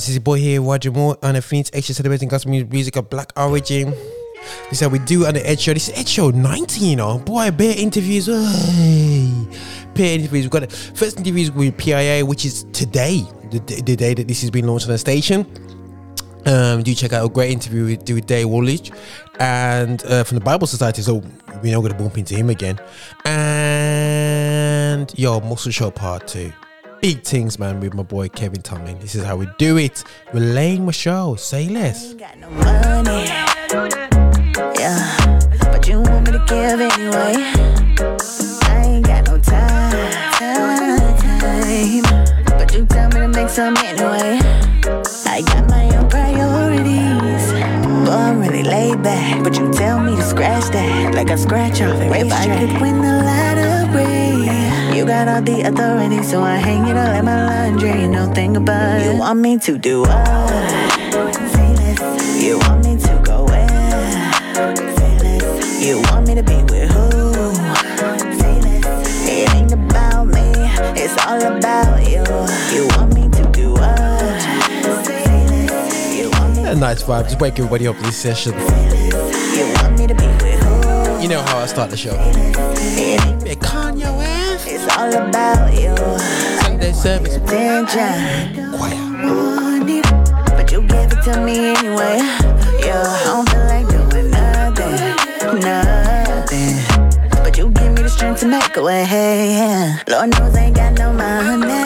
guys, 0.00 0.08
it's 0.08 0.14
your 0.14 0.22
boy 0.22 0.38
here, 0.38 0.62
Roger 0.62 0.90
Moore, 0.90 1.18
on 1.22 1.34
the 1.34 1.40
Affinity 1.40 1.70
Extra 1.74 1.94
celebrating 1.94 2.28
gospel 2.28 2.50
music 2.52 2.96
of 2.96 3.10
black 3.10 3.32
origin. 3.36 3.90
This 3.90 4.72
is 4.72 4.80
how 4.80 4.88
we 4.88 4.98
do 5.00 5.26
on 5.26 5.34
the 5.34 5.46
Ed 5.46 5.60
Show. 5.60 5.74
This 5.74 5.90
is 5.90 5.98
Ed 5.98 6.08
Show 6.08 6.30
19, 6.30 6.88
you 6.88 6.96
know. 6.96 7.18
Boy, 7.18 7.50
bare 7.50 7.74
interviews. 7.76 8.24
Hey. 8.24 9.30
Bare 9.92 10.14
interviews. 10.14 10.44
We've 10.44 10.50
got 10.50 10.72
first 10.72 11.18
interviews 11.18 11.50
with 11.50 11.76
PIA, 11.76 12.24
which 12.24 12.46
is 12.46 12.64
today, 12.72 13.26
the, 13.50 13.58
the 13.58 13.94
day 13.94 14.14
that 14.14 14.26
this 14.26 14.40
has 14.40 14.50
been 14.50 14.66
launched 14.66 14.86
on 14.86 14.92
the 14.92 14.98
station. 14.98 15.44
Um, 16.46 16.82
do 16.82 16.94
check 16.94 17.12
out 17.12 17.26
a 17.26 17.28
great 17.28 17.50
interview 17.50 17.84
with, 17.84 18.08
with 18.08 18.24
Dave 18.24 18.48
Woolridge 18.48 18.92
and 19.38 20.02
uh, 20.06 20.24
from 20.24 20.38
the 20.38 20.44
Bible 20.44 20.66
Society. 20.66 21.02
So 21.02 21.22
we're 21.62 21.74
not 21.74 21.82
going 21.82 21.92
to 21.92 21.98
bump 21.98 22.16
into 22.16 22.34
him 22.34 22.48
again. 22.48 22.80
And 23.26 25.12
yo, 25.18 25.40
Muscle 25.40 25.72
Show 25.72 25.90
Part 25.90 26.26
2. 26.26 26.50
Big 27.00 27.22
things, 27.22 27.58
man, 27.58 27.80
with 27.80 27.94
my 27.94 28.02
boy 28.02 28.28
Kevin 28.28 28.60
Tomlin. 28.60 28.98
This 28.98 29.14
is 29.14 29.24
how 29.24 29.36
we 29.36 29.48
do 29.56 29.78
it. 29.78 30.04
We're 30.34 30.40
laying 30.40 30.84
my 30.84 30.92
show. 30.92 31.34
Say 31.34 31.66
less. 31.66 32.12
no. 32.12 33.24
Yeah, 34.78 35.40
but 35.72 35.88
you 35.88 36.02
want 36.02 36.26
me 36.26 36.32
to 36.32 36.44
give 36.46 36.78
anyway. 36.78 37.32
I 38.68 38.84
ain't 38.84 39.06
got 39.06 39.26
no 39.28 39.38
time, 39.38 40.12
time. 40.38 42.02
But 42.58 42.74
you 42.74 42.84
tell 42.84 43.08
me 43.08 43.20
to 43.20 43.28
make 43.28 43.48
some 43.48 43.74
anyway. 43.78 44.38
I 45.24 45.40
got 45.46 45.70
my 45.70 45.96
own 45.96 46.06
priorities. 46.10 47.52
Boy, 48.04 48.12
I'm 48.12 48.40
really 48.40 48.62
laid 48.62 49.02
back, 49.02 49.42
but 49.42 49.56
you 49.56 49.72
tell 49.72 50.00
me 50.00 50.16
to 50.16 50.22
scratch 50.22 50.70
that, 50.72 51.14
like 51.14 51.30
I 51.30 51.36
scratch 51.36 51.80
off 51.80 51.98
a 51.98 52.12
If 52.12 52.30
I 52.30 52.58
could 52.58 52.78
win 52.82 53.00
the 53.00 53.22
lottery, 53.24 53.69
you 55.00 55.06
got 55.06 55.28
all 55.28 55.40
the 55.40 55.62
authority, 55.62 56.22
so 56.22 56.42
I 56.42 56.56
hang 56.56 56.86
it 56.86 56.94
all 56.94 57.14
in 57.18 57.24
my 57.24 57.46
laundry. 57.46 58.06
No 58.06 58.30
thing 58.34 58.54
about 58.58 59.00
it. 59.00 59.06
You 59.06 59.18
want 59.18 59.40
me 59.40 59.58
to 59.58 59.78
do 59.78 60.02
what? 60.02 60.28
You 62.36 62.58
want 62.58 62.84
me 62.84 62.98
to 62.98 63.22
go 63.24 63.44
where? 63.46 63.66
You 65.80 66.02
want 66.10 66.28
me 66.28 66.34
to 66.34 66.42
be 66.42 66.56
with 66.70 66.90
who? 66.92 67.52
It 69.24 69.54
ain't 69.54 69.72
about 69.72 70.26
me, 70.26 70.52
it's 71.02 71.16
all 71.24 71.40
about 71.40 72.02
you. 72.06 72.24
You 72.76 72.86
want 72.94 73.14
me 73.14 73.30
to 73.38 73.50
do 73.52 73.72
what? 73.72 74.40
You 76.12 76.28
me 76.56 76.68
A 76.68 76.74
nice 76.74 77.02
vibe. 77.02 77.24
Just 77.24 77.40
wake 77.40 77.58
everybody 77.58 77.86
up 77.86 77.96
for 77.96 78.02
this 78.02 78.18
session. 78.18 78.52
You 78.52 79.64
want 79.80 79.98
me 79.98 80.06
to 80.06 80.14
be 80.14 80.26
with 80.44 80.60
who? 80.62 81.22
You 81.22 81.28
know 81.28 81.40
how 81.40 81.56
I 81.56 81.64
start 81.64 81.88
the 81.88 81.96
show. 81.96 82.18
About 85.52 85.74
you. 85.74 85.94
Sunday 86.60 86.92
service. 86.92 87.38
Want 89.22 89.90
it, 89.90 90.06
but 90.56 90.70
you 90.72 90.82
give 90.82 91.12
it 91.12 91.22
to 91.24 91.40
me 91.40 91.74
anyway. 91.74 92.18
Yeah, 92.84 93.02
I 93.04 93.22
don't 93.24 93.48
feel 93.48 93.64
like 93.66 93.88
doing 93.88 94.30
nothing, 94.30 94.94
nothing. 95.60 96.76
But 97.42 97.56
you 97.58 97.70
give 97.70 97.92
me 97.92 98.02
the 98.02 98.08
strength 98.08 98.40
to 98.40 98.46
make 98.46 98.76
a 98.76 98.82
way. 98.82 99.04
Lord 100.08 100.30
knows 100.38 100.56
I 100.56 100.58
ain't 100.64 100.76
got 100.76 100.98
no 100.98 101.12
money, 101.12 101.79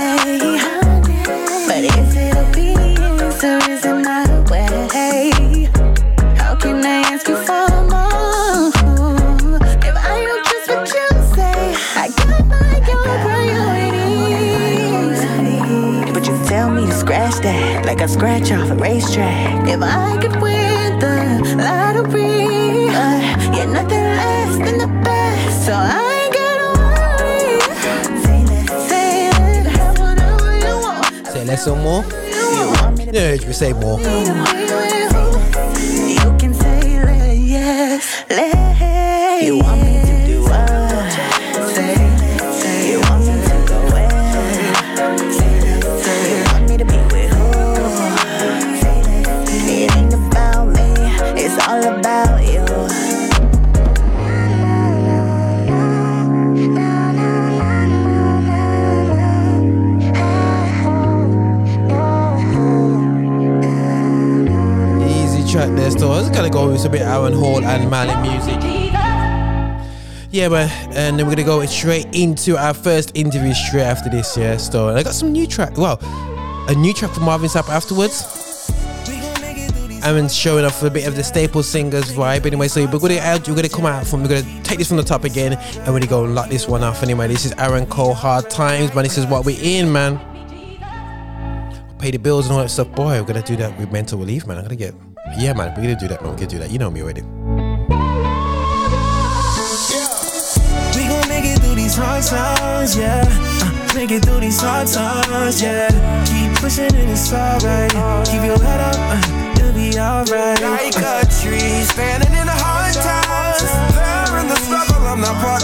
that 18.06 18.20
like 18.20 18.40
I 18.40 18.40
scratch 18.40 18.52
off 18.52 18.70
a 18.70 18.74
racetrack. 18.74 19.68
If 19.68 19.82
I 19.82 20.18
could 20.20 20.40
win 20.40 20.98
the 20.98 21.56
lottery, 21.56 22.88
uh, 22.88 23.20
yeah, 23.52 23.66
nothing 23.66 24.04
less 24.04 24.56
than 24.56 24.78
the 24.78 24.86
best. 25.02 25.66
So 25.66 25.72
I 25.72 26.00
ain't 26.24 26.34
gotta 26.34 26.68
worry. 26.80 27.60
Say 28.22 28.44
less, 28.46 28.88
say 28.88 29.28
it, 29.28 29.66
have 29.66 29.98
whatever 29.98 30.56
you 30.58 30.74
want. 30.82 31.26
Say 31.28 31.44
less 31.44 31.66
or 31.66 31.76
more? 31.76 32.04
You 32.04 32.72
want 32.80 32.98
me 32.98 33.06
to 33.06 33.12
Yeah, 33.12 33.46
we 33.46 33.52
say 33.52 33.72
more. 33.72 33.98
A 66.84 66.88
bit 66.90 67.00
Aaron 67.00 67.32
Cole 67.32 67.64
and 67.64 67.90
Mali 67.90 68.14
Music. 68.28 68.62
Yeah, 70.30 70.50
but 70.50 70.70
and 70.94 71.18
then 71.18 71.26
we're 71.26 71.34
gonna 71.34 71.44
go 71.44 71.64
straight 71.64 72.06
into 72.14 72.58
our 72.58 72.74
first 72.74 73.12
interview 73.16 73.54
straight 73.54 73.84
after 73.84 74.10
this, 74.10 74.36
yeah. 74.36 74.58
So 74.58 74.90
I 74.90 75.02
got 75.02 75.14
some 75.14 75.32
new 75.32 75.46
track. 75.46 75.78
Well, 75.78 75.98
a 76.68 76.74
new 76.74 76.92
track 76.92 77.12
from 77.12 77.22
Marvin 77.22 77.48
Sapp 77.48 77.70
afterwards. 77.70 78.22
And 80.02 80.30
showing 80.30 80.66
off 80.66 80.82
a 80.82 80.90
bit 80.90 81.06
of 81.06 81.16
the 81.16 81.24
staple 81.24 81.62
singers 81.62 82.12
vibe. 82.12 82.44
Anyway, 82.44 82.68
so 82.68 82.84
we're 82.84 82.98
gonna 82.98 83.40
we're 83.48 83.54
gonna 83.54 83.68
come 83.70 83.86
out 83.86 84.06
from 84.06 84.22
we're 84.22 84.28
gonna 84.28 84.62
take 84.62 84.76
this 84.76 84.88
from 84.88 84.98
the 84.98 85.04
top 85.04 85.24
again 85.24 85.54
and 85.54 85.86
we're 85.86 86.00
gonna 86.00 86.06
go 86.06 86.22
lock 86.22 86.50
this 86.50 86.68
one 86.68 86.82
off. 86.82 87.02
Anyway, 87.02 87.28
this 87.28 87.46
is 87.46 87.54
Aaron 87.56 87.86
Cole 87.86 88.12
Hard 88.12 88.50
Times, 88.50 88.94
man. 88.94 89.04
This 89.04 89.16
is 89.16 89.24
what 89.24 89.46
we're 89.46 89.58
in, 89.62 89.90
man. 89.90 90.20
Pay 91.98 92.10
the 92.10 92.18
bills 92.18 92.46
and 92.46 92.54
all 92.54 92.60
that 92.60 92.68
stuff. 92.68 92.90
Boy, 92.92 93.18
we're 93.22 93.26
gonna 93.26 93.40
do 93.40 93.56
that 93.56 93.78
with 93.78 93.90
mental 93.90 94.18
relief, 94.18 94.46
man. 94.46 94.58
I'm 94.58 94.64
gonna 94.64 94.76
get 94.76 94.94
yeah, 95.38 95.52
man. 95.52 95.72
We're 95.76 95.82
gonna 95.82 95.96
do 95.96 96.08
that, 96.08 96.22
man. 96.22 96.30
We're 96.30 96.36
gonna 96.36 96.48
do 96.48 96.58
that. 96.58 96.70
You 96.70 96.78
know 96.78 96.90
me 96.90 97.02
already. 97.02 97.22
We 100.94 101.08
gon' 101.08 101.28
make 101.28 101.44
it 101.44 101.58
through 101.60 101.74
these 101.74 101.96
hard 101.96 102.22
times, 102.22 102.96
yeah. 102.96 103.24
Uh, 103.26 103.94
make 103.94 104.10
it 104.10 104.24
through 104.24 104.40
these 104.40 104.60
hard 104.60 104.86
times, 104.88 105.60
yeah. 105.62 105.88
Keep 106.24 106.58
pushing 106.60 106.94
and 106.94 107.10
it's 107.10 107.32
alright. 107.32 107.90
Keep 108.26 108.44
your 108.44 108.58
head 108.62 108.80
up, 108.80 108.96
uh, 108.98 109.58
it'll 109.58 109.72
be 109.72 109.98
alright. 109.98 110.60
Like 110.62 110.96
a 110.96 111.26
tree 111.26 111.82
standing 111.82 112.32
in 112.32 112.46
the 112.46 112.54
hard 112.54 112.94
times. 112.94 113.62
There 113.94 114.38
in 114.40 114.48
the 114.48 114.56
struggle, 114.56 115.06
I'm 115.06 115.20
not 115.20 115.34
part 115.42 115.62
time. 115.62 115.63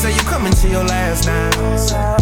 say 0.00 0.16
you 0.16 0.24
coming 0.24 0.52
to 0.52 0.66
your 0.68 0.84
last 0.84 1.26
now. 1.26 1.50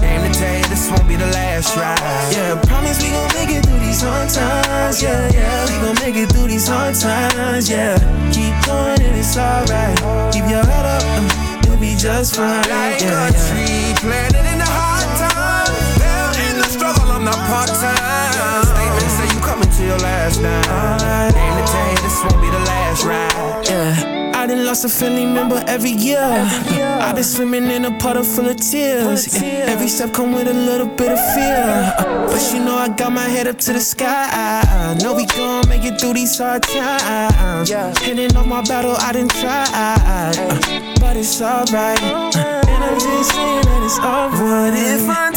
Aim 0.03 0.27
to 0.27 0.31
tell 0.37 0.57
you 0.59 0.65
this 0.67 0.91
won't 0.91 1.07
be 1.07 1.15
the 1.15 1.31
last 1.31 1.77
ride. 1.77 1.95
Yeah, 2.35 2.59
promise 2.67 2.99
we 3.01 3.11
gon' 3.11 3.31
make 3.39 3.55
it 3.55 3.65
through 3.65 3.79
these 3.79 4.03
hard 4.03 4.29
times, 4.29 5.01
yeah, 5.01 5.31
yeah. 5.31 5.63
We 5.71 5.79
gon' 5.87 5.95
make 6.03 6.17
it 6.17 6.29
through 6.33 6.49
these 6.49 6.67
hard 6.67 6.97
times, 6.97 7.71
yeah. 7.71 7.95
Keep 8.35 8.55
going 8.67 8.99
and 8.99 9.15
it's 9.15 9.37
alright. 9.39 9.95
Keep 10.35 10.51
your 10.51 10.67
head 10.67 10.87
up, 10.91 11.07
uh, 11.07 11.63
you'll 11.67 11.79
be 11.79 11.95
just 11.95 12.35
fine, 12.35 12.67
Like 12.67 12.99
yeah, 12.99 13.31
a 13.31 13.39
tree 13.47 13.95
planted 14.03 14.43
in 14.43 14.59
the 14.59 14.67
hard 14.67 15.07
times. 15.23 15.79
There 16.03 16.51
in 16.51 16.59
the 16.59 16.67
struggle, 16.67 17.07
I'm 17.15 17.23
not 17.23 17.39
part 17.47 17.71
time. 17.71 18.67
Statements 18.75 19.15
say 19.23 19.27
you 19.31 19.39
coming 19.47 19.71
to 19.71 19.83
your 19.87 19.99
last 20.03 20.43
night. 20.43 21.31
Aim 21.31 21.55
to 21.55 21.65
tell 21.71 21.89
you 21.95 21.99
this 22.03 22.19
won't 22.27 22.43
be 22.43 22.51
the 22.51 22.65
last 22.67 23.05
ride. 23.07 23.71
Yeah. 23.71 24.18
Done 24.49 24.65
lost 24.65 24.83
a 24.87 24.89
family 24.89 25.27
member 25.27 25.63
every 25.67 25.91
year. 25.91 26.19
I've 26.19 27.15
been 27.17 27.23
swimming 27.25 27.71
in 27.71 27.85
a 27.85 27.91
puddle 27.99 28.25
full 28.25 28.49
of 28.49 28.57
tears. 28.57 29.27
Every 29.43 29.89
step 29.89 30.15
come 30.15 30.33
with 30.33 30.49
a 30.49 30.55
little 30.55 30.87
bit 30.87 31.13
of 31.13 31.19
fear. 31.35 31.93
But 32.27 32.51
you 32.55 32.65
know 32.65 32.77
I 32.77 32.89
got 32.89 33.13
my 33.13 33.29
head 33.29 33.47
up 33.47 33.59
to 33.59 33.75
the 33.75 33.81
sky. 33.81 34.29
I 34.33 34.95
know 35.03 35.13
we 35.13 35.27
gon' 35.27 35.69
make 35.69 35.85
it 35.85 36.01
through 36.01 36.15
these 36.15 36.39
hard 36.39 36.63
times. 36.63 37.69
Hitting 38.01 38.35
off 38.39 38.47
my 38.47 38.63
battle, 38.63 38.97
I 38.99 39.13
done 39.13 39.29
tried. 39.29 39.69
Uh, 39.75 40.99
But 40.99 41.17
it's 41.19 41.43
alright. 41.43 42.03
And 42.03 42.85
I'm 42.85 42.99
just 42.99 43.31
saying 43.35 43.63
that 43.69 43.83
it's 43.85 43.99
alright. 43.99 44.73
What 44.73 44.73
if 44.75 45.09
I 45.11 45.33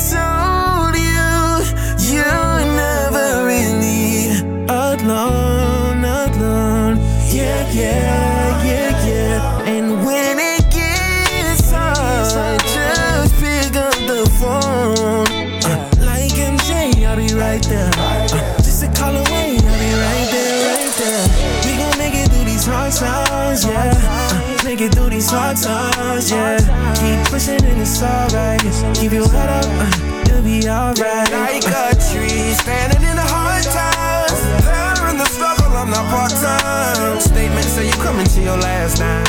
make 25.31 25.55
it 25.55 25.61
through 25.61 25.61
these 25.61 25.63
hard 25.63 25.91
times, 25.95 26.31
yeah. 26.31 26.57
Keep 26.99 27.31
pushing 27.31 27.63
and 27.63 27.81
it's 27.81 28.01
alright. 28.01 28.61
Keep 28.95 29.11
your 29.13 29.29
head 29.29 29.49
up, 29.49 29.65
uh, 29.65 30.23
you'll 30.27 30.43
be 30.43 30.67
alright. 30.67 31.31
Like 31.31 31.63
a 31.67 31.95
tree 31.95 32.53
standing 32.53 33.03
in 33.03 33.15
the 33.15 33.27
hard 33.27 33.63
times. 33.63 34.39
There 34.65 35.09
in 35.09 35.17
the 35.17 35.25
struggle, 35.25 35.71
I'm 35.77 35.89
not 35.89 36.05
part 36.11 36.31
time. 36.31 37.19
Statements 37.19 37.69
say 37.69 37.87
you 37.87 37.93
coming 38.03 38.25
to 38.27 38.41
your 38.41 38.57
last 38.57 38.99
now. 38.99 39.23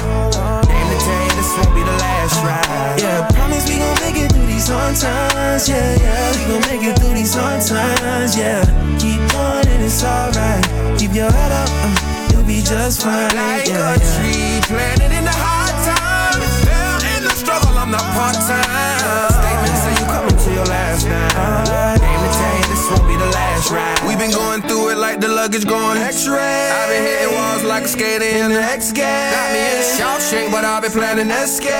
Aim 0.67 0.87
to 0.91 0.99
tell 0.99 1.23
you 1.23 1.33
this 1.39 1.51
won't 1.57 1.75
be 1.75 1.83
the 1.83 1.97
last 2.03 2.37
ride. 2.43 3.01
Yeah, 3.01 3.29
promise 3.31 3.69
we 3.69 3.79
gon' 3.79 3.99
make 4.03 4.17
it 4.17 4.33
through 4.33 4.47
these 4.47 4.69
hard 4.69 4.97
times. 4.97 5.69
Yeah, 5.69 5.97
yeah, 6.03 6.33
we 6.35 6.43
gon' 6.51 6.65
make 6.71 6.83
it 6.83 6.99
through 6.99 7.15
these 7.15 7.35
hard 7.35 7.63
times. 7.63 8.37
Yeah, 8.37 8.65
keep 8.99 9.21
going 9.32 9.67
and 9.69 9.82
it's 9.85 10.03
alright. 10.03 10.65
Keep 10.99 11.15
your 11.15 11.31
head 11.31 11.53
up, 11.53 11.71
uh, 11.71 12.31
you'll 12.32 12.47
be 12.47 12.63
just 12.63 13.03
fine. 13.03 13.31
Like 13.35 13.69
Yeah, 13.69 13.94
a 13.94 13.99
tree 13.99 14.61
planted 14.67 15.13
in 15.13 15.25
the 15.25 15.35
hard 15.35 15.71
not 17.93 18.08
part 18.17 18.34
time. 18.49 19.29
Statements 19.37 19.81
say 19.84 19.93
you 20.01 20.06
coming 20.08 20.39
to 20.41 20.51
your 20.56 20.65
last 20.65 21.05
now. 21.05 22.01
Aim 22.01 22.20
to 22.25 22.31
tell 22.32 22.55
you 22.56 22.67
this 22.72 22.84
won't 22.89 23.06
be 23.06 23.17
the 23.20 23.31
last 23.37 23.70
ride. 23.70 24.01
We've 24.08 24.19
been 24.19 24.32
going 24.32 24.63
through 24.65 24.96
it 24.96 24.99
like 24.99 25.20
the 25.20 25.29
luggage 25.29 25.69
going 25.69 26.01
X-ray. 26.01 26.72
I've 26.72 26.89
been 26.89 27.05
hitting 27.05 27.37
walls 27.37 27.63
like 27.65 27.84
a 27.84 27.89
skater 27.89 28.25
in 28.25 28.51
the 28.51 28.63
X 28.65 28.93
Games. 28.93 29.37
Got 29.37 29.49
me 29.53 29.61
in 29.61 29.84
Shawshank, 29.94 30.51
but 30.51 30.65
I've 30.65 30.82
been 30.82 30.93
planning 30.93 31.31
escape. 31.31 31.77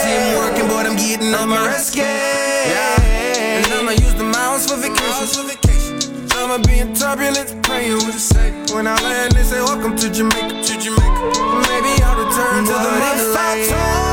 See 0.00 0.16
him 0.16 0.40
working, 0.40 0.66
but 0.72 0.88
I'm 0.88 0.96
getting 0.96 1.32
on 1.36 1.48
my 1.52 1.60
rescue. 1.68 2.08
Yeah, 2.08 3.60
and 3.60 3.68
I'ma 3.76 3.92
use 3.92 4.14
the 4.16 4.24
miles 4.24 4.64
for 4.64 4.80
vacation. 4.80 5.60
I'ma 6.40 6.56
be 6.64 6.80
in 6.80 6.94
turbulence, 6.94 7.54
praying 7.62 8.00
with 8.00 8.16
a 8.16 8.24
say. 8.32 8.50
When 8.72 8.86
I 8.86 8.96
land, 9.04 9.32
they 9.32 9.44
say, 9.44 9.60
Welcome 9.60 9.94
to 9.96 10.08
Jamaica, 10.08 10.56
to 10.56 10.74
Jamaica. 10.80 11.24
Maybe 11.68 11.92
I'll 12.00 12.16
return 12.16 12.64
to 12.64 12.72
the 12.72 12.92
mainland. 12.96 14.09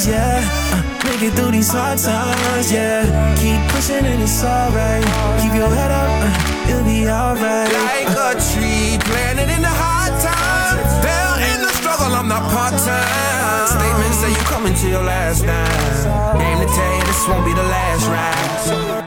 Times, 0.00 0.08
yeah. 0.08 0.40
Uh, 0.72 1.04
make 1.04 1.22
it 1.22 1.32
through 1.34 1.52
these 1.52 1.70
hard 1.70 1.98
times, 1.98 2.72
yeah. 2.72 3.04
Keep 3.36 3.72
pushing 3.72 4.04
and 4.04 4.22
it's 4.22 4.42
alright. 4.44 5.04
Keep 5.40 5.54
your 5.54 5.68
head 5.68 5.90
up, 5.90 6.08
uh, 6.08 6.70
it'll 6.70 6.84
be 6.84 7.08
alright. 7.08 7.72
Like 7.72 8.08
a 8.08 8.32
tree 8.52 8.98
planted 9.04 9.50
in 9.50 9.62
the 9.62 9.68
hard 9.68 10.14
times. 10.20 10.90
There 11.04 11.54
in 11.54 11.62
the 11.62 11.72
struggle, 11.74 12.14
I'm 12.14 12.28
not 12.28 12.42
part 12.50 12.74
time. 12.80 13.66
Statements 13.66 14.18
say 14.18 14.30
you 14.30 14.44
coming 14.48 14.74
to 14.74 14.88
your 14.88 15.02
last 15.02 15.44
now. 15.44 16.40
Aim 16.40 16.58
to 16.58 16.66
tell 16.74 16.96
you 16.96 17.04
this 17.04 17.28
won't 17.28 17.44
be 17.44 17.54
the 17.54 17.62
last 17.62 18.06
ride. 18.08 18.99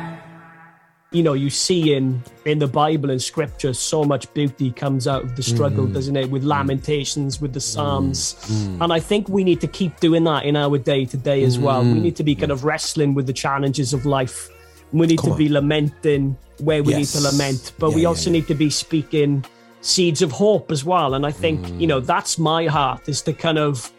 You 1.13 1.21
know 1.21 1.33
you 1.33 1.49
see 1.49 1.93
in 1.93 2.21
in 2.45 2.59
the 2.59 2.67
bible 2.67 3.11
and 3.11 3.21
scripture 3.21 3.73
so 3.73 4.03
much 4.03 4.31
beauty 4.33 4.71
comes 4.71 5.07
out 5.07 5.23
of 5.23 5.35
the 5.35 5.43
struggle 5.43 5.85
mm. 5.85 5.93
doesn't 5.93 6.17
it? 6.17 6.29
With 6.29 6.43
mm. 6.43 6.47
lamentations 6.47 7.39
with 7.39 7.53
the 7.53 7.59
mm. 7.59 7.73
psalms. 7.73 8.35
And 8.81 8.91
i 8.91 8.99
think 8.99 9.29
we 9.29 9.43
need 9.43 9.61
to 9.61 9.67
keep 9.67 9.99
doing 9.99 10.23
that 10.25 10.43
in 10.45 10.55
our 10.55 10.77
day 10.77 11.05
to 11.05 11.17
day 11.17 11.43
as 11.43 11.59
well. 11.59 11.83
We 11.83 11.99
need 11.99 12.15
to 12.15 12.23
be 12.23 12.35
kind 12.35 12.51
of 12.51 12.65
wrestling 12.65 13.13
with 13.13 13.27
the 13.27 13.33
challenges 13.33 13.93
of 13.93 14.05
life. 14.05 14.49
We 14.91 15.07
need 15.07 15.19
Come 15.19 15.29
to 15.29 15.31
on. 15.33 15.37
be 15.37 15.49
lamenting 15.49 16.37
where 16.59 16.83
we 16.83 16.93
need 16.95 17.07
to 17.07 17.21
lament 17.21 17.73
but 17.79 17.89
Yeah, 17.89 17.95
we 17.95 18.05
also 18.05 18.29
yeah. 18.29 18.37
need 18.37 18.47
to 18.47 18.55
be 18.55 18.69
speaking 18.69 19.45
seeds 19.81 20.21
of 20.21 20.31
hope 20.31 20.71
as 20.71 20.83
well. 20.83 21.13
And 21.13 21.25
i 21.25 21.31
think 21.31 21.59
you 21.79 21.87
know 21.87 21.99
that's 21.99 22.39
my 22.39 22.65
heart 22.65 23.07
is 23.07 23.21
to 23.23 23.33
kind 23.33 23.59
of 23.59 23.91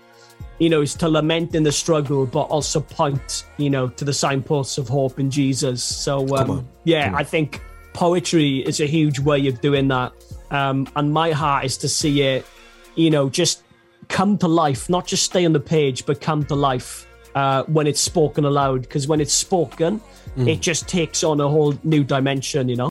you 0.59 0.69
know, 0.69 0.83
is 0.83 0.95
to 0.95 1.09
lament 1.09 1.55
in 1.55 1.63
the 1.63 1.73
struggle, 1.73 2.27
but 2.27 2.43
also 2.43 2.81
point, 2.81 3.45
you 3.57 3.71
know, 3.71 3.89
to 3.89 4.05
the 4.05 4.13
signposts 4.13 4.79
of 4.79 4.89
hope 4.89 5.19
in 5.19 5.31
Jesus. 5.31 5.83
So, 5.83 6.37
um, 6.37 6.69
yeah, 6.85 7.13
I 7.15 7.25
think 7.25 7.61
poetry 7.93 8.59
is 8.59 8.81
a 8.81 8.87
huge 8.87 9.19
way 9.19 9.47
of 9.49 9.61
doing 9.61 9.89
that. 9.89 10.13
Um, 10.51 10.87
and 10.97 11.13
my 11.13 11.33
heart 11.33 11.65
is 11.65 11.77
to 11.79 11.89
see 11.89 12.23
it, 12.23 12.47
you 12.95 13.11
know, 13.11 13.29
just 13.29 13.63
come 14.09 14.39
to 14.39 14.49
life, 14.49 14.89
not 14.89 15.07
just 15.07 15.25
stay 15.25 15.45
on 15.45 15.53
the 15.53 15.61
page, 15.61 16.07
but 16.07 16.21
come 16.21 16.45
to 16.45 16.55
life 16.55 17.07
uh, 17.35 17.65
when 17.65 17.87
it's 17.87 18.01
spoken 18.01 18.45
aloud. 18.45 18.83
Because 18.83 19.09
when 19.09 19.21
it's 19.21 19.33
spoken, 19.33 20.01
it 20.37 20.61
just 20.61 20.89
takes 20.89 21.23
on 21.23 21.41
a 21.41 21.49
whole 21.49 21.79
new 21.85 22.05
dimension, 22.05 22.69
you 22.69 22.77
know? 22.77 22.91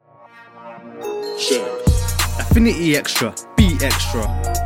Sure. 1.38 1.79
Affinity 2.39 2.96
Extra. 2.96 3.36
Be 3.58 3.77
extra. 3.82 4.62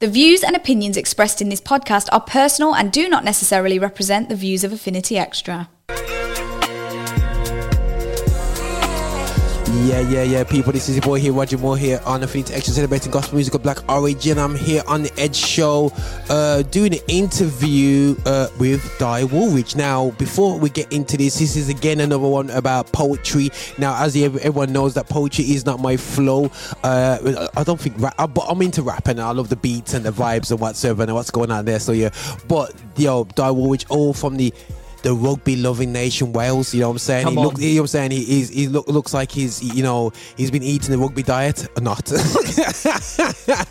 The 0.00 0.06
views 0.06 0.44
and 0.44 0.54
opinions 0.54 0.96
expressed 0.96 1.42
in 1.42 1.48
this 1.48 1.60
podcast 1.60 2.08
are 2.12 2.20
personal 2.20 2.72
and 2.72 2.92
do 2.92 3.08
not 3.08 3.24
necessarily 3.24 3.80
represent 3.80 4.28
the 4.28 4.36
views 4.36 4.62
of 4.62 4.72
Affinity 4.72 5.18
Extra. 5.18 5.68
Yeah, 9.88 10.00
yeah, 10.00 10.22
yeah, 10.22 10.44
people. 10.44 10.70
This 10.70 10.90
is 10.90 10.96
your 10.96 11.02
boy 11.02 11.18
here, 11.18 11.32
Roger 11.32 11.56
Moore 11.56 11.78
here 11.78 11.98
on 12.04 12.20
the 12.20 12.26
Affinity 12.26 12.52
Extra 12.52 12.74
celebrating 12.74 13.10
gospel 13.10 13.36
music 13.36 13.54
of 13.54 13.62
Black 13.62 13.78
Origin. 13.88 14.38
I'm 14.38 14.54
here 14.54 14.82
on 14.86 15.02
the 15.02 15.10
Edge 15.18 15.34
Show, 15.34 15.90
uh, 16.28 16.60
doing 16.60 16.92
an 16.92 17.00
interview 17.08 18.14
uh, 18.26 18.48
with 18.58 18.98
Dai 18.98 19.24
Woolridge. 19.24 19.76
Now, 19.76 20.10
before 20.18 20.58
we 20.58 20.68
get 20.68 20.92
into 20.92 21.16
this, 21.16 21.38
this 21.38 21.56
is 21.56 21.70
again 21.70 22.00
another 22.00 22.28
one 22.28 22.50
about 22.50 22.92
poetry. 22.92 23.48
Now, 23.78 24.04
as 24.04 24.14
everyone 24.14 24.74
knows, 24.74 24.92
that 24.92 25.08
poetry 25.08 25.46
is 25.46 25.64
not 25.64 25.80
my 25.80 25.96
flow. 25.96 26.50
Uh, 26.84 27.48
I 27.56 27.64
don't 27.64 27.80
think 27.80 27.94
rap, 27.98 28.14
but 28.18 28.44
I'm 28.46 28.60
into 28.60 28.82
rap 28.82 29.08
and 29.08 29.18
I 29.18 29.30
love 29.30 29.48
the 29.48 29.56
beats 29.56 29.94
and 29.94 30.04
the 30.04 30.12
vibes 30.12 30.50
and 30.50 30.60
whatsoever 30.60 31.04
and 31.04 31.14
what's 31.14 31.30
going 31.30 31.50
on 31.50 31.64
there. 31.64 31.80
So 31.80 31.92
yeah, 31.92 32.10
but 32.46 32.74
yo, 32.98 33.24
Dai 33.24 33.50
Woolridge, 33.50 33.86
all 33.88 34.12
from 34.12 34.36
the 34.36 34.52
the 35.08 35.14
rugby 35.14 35.56
loving 35.56 35.90
nation 35.90 36.34
Wales. 36.34 36.74
You 36.74 36.80
know 36.82 36.88
what 36.88 36.92
I'm 36.92 36.98
saying? 36.98 37.24
Come 37.24 37.32
he 37.34 37.38
on. 37.38 37.44
look, 37.46 37.58
you 37.58 37.68
know 37.76 37.80
what 37.80 37.82
I'm 37.84 37.86
saying? 37.86 38.10
He 38.10 38.24
he's, 38.24 38.48
he 38.50 38.68
look, 38.68 38.86
looks 38.88 39.14
like 39.14 39.32
he's 39.32 39.62
you 39.62 39.82
know 39.82 40.12
he's 40.36 40.50
been 40.50 40.62
eating 40.62 40.90
the 40.90 40.98
rugby 40.98 41.22
diet 41.22 41.66
or 41.76 41.80
not? 41.90 42.04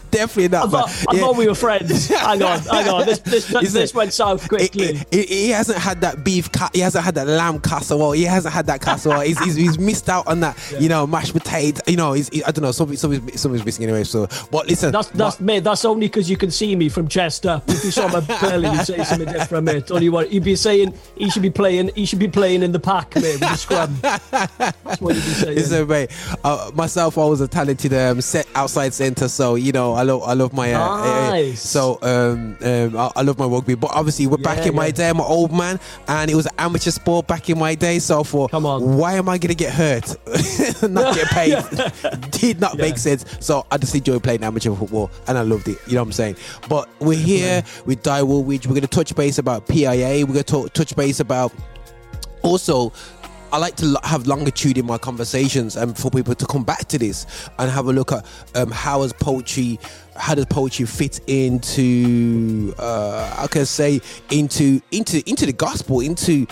Definitely 0.10 0.48
not. 0.48 0.68
I 0.68 0.70
thought, 0.70 1.06
I 1.10 1.14
yeah. 1.14 1.20
thought 1.20 1.38
we 1.38 1.48
were 1.48 1.54
friends. 1.54 2.08
hang 2.10 2.42
on, 2.42 2.60
hang 2.62 2.88
on. 2.90 3.06
This, 3.06 3.20
this, 3.20 3.54
Is 3.54 3.74
this 3.74 3.94
went 3.94 4.14
south 4.14 4.42
He, 4.44 4.50
quickly. 4.50 5.00
he- 5.12 5.26
he 5.28 5.50
hasn't 5.50 5.78
had 5.78 6.02
that 6.02 6.24
beef. 6.24 6.52
Ca- 6.52 6.72
he 6.74 6.80
hasn't 6.80 7.06
had 7.06 7.14
that 7.16 7.28
lamb 7.28 7.60
casserole. 7.60 8.14
He 8.14 8.24
hasn't 8.24 8.54
had 8.54 8.66
that 8.68 8.82
casserole. 8.82 9.20
he's, 9.20 9.38
he's, 9.44 9.56
he's 9.56 9.78
missed 9.78 10.10
out 10.10 10.26
on 10.28 10.40
that. 10.40 10.58
You 10.80 10.90
know, 10.90 11.06
mashed 11.06 11.34
potato. 11.34 11.82
You 11.88 11.98
know, 11.98 12.14
he's, 12.14 12.30
he, 12.30 12.44
I 12.44 12.52
don't 12.52 12.64
know. 12.64 12.72
Something, 12.72 12.98
something's, 12.98 13.40
something's 13.40 13.64
missing 13.66 13.84
anyway. 13.84 14.04
So, 14.06 14.28
but 14.52 14.68
listen, 14.68 14.92
That's 14.92 15.10
that's 15.10 15.40
mate. 15.40 15.64
That's 15.64 15.86
only 15.86 16.08
because 16.08 16.30
you 16.30 16.38
can 16.38 16.50
see 16.50 16.76
me 16.76 16.90
from 16.90 17.08
Chester. 17.08 17.62
If 17.68 17.84
you 17.84 17.92
saw 17.92 18.08
my 18.08 18.22
belly, 18.22 18.70
you'd 18.70 18.86
say 18.86 19.04
something 19.04 19.32
different, 19.32 19.66
mate. 19.66 19.92
Only 19.92 20.10
what 20.10 20.32
you'd 20.32 20.44
be 20.44 20.56
saying. 20.56 20.94
He 21.28 21.32
should 21.32 21.42
be 21.42 21.50
playing. 21.50 21.92
He 21.94 22.06
should 22.06 22.20
be 22.20 22.30
playing 22.30 22.64
in 22.64 22.72
the 22.72 22.80
pack, 22.80 23.14
mate, 23.16 23.22
with 23.34 23.40
the 23.42 23.56
scrum. 23.58 23.98
That's 24.02 25.02
what 25.02 25.14
you'd 25.14 25.26
be 25.26 25.32
saying. 25.32 25.56
Listen, 25.58 25.86
mate. 25.86 26.10
Uh, 26.42 26.72
myself, 26.74 27.18
I 27.18 27.26
was 27.26 27.42
a 27.42 27.50
talented 27.50 27.94
um, 27.94 28.22
set 28.22 28.48
outside 28.56 28.94
centre, 28.94 29.28
so 29.28 29.56
you 29.56 29.74
know, 29.74 29.92
I 29.92 30.04
love, 30.04 30.24
I 30.24 30.32
love 30.34 30.54
my. 30.54 30.72
Uh, 30.74 30.80
uh, 30.80 31.30
Nice. 31.32 31.62
so 31.62 32.00
um, 32.02 32.58
um, 32.64 32.96
I, 32.98 33.12
I 33.18 33.22
love 33.24 33.38
my 33.38 33.46
rugby, 33.46 33.76
but 33.76 33.92
obviously, 33.94 34.26
we're 34.26 34.38
back 34.38 34.60
Yeah, 34.60 34.68
in 34.70 34.76
my 34.76 34.90
day. 34.90 35.10
I'm 35.10 35.20
an 35.20 35.26
old 35.28 35.52
man, 35.52 35.82
and 36.08 36.32
it 36.32 36.36
was 36.36 36.46
an 36.46 36.54
amateur 36.60 36.92
sport 36.92 37.28
back 37.28 37.50
in 37.50 37.60
my 37.60 37.76
day. 37.76 38.00
So 38.00 38.24
for 38.24 38.48
Come 38.48 38.66
on. 38.66 38.98
why 38.98 39.16
am 39.16 39.28
I 39.28 39.38
gonna 39.38 39.54
get 39.54 39.74
hurt, 39.74 40.16
not 40.90 41.14
get 41.14 41.28
paid? 41.28 41.62
Did 42.32 42.62
not 42.62 42.78
make 42.78 42.98
sense. 42.98 43.26
So 43.42 43.66
I 43.70 43.78
just 43.78 43.94
enjoy 43.96 44.20
playing 44.20 44.44
amateur 44.46 44.74
football, 44.74 45.12
and 45.28 45.38
I 45.38 45.42
loved 45.42 45.68
it. 45.68 45.78
You 45.88 45.96
know 45.96 46.04
what 46.04 46.08
I'm 46.08 46.12
saying? 46.14 46.38
But 46.70 46.88
we're 47.02 47.20
here 47.20 47.64
with 47.86 48.02
Dai 48.02 48.24
Woolridge. 48.24 48.66
We're 48.66 48.76
gonna 48.76 48.88
touch 48.88 49.14
base 49.14 49.40
about 49.40 49.68
PIA. 49.68 50.26
We're 50.26 50.28
gonna 50.28 50.44
talk, 50.44 50.72
touch 50.74 50.96
base 50.96 51.07
about 51.20 51.54
also 52.44 52.94
I 53.52 53.58
like 53.60 53.78
to 53.78 53.98
have 54.04 54.28
longitude 54.28 54.78
in 54.78 54.86
my 54.86 54.98
conversations 54.98 55.78
and 55.78 55.98
for 55.98 56.12
people 56.12 56.36
to 56.36 56.46
come 56.46 56.66
back 56.66 56.86
to 56.90 56.98
this 56.98 57.26
and 57.58 57.72
have 57.72 57.88
a 57.88 57.94
look 57.94 58.12
at 58.12 58.26
um, 58.56 58.72
how 58.72 59.04
has 59.04 59.14
poetry 59.14 59.80
how 60.18 60.36
does 60.36 60.46
poetry 60.46 60.86
fit 60.86 61.22
into 61.28 62.74
uh, 62.78 63.36
I 63.38 63.48
can 63.48 63.66
say 63.66 64.02
into 64.32 64.82
into 64.92 65.24
into 65.30 65.46
the 65.46 65.54
gospel 65.54 66.02
into 66.02 66.46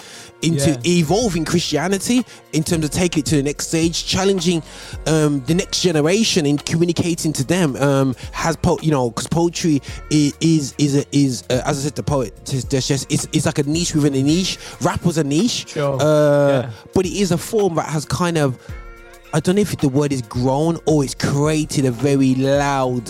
into 0.46 0.72
Yeah. 0.72 1.00
evolving 1.00 1.46
Christianity 1.46 2.25
in 2.54 2.64
terms 2.64 2.86
of 2.86 2.92
taking 2.92 3.22
it 3.22 3.25
to 3.28 3.36
the 3.38 3.44
next 3.44 3.68
stage 3.68 4.06
challenging 4.06 4.62
um, 5.08 5.44
the 5.46 5.54
next 5.54 5.82
generation 5.82 6.46
in 6.46 6.58
communicating 6.58 7.34
to 7.34 7.44
them 7.44 7.75
um, 7.78 8.16
has 8.32 8.56
po- 8.56 8.80
you 8.82 8.92
know 8.92 9.10
because 9.10 9.28
poetry 9.28 9.82
is 10.10 10.74
is 10.78 10.96
a, 10.98 11.04
is 11.12 11.44
uh, 11.50 11.62
as 11.66 11.80
I 11.80 11.82
said 11.86 11.96
the 11.96 12.04
poet 12.04 12.34
there's 12.70 12.88
just 12.88 13.12
it's, 13.12 13.28
it's 13.34 13.46
like 13.46 13.60
a 13.60 13.64
niche 13.64 13.94
within 13.96 14.16
a 14.16 14.24
niche 14.24 14.58
rap 14.82 15.04
was 15.06 15.18
a 15.18 15.24
niche 15.24 15.68
Sure. 15.70 15.98
uh, 16.02 16.50
Yeah. 16.62 16.72
but 16.94 17.06
it 17.06 17.14
is 17.14 17.32
a 17.32 17.38
form 17.38 17.75
that 17.75 17.88
has 17.90 18.06
kind 18.06 18.38
of 18.38 18.58
I 19.34 19.40
don't 19.42 19.56
know 19.56 19.62
if 19.64 19.75
the 19.78 19.90
word 19.90 20.14
is 20.14 20.22
grown 20.22 20.78
or 20.86 21.04
it's 21.04 21.16
created 21.16 21.86
a 21.86 21.92
very 21.92 22.36
loud 22.36 23.04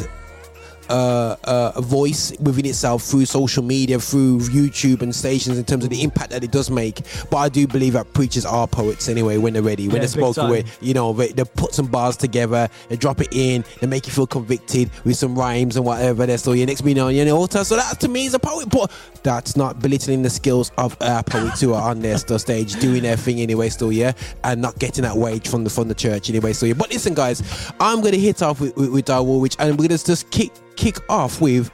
uh, 0.90 1.36
uh, 1.44 1.82
voice 1.82 2.34
within 2.40 2.66
itself 2.66 3.04
through 3.04 3.26
social 3.26 3.64
media, 3.64 4.00
through 4.00 4.40
YouTube 4.40 5.02
and 5.02 5.16
stations 5.16 5.58
in 5.58 5.66
terms 5.66 5.84
of 5.84 5.90
the 5.90 6.02
impact 6.04 6.32
that 6.32 6.44
it 6.44 6.52
does 6.52 6.70
make. 6.70 7.02
But 7.30 7.38
I 7.38 7.50
do 7.50 7.68
believe 7.68 7.94
that 7.94 8.12
preachers 8.14 8.46
are 8.46 8.68
poets 8.68 9.10
anyway 9.10 9.38
when 9.38 9.54
they're 9.54 9.62
ready, 9.62 9.88
when 9.88 9.96
Yeah, 9.98 10.00
they're 10.00 10.08
spoken 10.08 10.50
with. 10.50 10.78
You 10.82 10.94
know, 10.94 11.14
they, 11.14 11.30
they 11.30 11.44
put 11.44 11.74
some 11.74 11.88
bars 11.88 12.18
together, 12.18 12.70
they 12.90 12.96
drop 12.96 13.22
it 13.22 13.30
in, 13.32 13.64
they 13.82 13.88
make 13.88 14.08
you 14.08 14.14
feel 14.14 14.28
convicted 14.28 14.90
with 15.04 15.18
some 15.18 15.38
rhymes 15.38 15.76
and 15.76 15.86
whatever. 15.86 16.26
They're 16.26 16.38
still 16.38 16.56
your 16.56 16.68
next 16.68 16.82
being 16.82 17.00
on 17.00 17.14
your 17.16 17.30
altar. 17.36 17.64
So 17.64 17.76
that 17.76 18.00
to 18.02 18.08
me 18.08 18.26
is 18.26 18.34
a 18.34 18.40
poet, 18.40 18.70
but 18.70 18.92
that's 19.24 19.56
not 19.56 19.80
belittling 19.80 20.22
the 20.22 20.30
skills 20.30 20.72
of 20.78 20.96
our 21.02 21.24
poets 21.24 21.62
who 21.62 21.74
are 21.74 21.90
on 21.90 22.00
their 22.00 22.18
still 22.18 22.40
stage 22.40 22.80
doing 22.80 23.04
their 23.04 23.18
thing 23.18 23.42
anyway, 23.42 23.70
still 23.70 23.92
yeah, 23.92 24.14
and 24.44 24.62
not 24.62 24.78
getting 24.80 25.04
that 25.04 25.16
wage 25.16 25.48
from 25.48 25.64
the 25.64 25.70
from 25.70 25.88
the 25.88 25.96
church 25.96 26.30
anyway. 26.30 26.54
So 26.54 26.66
yeah. 26.66 26.74
But 26.74 26.92
listen, 26.92 27.14
guys, 27.14 27.72
I'm 27.80 28.02
gonna 28.02 28.18
hit 28.18 28.42
off 28.42 28.62
with 28.62 28.76
with, 28.76 28.92
with 28.92 29.06
Dai 29.06 29.20
Woolridge, 29.20 29.56
and 29.60 29.78
we're 29.78 29.88
gonna 29.88 29.98
just 29.98 30.30
kick 30.30 30.52
kick 30.76 30.98
off 31.10 31.42
with 31.42 31.70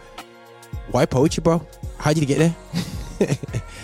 why 0.92 1.06
poetry, 1.06 1.42
bro? 1.42 1.66
How 1.98 2.14
did 2.14 2.20
you 2.22 2.26
get 2.28 2.40
there? 2.40 2.56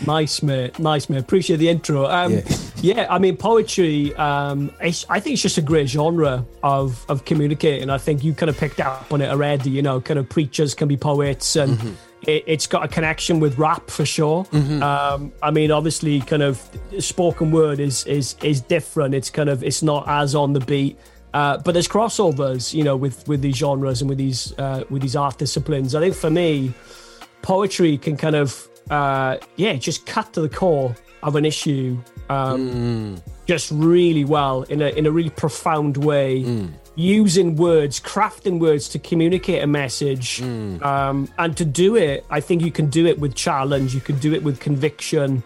Nice, 0.05 0.41
mate. 0.41 0.79
Nice, 0.79 1.09
mate. 1.09 1.19
Appreciate 1.19 1.57
the 1.57 1.69
intro. 1.69 2.05
Um, 2.07 2.33
Yeah. 2.33 2.41
yeah. 2.81 3.07
I 3.09 3.19
mean, 3.19 3.37
poetry. 3.37 4.15
Um, 4.15 4.71
it's, 4.81 5.05
I 5.09 5.19
think 5.19 5.33
it's 5.33 5.41
just 5.43 5.57
a 5.57 5.61
great 5.61 5.87
genre 5.87 6.45
of 6.63 7.05
of 7.09 7.25
communicating. 7.25 7.89
I 7.89 7.97
think 7.97 8.23
you 8.23 8.33
kind 8.33 8.49
of 8.49 8.57
picked 8.57 8.79
up 8.79 9.11
on 9.11 9.21
it 9.21 9.29
already. 9.29 9.69
You 9.69 9.81
know, 9.81 9.99
kind 10.01 10.19
of 10.19 10.27
preachers 10.29 10.73
can 10.73 10.87
be 10.87 10.97
poets, 10.97 11.55
and 11.55 11.97
it, 12.23 12.43
it's 12.47 12.65
got 12.67 12.83
a 12.85 12.87
connection 12.87 13.39
with 13.39 13.57
rap 13.57 13.89
for 13.89 14.05
sure. 14.05 14.45
Um, 14.53 15.31
I 15.43 15.51
mean, 15.51 15.71
obviously, 15.71 16.19
kind 16.21 16.41
of 16.43 16.59
spoken 16.99 17.51
word 17.51 17.79
is 17.79 18.05
is 18.05 18.35
is 18.43 18.61
different. 18.61 19.13
It's 19.13 19.29
kind 19.29 19.49
of 19.49 19.63
it's 19.63 19.83
not 19.83 20.07
as 20.07 20.33
on 20.35 20.53
the 20.53 20.61
beat. 20.61 20.97
Uh, 21.33 21.57
but 21.57 21.73
there's 21.73 21.87
crossovers, 21.87 22.73
you 22.73 22.83
know, 22.83 22.95
with 22.95 23.27
with 23.27 23.41
these 23.41 23.57
genres 23.57 24.01
and 24.01 24.09
with 24.09 24.17
these 24.17 24.57
uh, 24.57 24.83
with 24.89 25.01
these 25.01 25.15
art 25.15 25.37
disciplines. 25.37 25.93
I 25.93 25.99
think 25.99 26.15
for 26.15 26.29
me, 26.29 26.73
poetry 27.41 27.97
can 27.97 28.17
kind 28.17 28.35
of 28.35 28.67
uh 28.89 29.37
yeah 29.57 29.73
just 29.73 30.05
cut 30.05 30.31
to 30.33 30.39
the 30.41 30.49
core 30.49 30.95
of 31.23 31.35
an 31.35 31.43
issue 31.43 31.97
um 32.29 33.21
just 33.45 33.69
really 33.71 34.23
well 34.23 34.63
in 34.63 34.81
a 34.81 34.89
in 34.89 35.05
a 35.05 35.11
really 35.11 35.29
profound 35.29 35.97
way 35.97 36.41
using 36.97 37.55
words 37.55 37.99
crafting 37.99 38.59
words 38.59 38.89
to 38.89 38.97
communicate 38.97 39.61
a 39.63 39.67
message 39.67 40.41
um 40.41 41.29
and 41.37 41.55
to 41.55 41.63
do 41.63 41.95
it 41.95 42.25
i 42.31 42.39
think 42.39 42.61
you 42.63 42.71
can 42.71 42.89
do 42.89 43.05
it 43.05 43.19
with 43.19 43.35
challenge 43.35 43.93
you 43.93 44.01
can 44.01 44.17
do 44.17 44.33
it 44.33 44.41
with 44.41 44.59
conviction 44.59 45.43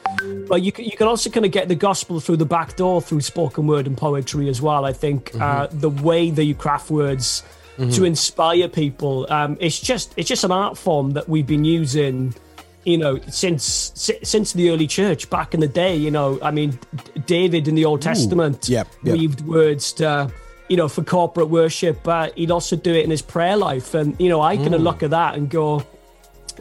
but 0.48 0.62
you 0.62 0.72
can, 0.72 0.86
you 0.86 0.96
can 0.96 1.08
also 1.08 1.29
kind 1.29 1.46
of 1.46 1.51
get 1.51 1.67
the 1.67 1.75
gospel 1.75 2.22
through 2.22 2.38
the 2.38 2.46
back 2.46 2.77
door 2.77 3.01
through 3.01 3.20
spoken 3.20 3.67
word 3.67 3.86
and 3.86 3.98
poetry 3.98 4.48
as 4.48 4.62
well 4.62 4.86
i 4.86 4.93
think 4.93 5.31
uh 5.41 5.67
the 5.72 5.89
way 5.89 6.31
that 6.31 6.46
you 6.46 6.55
craft 6.55 6.89
words 6.89 7.43
to 7.89 8.03
inspire 8.03 8.67
people. 8.67 9.25
Um, 9.31 9.58
it's 9.60 9.79
just 9.79 10.13
it's 10.15 10.29
just 10.29 10.43
an 10.43 10.51
art 10.51 10.77
form 10.77 11.12
that 11.13 11.27
we've 11.27 11.48
been 11.48 11.65
using, 11.65 12.36
you 12.84 12.96
know, 13.00 13.20
since 13.27 13.91
since 14.22 14.53
the 14.53 14.70
early 14.70 14.86
church 14.86 15.27
back 15.31 15.55
in 15.55 15.62
the 15.62 15.67
day. 15.67 15.96
You 15.96 16.12
know, 16.12 16.38
I 16.43 16.51
mean, 16.51 16.77
David 17.25 17.67
in 17.67 17.74
the 17.74 17.86
Old 17.86 18.03
Testament 18.03 18.70
Yep, 18.70 18.88
yep. 19.03 19.17
weaved 19.17 19.41
words 19.41 19.93
to. 19.93 20.31
You 20.71 20.77
know, 20.77 20.87
for 20.87 21.03
corporate 21.03 21.49
worship, 21.49 21.99
but 22.01 22.37
he'd 22.37 22.49
also 22.49 22.77
do 22.77 22.93
it 22.93 23.03
in 23.03 23.11
his 23.11 23.21
prayer 23.21 23.57
life. 23.57 23.93
And, 23.93 24.15
you 24.21 24.29
know, 24.29 24.39
I 24.39 24.55
kind 24.55 24.73
of 24.73 24.81
look 24.81 25.03
at 25.03 25.09
that 25.09 25.35
and 25.35 25.49
go, 25.49 25.85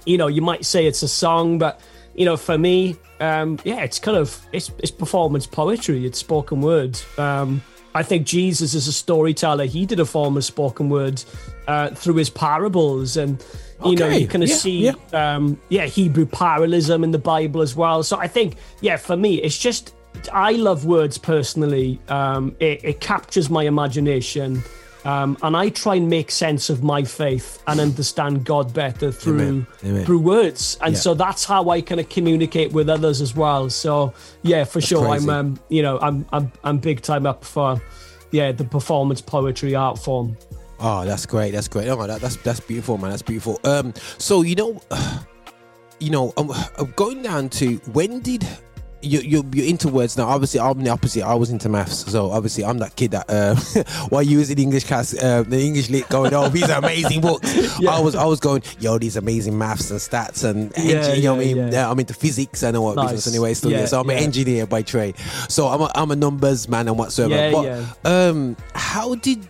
you 0.04 0.18
know, 0.18 0.26
you 0.26 0.42
might 0.42 0.64
say 0.64 0.86
it's 0.86 1.02
a 1.04 1.08
song, 1.08 1.58
but 1.58 1.80
you 2.14 2.24
know, 2.24 2.36
for 2.36 2.58
me, 2.58 2.96
um, 3.20 3.58
yeah, 3.64 3.82
it's 3.82 3.98
kind 3.98 4.16
of 4.16 4.44
it's 4.52 4.70
it's 4.78 4.90
performance 4.90 5.46
poetry. 5.46 6.04
It's 6.06 6.18
spoken 6.18 6.60
word. 6.60 7.00
Um, 7.18 7.62
I 7.94 8.02
think 8.02 8.26
Jesus 8.26 8.74
is 8.74 8.88
a 8.88 8.92
storyteller. 8.92 9.66
He 9.66 9.86
did 9.86 10.00
a 10.00 10.04
form 10.04 10.36
of 10.36 10.44
spoken 10.44 10.88
word 10.88 11.22
uh, 11.66 11.90
through 11.90 12.16
his 12.16 12.30
parables, 12.30 13.16
and 13.16 13.42
you 13.84 13.96
know, 13.96 14.08
you 14.08 14.28
kind 14.28 14.44
of 14.44 14.50
yeah, 14.50 14.56
see, 14.56 14.84
yeah. 14.86 14.94
um, 15.12 15.58
yeah, 15.70 15.86
Hebrew 15.86 16.26
parallelism 16.26 17.02
in 17.04 17.10
the 17.10 17.18
Bible 17.18 17.62
as 17.62 17.74
well. 17.74 18.02
So 18.02 18.18
I 18.18 18.28
think, 18.28 18.56
yeah, 18.80 18.96
for 18.96 19.16
me, 19.16 19.42
it's 19.42 19.56
just 19.58 19.94
I 20.32 20.52
love 20.52 20.84
words 20.84 21.18
personally. 21.18 21.98
Um, 22.08 22.54
it, 22.60 22.84
it 22.84 23.00
captures 23.00 23.48
my 23.50 23.64
imagination. 23.64 24.62
Um, 25.04 25.38
and 25.42 25.56
I 25.56 25.70
try 25.70 25.94
and 25.94 26.10
make 26.10 26.30
sense 26.30 26.68
of 26.68 26.82
my 26.82 27.04
faith 27.04 27.62
and 27.66 27.80
understand 27.80 28.44
God 28.44 28.74
better 28.74 29.10
through 29.10 29.40
Amen. 29.40 29.66
Amen. 29.82 30.04
through 30.04 30.18
words, 30.18 30.76
and 30.82 30.92
Yeah. 30.92 31.00
so 31.00 31.14
that's 31.14 31.42
how 31.46 31.70
I 31.70 31.80
kind 31.80 32.00
of 32.02 32.10
communicate 32.10 32.72
with 32.72 32.90
others 32.90 33.22
as 33.22 33.34
well. 33.34 33.70
So 33.70 34.12
yeah, 34.42 34.64
for 34.64 34.82
sure, 34.82 35.06
crazy. 35.08 35.24
I'm 35.24 35.30
um, 35.30 35.60
you 35.70 35.82
know 35.82 35.98
I'm 36.00 36.26
I'm 36.34 36.52
I'm 36.64 36.76
big 36.76 37.00
time 37.00 37.24
up 37.24 37.46
for 37.46 37.80
yeah 38.30 38.52
the 38.52 38.64
performance 38.64 39.22
poetry 39.22 39.74
art 39.74 39.98
form. 39.98 40.36
Oh, 40.80 41.06
that's 41.06 41.24
great. 41.24 41.52
That's 41.52 41.68
great. 41.68 41.88
Oh, 41.88 42.06
that, 42.06 42.20
that's 42.20 42.36
that's 42.36 42.60
beautiful, 42.60 42.98
man. 42.98 43.08
That's 43.08 43.22
beautiful. 43.22 43.58
Um, 43.64 43.94
so 44.18 44.42
you 44.42 44.54
know, 44.54 44.82
you 45.98 46.10
know, 46.10 46.34
I'm 46.36 46.50
going 46.96 47.22
down 47.22 47.48
to 47.50 47.76
when 47.92 48.20
did 48.20 48.46
you 49.02 49.20
you 49.20 49.44
you're 49.52 49.66
into 49.66 49.88
words 49.88 50.16
now? 50.16 50.28
Obviously, 50.28 50.60
I'm 50.60 50.82
the 50.82 50.90
opposite. 50.90 51.22
I 51.22 51.34
was 51.34 51.50
into 51.50 51.68
maths, 51.68 52.10
so 52.10 52.30
obviously, 52.30 52.64
I'm 52.64 52.78
that 52.78 52.96
kid 52.96 53.12
that 53.12 53.28
uh, 53.28 53.54
while 54.08 54.22
you 54.22 54.38
was 54.38 54.50
in 54.50 54.58
English 54.58 54.84
class, 54.84 55.14
uh, 55.16 55.42
the 55.42 55.60
English 55.60 55.90
lit 55.90 56.08
going, 56.08 56.34
oh, 56.34 56.48
these 56.48 56.68
are 56.68 56.78
amazing 56.78 57.20
books. 57.20 57.48
I 57.88 58.00
was 58.00 58.14
I 58.14 58.24
was 58.24 58.40
going, 58.40 58.62
yo, 58.78 58.98
these 58.98 59.16
amazing 59.16 59.56
maths 59.56 59.90
and 59.90 60.00
stats 60.00 60.44
and 60.44 60.72
Yeah, 60.76 61.12
you 61.14 61.22
know 61.24 61.34
what 61.34 61.42
I 61.42 61.54
mean. 61.54 61.72
yeah. 61.72 61.90
I'm 61.90 61.98
into 61.98 62.14
physics. 62.14 62.62
and 62.62 62.80
what 62.80 62.96
Nice. 62.96 63.12
business 63.12 63.26
anyway. 63.34 63.54
Still, 63.54 63.70
Yeah, 63.70 63.80
yeah, 63.80 63.86
so 63.86 64.00
I'm 64.00 64.10
an 64.10 64.18
engineer 64.18 64.66
by 64.66 64.82
trade. 64.82 65.16
So 65.48 65.68
I'm 65.68 65.80
a, 65.80 65.90
I'm 65.94 66.10
a 66.10 66.16
numbers 66.16 66.68
man 66.68 66.88
and 66.88 66.98
whatsoever. 66.98 67.34
Yeah, 67.34 67.52
but 67.52 67.64
yeah. 67.64 67.84
um, 68.28 68.56
how 68.74 69.14
did 69.14 69.46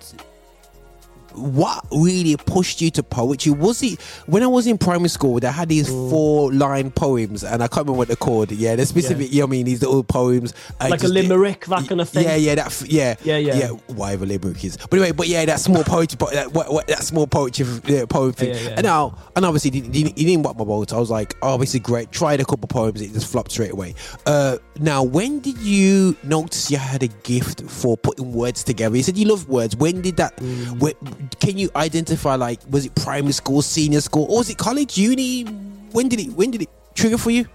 what 1.35 1.85
really 1.93 2.37
pushed 2.37 2.81
you 2.81 2.91
to 2.93 3.03
poetry? 3.03 3.53
Was 3.53 3.83
it 3.83 4.01
when 4.27 4.43
I 4.43 4.47
was 4.47 4.67
in 4.67 4.79
primary 4.79 5.09
school? 5.09 5.41
They 5.41 5.49
had 5.51 5.69
these 5.69 5.89
four 5.89 6.53
line 6.53 6.91
poems, 6.91 7.45
and 7.45 7.63
I 7.63 7.67
can't 7.69 7.87
remember 7.87 7.99
what 7.99 8.09
they're 8.09 8.17
called. 8.17 8.53
Yeah, 8.53 8.77
they're 8.77 8.87
specific. 8.87 9.33
You 9.33 9.41
know 9.41 9.47
what 9.47 9.51
I 9.51 9.53
mean? 9.53 9.67
These 9.67 9.83
little 9.83 10.05
poems, 10.05 10.55
I 10.81 10.89
Like 10.89 11.03
a 11.03 11.09
limerick, 11.09 11.67
that 11.67 11.89
kind 11.89 12.01
of 12.01 12.09
thing? 12.09 12.25
Yeah, 12.25 12.37
yeah, 12.37 12.55
that. 12.57 12.83
Yeah, 12.87 13.15
Yeah, 13.23 13.37
yeah. 13.39 13.55
yeah. 13.55 13.69
Whatever 13.89 14.27
limerick 14.27 14.65
is, 14.65 14.77
but 14.77 14.93
anyway, 14.95 15.13
but 15.13 15.29
yeah, 15.29 15.45
that 15.45 15.61
small 15.61 15.85
poetry, 15.85 16.17
po- 16.17 16.31
that, 16.31 16.53
what, 16.53 16.73
what, 16.73 16.87
that 16.89 17.03
small 17.03 17.27
poetry, 17.27 17.67
yeah, 17.87 18.05
poem 18.07 18.33
thing. 18.33 18.51
Yeah, 18.51 18.55
yeah, 18.55 18.69
yeah. 18.71 18.75
And 18.77 18.85
now, 18.85 19.17
and 19.37 19.45
obviously, 19.45 19.71
he 19.71 19.81
didn't, 19.81 20.19
he 20.19 20.25
didn't 20.25 20.43
want 20.43 20.59
my 20.59 20.65
boat. 20.65 20.93
I 20.93 20.99
was 20.99 21.11
like, 21.11 21.35
oh, 21.43 21.51
obviously, 21.55 21.81
great. 21.81 22.11
Tried 22.13 22.41
a 22.41 22.45
couple 22.45 22.69
poems, 22.69 23.01
it 23.01 23.13
just 23.13 23.31
flopped 23.31 23.53
straight 23.53 23.73
away. 23.73 23.95
Uh, 24.27 24.59
now, 24.79 25.03
when 25.03 25.41
did 25.41 25.59
you 25.59 26.17
notice 26.23 26.71
you 26.71 26.79
had 26.79 27.03
a 27.03 27.09
gift 27.09 27.63
for 27.63 27.97
putting 27.97 28.33
words 28.33 28.65
together? 28.65 28.97
You 28.97 29.03
said 29.03 29.17
you 29.19 29.27
love 29.27 29.49
words. 29.49 29.77
When 29.77 30.01
did 30.01 30.17
that? 30.17 30.37
Mm. 30.37 30.79
When, 30.81 30.95
can 31.39 31.59
you 31.59 31.71
identify 31.77 32.35
like 32.35 32.61
was 32.69 32.87
it 32.87 32.95
primary 32.95 33.33
school, 33.33 33.63
senior 33.63 34.01
school, 34.01 34.27
or 34.29 34.39
was 34.39 34.51
it 34.51 34.59
college, 34.59 34.99
uni? 34.99 35.45
When 35.93 36.09
did 36.09 36.21
it? 36.21 36.33
When 36.33 36.51
did 36.51 36.63
it 36.63 36.71
trigger 36.95 37.19
for 37.19 37.31
you? 37.31 37.47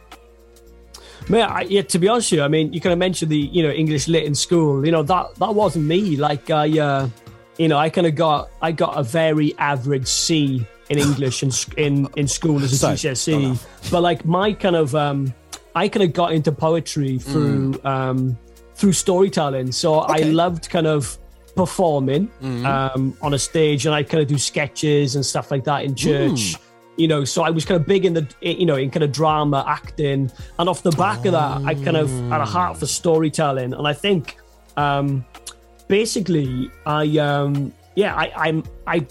Man, 1.28 1.50
I, 1.50 1.62
yeah, 1.62 1.82
to 1.82 1.98
be 1.98 2.08
honest 2.08 2.32
with 2.32 2.40
you, 2.40 2.44
I 2.44 2.48
mean, 2.48 2.72
you 2.72 2.80
kind 2.80 2.94
of 2.94 3.00
mentioned 3.00 3.32
the 3.32 3.38
you 3.38 3.64
know 3.64 3.72
English 3.72 4.08
lit 4.08 4.24
in 4.24 4.36
school. 4.36 4.86
You 4.86 4.92
know 4.92 5.04
that 5.04 5.36
that 5.36 5.56
wasn't 5.56 5.86
me. 5.86 6.16
Like 6.16 6.50
I, 6.50 6.80
uh, 6.80 7.10
you 7.58 7.68
know, 7.68 7.78
I 7.78 7.90
kind 7.90 8.08
of 8.08 8.16
got 8.16 8.50
I 8.62 8.72
got 8.72 8.98
a 8.98 9.04
very 9.04 9.58
average 9.58 10.08
C 10.08 10.66
in 10.90 11.00
English 11.00 11.44
in 11.44 11.52
in 11.78 12.08
in 12.16 12.28
school 12.28 12.64
as 12.64 12.74
a 12.74 12.78
Sorry, 12.78 12.96
GCSE. 12.96 13.92
But 13.92 14.02
like 14.02 14.26
my 14.26 14.54
kind 14.54 14.76
of, 14.76 14.94
um, 14.94 15.34
I 15.74 15.88
kind 15.88 16.04
of 16.04 16.14
got 16.14 16.32
into 16.32 16.52
poetry 16.52 17.18
through 17.18 17.80
um, 17.84 18.38
through 18.76 18.94
storytelling. 18.94 19.72
So 19.72 19.96
I 19.96 20.20
loved 20.20 20.70
kind 20.70 20.88
of 20.88 21.18
performing 21.56 22.30
um, 22.66 23.18
on 23.22 23.34
a 23.34 23.40
stage, 23.40 23.86
and 23.86 23.96
I 23.96 24.04
kind 24.04 24.22
of 24.22 24.28
do 24.28 24.38
sketches 24.38 25.16
and 25.16 25.26
stuff 25.26 25.52
like 25.52 25.64
that 25.66 25.84
in 25.84 25.96
church 25.96 26.56
you 26.98 27.08
know 27.08 27.26
so 27.26 27.44
i 27.44 27.50
was 27.50 27.66
kind 27.66 27.80
of 27.80 27.86
big 27.86 28.06
in 28.06 28.14
the 28.14 28.28
you 28.42 28.66
know 28.66 28.76
in 28.76 28.90
kind 28.90 29.04
of 29.04 29.12
drama 29.12 29.64
acting 29.68 30.32
and 30.60 30.70
off 30.70 30.82
the 30.82 30.92
back 30.92 31.26
of 31.26 31.34
that 31.34 31.62
i 31.66 31.74
kind 31.76 31.98
of 31.98 32.10
had 32.30 32.42
a 32.42 32.46
heart 32.46 32.78
for 32.78 32.86
storytelling 32.86 33.74
and 33.74 33.88
i 33.88 33.94
think 33.94 34.38
um 34.78 35.26
basically 35.88 36.72
i 36.86 37.06
um 37.18 37.74
yeah 37.96 38.16
i 38.16 38.32
i'm 38.38 38.64
i 38.88 39.06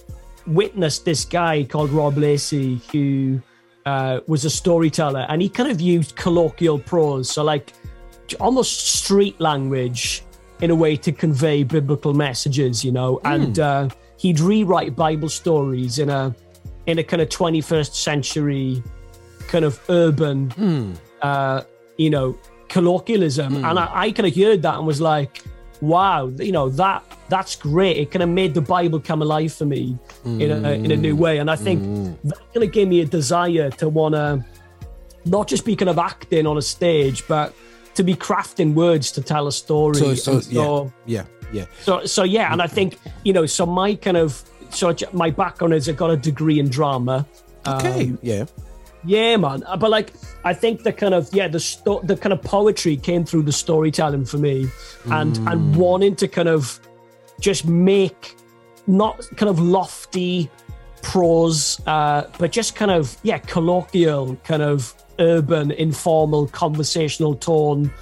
witnessed 0.46 1.04
this 1.04 1.24
guy 1.24 1.64
called 1.64 1.90
rob 1.90 2.16
lacey 2.16 2.80
who 2.92 3.40
uh 3.86 4.20
was 4.26 4.44
a 4.44 4.50
storyteller 4.50 5.26
and 5.28 5.42
he 5.42 5.48
kind 5.48 5.70
of 5.70 5.80
used 5.80 6.16
colloquial 6.16 6.78
prose 6.78 7.30
so 7.30 7.42
like 7.42 7.72
almost 8.40 8.86
street 8.86 9.38
language 9.40 10.23
in 10.60 10.70
a 10.70 10.74
way 10.74 10.96
to 10.96 11.12
convey 11.12 11.62
biblical 11.62 12.14
messages 12.14 12.84
you 12.84 12.92
know 12.92 13.20
and 13.24 13.56
hmm. 13.56 13.62
uh 13.62 13.88
he'd 14.16 14.40
rewrite 14.40 14.94
bible 14.94 15.28
stories 15.28 15.98
in 15.98 16.10
a 16.10 16.34
in 16.86 16.98
a 16.98 17.04
kind 17.04 17.22
of 17.22 17.28
21st 17.28 17.94
century 17.94 18.82
kind 19.48 19.64
of 19.64 19.80
urban 19.88 20.50
hmm. 20.50 20.92
uh 21.22 21.62
you 21.96 22.10
know 22.10 22.36
colloquialism. 22.68 23.54
Hmm. 23.54 23.64
And 23.64 23.78
i, 23.78 23.90
I 24.06 24.10
kind 24.12 24.26
of 24.26 24.34
heard 24.34 24.62
that 24.62 24.76
and 24.76 24.86
was 24.86 25.00
like 25.00 25.42
wow 25.80 26.26
you 26.38 26.52
know 26.52 26.68
that 26.70 27.02
that's 27.28 27.56
great. 27.56 27.96
It 27.96 28.10
kind 28.10 28.22
of 28.22 28.28
made 28.28 28.54
the 28.54 28.60
bible 28.60 29.00
come 29.00 29.22
alive 29.22 29.52
for 29.52 29.64
me 29.64 29.98
in 30.24 30.50
a 30.50 30.70
in 30.72 30.90
a 30.90 30.96
new 30.96 31.16
way. 31.16 31.38
And 31.38 31.50
i 31.50 31.56
think 31.56 31.82
that 32.24 32.38
kind 32.52 32.64
of 32.64 32.72
gave 32.72 32.88
me 32.88 33.00
a 33.00 33.06
desire 33.06 33.70
to 33.70 33.88
want 33.88 34.14
to 34.14 34.44
not 35.24 35.48
just 35.48 35.64
be 35.64 35.74
kind 35.74 35.88
of 35.88 35.98
acting 35.98 36.46
on 36.46 36.58
a 36.58 36.62
stage 36.62 37.26
but 37.26 37.54
to 37.94 38.02
be 38.02 38.14
crafting 38.14 38.74
words 38.74 39.12
to 39.12 39.22
tell 39.22 39.46
a 39.46 39.52
story 39.52 39.94
So, 39.94 40.14
so, 40.14 40.32
And 40.32 40.46
yeah, 40.52 40.84
yeah, 41.06 41.24
yeah. 41.52 41.66
so 41.82 42.04
so 42.06 42.22
yeah, 42.24 42.52
and 42.52 42.60
I 42.62 42.66
think 42.66 42.98
you 43.24 43.32
know, 43.32 43.46
so 43.46 43.66
my 43.66 43.94
kind 43.94 44.16
of 44.16 44.42
so 44.70 44.94
my 45.12 45.30
background 45.30 45.74
is 45.74 45.88
I 45.88 45.92
got 45.92 46.10
a 46.10 46.16
degree 46.16 46.58
in 46.58 46.68
drama. 46.68 47.26
Okay, 47.66 48.04
Um, 48.10 48.18
yeah. 48.22 48.44
yeah, 49.04 49.36
man. 49.36 49.62
Uh, 49.66 49.76
But 49.76 49.90
like, 49.90 50.12
I 50.44 50.52
think 50.52 50.82
the 50.82 50.92
kind 50.92 51.14
of 51.14 51.28
yeah, 51.32 51.48
the 51.48 51.60
sto- 51.60 52.00
the 52.04 52.16
kind 52.16 52.32
of 52.32 52.42
poetry 52.42 52.96
came 52.96 53.24
through 53.24 53.44
the 53.44 53.52
storytelling 53.52 54.24
for 54.26 54.38
me, 54.38 54.68
and 55.10 55.36
and 55.48 55.76
wanting 55.76 56.16
to 56.16 56.28
kind 56.28 56.48
of 56.48 56.80
just 57.40 57.64
make 57.66 58.34
not 58.86 59.16
kind 59.36 59.48
of 59.48 59.58
lofty 59.58 60.50
prose, 61.02 61.80
uh, 61.86 62.24
but 62.38 62.50
just 62.52 62.74
kind 62.76 62.90
of 62.90 63.16
yeah, 63.22 63.38
colloquial, 63.38 64.36
kind 64.44 64.62
of 64.62 64.94
urban, 65.18 65.70
informal, 65.70 66.46
conversational 66.48 67.34
tone. 67.34 67.92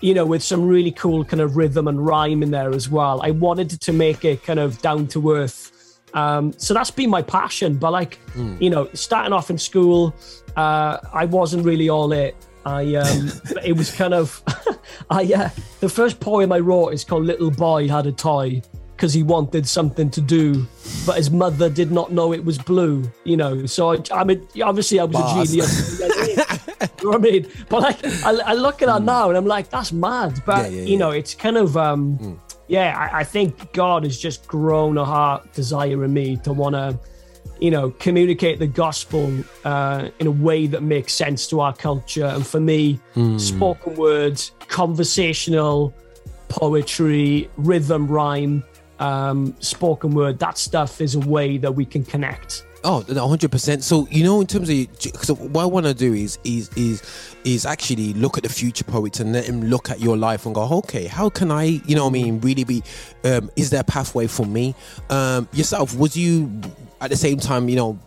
You 0.00 0.14
know, 0.14 0.26
with 0.26 0.42
some 0.42 0.66
really 0.66 0.90
cool 0.90 1.24
kind 1.24 1.40
of 1.40 1.56
rhythm 1.56 1.86
and 1.86 2.04
rhyme 2.04 2.42
in 2.42 2.50
there 2.50 2.74
as 2.74 2.88
well. 2.90 3.22
I 3.22 3.30
wanted 3.30 3.70
to 3.70 3.92
make 3.92 4.24
it 4.24 4.42
kind 4.42 4.58
of 4.58 4.82
down 4.82 5.06
to 5.08 5.30
earth. 5.30 6.00
Um, 6.12 6.52
so 6.58 6.74
that's 6.74 6.90
been 6.90 7.08
my 7.08 7.22
passion. 7.22 7.76
But 7.76 7.92
like, 7.92 8.18
you 8.60 8.68
know, 8.68 8.88
starting 8.94 9.32
off 9.32 9.48
in 9.48 9.58
school, 9.58 10.12
uh, 10.56 10.98
I 11.12 11.26
wasn't 11.26 11.64
really 11.64 11.88
all 11.88 12.12
it. 12.12 12.34
I 12.64 12.94
um, 12.96 13.32
it 13.64 13.76
was 13.76 13.94
kind 13.94 14.14
of, 14.14 14.42
I 15.10 15.32
uh, 15.32 15.50
the 15.80 15.88
first 15.88 16.20
poem 16.20 16.52
I 16.52 16.58
wrote 16.58 16.90
is 16.90 17.04
called 17.04 17.24
"Little 17.24 17.50
Boy 17.50 17.88
Had 17.88 18.06
a 18.06 18.12
Toy" 18.12 18.62
because 19.02 19.12
he 19.12 19.24
wanted 19.24 19.66
something 19.68 20.08
to 20.08 20.20
do, 20.20 20.64
but 21.04 21.16
his 21.16 21.28
mother 21.28 21.68
did 21.68 21.90
not 21.90 22.12
know 22.12 22.32
it 22.32 22.44
was 22.44 22.56
blue. 22.56 23.02
You 23.24 23.36
know, 23.36 23.66
so 23.66 23.94
I, 23.94 23.98
I 24.12 24.22
mean, 24.22 24.46
obviously 24.62 25.00
I 25.00 25.04
was 25.04 25.16
Bars. 25.16 25.50
a 25.50 25.56
genius. 25.56 25.98
you 26.00 26.06
know 26.06 27.10
what 27.10 27.14
I 27.16 27.18
mean? 27.18 27.48
But 27.68 27.82
like, 27.82 28.06
I, 28.24 28.30
I 28.52 28.54
look 28.54 28.80
at 28.80 28.86
that 28.86 29.02
now 29.02 29.28
and 29.28 29.36
I'm 29.36 29.44
like, 29.46 29.70
that's 29.70 29.90
mad. 29.92 30.40
But. 30.46 30.70
Yeah, 30.70 30.78
yeah, 30.78 30.84
you 30.84 30.98
know, 30.98 31.10
it's 31.10 31.34
kind 31.34 31.56
of 31.56 31.76
um, 31.76 32.40
yeah. 32.68 32.96
I, 32.96 33.18
I 33.22 33.24
think 33.24 33.72
God 33.72 34.04
has 34.04 34.16
just 34.16 34.46
grown 34.46 34.96
a 34.96 35.04
heart 35.04 35.52
desire 35.52 36.04
in 36.04 36.12
me 36.14 36.36
to 36.44 36.52
want 36.52 36.76
to, 36.76 36.96
you 37.58 37.72
know, 37.72 37.90
communicate 37.90 38.60
the 38.60 38.68
gospel 38.68 39.32
uh, 39.64 40.10
in 40.20 40.28
a 40.28 40.30
way 40.30 40.68
that 40.68 40.84
makes 40.84 41.12
sense 41.12 41.48
to 41.48 41.58
our 41.58 41.74
culture. 41.74 42.26
And 42.26 42.46
for 42.46 42.60
me, 42.60 43.00
Hmm. 43.14 43.36
spoken 43.36 43.96
words, 43.96 44.52
conversational 44.68 45.92
poetry, 46.48 47.48
rhythm, 47.56 48.06
rhyme, 48.06 48.62
um, 49.02 49.54
spoken 49.58 50.14
word, 50.14 50.38
that 50.38 50.56
stuff 50.56 51.00
is 51.00 51.16
a 51.16 51.20
way 51.20 51.58
that 51.58 51.72
we 51.72 51.84
can 51.84 52.04
connect. 52.04 52.64
Oh, 52.84 53.04
no, 53.08 53.28
hundred 53.28 53.52
percent. 53.52 53.84
So 53.84 54.08
you 54.10 54.24
know, 54.24 54.40
in 54.40 54.46
terms 54.46 54.68
of 54.68 54.76
so 55.22 55.34
what 55.34 55.62
I 55.62 55.66
want 55.66 55.86
to 55.86 55.94
do 55.94 56.14
is 56.14 56.38
is 56.42 56.68
is 56.76 57.02
is 57.44 57.64
actually 57.64 58.12
look 58.14 58.36
at 58.36 58.42
the 58.42 58.48
future 58.48 58.84
poets 58.84 59.20
and 59.20 59.32
let 59.32 59.44
him 59.44 59.62
look 59.62 59.90
at 59.90 60.00
your 60.00 60.16
life 60.16 60.46
and 60.46 60.54
go, 60.54 60.62
okay, 60.78 61.06
how 61.06 61.28
can 61.28 61.50
I, 61.52 61.64
you 61.86 61.94
know, 61.94 62.04
what 62.04 62.10
I 62.10 62.12
mean, 62.12 62.40
really 62.40 62.64
be? 62.64 62.82
Um, 63.24 63.50
is 63.54 63.70
there 63.70 63.80
a 63.80 63.84
pathway 63.84 64.26
for 64.26 64.46
me? 64.46 64.74
Um, 65.10 65.48
yourself, 65.52 65.96
was 65.96 66.16
you 66.16 66.50
at 67.00 67.10
the 67.10 67.16
same 67.16 67.38
time, 67.38 67.68
you 67.68 67.76
know, 67.76 67.98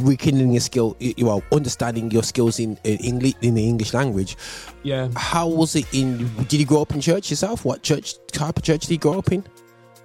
rekindling 0.00 0.52
your 0.52 0.60
skill, 0.60 0.96
you 0.98 1.24
know, 1.24 1.42
understanding 1.52 2.10
your 2.10 2.24
skills 2.24 2.58
in, 2.58 2.78
in 2.82 2.98
English 2.98 3.34
in 3.42 3.54
the 3.54 3.68
English 3.68 3.94
language? 3.94 4.36
Yeah. 4.82 5.08
How 5.14 5.46
was 5.46 5.76
it 5.76 5.86
in? 5.94 6.28
Did 6.48 6.54
you 6.54 6.66
grow 6.66 6.82
up 6.82 6.92
in 6.92 7.00
church 7.00 7.30
yourself? 7.30 7.64
What 7.64 7.82
church 7.82 8.14
type 8.28 8.56
of 8.56 8.64
church 8.64 8.82
did 8.82 8.90
you 8.90 8.98
grow 8.98 9.18
up 9.18 9.30
in? 9.30 9.44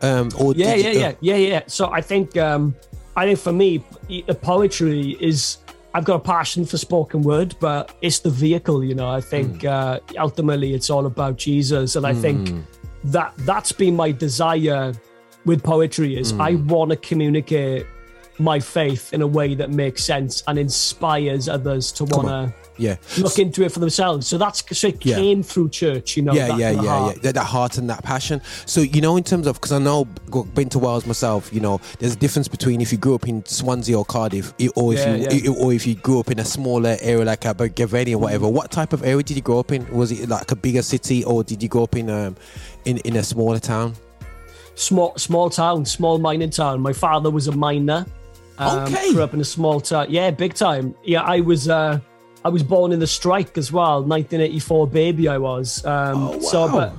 Um, 0.01 0.29
or 0.37 0.53
yeah, 0.55 0.75
yeah, 0.75 0.89
you, 0.89 0.99
yeah, 0.99 1.13
yeah, 1.21 1.35
yeah. 1.35 1.61
So 1.67 1.91
I 1.91 2.01
think, 2.01 2.37
um, 2.37 2.75
I 3.15 3.25
think 3.25 3.39
for 3.39 3.53
me, 3.53 3.83
poetry 4.41 5.17
is. 5.19 5.57
I've 5.93 6.05
got 6.05 6.15
a 6.15 6.19
passion 6.19 6.65
for 6.65 6.77
spoken 6.77 7.21
word, 7.21 7.53
but 7.59 7.93
it's 8.01 8.19
the 8.19 8.29
vehicle. 8.29 8.81
You 8.81 8.95
know, 8.95 9.09
I 9.09 9.19
think 9.19 9.65
uh, 9.65 9.99
ultimately 10.17 10.73
it's 10.73 10.89
all 10.89 11.05
about 11.05 11.35
Jesus, 11.35 11.97
and 11.97 12.07
I 12.07 12.13
think 12.13 12.49
that 13.03 13.33
that's 13.39 13.73
been 13.73 13.97
my 13.97 14.11
desire 14.11 14.93
with 15.45 15.63
poetry 15.63 16.17
is 16.17 16.33
I 16.39 16.55
want 16.55 16.91
to 16.91 16.97
communicate 16.97 17.85
my 18.37 18.59
faith 18.59 19.13
in 19.13 19.21
a 19.21 19.27
way 19.27 19.55
that 19.55 19.69
makes 19.69 20.03
sense 20.03 20.43
and 20.47 20.57
inspires 20.57 21.49
others 21.49 21.91
to 21.93 22.05
want 22.05 22.27
to 22.27 22.53
yeah. 22.81 22.95
look 23.25 23.37
into 23.39 23.63
it 23.63 23.71
for 23.71 23.79
themselves. 23.79 24.27
So 24.27 24.37
that's 24.37 24.59
so 24.77 24.87
it 24.87 25.05
Yeah. 25.05 25.15
came 25.15 25.43
through 25.43 25.69
church, 25.69 26.17
you 26.17 26.23
know. 26.23 26.33
yeah, 26.33 26.47
that 26.49 26.57
yeah, 26.59 26.71
yeah, 26.71 26.81
heart. 26.81 27.15
yeah. 27.15 27.21
That, 27.23 27.33
that 27.35 27.45
heart 27.45 27.77
and 27.77 27.89
that 27.89 28.03
passion. 28.03 28.41
So 28.65 28.81
you 28.81 29.01
know, 29.01 29.15
in 29.17 29.23
terms 29.23 29.47
of 29.47 29.55
because 29.55 29.71
I 29.71 29.79
know 29.79 30.05
been 30.55 30.69
to 30.69 30.79
Wales 30.79 31.05
myself. 31.05 31.51
You 31.53 31.59
know, 31.59 31.79
there's 31.99 32.13
a 32.13 32.21
difference 32.25 32.47
between 32.47 32.81
if 32.81 32.91
you 32.91 32.97
grew 32.97 33.15
up 33.15 33.27
in 33.27 33.43
Swansea 33.45 33.97
or 33.97 34.05
Cardiff, 34.05 34.53
or 34.75 34.93
if 34.93 34.99
Yeah, 34.99 35.15
you 35.15 35.53
yeah. 35.53 35.61
or 35.63 35.73
if 35.73 35.85
you 35.85 35.95
grew 35.95 36.19
up 36.19 36.31
in 36.31 36.39
a 36.39 36.45
smaller 36.45 36.97
area 37.01 37.25
like 37.25 37.45
Abergavenny 37.45 38.13
or 38.13 38.17
whatever. 38.17 38.47
What 38.47 38.71
type 38.71 38.93
of 38.93 39.03
area 39.03 39.23
did 39.23 39.35
you 39.35 39.41
grow 39.43 39.59
up 39.59 39.71
in? 39.71 39.85
Was 39.95 40.11
it 40.11 40.27
like 40.29 40.51
a 40.51 40.55
bigger 40.55 40.81
city, 40.81 41.23
or 41.23 41.43
did 41.43 41.61
you 41.61 41.69
grow 41.69 41.83
up 41.83 41.95
in 41.95 42.09
um 42.09 42.35
in 42.85 42.97
in 42.99 43.15
a 43.17 43.23
smaller 43.23 43.59
town? 43.59 43.93
small 44.75 45.13
small 45.17 45.49
town, 45.49 45.85
small 45.85 46.17
mining 46.17 46.49
town. 46.49 46.81
My 46.81 46.93
father 46.93 47.29
was 47.29 47.47
a 47.47 47.51
miner. 47.51 48.05
Um, 48.57 48.83
Okay. 48.93 49.13
Grew 49.13 49.23
up 49.23 49.33
in 49.33 49.41
a 49.41 49.45
small 49.45 49.81
town. 49.81 50.07
Yeah, 50.09 50.31
big 50.31 50.53
time. 50.53 50.95
Yeah, 51.03 51.21
I 51.23 51.39
was. 51.41 51.67
Uh, 51.69 51.99
I 52.43 52.49
was 52.49 52.63
born 52.63 52.91
in 52.91 52.99
the 52.99 53.07
strike 53.07 53.57
as 53.57 53.71
well. 53.71 54.01
1984 54.03 54.87
baby, 54.87 55.27
I 55.27 55.37
was. 55.37 55.85
Um, 55.85 56.23
Oh, 56.29 56.39
So, 56.39 56.67
but, 56.71 56.93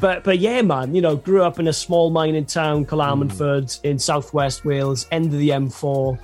but, 0.00 0.24
but 0.24 0.38
yeah, 0.38 0.60
man. 0.62 0.94
You 0.94 1.00
know, 1.02 1.16
grew 1.16 1.42
up 1.42 1.58
in 1.60 1.68
a 1.68 1.72
small 1.72 2.10
mining 2.10 2.44
town, 2.46 2.84
Ammanford, 2.86 3.78
in 3.84 3.98
southwest 3.98 4.64
Wales, 4.64 5.06
end 5.12 5.26
of 5.26 5.38
the 5.38 5.50
M4. 5.50 6.18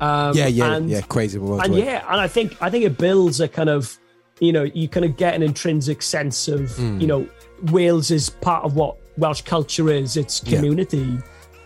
Um, 0.00 0.36
Yeah, 0.36 0.46
yeah, 0.46 0.74
and, 0.74 0.88
yeah. 0.88 1.00
Crazy 1.02 1.38
motorway. 1.38 1.64
and 1.64 1.74
yeah, 1.74 2.04
and 2.10 2.20
I 2.20 2.28
think 2.28 2.56
I 2.62 2.70
think 2.70 2.84
it 2.84 2.96
builds 2.98 3.40
a 3.40 3.48
kind 3.48 3.68
of, 3.68 3.98
you 4.38 4.52
know, 4.52 4.62
you 4.62 4.88
kind 4.88 5.04
of 5.04 5.16
get 5.16 5.34
an 5.34 5.42
intrinsic 5.42 6.00
sense 6.02 6.48
of, 6.48 6.70
Hmm. 6.76 7.00
you 7.00 7.06
know, 7.06 7.26
Wales 7.70 8.10
is 8.10 8.30
part 8.30 8.64
of 8.64 8.76
what 8.76 8.96
Welsh 9.18 9.42
culture 9.42 9.90
is. 9.90 10.16
It's 10.16 10.42
Yeah. 10.44 10.60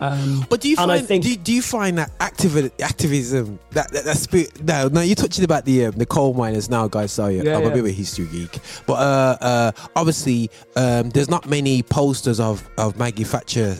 Um, 0.00 0.44
But 0.50 0.60
do 0.60 0.68
you 0.68 0.76
find 0.76 1.06
think- 1.06 1.24
do, 1.24 1.36
do 1.36 1.52
you 1.52 1.62
find 1.62 1.98
that 1.98 2.18
activi- 2.18 2.72
activism 2.82 3.58
that, 3.72 3.90
that 3.92 4.04
that 4.04 4.16
spirit? 4.18 4.62
No, 4.62 4.88
no, 4.88 5.00
you're 5.00 5.14
touching 5.14 5.44
about 5.44 5.64
the 5.64 5.86
um, 5.86 5.92
the 5.92 6.04
coal 6.06 6.34
miners 6.34 6.68
now, 6.68 6.88
guys. 6.88 7.12
Sorry, 7.12 7.38
Yeah, 7.40 7.56
I'm 7.58 7.66
a 7.66 7.70
bit 7.70 7.78
of 7.80 7.86
a 7.86 7.90
history 7.92 8.26
geek, 8.26 8.58
but 8.86 8.94
uh, 8.94 9.36
uh, 9.40 9.72
obviously 9.96 10.50
um, 10.76 11.10
there's 11.10 11.30
not 11.30 11.48
many 11.48 11.82
posters 11.82 12.40
of 12.40 12.68
of 12.76 12.98
Maggie 12.98 13.24
Thatcher. 13.24 13.78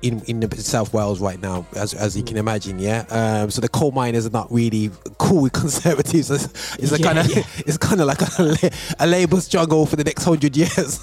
In 0.00 0.22
in 0.22 0.40
the 0.40 0.56
South 0.56 0.94
Wales 0.94 1.20
right 1.20 1.38
now, 1.40 1.66
as 1.76 1.92
as 1.92 2.16
you 2.16 2.22
can 2.24 2.38
imagine, 2.38 2.78
yeah. 2.78 3.04
Um, 3.10 3.50
so 3.50 3.60
the 3.60 3.68
coal 3.68 3.92
miners 3.92 4.24
are 4.26 4.30
not 4.30 4.50
really 4.50 4.90
cool 5.18 5.42
with 5.42 5.52
conservatives. 5.62 6.30
It's, 6.30 6.76
it's 6.78 6.92
a 6.92 6.98
Yeah, 6.98 7.06
kind 7.06 7.18
of 7.18 7.28
yeah. 7.36 7.42
it's 7.58 7.76
kind 7.76 8.00
of 8.00 8.06
like 8.06 8.22
a, 8.22 8.70
a 9.00 9.06
labour 9.06 9.38
struggle 9.40 9.84
for 9.84 9.96
the 9.96 10.04
next 10.04 10.24
hundred 10.24 10.56
years. 10.56 11.00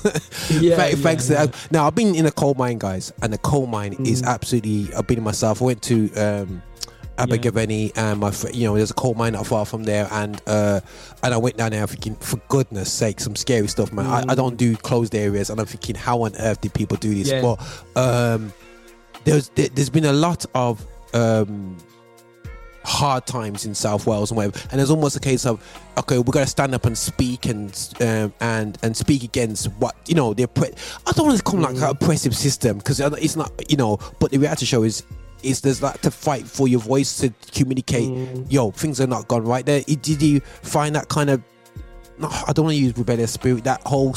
Yeah, 0.49 0.75
Thank- 0.75 0.95
yeah, 0.97 1.03
thanks 1.03 1.27
to 1.27 1.33
yeah. 1.33 1.45
now, 1.69 1.85
I've 1.85 1.93
been 1.93 2.15
in 2.15 2.25
a 2.25 2.31
coal 2.31 2.55
mine, 2.55 2.79
guys, 2.79 3.13
and 3.21 3.31
the 3.31 3.37
coal 3.37 3.67
mine 3.67 3.93
Mm. 3.93 4.07
is 4.07 4.23
absolutely. 4.23 4.91
I've 4.95 5.05
been 5.05 5.21
myself. 5.21 5.61
I 5.61 5.65
went 5.65 5.83
to 5.83 6.11
um, 6.15 6.63
Abergavenny, 7.19 7.91
and 7.95 8.19
my 8.19 8.31
fr- 8.31 8.49
you 8.49 8.65
know, 8.67 8.75
there's 8.75 8.89
a 8.89 8.95
coal 8.95 9.13
mine 9.13 9.33
not 9.33 9.45
far 9.45 9.65
from 9.67 9.83
there, 9.83 10.07
and 10.11 10.41
uh, 10.47 10.79
and 11.21 11.31
I 11.33 11.37
went 11.37 11.57
down 11.57 11.71
there 11.71 11.85
thinking, 11.85 12.15
for 12.15 12.37
goodness 12.49 12.91
sake, 12.91 13.19
some 13.19 13.35
scary 13.35 13.67
stuff, 13.67 13.93
man. 13.93 14.07
I, 14.07 14.23
I 14.31 14.35
don't 14.35 14.57
do 14.57 14.75
closed 14.75 15.13
areas, 15.13 15.51
and 15.51 15.59
I'm 15.59 15.67
thinking, 15.67 15.93
how 15.95 16.23
on 16.23 16.35
earth 16.39 16.61
did 16.61 16.73
people 16.73 16.97
do 16.97 17.13
this? 17.13 17.29
Yeah. 17.29 17.41
But 17.43 17.59
um, 17.95 18.51
there's 19.23 19.49
there, 19.49 19.69
there's 19.69 19.89
been 19.89 20.05
a 20.05 20.13
lot 20.13 20.45
of 20.55 20.85
um 21.13 21.77
hard 22.85 23.25
times 23.25 23.65
in 23.65 23.73
South 23.73 24.05
Wales 24.05 24.31
and 24.31 24.37
whatever, 24.37 24.59
and 24.71 24.79
there's 24.79 24.91
almost 24.91 25.15
a 25.15 25.19
case 25.19 25.45
of 25.45 25.63
okay, 25.97 26.17
we're 26.17 26.33
gonna 26.33 26.45
stand 26.45 26.75
up 26.75 26.85
and 26.85 26.97
speak 26.97 27.45
and 27.45 27.71
um, 28.01 28.33
and 28.41 28.77
and 28.83 28.95
speak 28.95 29.23
against 29.23 29.67
what 29.73 29.95
you 30.07 30.15
know 30.15 30.33
the 30.33 30.45
oppre- 30.47 30.75
I 31.07 31.11
don't 31.11 31.27
want 31.27 31.37
to 31.37 31.43
call 31.43 31.59
like 31.59 31.75
an 31.75 31.83
oppressive 31.83 32.35
system 32.35 32.77
because 32.77 32.99
it's 32.99 33.35
not 33.35 33.51
you 33.71 33.77
know, 33.77 33.97
but 34.19 34.31
the 34.31 34.37
reality 34.37 34.65
show 34.65 34.83
is. 34.83 35.03
Is 35.41 35.59
there's 35.59 35.81
like 35.83 35.99
to 36.03 36.09
fight 36.09 36.47
for 36.47 36.69
your 36.69 36.79
voice 36.79 37.17
to 37.17 37.29
communicate? 37.51 38.07
Yo, 38.49 38.71
things 38.71 39.01
are 39.01 39.07
not 39.07 39.27
gone 39.27 39.43
right 39.43 39.65
there. 39.65 39.81
Did 39.81 40.21
you 40.21 40.39
find 40.39 40.95
that 40.95 41.09
kind 41.09 41.29
of? 41.29 41.43
I 42.21 42.53
don't 42.53 42.63
want 42.63 42.77
to 42.77 42.81
use 42.81 42.97
rebellious 42.97 43.33
spirit. 43.33 43.65
That 43.65 43.81
whole 43.85 44.15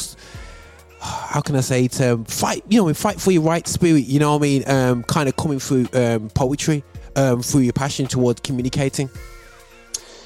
how 1.06 1.40
can 1.40 1.56
I 1.56 1.60
say 1.60 1.84
it? 1.84 2.00
Um, 2.00 2.24
fight, 2.24 2.64
you 2.68 2.84
know, 2.84 2.92
fight 2.94 3.20
for 3.20 3.30
your 3.30 3.42
right 3.42 3.66
spirit. 3.66 4.04
You 4.04 4.20
know 4.20 4.32
what 4.32 4.38
I 4.38 4.42
mean? 4.42 4.68
Um, 4.68 5.02
kind 5.04 5.28
of 5.28 5.36
coming 5.36 5.58
through 5.58 5.88
um, 5.92 6.30
poetry, 6.30 6.84
um, 7.14 7.42
through 7.42 7.62
your 7.62 7.72
passion 7.72 8.06
towards 8.06 8.40
communicating. 8.40 9.10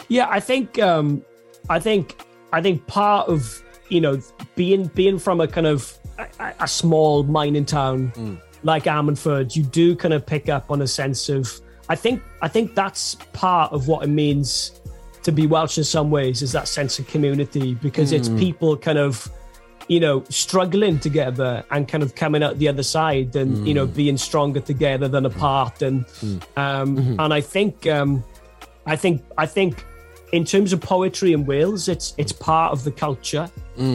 Yeah, 0.09 0.27
I 0.29 0.41
think 0.41 0.79
um 0.81 1.25
I 1.69 1.79
think 1.79 2.21
I 2.53 2.61
think 2.61 2.87
part 2.87 3.29
of 3.29 3.63
you 3.89 4.01
know 4.01 4.21
being 4.57 4.89
being 4.89 5.19
from 5.19 5.41
a 5.41 5.47
kind 5.47 5.67
of 5.69 5.97
a, 6.19 6.55
a 6.61 6.69
small 6.69 7.23
mining 7.23 7.65
town 7.65 8.41
like 8.63 8.85
Ammanford, 8.85 9.57
you 9.57 9.63
do 9.63 9.97
kind 9.97 10.15
of 10.15 10.27
pick 10.27 10.49
up 10.49 10.71
on 10.71 10.83
a 10.83 10.87
sense 10.87 11.29
of 11.29 11.61
I 11.89 11.95
think 11.97 12.23
I 12.43 12.49
think 12.49 12.75
that's 12.75 13.17
part 13.33 13.73
of 13.73 13.89
what 13.89 14.05
it 14.05 14.09
means 14.09 14.81
to 15.23 15.33
be 15.33 15.47
Welsh 15.47 15.79
in 15.79 15.85
some 15.85 16.11
ways 16.11 16.43
is 16.43 16.53
that 16.53 16.67
sense 16.69 16.99
of 16.99 17.07
community 17.07 17.75
because 17.75 18.13
it's 18.13 18.29
people 18.31 18.77
kind 18.77 18.99
of 18.99 19.31
you 19.89 20.01
know 20.01 20.23
struggling 20.29 20.99
together 20.99 21.65
and 21.71 21.89
kind 21.89 22.03
of 22.03 22.15
coming 22.15 22.43
out 22.43 22.59
the 22.59 22.69
other 22.69 22.83
side 22.83 23.35
and 23.37 23.67
you 23.67 23.75
know 23.75 23.87
being 23.87 24.17
stronger 24.17 24.61
together 24.61 25.09
than 25.09 25.27
apart 25.27 25.83
and 25.83 26.05
um 26.57 27.17
and 27.19 27.35
I 27.35 27.41
think 27.41 27.87
um 27.87 28.23
I 28.87 28.97
think 28.97 29.23
I 29.39 29.47
think 29.47 29.85
in 30.33 30.45
terms 30.45 30.73
of 30.73 30.81
poetry 30.81 31.33
in 31.33 31.45
Wales, 31.45 31.89
it's 31.89 32.15
it's 32.19 32.33
part 32.33 32.73
of 32.73 32.85
the 32.85 32.91
culture 32.93 33.51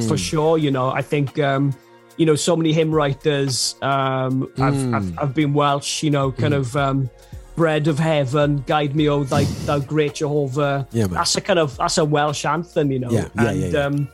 for 0.07 0.17
sure. 0.17 0.57
You 0.57 0.71
know, 0.71 0.89
I 0.89 1.01
think 1.01 1.39
um, 1.39 1.73
you 2.17 2.25
know 2.25 2.35
so 2.35 2.55
many 2.55 2.73
hymn 2.73 2.91
writers. 2.91 3.75
Um, 3.81 4.51
I've, 4.57 4.93
I've 4.93 5.19
I've 5.19 5.33
been 5.33 5.53
Welsh. 5.53 6.03
You 6.03 6.11
know, 6.11 6.31
kind 6.31 6.53
of 6.53 6.75
um, 6.75 7.09
bread 7.55 7.87
of 7.87 7.97
heaven, 7.99 8.63
guide 8.67 8.95
me, 8.95 9.07
O 9.09 9.23
thy 9.23 9.43
thou 9.65 9.79
great 9.79 10.15
Jehovah. 10.15 10.87
Yeah, 10.91 11.05
man. 11.05 11.13
that's 11.15 11.35
a 11.35 11.41
kind 11.41 11.59
of 11.59 11.77
that's 11.77 11.97
a 11.97 12.05
Welsh 12.05 12.45
anthem. 12.45 12.91
You 12.91 12.99
know, 12.99 13.11
Yeah, 13.11 13.27
yeah, 13.35 13.49
and 13.49 13.59
yeah, 13.59 13.67
yeah. 13.67 13.79
um, 13.85 14.09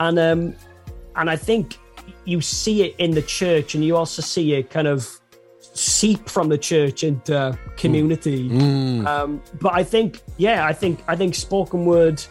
and 0.00 0.18
um, 0.18 0.54
and 1.16 1.30
I 1.30 1.36
think 1.36 1.78
you 2.24 2.40
see 2.40 2.82
it 2.82 2.94
in 2.98 3.12
the 3.12 3.22
church, 3.22 3.74
and 3.74 3.84
you 3.84 3.96
also 3.96 4.22
see 4.22 4.54
it 4.54 4.70
kind 4.70 4.86
of 4.88 5.08
seep 5.60 6.28
from 6.28 6.48
the 6.48 6.58
church 6.58 7.02
into 7.04 7.58
community. 7.76 8.48
Um, 9.06 9.42
but 9.60 9.72
I 9.74 9.82
think, 9.82 10.20
yeah, 10.36 10.66
I 10.66 10.72
think 10.72 11.00
I 11.08 11.16
think 11.16 11.34
spoken 11.34 11.84
word 11.84 12.22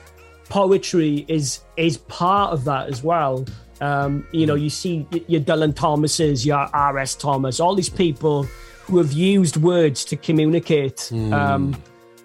poetry 0.50 1.26
is 1.28 1.62
is 1.78 1.98
part 1.98 2.54
of 2.54 2.64
that 2.66 2.88
as 2.90 3.04
well. 3.04 3.46
Um, 3.82 4.26
you 4.32 4.46
know, 4.46 4.56
you 4.56 4.70
see 4.70 5.06
your 5.28 5.42
Dylan 5.42 5.76
Thomases, 5.76 6.46
your 6.46 6.70
R.S. 6.74 7.16
Thomas, 7.16 7.60
all 7.60 7.76
these 7.76 7.90
people 7.90 8.44
who 8.86 8.98
have 8.98 9.12
used 9.12 9.58
words 9.58 10.06
to 10.06 10.16
communicate. 10.16 11.12
Um, 11.34 11.76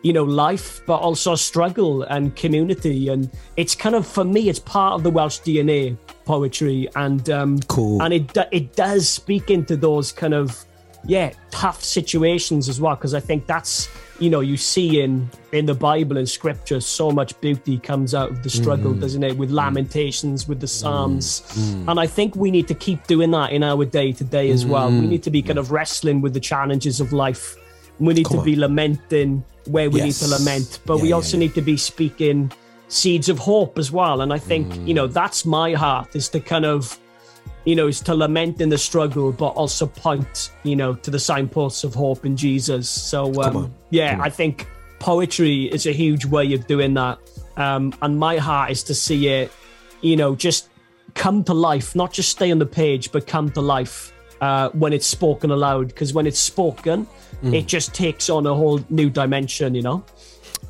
you 0.03 0.13
know, 0.13 0.25
life, 0.25 0.81
but 0.87 0.97
also 0.97 1.35
struggle 1.35 2.03
and 2.05 2.35
community, 2.37 3.09
and 3.09 3.31
it's 3.57 3.75
kind 3.75 3.95
of 3.95 4.07
for 4.07 4.25
me, 4.25 4.49
it's 4.49 4.61
part 4.61 4.95
of 4.95 5.03
the 5.03 5.11
Welsh 5.11 5.41
DNA, 5.41 5.97
poetry, 6.25 6.89
and 6.95 7.29
um, 7.31 7.59
Cool. 7.61 8.03
and 8.03 8.15
it 8.15 8.37
it 8.53 8.77
does 8.77 9.09
speak 9.09 9.51
into 9.51 9.77
those 9.77 10.13
kind 10.13 10.35
of 10.35 10.65
yeah 11.05 11.33
tough 11.51 11.83
situations 11.83 12.69
as 12.69 12.81
well. 12.81 12.95
Because 12.95 13.15
I 13.15 13.21
think 13.21 13.47
that's 13.47 13.89
you 14.21 14.31
know 14.31 14.39
you 14.39 14.57
see 14.57 15.01
in 15.01 15.29
in 15.51 15.67
the 15.67 15.75
Bible 15.75 16.17
and 16.17 16.29
Scripture 16.29 16.81
so 16.81 17.11
much 17.11 17.39
beauty 17.41 17.79
comes 17.79 18.15
out 18.15 18.31
of 18.31 18.45
the 18.45 18.51
struggle, 18.51 18.95
mm. 18.95 19.01
doesn't 19.01 19.25
it? 19.25 19.37
With 19.37 19.51
mm. 19.51 19.55
Lamentations, 19.55 20.47
with 20.47 20.61
the 20.61 20.69
Psalms, 20.69 21.43
mm. 21.55 21.91
and 21.91 21.99
I 21.99 22.07
think 22.07 22.37
we 22.37 22.53
need 22.53 22.69
to 22.69 22.75
keep 22.75 23.05
doing 23.09 23.33
that 23.33 23.51
in 23.51 23.65
our 23.65 23.85
day 23.85 24.13
to 24.13 24.23
day 24.23 24.51
as 24.51 24.65
well. 24.65 24.91
We 24.91 25.09
need 25.09 25.25
to 25.25 25.31
be 25.31 25.43
kind 25.43 25.59
of 25.59 25.73
wrestling 25.73 26.21
with 26.21 26.35
the 26.35 26.41
challenges 26.41 27.01
of 27.01 27.13
life. 27.13 27.57
We 28.01 28.15
need 28.15 28.27
Come 28.27 28.35
to 28.37 28.39
on. 28.39 28.45
be 28.45 28.57
lamenting 28.57 29.43
where 29.67 29.91
we 29.91 30.01
Yes. 30.01 30.07
need 30.07 30.29
to 30.29 30.29
lament, 30.39 30.79
but 30.87 30.97
Yeah, 30.97 31.03
we 31.03 31.13
also 31.13 31.37
yeah. 31.37 31.41
need 31.41 31.55
to 31.55 31.63
be 31.63 31.77
speaking 31.77 32.51
seeds 32.89 33.29
of 33.29 33.39
hope 33.39 33.79
as 33.79 33.93
well. 33.93 34.21
And 34.23 34.33
I 34.33 34.39
think, 34.39 34.67
you 34.87 34.93
Mm. 34.93 34.97
know, 34.97 35.07
that's 35.09 35.45
my 35.45 35.75
heart 35.75 36.15
is 36.17 36.29
to 36.31 36.41
kind 36.41 36.65
of, 36.65 36.97
you 37.65 37.75
know, 37.77 37.87
is 37.89 38.01
to 38.03 38.15
lament 38.15 38.61
in 38.61 38.69
the 38.71 38.79
struggle, 38.79 39.31
but 39.33 39.49
also 39.49 39.87
point, 39.87 40.51
you 40.63 40.75
know, 40.77 40.95
to 40.95 41.11
the 41.11 41.19
signposts 41.19 41.85
of 41.85 41.95
hope 41.95 42.25
in 42.25 42.35
Jesus. 42.37 42.89
So, 42.89 43.43
um, 43.43 43.71
yeah, 43.91 44.19
I 44.23 44.31
think 44.31 44.67
poetry 45.01 45.65
is 45.65 45.87
a 45.87 45.93
huge 45.93 46.25
way 46.25 46.55
of 46.55 46.67
doing 46.67 46.95
that. 46.95 47.19
Um, 47.59 47.93
and 48.01 48.19
my 48.19 48.39
heart 48.39 48.71
is 48.71 48.83
to 48.85 48.95
see 48.95 49.29
it, 49.29 49.51
you 50.01 50.17
know, 50.17 50.35
just 50.35 50.69
come 51.15 51.43
to 51.45 51.53
life, 51.53 51.95
not 51.95 52.13
just 52.13 52.31
stay 52.31 52.51
on 52.53 52.59
the 52.59 52.67
page, 52.67 53.11
but 53.13 53.27
come 53.27 53.51
to 53.51 53.61
life 53.61 54.13
uh, 54.41 54.69
when 54.71 54.93
it's 54.93 55.07
spoken 55.07 55.51
aloud. 55.51 55.89
Because 55.89 56.15
when 56.15 56.27
it's 56.27 56.39
spoken, 56.39 57.07
Mm. 57.43 57.55
it 57.55 57.67
just 57.67 57.95
takes 57.95 58.29
on 58.29 58.47
a 58.47 58.55
whole 58.55 58.81
new 58.91 59.11
dimension, 59.11 59.75
you 59.75 59.83
know? 59.83 60.05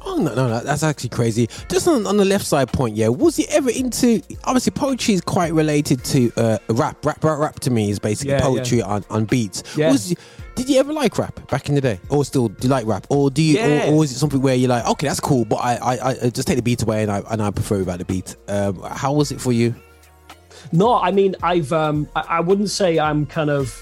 Oh 0.04 0.16
no, 0.18 0.35
no, 0.35 0.61
that's 0.61 0.83
actually 0.83 1.09
crazy. 1.11 1.48
Just 1.68 1.88
on, 1.88 2.07
on 2.07 2.16
the 2.18 2.24
left 2.24 2.46
side 2.46 2.72
point, 2.72 2.94
yeah. 2.94 3.09
Was 3.09 3.37
he 3.37 3.48
ever 3.48 3.70
into? 3.70 4.22
Obviously, 4.44 4.70
poetry 4.70 5.14
is 5.14 5.20
quite 5.20 5.52
related 5.52 6.04
to 6.04 6.31
uh, 6.37 6.59
rap. 6.68 7.04
Rap, 7.04 7.24
rap, 7.24 7.38
rap 7.38 7.61
to 7.61 7.70
me 7.70 7.90
is 7.90 7.98
basically 7.98 8.33
Yeah, 8.33 8.40
poetry 8.40 8.81
on, 8.81 9.04
on 9.11 9.24
beats. 9.24 9.64
Yeah. 9.76 9.90
Was 9.90 10.14
did 10.54 10.68
you 10.68 10.78
ever 10.78 10.92
like 10.92 11.18
rap 11.18 11.48
back 11.48 11.68
in 11.68 11.74
the 11.74 11.81
day, 11.81 11.98
or 12.11 12.24
still 12.24 12.48
do 12.48 12.66
you 12.66 12.68
like 12.68 12.87
rap, 12.87 13.07
or 13.11 13.31
do 13.31 13.42
you, 13.42 13.57
Yeah. 13.59 13.88
or, 13.90 13.94
or 13.94 14.04
is 14.04 14.12
it 14.12 14.18
something 14.18 14.40
where 14.40 14.54
you're 14.54 14.68
like, 14.68 14.87
okay, 14.87 15.07
that's 15.09 15.20
cool, 15.20 15.44
but 15.44 15.57
I, 15.57 15.76
I, 15.76 16.11
I 16.26 16.31
just 16.31 16.46
take 16.48 16.57
the 16.57 16.62
beat 16.62 16.83
away 16.83 17.02
and 17.02 17.11
I 17.11 17.22
and 17.31 17.42
I 17.42 17.50
prefer 17.50 17.78
without 17.78 17.98
the 17.98 18.04
beat. 18.04 18.37
Um, 18.46 18.81
how 18.83 19.12
was 19.12 19.33
it 19.33 19.40
for 19.40 19.52
you? 19.52 19.74
No, 20.72 20.94
I 20.94 21.11
mean, 21.12 21.35
I've, 21.42 21.72
um, 21.72 22.09
I, 22.14 22.20
I 22.28 22.40
wouldn't 22.40 22.70
say 22.70 22.98
I'm 22.98 23.24
kind 23.26 23.50
of, 23.50 23.81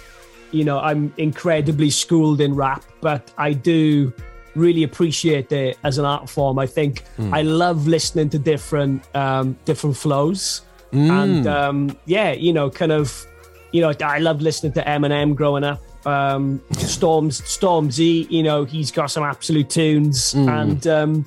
you 0.52 0.64
know, 0.64 0.78
I'm 0.78 1.12
incredibly 1.16 1.90
schooled 1.90 2.40
in 2.40 2.54
rap, 2.54 2.84
but 3.00 3.32
I 3.38 3.52
do 3.52 4.12
really 4.54 4.84
appreciate 4.84 5.52
it 5.52 5.76
as 5.84 5.98
an 5.98 6.04
art 6.04 6.28
form. 6.30 6.58
I 6.58 6.66
think 6.66 7.04
Hmm. 7.16 7.34
I 7.34 7.42
love 7.42 7.86
listening 7.86 8.30
to 8.30 8.38
different 8.38 9.02
um, 9.14 9.56
different 9.64 9.96
flows, 9.96 10.62
Hmm. 10.92 11.10
and 11.10 11.46
um, 11.46 11.96
yeah, 12.06 12.32
you 12.32 12.52
know, 12.52 12.70
kind 12.70 12.92
of, 12.92 13.26
you 13.72 13.80
know, 13.82 13.92
I 14.02 14.18
loved 14.18 14.40
listening 14.42 14.72
to 14.74 14.82
Eminem 14.82 15.34
growing 15.34 15.64
up. 15.64 15.82
Um, 16.06 16.60
Storms 16.78 17.40
Stormzy, 17.42 18.30
you 18.30 18.42
know, 18.42 18.64
he's 18.64 18.90
got 18.92 19.10
some 19.10 19.24
absolute 19.24 19.68
tunes, 19.68 20.32
Hmm. 20.32 20.48
and 20.48 20.86
um, 20.86 21.24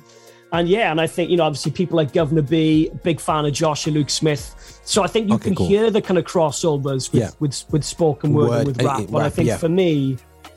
and 0.52 0.68
yeah, 0.68 0.90
and 0.90 1.00
I 1.00 1.06
think 1.06 1.30
you 1.30 1.36
know, 1.36 1.44
obviously 1.44 1.72
people 1.72 1.96
like 1.96 2.12
Guvna 2.12 2.48
B, 2.48 2.90
big 3.02 3.20
fan 3.20 3.44
of 3.46 3.52
Joshua 3.52 3.92
Luke 3.92 4.10
Smith. 4.10 4.80
So 4.84 5.02
I 5.02 5.06
think 5.06 5.28
you 5.28 5.34
Okay, 5.36 5.44
can 5.44 5.54
cool. 5.54 5.68
hear 5.68 5.90
the 5.90 6.02
kind 6.02 6.18
of 6.18 6.24
crossovers 6.24 7.12
with 7.12 7.22
Yeah. 7.22 7.30
with, 7.38 7.64
with 7.70 7.84
spoken 7.84 8.32
word, 8.32 8.48
Word, 8.48 8.58
and 8.58 8.66
with 8.66 8.80
uh, 8.82 8.84
rap. 8.88 8.98
uh, 9.00 9.06
but 9.10 9.22
I 9.22 9.30
think 9.30 9.48
yeah. 9.48 9.56
for 9.58 9.68
me, 9.68 10.16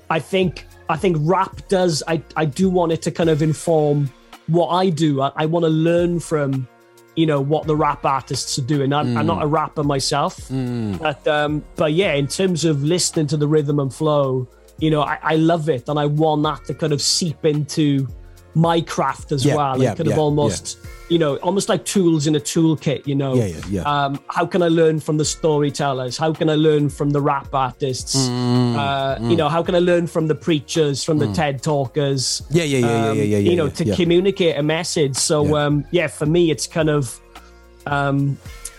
I 0.10 0.20
think 0.20 0.66
I 0.90 0.98
think 0.98 1.18
rap 1.20 1.68
does. 1.70 2.02
I 2.08 2.22
I 2.36 2.46
do 2.46 2.70
want 2.70 2.92
it 2.92 3.02
to 3.04 3.12
kind 3.12 3.30
of 3.30 3.42
inform 3.42 4.12
what 4.48 4.70
I 4.70 4.90
do. 4.90 5.22
I, 5.22 5.32
I 5.36 5.46
want 5.46 5.64
to 5.64 5.70
learn 5.70 6.20
from 6.20 6.68
you 7.16 7.28
know 7.28 7.40
what 7.40 7.68
the 7.68 7.76
rap 7.76 8.04
artists 8.06 8.58
are 8.58 8.64
doing. 8.64 8.92
I'm, 8.92 9.16
I'm 9.16 9.24
Mm. 9.26 9.28
not 9.28 9.44
a 9.44 9.48
rapper 9.48 9.84
myself, 9.84 10.50
but 10.50 11.28
um, 11.28 11.64
but 11.76 11.94
yeah, 11.94 12.14
in 12.14 12.26
terms 12.28 12.66
of 12.66 12.84
listening 12.84 13.28
to 13.28 13.38
the 13.38 13.48
rhythm 13.48 13.80
and 13.80 13.94
flow, 13.94 14.48
you 14.80 14.90
know, 14.90 15.02
I, 15.04 15.20
I 15.22 15.36
love 15.36 15.70
it, 15.70 15.88
and 15.90 16.00
I 16.00 16.08
want 16.08 16.42
that 16.44 16.66
to 16.66 16.74
kind 16.74 16.92
of 16.92 17.02
seep 17.04 17.46
into 17.46 18.08
my 18.56 18.82
craft 18.82 19.32
as 19.32 19.46
Yeah, 19.46 19.56
well, 19.56 19.82
yeah, 19.82 19.90
and 19.90 19.98
kind 19.98 20.08
yeah, 20.10 20.16
of 20.16 20.20
almost. 20.20 20.78
You 21.10 21.20
know, 21.20 21.36
almost 21.38 21.70
like 21.70 21.86
tools 21.86 22.26
in 22.28 22.36
a 22.36 22.40
toolkit. 22.40 23.06
You 23.06 23.14
know, 23.14 23.36
Yeah, 23.36 23.46
yeah, 23.46 23.62
yeah. 23.70 23.82
Um, 24.06 24.20
how 24.30 24.46
can 24.48 24.64
I 24.64 24.70
learn 24.70 25.00
from 25.00 25.18
the 25.18 25.26
storytellers? 25.26 26.18
How 26.18 26.34
can 26.34 26.50
I 26.50 26.56
learn 26.56 26.90
from 26.90 27.12
the 27.12 27.22
rap 27.22 27.54
artists? 27.54 28.16
Mm, 28.16 28.76
uh, 28.76 29.30
You 29.30 29.36
know, 29.36 29.50
how 29.50 29.62
can 29.62 29.76
I 29.76 29.80
learn 29.80 30.08
from 30.08 30.28
the 30.28 30.34
preachers, 30.34 31.04
from 31.04 31.20
the 31.20 31.28
TED 31.34 31.62
talkers? 31.62 32.42
Yeah, 32.50 32.64
yeah, 32.64 32.78
yeah, 32.80 32.88
yeah, 32.88 33.10
um, 33.12 33.18
yeah, 33.18 33.24
yeah, 33.24 33.38
You 33.38 33.56
know, 33.56 33.70
to 33.70 33.96
communicate 33.96 34.58
a 34.58 34.64
message. 34.64 35.16
So, 35.16 35.44
Yeah. 35.46 35.66
um, 35.66 35.86
yeah, 35.92 36.08
for 36.08 36.26
me, 36.26 36.50
it's 36.50 36.66
kind 36.68 36.90
of, 36.90 37.20
um, 37.86 38.38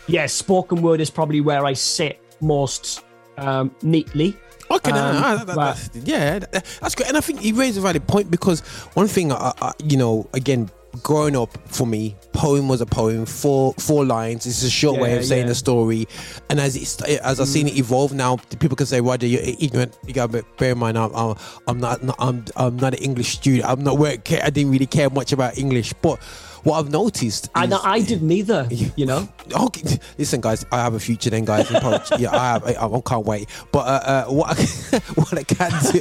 yeah, 0.09 0.27
spoken 0.27 0.83
word 0.83 1.01
is 1.01 1.11
probably 1.11 1.41
where 1.41 1.65
I 1.65 1.75
sit 1.75 2.21
most 2.41 3.03
um, 3.39 3.71
neatly. 3.83 4.37
Okay, 4.71 4.91
Um, 4.91 5.21
no, 5.21 5.37
no, 5.37 5.45
that- 5.45 5.91
yeah, 6.05 6.39
that- 6.39 6.65
that's 6.81 6.95
great, 6.95 7.09
and 7.09 7.17
I 7.17 7.21
think 7.21 7.45
you 7.45 7.55
raised 7.55 7.79
a 7.79 7.81
valid 7.81 8.07
point 8.07 8.31
because 8.31 8.61
one 8.95 9.09
thing, 9.09 9.33
I, 9.33 9.53
I, 9.61 9.73
you 9.85 9.97
know, 9.97 10.29
again, 10.33 10.71
growing 11.03 11.37
up 11.37 11.57
for 11.69 11.87
me, 11.87 12.17
poem 12.33 12.69
was 12.69 12.81
a 12.81 12.87
poem, 12.87 13.27
four 13.27 13.75
four 13.79 14.05
lines. 14.05 14.47
It's 14.47 14.63
a 14.63 14.71
short 14.71 15.01
way 15.01 15.17
of 15.17 15.25
saying 15.25 15.47
yeah. 15.47 15.53
a 15.53 15.55
story, 15.55 16.07
and 16.49 16.61
as 16.61 16.77
it's 16.77 17.01
as 17.03 17.41
I've 17.41 17.49
seen 17.49 17.69
it 17.69 17.75
mm. 17.75 17.79
evolve 17.79 18.13
now, 18.13 18.37
people 18.59 18.77
can 18.77 18.87
say, 18.87 19.01
"Roger, 19.01 19.27
you're 19.27 19.43
ignorant." 19.43 19.97
You 20.07 20.15
got 20.15 20.33
to 20.33 20.45
bear 20.59 20.73
in 20.73 20.79
mind, 20.79 20.97
I'm, 20.97 21.15
I'm, 21.15 21.37
I'm 21.67 21.81
not, 21.81 22.03
not, 22.03 22.17
I'm, 22.19 22.45
I'm 22.57 22.77
not 22.77 22.95
an 22.95 23.03
English 23.03 23.29
student. 23.29 23.65
I'm 23.69 23.83
not 23.83 23.99
where 23.99 24.13
I 24.13 24.51
didn't 24.51 24.71
really 24.71 24.87
care 24.87 25.11
much 25.11 25.33
about 25.33 25.59
English, 25.59 25.93
but 25.95 26.21
what 26.65 26.79
I've 26.79 26.91
noticed, 26.91 27.51
And 27.55 27.73
is- 27.73 27.79
I 27.83 28.01
didn't 28.01 28.31
either, 28.31 28.67
you 28.97 29.07
know. 29.07 29.29
Okay, 29.53 29.99
listen, 30.19 30.41
guys. 30.41 30.65
I 30.73 30.79
have 30.79 30.95
a 30.95 31.01
future 31.01 31.31
then, 31.31 31.45
guys. 31.45 31.71
In 31.71 31.77
yeah, 32.19 32.31
I 32.33 32.53
have. 32.53 32.65
I, 32.65 32.75
I 32.75 33.01
can't 33.01 33.25
wait. 33.27 33.49
But 33.71 33.87
uh, 33.87 34.25
uh, 34.29 34.33
what 34.33 34.51
I, 34.59 34.99
what 35.15 35.39
I 35.39 35.43
can 35.45 35.93
do, 35.93 36.01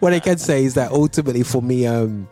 what 0.00 0.12
I 0.12 0.20
can 0.20 0.38
say 0.38 0.64
is 0.64 0.74
that 0.74 0.90
ultimately, 0.92 1.42
for 1.42 1.62
me, 1.62 1.86
um, 1.86 2.28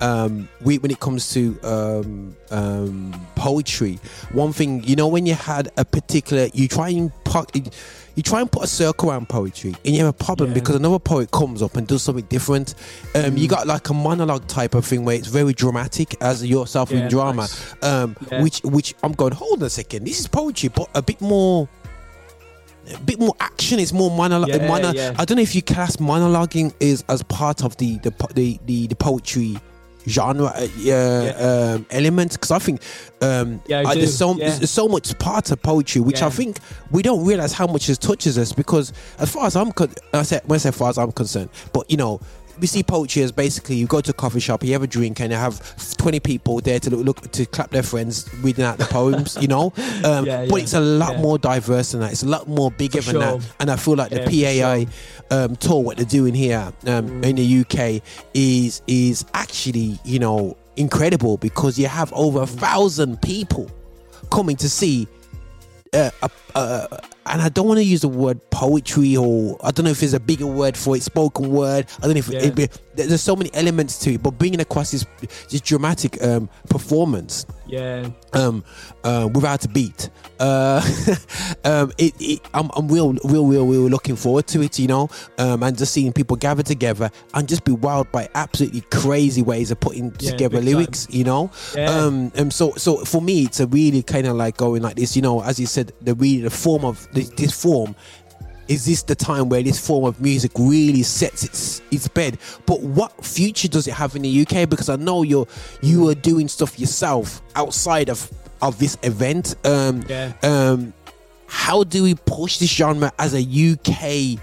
um, 0.00 0.48
we, 0.62 0.78
when 0.78 0.90
it 0.90 1.00
comes 1.00 1.30
to 1.34 1.58
um, 1.62 2.36
um, 2.50 3.26
poetry, 3.36 3.98
one 4.32 4.52
thing 4.52 4.82
you 4.84 4.96
know, 4.96 5.08
when 5.08 5.26
you 5.26 5.34
had 5.34 5.70
a 5.76 5.84
particular, 5.84 6.48
you 6.54 6.66
try 6.66 6.88
and 6.88 7.12
you 8.14 8.22
try 8.22 8.40
and 8.40 8.50
put 8.52 8.64
a 8.64 8.66
circle 8.66 9.10
around 9.10 9.28
poetry, 9.28 9.74
and 9.84 9.94
you 9.94 10.04
have 10.04 10.08
a 10.14 10.24
problem 10.24 10.50
Yeah. 10.50 10.54
because 10.54 10.76
another 10.76 10.98
poet 10.98 11.30
comes 11.30 11.62
up 11.62 11.76
and 11.76 11.86
does 11.86 12.02
something 12.02 12.26
different. 12.28 12.74
Um, 13.14 13.36
You 13.36 13.48
got 13.48 13.66
like 13.66 13.88
a 13.88 13.94
monologue 13.94 14.46
type 14.48 14.74
of 14.74 14.84
thing 14.84 15.04
where 15.04 15.16
it's 15.16 15.28
very 15.28 15.52
dramatic, 15.52 16.16
as 16.20 16.44
yourself 16.44 16.92
in 16.92 17.08
drama, 17.08 17.42
nice. 17.42 17.74
um, 17.82 18.16
Yeah. 18.30 18.42
which 18.42 18.60
which 18.64 18.94
I'm 19.02 19.12
going. 19.12 19.32
Hold 19.32 19.60
on 19.62 19.66
a 19.66 19.70
second. 19.70 20.04
This 20.06 20.20
is 20.20 20.26
poetry, 20.26 20.68
but 20.68 20.88
a 20.94 21.02
bit 21.02 21.20
more. 21.20 21.68
A 22.92 22.98
bit 22.98 23.20
more 23.20 23.34
action. 23.38 23.78
It's 23.78 23.92
more 23.92 24.10
monologue. 24.10 24.48
Yeah, 24.48 24.66
mono- 24.66 24.92
yeah. 24.92 25.14
I 25.16 25.24
don't 25.24 25.36
know 25.36 25.42
if 25.42 25.54
you 25.54 25.62
class 25.62 25.96
monologuing 25.98 26.74
is 26.80 27.04
as 27.08 27.22
part 27.22 27.62
of 27.62 27.76
the 27.76 27.98
the 27.98 28.12
the 28.34 28.58
the, 28.66 28.86
the 28.88 28.96
poetry 28.96 29.56
genre 30.08 30.46
uh, 30.46 30.66
yeah. 30.76 31.74
um, 31.76 31.86
element 31.90 32.32
because 32.32 32.50
I 32.50 32.58
think 32.58 32.80
um, 33.20 33.60
Yeah, 33.66 33.80
I 33.80 33.92
uh, 33.92 33.94
there's 33.94 34.16
so 34.16 34.34
yeah. 34.36 34.56
there's 34.56 34.70
so 34.70 34.88
much 34.88 35.18
part 35.18 35.50
of 35.50 35.62
poetry 35.62 36.00
which 36.00 36.22
I 36.22 36.30
think 36.30 36.58
we 36.90 37.02
don't 37.02 37.24
realize 37.24 37.52
how 37.52 37.66
much 37.66 37.88
it 37.88 38.00
touches 38.00 38.38
us 38.38 38.52
because 38.52 38.92
as 39.18 39.30
far 39.32 39.46
as 39.46 39.56
I'm 39.56 39.72
con- 39.72 39.94
I 40.12 40.22
say 40.22 40.40
when 40.46 40.56
I 40.56 40.58
say 40.58 40.68
as 40.70 40.76
far 40.76 40.90
as 40.90 40.98
I'm 40.98 41.12
concerned, 41.12 41.50
but 41.72 41.90
you 41.90 41.96
know. 41.96 42.20
We 42.60 42.66
see 42.66 42.82
poachers 42.82 43.32
basically 43.32 43.76
you 43.76 43.86
go 43.86 44.00
to 44.00 44.10
a 44.10 44.14
coffee 44.14 44.40
shop, 44.40 44.62
you 44.62 44.72
have 44.72 44.82
a 44.82 44.86
drink, 44.86 45.20
and 45.20 45.32
you 45.32 45.38
have 45.38 45.60
20 45.96 46.20
people 46.20 46.60
there 46.60 46.78
to 46.80 46.90
look, 46.90 47.04
look 47.06 47.32
to 47.32 47.46
clap 47.46 47.70
their 47.70 47.82
friends 47.82 48.28
reading 48.36 48.64
out 48.64 48.78
the 48.78 48.84
poems, 48.84 49.36
you 49.40 49.48
know. 49.48 49.72
Um, 50.04 50.26
Yeah, 50.26 50.46
but 50.48 50.56
yeah, 50.56 50.62
it's 50.62 50.74
a 50.74 50.80
lot 50.80 51.14
yeah. 51.14 51.22
more 51.22 51.38
diverse 51.38 51.92
than 51.92 52.00
that. 52.00 52.12
It's 52.12 52.22
a 52.22 52.28
lot 52.28 52.48
more 52.48 52.70
bigger 52.70 53.00
For 53.02 53.12
than 53.12 53.22
sure. 53.22 53.38
that. 53.38 53.54
And 53.60 53.70
I 53.70 53.76
feel 53.76 53.94
like 53.94 54.10
the 54.10 54.20
PAI 54.20 54.86
um, 55.30 55.56
tour, 55.56 55.82
what 55.82 55.96
they're 55.96 56.06
doing 56.06 56.34
here 56.34 56.72
um, 56.86 57.22
in 57.24 57.36
the 57.36 57.60
UK, 57.60 58.02
is 58.34 58.82
is 58.86 59.24
actually 59.34 59.98
you 60.04 60.18
know 60.18 60.56
incredible 60.76 61.36
because 61.36 61.78
you 61.78 61.86
have 61.86 62.12
over 62.14 62.42
a 62.42 62.46
thousand 62.46 63.20
people 63.22 63.70
coming 64.30 64.56
to 64.56 64.68
see. 64.68 65.06
Uh, 65.94 66.10
uh, 66.22 66.28
uh, 66.54 66.86
and 67.26 67.42
I 67.42 67.50
don't 67.50 67.68
want 67.68 67.78
to 67.78 67.84
use 67.84 68.00
the 68.00 68.08
word 68.08 68.40
poetry, 68.50 69.14
or 69.16 69.58
I 69.62 69.70
don't 69.72 69.84
know 69.84 69.90
if 69.90 70.00
there's 70.00 70.14
a 70.14 70.20
bigger 70.20 70.46
word 70.46 70.74
for 70.76 70.96
it, 70.96 71.02
spoken 71.02 71.50
word. 71.50 71.86
I 71.98 72.02
don't 72.06 72.14
know 72.14 72.18
if 72.18 72.28
Yeah. 72.28 72.40
it, 72.40 72.58
it, 72.58 72.80
there's 72.94 73.20
so 73.20 73.36
many 73.36 73.50
elements 73.52 73.98
to 74.00 74.14
it, 74.14 74.22
but 74.22 74.32
bringing 74.38 74.60
across 74.60 74.90
this 74.90 75.04
this 75.50 75.60
dramatic 75.60 76.22
um, 76.24 76.48
performance 76.70 77.44
Yeah. 77.72 78.10
um, 78.34 78.62
uh, 79.02 79.30
without 79.32 79.64
a 79.64 79.68
beat. 79.68 80.10
Uh, 80.38 80.82
um, 81.64 81.90
it, 81.96 82.12
it, 82.20 82.40
I'm, 82.52 82.70
I'm 82.76 82.86
real, 82.88 83.14
real, 83.24 83.46
real, 83.46 83.66
real 83.66 83.88
looking 83.88 84.14
forward 84.16 84.46
to 84.48 84.60
it, 84.60 84.78
you 84.78 84.88
know, 84.88 85.08
um, 85.38 85.62
and 85.62 85.78
just 85.78 85.92
seeing 85.94 86.12
people 86.12 86.36
gather 86.36 86.62
together 86.62 87.10
and 87.32 87.48
just 87.48 87.64
be 87.64 87.72
wowed 87.72 88.12
by 88.12 88.28
absolutely 88.34 88.82
crazy 88.90 89.40
ways 89.40 89.70
of 89.70 89.80
putting 89.80 90.14
Yeah, 90.18 90.32
together 90.32 90.58
big 90.60 90.66
time. 90.66 90.74
lyrics, 90.74 91.06
you 91.10 91.24
know. 91.24 91.50
Yeah. 91.74 91.88
Um, 91.90 92.30
and 92.34 92.52
so, 92.52 92.72
so 92.72 92.98
for 93.06 93.22
me, 93.22 93.44
it's 93.44 93.60
a 93.60 93.66
really 93.66 94.02
kind 94.02 94.26
of 94.26 94.36
like 94.36 94.58
going 94.58 94.82
like 94.82 94.96
this, 94.96 95.16
you 95.16 95.22
know, 95.22 95.42
as 95.42 95.58
you 95.58 95.66
said, 95.66 95.92
the 96.02 96.14
really 96.14 96.42
the 96.42 96.50
form 96.50 96.84
of 96.84 97.08
this, 97.12 97.30
this 97.30 97.52
form 97.58 97.94
is 98.68 98.84
this 98.84 99.02
the 99.02 99.14
time 99.14 99.48
where 99.48 99.62
this 99.62 99.84
form 99.84 100.04
of 100.04 100.20
music 100.20 100.52
really 100.58 101.02
sets 101.02 101.42
its 101.44 101.82
its 101.90 102.08
bed? 102.08 102.38
But 102.66 102.80
what 102.80 103.24
future 103.24 103.68
does 103.68 103.86
it 103.88 103.94
have 103.94 104.16
in 104.16 104.22
the 104.22 104.42
UK 104.46 104.68
because 104.68 104.88
I 104.88 104.96
know 104.96 105.22
you're 105.22 105.46
you 105.82 106.08
are 106.08 106.14
doing 106.14 106.48
stuff 106.48 106.78
yourself 106.78 107.42
outside 107.56 108.08
of 108.08 108.30
of 108.60 108.78
this 108.78 108.96
event. 109.02 109.56
Um 109.64 110.04
Yeah. 110.08 110.32
um 110.42 110.92
how 111.46 111.84
do 111.84 112.02
we 112.04 112.14
push 112.14 112.58
this 112.58 112.70
genre 112.70 113.12
as 113.18 113.34
a 113.34 113.42
UK 113.42 114.38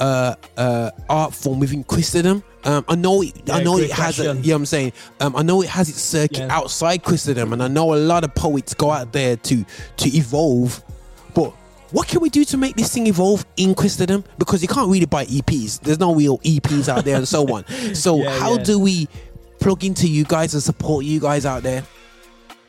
uh 0.00 0.34
uh 0.56 0.90
art 1.10 1.34
form 1.34 1.60
within 1.60 1.84
Christendom? 1.84 2.42
Um, 2.64 2.84
I 2.88 2.96
know 2.96 3.22
it, 3.22 3.32
I 3.50 3.62
know 3.62 3.78
it 3.78 3.90
has 3.92 4.18
a, 4.18 4.24
you 4.24 4.28
know 4.34 4.40
what 4.40 4.54
I'm 4.56 4.66
saying? 4.66 4.92
Um, 5.20 5.36
I 5.36 5.42
know 5.42 5.62
it 5.62 5.68
has 5.68 5.88
its 5.88 6.00
circuit 6.00 6.38
Yeah. 6.38 6.48
outside 6.56 7.02
Christendom 7.04 7.52
and 7.52 7.62
I 7.62 7.68
know 7.68 7.94
a 7.94 7.96
lot 7.96 8.24
of 8.24 8.34
poets 8.34 8.74
go 8.74 8.90
out 8.90 9.12
there 9.12 9.36
to 9.36 9.64
to 9.98 10.16
evolve 10.16 10.82
but 11.34 11.52
what 11.90 12.08
can 12.08 12.20
we 12.20 12.28
do 12.30 12.44
to 12.46 12.56
make 12.56 12.76
this 12.76 12.92
thing 12.92 13.06
evolve 13.06 13.44
in 13.56 13.74
Christendom? 13.74 14.24
Because 14.38 14.62
you 14.62 14.68
can't 14.68 14.90
really 14.90 15.06
buy 15.06 15.24
EPs. 15.26 15.80
There's 15.80 15.98
no 15.98 16.14
real 16.14 16.38
EPs 16.38 16.88
out 16.88 17.04
there 17.04 17.16
and 17.16 17.26
so 17.28 17.42
on. 17.54 17.64
So 17.94 18.22
Yeah, 18.22 18.38
how 18.38 18.56
yeah. 18.56 18.62
do 18.64 18.78
we 18.78 19.08
plug 19.60 19.84
into 19.84 20.08
you 20.08 20.24
guys 20.24 20.54
and 20.54 20.62
support 20.62 21.04
you 21.04 21.20
guys 21.20 21.46
out 21.46 21.62
there? 21.62 21.82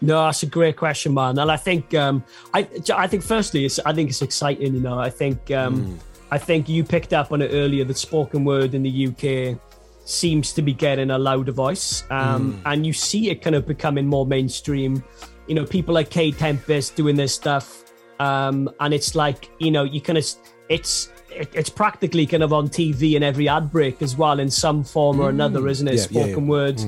No, 0.02 0.24
that's 0.26 0.44
a 0.44 0.46
great 0.46 0.78
question, 0.78 1.14
man. 1.14 1.38
And 1.38 1.52
I 1.52 1.58
think, 1.58 1.94
um, 1.94 2.24
I, 2.54 2.68
I 2.96 3.08
think, 3.08 3.22
firstly, 3.22 3.66
it's, 3.66 3.80
I 3.80 3.92
think 3.94 4.10
it's 4.10 4.22
exciting. 4.22 4.74
You 4.74 4.80
know, 4.80 4.98
I 4.98 5.10
think, 5.10 5.52
um, 5.52 6.00
I 6.32 6.38
think 6.38 6.70
you 6.70 6.84
picked 6.86 7.12
up 7.12 7.34
on 7.34 7.42
it 7.42 7.50
earlier 7.52 7.84
that 7.84 7.98
spoken 7.98 8.46
word 8.46 8.74
in 8.76 8.84
the 8.84 9.08
UK 9.08 9.60
seems 10.06 10.54
to 10.54 10.62
be 10.62 10.74
getting 10.74 11.12
a 11.12 11.18
louder 11.18 11.52
voice, 11.52 12.04
um, 12.10 12.62
and 12.66 12.86
you 12.86 12.94
see 12.94 13.30
it 13.30 13.42
kind 13.42 13.56
of 13.56 13.68
becoming 13.68 14.08
more 14.08 14.26
mainstream. 14.26 15.04
You 15.48 15.56
know, 15.56 15.66
people 15.66 15.94
like 15.94 16.10
Kae 16.10 16.36
Tempest 16.36 16.96
doing 16.96 17.16
this 17.16 17.34
stuff, 17.34 17.84
um, 18.20 18.70
and 18.80 18.94
it's 18.94 19.16
like, 19.16 19.50
you 19.60 19.72
know, 19.72 19.84
you 19.84 20.02
kind 20.02 20.18
of, 20.18 20.26
it's. 20.70 21.12
It, 21.32 21.50
it's 21.54 21.70
practically 21.70 22.26
kind 22.26 22.42
of 22.42 22.52
on 22.54 22.70
TV 22.70 23.14
in 23.14 23.22
every 23.22 23.48
ad 23.48 23.72
break 23.72 24.02
as 24.02 24.18
well, 24.18 24.40
in 24.40 24.50
some 24.50 24.84
form 24.84 25.20
or 25.22 25.30
another, 25.30 25.68
isn't 25.68 25.88
it? 25.88 25.92
Yeah, 25.94 26.00
yeah, 26.10 26.24
Spoken 26.24 26.44
yeah. 26.46 26.50
word, 26.50 26.82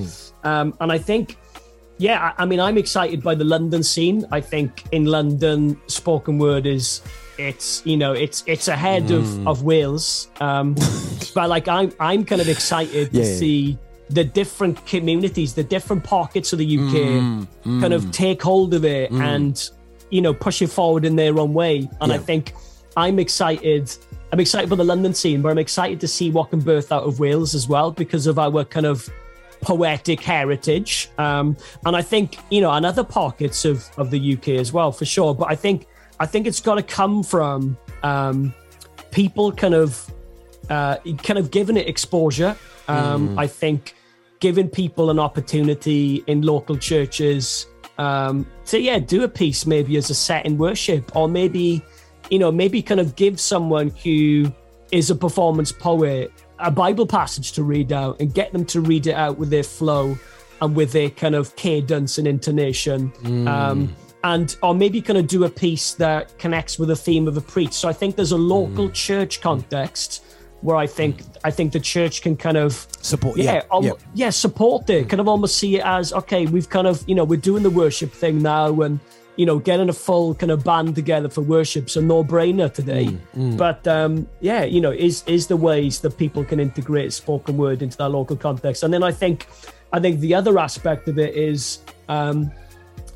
um, 0.43 0.73
and 0.81 0.91
I 0.91 0.97
think 0.97 1.37
yeah, 1.99 2.33
I, 2.35 2.41
I 2.41 2.45
mean, 2.47 2.59
I'm 2.59 2.75
excited 2.79 3.21
by 3.21 3.35
the 3.35 3.43
London 3.43 3.83
scene. 3.83 4.25
I 4.31 4.41
think 4.41 4.83
in 4.91 5.05
London, 5.05 5.79
spoken 5.85 6.39
word 6.39 6.65
is 6.65 7.01
it's 7.37 7.83
you 7.85 7.95
know 7.97 8.13
it's 8.13 8.43
it's 8.47 8.67
ahead 8.67 9.03
Mm. 9.03 9.17
of 9.19 9.47
of 9.47 9.63
Wales. 9.63 10.27
Um, 10.41 10.73
but 11.35 11.47
like 11.47 11.67
I'm 11.67 11.93
I'm 11.99 12.25
kind 12.25 12.41
of 12.41 12.49
excited 12.49 13.11
to 13.11 13.17
Yeah, 13.19 13.23
yeah. 13.25 13.35
see 13.37 13.77
the 14.09 14.23
different 14.23 14.83
communities, 14.87 15.53
the 15.53 15.63
different 15.63 16.03
pockets 16.03 16.51
of 16.51 16.57
the 16.57 16.65
UK, 16.79 16.95
Mm, 16.95 17.47
kind 17.79 17.93
of 17.93 18.11
take 18.11 18.41
hold 18.41 18.73
of 18.73 18.85
it 18.85 19.11
and 19.11 19.69
you 20.11 20.21
know 20.21 20.33
push 20.33 20.61
it 20.61 20.67
forward 20.67 21.05
in 21.05 21.15
their 21.15 21.39
own 21.39 21.53
way. 21.53 21.89
And 21.99 22.13
I 22.13 22.17
think 22.19 22.53
I'm 22.95 23.17
excited. 23.17 23.95
I'm 24.31 24.39
excited 24.39 24.69
for 24.69 24.75
the 24.75 24.83
London 24.83 25.13
scene, 25.13 25.41
but 25.41 25.49
I'm 25.49 25.57
excited 25.57 25.99
to 26.01 26.07
see 26.07 26.29
what 26.29 26.51
can 26.51 26.59
birth 26.59 26.91
out 26.91 27.03
of 27.03 27.19
Wales 27.19 27.55
as 27.55 27.67
well 27.67 27.91
because 27.91 28.27
of 28.27 28.37
our 28.37 28.63
kind 28.63 28.85
of 28.85 29.09
poetic 29.61 30.21
heritage. 30.21 31.09
Um, 31.17 31.57
and 31.85 31.95
I 31.95 32.01
think 32.01 32.37
you 32.49 32.61
know, 32.61 32.71
and 32.71 32.85
other 32.85 33.03
pockets 33.03 33.65
of 33.65 33.89
of 33.97 34.11
the 34.11 34.33
UK 34.33 34.49
as 34.49 34.71
well, 34.71 34.91
for 34.91 35.05
sure. 35.05 35.33
But 35.33 35.49
I 35.49 35.55
think 35.55 35.87
I 36.19 36.25
think 36.25 36.45
it's 36.45 36.61
got 36.61 36.75
to 36.75 36.83
come 36.83 37.23
from 37.23 37.77
um, 38.03 38.53
people 39.11 39.51
kind 39.51 39.73
of 39.73 40.11
uh, 40.69 40.97
kind 41.23 41.39
of 41.39 41.51
giving 41.51 41.77
it 41.77 41.87
exposure. 41.87 42.55
Um, 42.87 43.39
I 43.39 43.47
think 43.47 43.95
giving 44.39 44.67
people 44.67 45.09
an 45.09 45.19
opportunity 45.19 46.23
in 46.27 46.41
local 46.41 46.75
churches 46.75 47.67
um, 47.97 48.45
to 48.71 48.79
yeah 48.79 48.99
do 48.99 49.23
a 49.23 49.27
piece 49.27 49.65
maybe 49.65 49.97
as 49.97 50.09
a 50.09 50.15
set 50.15 50.45
in 50.45 50.57
worship, 50.57 51.15
or 51.15 51.27
maybe 51.27 51.81
you 52.29 52.39
know 52.39 52.51
maybe 52.51 52.81
kind 52.81 52.99
of 52.99 53.15
give 53.15 53.39
someone 53.39 53.89
who 54.03 54.51
is 54.91 55.09
a 55.09 55.15
performance 55.15 55.71
poet 55.71 56.31
a 56.59 56.71
Bible 56.71 57.07
passage 57.07 57.53
to 57.53 57.63
read 57.63 57.91
out 57.91 58.19
and 58.19 58.33
get 58.33 58.51
them 58.53 58.65
to 58.65 58.81
read 58.81 59.07
it 59.07 59.15
out 59.15 59.37
with 59.37 59.49
their 59.49 59.63
flow 59.63 60.17
and 60.61 60.75
with 60.75 60.91
their 60.91 61.09
kind 61.09 61.33
of 61.33 61.55
cadence 61.55 62.17
and 62.17 62.27
intonation. 62.27 63.11
Um, 63.47 63.95
and 64.23 64.55
or 64.61 64.75
maybe 64.75 65.01
kind 65.01 65.17
of 65.17 65.25
do 65.25 65.45
a 65.45 65.49
piece 65.49 65.95
that 65.95 66.37
connects 66.37 66.77
with 66.77 66.89
the 66.89 66.95
theme 66.95 67.27
of 67.27 67.35
a 67.35 67.41
preach. 67.41 67.73
So 67.73 67.89
I 67.89 67.93
think 67.93 68.15
there's 68.15 68.31
a 68.31 68.37
local 68.37 68.89
church 68.91 69.41
context 69.41 70.23
where 70.61 70.77
I 70.77 70.87
think 70.87 71.23
I 71.43 71.51
think 71.51 71.73
the 71.73 71.79
church 71.79 72.21
can 72.21 72.37
kind 72.37 72.57
of 72.57 72.87
Support, 73.01 73.37
yeah, 73.37 73.53
yeah, 73.53 73.61
al- 73.71 73.83
yeah. 73.83 73.91
yeah, 74.13 74.29
support 74.29 74.89
it. 74.89 75.09
Kind 75.09 75.19
of 75.19 75.27
almost 75.27 75.57
see 75.57 75.77
it 75.77 75.83
as 75.85 76.13
okay, 76.13 76.45
we've 76.45 76.69
kind 76.69 76.87
of 76.87 77.03
you 77.07 77.15
know 77.15 77.23
we're 77.23 77.39
doing 77.39 77.63
the 77.63 77.69
worship 77.69 78.11
thing 78.11 78.41
now, 78.41 78.81
and 78.81 78.99
you 79.37 79.45
know 79.45 79.57
getting 79.59 79.89
a 79.89 79.93
full 79.93 80.35
kind 80.35 80.51
of 80.51 80.63
band 80.63 80.93
together 80.95 81.29
for 81.29 81.41
worship's 81.41 81.97
a 81.97 82.01
no 82.01 82.23
brainer 82.23 82.71
today. 82.71 83.07
Mm, 83.35 83.57
But 83.57 83.87
um, 83.87 84.27
yeah, 84.39 84.63
you 84.63 84.81
know, 84.81 84.91
is 84.91 85.23
is 85.25 85.47
the 85.47 85.57
ways 85.57 85.99
that 86.01 86.17
people 86.17 86.43
can 86.45 86.59
integrate 86.59 87.11
spoken 87.13 87.57
word 87.57 87.81
into 87.81 87.97
their 87.97 88.09
local 88.09 88.35
context, 88.35 88.83
and 88.83 88.93
then 88.93 89.01
I 89.03 89.11
think 89.11 89.47
I 89.93 89.99
think 89.99 90.19
the 90.19 90.35
other 90.35 90.59
aspect 90.59 91.07
of 91.07 91.17
it 91.17 91.33
is 91.35 91.79
um, 92.07 92.51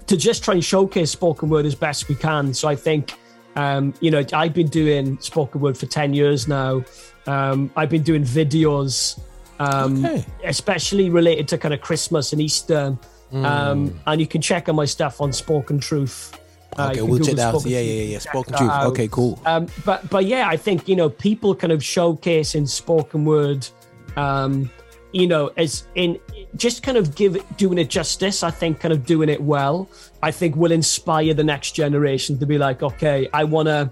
to 0.07 0.17
just 0.17 0.43
try 0.43 0.55
and 0.55 0.63
showcase 0.63 1.11
spoken 1.11 1.49
word 1.49 1.65
as 1.65 1.75
best 1.75 2.09
we 2.09 2.15
can. 2.15 2.53
So 2.53 2.67
I 2.67 2.75
think, 2.75 3.13
um, 3.55 3.93
you 4.01 4.11
know, 4.11 4.23
I've 4.33 4.53
been 4.53 4.67
doing 4.67 5.17
spoken 5.19 5.61
word 5.61 5.77
for 5.77 5.85
10 5.85 6.13
years 6.13 6.47
now. 6.47 6.83
Um, 7.27 7.71
I've 7.75 7.89
been 7.89 8.03
doing 8.03 8.23
videos, 8.23 9.19
um, 9.59 10.05
Okay. 10.05 10.25
especially 10.43 11.09
related 11.09 11.47
to 11.49 11.57
kind 11.57 11.73
of 11.73 11.81
Christmas 11.81 12.33
and 12.33 12.41
Easter. 12.41 12.97
Um, 13.33 13.99
and 14.07 14.21
you 14.21 14.27
can 14.27 14.41
check 14.41 14.69
on 14.69 14.75
my 14.75 14.85
stuff 14.85 15.19
on 15.19 15.33
Spoken 15.33 15.77
Truth. 15.79 16.39
Uh, 16.77 16.89
Okay, 16.91 17.01
we'll 17.01 17.19
check 17.19 17.35
that 17.35 17.55
out. 17.55 17.65
Yeah, 17.65 17.79
yeah, 17.81 18.03
yeah. 18.03 18.19
Spoken 18.19 18.53
truth. 18.53 18.69
out. 18.69 18.85
Okay, 18.87 19.07
cool. 19.09 19.39
Um, 19.45 19.67
but 19.83 20.09
but 20.09 20.25
yeah, 20.25 20.47
I 20.47 20.55
think 20.55 20.87
you 20.87 20.95
know 20.95 21.09
people 21.09 21.53
kind 21.55 21.73
of 21.73 21.79
showcasing 21.81 22.67
spoken 22.67 23.25
word, 23.25 23.67
um, 24.15 24.69
you 25.11 25.27
know, 25.27 25.51
as 25.57 25.87
in 25.95 26.17
just 26.55 26.81
kind 26.83 26.97
of 26.97 27.15
give 27.15 27.37
doing 27.57 27.77
it 27.77 27.89
justice. 27.89 28.41
I 28.43 28.51
think 28.51 28.79
kind 28.79 28.93
of 28.93 29.05
doing 29.05 29.27
it 29.29 29.41
well. 29.41 29.89
I 30.23 30.31
think 30.31 30.55
will 30.55 30.71
inspire 30.71 31.33
the 31.33 31.43
next 31.43 31.71
generation 31.71 32.37
to 32.39 32.45
be 32.45 32.57
like, 32.57 32.83
okay, 32.83 33.27
I 33.33 33.43
want 33.43 33.67
to, 33.67 33.91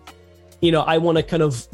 you 0.62 0.72
know, 0.72 0.82
I 0.82 0.98
want 1.00 1.18
to 1.18 1.24
kind 1.24 1.44
of 1.44 1.68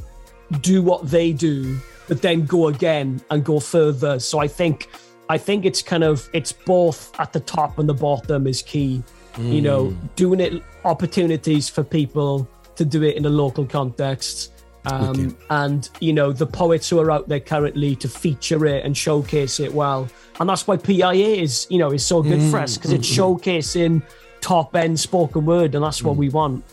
do 0.62 0.82
what 0.82 1.10
they 1.10 1.32
do, 1.32 1.78
but 2.08 2.22
then 2.22 2.46
go 2.46 2.68
again 2.68 3.22
and 3.30 3.44
go 3.44 3.60
further. 3.60 4.20
So 4.20 4.40
I 4.40 4.48
think 4.48 4.90
I 5.30 5.38
think 5.38 5.66
it's 5.66 5.82
kind 5.82 6.04
of 6.04 6.28
it's 6.34 6.52
both 6.52 7.18
at 7.20 7.34
the 7.34 7.40
top 7.40 7.78
and 7.80 7.88
the 7.88 7.94
bottom 7.94 8.48
is 8.48 8.62
key. 8.62 9.04
You 9.38 9.62
know, 9.62 9.92
hmm. 9.92 10.08
doing 10.18 10.40
it 10.42 10.62
opportunities 10.84 11.70
for 11.70 11.82
people 11.82 12.46
to 12.76 12.84
do 12.84 13.04
it 13.04 13.16
in 13.16 13.26
a 13.26 13.30
local 13.30 13.66
context. 13.66 14.52
Um, 14.86 15.38
and 15.50 15.90
you 16.00 16.14
know 16.14 16.32
the 16.32 16.46
poets 16.46 16.90
who 16.90 17.00
are 17.00 17.12
out 17.12 17.30
there 17.30 17.40
currently 17.40 17.96
to 17.98 18.10
feature 18.10 18.66
it 18.66 18.84
and 18.84 18.98
showcase 18.98 19.60
it 19.60 19.74
well, 19.74 20.10
and 20.40 20.50
that's 20.50 20.68
why 20.68 20.78
PIA 20.78 21.14
is 21.14 21.68
you 21.70 21.78
know 21.78 21.92
is 21.92 22.06
so 22.06 22.24
good 22.24 22.42
for 22.50 22.60
us 22.60 22.76
because 22.78 22.92
it's 22.92 23.10
mm-hmm. 23.10 23.22
showcasing 23.22 24.02
top 24.42 24.76
end 24.76 25.00
spoken 25.00 25.46
word, 25.46 25.76
and 25.76 25.84
that's 25.84 26.02
what 26.02 26.14
hmm. 26.14 26.20
we 26.20 26.30
want. 26.30 26.64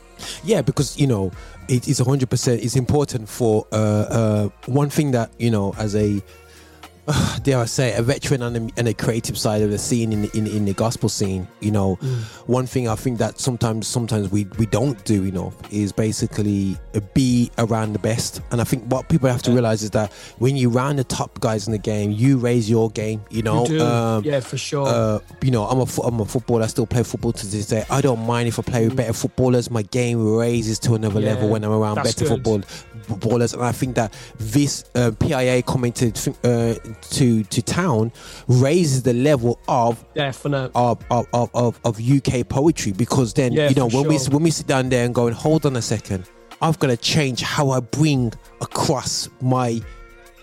Yeah, 0.45 0.63
because 0.63 0.99
you 0.99 1.07
know 1.07 1.31
it 1.69 1.89
is 1.89 1.99
hundred 1.99 2.31
percent. 2.31 2.63
It's 2.63 2.77
important 2.77 3.29
for 3.29 3.67
uh, 3.73 3.77
uh, 3.77 4.49
one 4.67 4.91
thing 4.91 5.11
that 5.13 5.31
you 5.39 5.51
know 5.51 5.75
as 5.79 5.95
a 5.97 6.23
uh, 7.09 7.39
dare 7.43 7.59
I 7.59 7.65
say 7.67 7.95
a 7.95 8.03
veteran 8.03 8.43
on 8.43 8.53
the, 8.53 8.73
and 8.77 8.89
a 8.89 8.95
creative 8.95 9.37
side 9.39 9.63
of 9.63 9.71
the 9.71 9.79
scene 9.79 10.13
in 10.13 10.23
the, 10.23 10.37
in, 10.37 10.47
in 10.47 10.65
the 10.65 10.73
gospel 10.75 11.09
scene. 11.09 11.47
You 11.61 11.71
know, 11.71 11.95
one 12.47 12.67
thing 12.67 12.89
I 12.89 12.95
think 12.97 13.19
that 13.19 13.39
sometimes 13.41 13.87
sometimes 13.87 14.31
we 14.31 14.47
we 14.59 14.67
don't 14.67 15.03
do 15.05 15.25
enough 15.25 15.55
is 15.73 15.93
basically 15.93 16.77
be 17.15 17.51
around 17.59 17.93
the 17.93 17.99
best. 17.99 18.41
And 18.51 18.61
I 18.61 18.65
think 18.65 18.85
what 18.85 19.09
people 19.09 19.29
have 19.29 19.43
to 19.43 19.53
realize 19.53 19.83
is 19.83 19.91
that 19.91 20.13
when 20.39 20.57
you 20.57 20.69
round 20.71 20.99
the 20.99 21.05
top 21.05 21.41
guys 21.41 21.67
in 21.67 21.73
the 21.73 21.79
game, 21.79 22.11
you 22.11 22.39
raise 22.39 22.69
your 22.69 22.91
game. 22.91 23.23
You 23.31 23.43
know, 23.43 23.67
You. 23.67 23.81
Um, 23.83 24.25
yeah, 24.25 24.41
for 24.41 24.57
sure. 24.57 24.87
uh, 24.89 25.19
you 25.43 25.51
know, 25.51 25.65
I'm 25.65 25.81
a 25.81 25.87
I'm 26.03 26.21
a 26.21 26.25
footballer. 26.25 26.63
I 26.65 26.67
still 26.67 26.87
play 26.87 27.03
football 27.03 27.33
to 27.33 27.47
this 27.47 27.67
day. 27.67 27.85
I 27.91 28.01
don't 28.01 28.25
mind 28.27 28.49
if 28.49 28.59
I 28.59 28.63
play 28.63 28.87
with 28.89 28.97
better 28.97 29.13
footballers. 29.13 29.71
My 29.71 29.83
game 29.83 30.37
raises 30.37 30.79
to 30.81 30.95
another 30.95 31.21
Yeah, 31.21 31.35
level 31.35 31.49
when 31.51 31.65
I'm 31.65 31.73
around 31.73 31.97
better 31.97 32.25
good. 32.25 32.29
football 32.29 32.61
footballers. 33.03 33.53
And 33.55 33.63
I 33.63 33.73
think 33.73 33.95
that 33.97 34.13
this 34.39 34.85
uh, 34.95 35.13
PIA 35.19 35.63
commented. 35.63 36.19
uh, 36.43 36.75
to 37.03 37.43
to 37.45 37.63
town 37.63 38.13
raises 38.49 39.03
the 39.03 39.13
level 39.13 39.59
of 39.69 40.05
Definite. 40.15 40.71
of, 40.75 41.05
of, 41.11 41.27
of, 41.33 41.51
of, 41.55 41.81
of 41.85 42.01
UK 42.01 42.49
poetry 42.49 42.93
because 42.93 43.35
then 43.35 43.53
Yeah, 43.53 43.69
you 43.69 43.75
know 43.75 43.89
when 43.89 44.09
we 44.09 44.19
when 44.19 44.43
we 44.43 44.51
sit 44.51 44.67
down 44.67 44.89
there 44.89 45.05
and 45.05 45.15
going, 45.15 45.35
hold 45.35 45.67
on 45.67 45.77
a 45.77 45.83
second, 45.83 46.25
I've 46.63 46.79
got 46.79 46.89
to 46.89 46.97
change 46.97 47.41
how 47.43 47.71
I 47.71 47.81
bring 47.81 48.33
across 48.61 49.29
my 49.41 49.81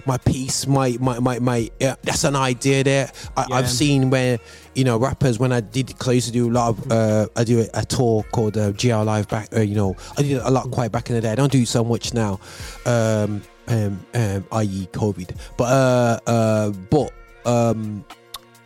my 0.06 0.18
piece, 0.18 0.68
my 0.68 0.98
my 1.00 1.18
my, 1.20 1.39
my 1.39 1.72
uh, 1.82 1.96
that's 2.04 2.26
an 2.26 2.36
idea 2.36 2.84
there. 2.84 3.12
I, 3.38 3.46
Yeah. 3.48 3.56
I've 3.56 3.70
seen 3.70 4.10
where 4.10 4.38
you 4.76 4.84
know 4.84 4.98
rappers 4.98 5.39
when 5.39 5.54
I 5.54 5.62
did 5.62 5.98
'cause 5.98 6.10
I 6.10 6.12
used 6.12 6.28
to 6.28 6.34
do 6.34 6.50
a 6.50 6.52
lot 6.52 6.70
of 6.72 6.92
uh, 6.92 7.28
I 7.38 7.46
do 7.46 7.62
a, 7.62 7.68
a 7.74 7.86
tour 7.86 8.24
called 8.34 8.58
uh, 8.58 8.72
GR 8.72 8.94
Live 8.96 9.30
back. 9.30 9.48
Uh, 9.56 9.62
you 9.62 9.76
know 9.76 9.96
I 10.18 10.22
did 10.24 10.38
a 10.42 10.52
lot 10.52 10.70
quite 10.72 10.92
back 10.92 11.10
in 11.10 11.16
the 11.16 11.22
day. 11.22 11.32
I 11.32 11.36
don't 11.36 11.52
do 11.52 11.66
so 11.66 11.86
much 11.86 12.13
now. 12.13 12.39
Um, 12.86 13.44
um, 13.67 14.06
um, 14.13 14.45
i.e. 14.52 14.88
COVID, 14.91 15.36
but 15.58 15.63
uh, 15.65 16.19
uh, 16.28 16.69
but 16.89 17.12
um, 17.45 18.04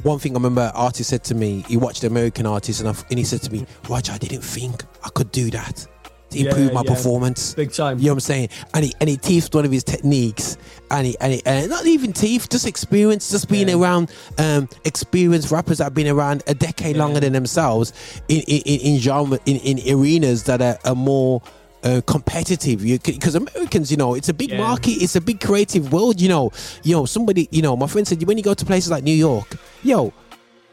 one 0.04 0.20
thing 0.20 0.34
I 0.34 0.36
remember 0.36 0.62
an 0.62 0.72
artist 0.76 1.10
said 1.10 1.24
to 1.26 1.36
me, 1.36 1.64
he 1.68 1.78
watched 1.78 2.04
American 2.04 2.46
artists 2.46 2.82
and, 2.82 2.90
I, 2.90 2.96
and 3.10 3.18
he 3.18 3.26
said 3.26 3.42
to 3.44 3.52
me, 3.52 3.66
Roger, 3.90 4.12
I 4.14 4.18
didn't 4.18 4.42
think 4.44 4.84
I 5.04 5.10
could 5.10 5.32
do 5.32 5.50
that 5.52 5.88
to 6.30 6.38
Yeah, 6.38 6.50
improve 6.50 6.74
my 6.74 6.82
yeah. 6.86 6.94
performance. 6.94 7.54
Big 7.56 7.72
time. 7.72 7.98
You 8.00 8.06
know 8.06 8.12
what 8.12 8.16
I'm 8.16 8.20
saying? 8.20 8.50
And 8.74 8.86
he 8.86 8.94
and 9.00 9.10
he 9.10 9.18
teethed 9.18 9.56
one 9.56 9.66
of 9.66 9.72
his 9.72 9.84
techniques, 9.84 10.58
and 10.92 11.08
he 11.08 11.18
and, 11.20 11.34
he, 11.34 11.42
and 11.46 11.70
not 11.70 11.86
even 11.86 12.12
teeth, 12.14 12.50
just 12.50 12.68
experience, 12.68 13.30
just 13.32 13.50
being 13.50 13.70
Yeah. 13.70 13.78
around 13.78 14.12
um, 14.38 14.68
experienced 14.86 15.52
rappers 15.52 15.78
that 15.80 15.86
have 15.86 15.94
been 15.96 16.08
around 16.08 16.44
a 16.48 16.54
decade 16.54 16.98
longer 16.98 17.20
than 17.22 17.34
themselves 17.34 17.94
in 18.28 18.42
in, 18.42 18.62
in, 18.66 18.80
in 18.96 19.00
genre 19.00 19.40
in, 19.46 19.58
in 19.58 19.80
arenas 20.00 20.44
that 20.44 20.62
are, 20.62 20.78
are 20.86 20.96
more. 20.96 21.42
Uh, 21.88 22.02
competitive 22.02 22.82
because 22.82 23.34
Americans, 23.36 23.90
you 23.90 23.96
know, 23.96 24.14
it's 24.14 24.28
a 24.28 24.34
big 24.34 24.52
Yeah. 24.52 24.58
market, 24.58 24.92
it's 25.02 25.16
a 25.16 25.22
big 25.22 25.40
creative 25.40 25.94
world. 25.94 26.20
You 26.20 26.28
know, 26.28 26.52
you 26.84 26.94
know, 26.94 27.06
somebody, 27.06 27.48
you 27.50 27.62
know, 27.62 27.78
my 27.78 27.88
friend 27.88 28.06
said 28.06 28.22
when 28.24 28.38
you 28.38 28.44
go 28.44 28.54
to 28.54 28.66
places 28.66 28.92
like 28.92 29.06
New 29.06 29.16
York, 29.16 29.56
yo, 29.84 30.12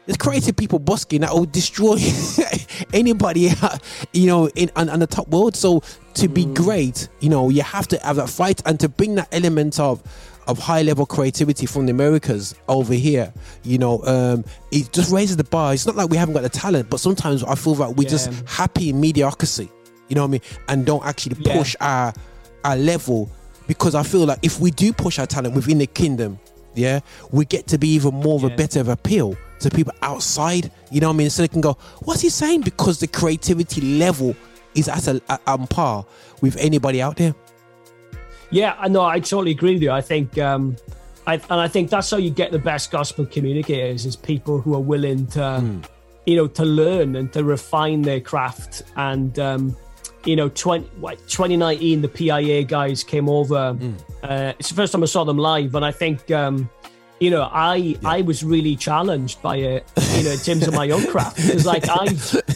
there's 0.05 0.17
creative 0.17 0.57
people 0.57 0.77
busking 0.77 1.21
that 1.21 1.31
will 1.33 1.45
destroy 1.45 1.97
anybody, 2.93 3.49
you 4.13 4.27
know, 4.27 4.49
in 4.55 4.69
on, 4.75 4.89
on 4.89 4.99
the 4.99 5.07
top 5.07 5.29
world. 5.29 5.55
So 5.55 5.81
to 6.15 6.27
be 6.27 6.45
great, 6.47 7.07
you 7.21 7.29
know, 7.29 7.49
you 7.49 7.61
have 7.61 7.87
to 7.89 7.97
have 7.99 8.17
that 8.17 8.29
fight 8.29 8.61
and 8.65 8.77
to 8.81 8.89
bring 8.89 9.15
that 9.15 9.29
element 9.31 9.79
of 9.79 10.03
of 10.47 10.59
high 10.59 10.81
level 10.81 11.05
creativity 11.05 11.65
from 11.65 11.85
the 11.85 11.91
Americas 11.91 12.55
over 12.67 12.93
here, 12.93 13.33
you 13.63 13.77
know, 13.77 14.03
um, 14.03 14.43
it 14.71 14.91
just 14.91 15.11
raises 15.13 15.37
the 15.37 15.43
bar. 15.45 15.73
It's 15.73 15.85
not 15.87 15.95
like 15.95 16.09
we 16.09 16.17
haven't 16.17 16.33
got 16.35 16.43
the 16.43 16.49
talent, 16.49 16.89
but 16.89 16.99
sometimes 16.99 17.41
I 17.43 17.55
feel 17.55 17.73
that 17.75 17.95
we're 17.95 18.09
just 18.09 18.29
happy 18.47 18.89
in 18.89 18.99
mediocrity, 18.99 19.71
you 20.07 20.15
know 20.15 20.21
what 20.21 20.27
I 20.27 20.31
mean, 20.31 20.41
and 20.67 20.85
don't 20.85 21.05
actually 21.05 21.37
Yeah. 21.39 21.57
push 21.57 21.75
our 21.81 22.13
our 22.63 22.75
level 22.75 23.29
because 23.67 23.93
I 23.95 24.03
feel 24.03 24.25
like 24.25 24.39
if 24.41 24.59
we 24.59 24.71
do 24.71 24.91
push 24.93 25.19
our 25.19 25.25
talent 25.27 25.55
within 25.55 25.77
the 25.79 25.87
kingdom, 25.87 26.39
yeah, 26.75 26.99
we 27.31 27.45
get 27.45 27.67
to 27.67 27.77
be 27.77 27.89
even 27.89 28.13
more 28.15 28.35
of 28.35 28.43
a 28.43 28.49
Yeah. 28.49 28.55
better 28.55 28.79
of 28.81 28.87
appeal 28.89 29.35
to 29.59 29.69
people 29.69 29.93
outside. 30.01 30.71
You 30.91 30.99
know 31.01 31.07
what 31.07 31.13
I 31.13 31.17
mean? 31.17 31.29
So 31.29 31.41
they 31.43 31.47
can 31.47 31.61
go, 31.61 31.77
"What's 32.01 32.21
he 32.21 32.29
saying?" 32.29 32.61
Because 32.61 32.99
the 32.99 33.07
creativity 33.07 33.81
level 33.99 34.35
is 34.75 34.87
at 34.89 35.07
a 35.07 35.21
at, 35.29 35.41
on 35.47 35.67
par 35.67 36.05
with 36.41 36.57
anybody 36.57 37.01
out 37.01 37.17
there. 37.17 37.33
Yeah, 38.51 38.75
I 38.79 38.87
know. 38.87 39.01
I 39.03 39.19
totally 39.19 39.51
agree 39.51 39.73
with 39.73 39.81
you. 39.83 39.91
I 39.91 40.01
think, 40.01 40.37
um, 40.37 40.75
I, 41.27 41.35
and 41.35 41.59
I 41.59 41.67
think 41.67 41.89
that's 41.89 42.09
how 42.11 42.17
you 42.17 42.29
get 42.29 42.51
the 42.51 42.59
best 42.59 42.91
gospel 42.91 43.25
communicators 43.25 44.05
is 44.05 44.15
people 44.15 44.59
who 44.61 44.75
are 44.75 44.79
willing 44.81 45.25
to, 45.27 45.59
Hmm. 45.59 45.79
you 46.25 46.35
know, 46.35 46.47
to 46.47 46.63
learn 46.63 47.15
and 47.15 47.31
to 47.33 47.43
refine 47.43 48.03
their 48.03 48.19
craft. 48.21 48.83
And 48.95 49.37
um, 49.39 49.75
you 50.25 50.35
know, 50.35 50.49
20, 50.49 50.85
what, 50.99 51.17
2019, 51.27 52.01
the 52.01 52.07
PIA 52.07 52.63
guys 52.63 53.03
came 53.03 53.29
over. 53.29 53.73
Hmm. 53.73 53.93
Uh, 54.23 54.53
it's 54.59 54.69
the 54.69 54.75
first 54.75 54.91
time 54.93 55.03
I 55.03 55.05
saw 55.05 55.23
them 55.23 55.37
live, 55.37 55.75
and 55.75 55.85
I 55.85 55.91
think. 55.91 56.29
Um, 56.31 56.69
you 57.21 57.29
know, 57.29 57.47
I 57.49 57.95
I 58.03 58.21
was 58.23 58.43
really 58.43 58.75
challenged 58.75 59.41
by 59.41 59.55
it, 59.55 59.89
you 60.17 60.23
know, 60.25 60.31
in 60.31 60.37
terms 60.37 60.67
of 60.67 60.73
my 60.73 60.89
own 60.89 61.07
craft. 61.07 61.37
Because 61.37 61.65
like 61.65 61.85
I 61.87 62.07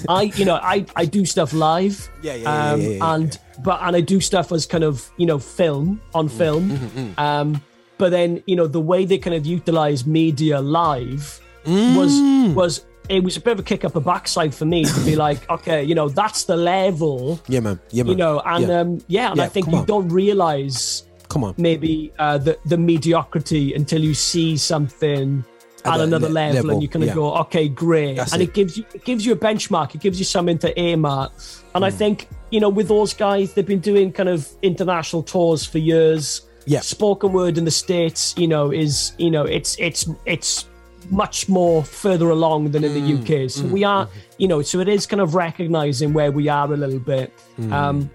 I 0.10 0.24
you 0.36 0.44
know, 0.44 0.56
I 0.62 0.86
I 0.98 1.06
do 1.06 1.24
stuff 1.26 1.54
live. 1.54 2.10
Yeah, 2.22 2.34
yeah, 2.36 2.42
yeah, 2.44 2.72
um, 2.74 2.82
yeah, 2.82 2.90
yeah, 2.90 3.14
and 3.16 3.40
but 3.64 3.80
and 3.82 3.96
I 3.96 4.02
do 4.02 4.20
stuff 4.20 4.52
as 4.52 4.66
kind 4.66 4.84
of 4.84 5.10
you 5.16 5.26
know 5.26 5.40
film 5.40 6.02
on 6.14 6.28
Mm, 6.28 6.38
film. 6.38 6.70
mm-hmm, 6.72 7.20
Um, 7.20 7.62
but 7.98 8.10
then 8.12 8.44
you 8.48 8.58
know 8.58 8.68
the 8.68 8.82
way 8.82 9.06
they 9.06 9.18
kind 9.18 9.34
of 9.34 9.46
utilize 9.46 10.06
media 10.06 10.60
live 10.60 11.40
was 11.66 12.20
was 12.54 12.84
it 13.10 13.24
was 13.24 13.36
a 13.38 13.42
bit 13.42 13.54
of 13.54 13.60
a 13.60 13.64
kick 13.64 13.84
up 13.86 13.94
the 13.94 14.00
backside 14.02 14.54
for 14.54 14.66
me 14.66 14.86
to 14.86 15.00
be 15.06 15.16
like, 15.26 15.50
okay, 15.50 15.84
you 15.84 15.96
know, 15.96 16.10
that's 16.10 16.44
the 16.46 16.56
level, 16.56 17.40
Yeah, 17.48 17.60
man. 17.62 17.80
Yeah, 17.92 18.04
man. 18.04 18.12
you 18.12 18.16
know, 18.18 18.40
and 18.46 18.68
yeah. 18.68 18.80
um, 18.80 19.02
yeah, 19.08 19.32
and 19.32 19.42
I 19.42 19.48
think 19.48 19.68
you 19.68 19.78
on. 19.80 19.86
don't 19.86 20.10
realize 20.10 21.04
come 21.28 21.44
on. 21.44 21.54
maybe 21.58 22.12
uh, 22.20 22.38
the 22.38 22.58
the 22.66 22.78
mediocrity 22.78 23.74
until 23.74 24.02
you 24.04 24.14
see 24.14 24.58
something 24.58 25.44
At 25.86 25.94
at, 25.96 26.00
another 26.02 26.28
le- 26.28 26.34
level, 26.34 26.56
level, 26.56 26.72
and 26.72 26.82
you 26.84 26.90
kind 26.90 27.04
of 27.04 27.10
yeah. 27.10 27.16
go, 27.16 27.34
okay, 27.44 27.68
great, 27.70 28.18
That's 28.18 28.34
and 28.34 28.42
it. 28.42 28.50
it. 28.50 28.54
gives 28.54 28.78
you 28.78 28.86
it 28.94 29.04
gives 29.06 29.26
you 29.26 29.34
a 29.34 29.38
benchmark, 29.38 29.96
it 29.96 30.02
gives 30.02 30.18
you 30.20 30.26
something 30.26 30.58
to 30.60 30.78
aim 30.80 31.06
at, 31.06 31.32
and 31.76 31.84
Mm. 31.84 31.88
I 31.88 31.92
think 31.92 32.28
you 32.52 32.60
know 32.60 32.70
with 32.70 32.88
those 32.88 33.14
guys, 33.14 33.54
they've 33.54 33.66
been 33.66 33.80
doing 33.80 34.12
kind 34.12 34.30
of 34.30 34.48
international 34.62 35.24
tours 35.24 35.66
for 35.66 35.78
years. 35.80 36.42
Yeah. 36.66 36.82
spoken 36.82 37.34
word 37.34 37.58
in 37.58 37.66
the 37.66 37.72
states, 37.72 38.36
you 38.38 38.48
know, 38.48 38.70
is 38.72 39.14
you 39.18 39.32
know 39.32 39.44
it's 39.44 39.76
it's 39.80 40.08
it's 40.26 40.66
much 41.10 41.50
more 41.50 41.84
further 41.84 42.30
along 42.30 42.72
than 42.72 42.84
in 42.84 42.94
the 42.94 43.02
Mm, 43.02 43.46
UK. 43.46 43.50
So 43.50 43.66
we 43.66 43.84
are, 43.84 44.08
you 44.38 44.48
know, 44.48 44.62
so 44.62 44.80
it 44.80 44.88
is 44.88 45.06
kind 45.08 45.22
of 45.22 45.36
recognizing 45.36 46.14
where 46.14 46.32
we 46.32 46.48
are 46.50 46.72
a 46.72 46.78
little 46.78 47.00
bit. 47.00 47.34
Mm. 47.60 47.72
Um, 47.72 48.10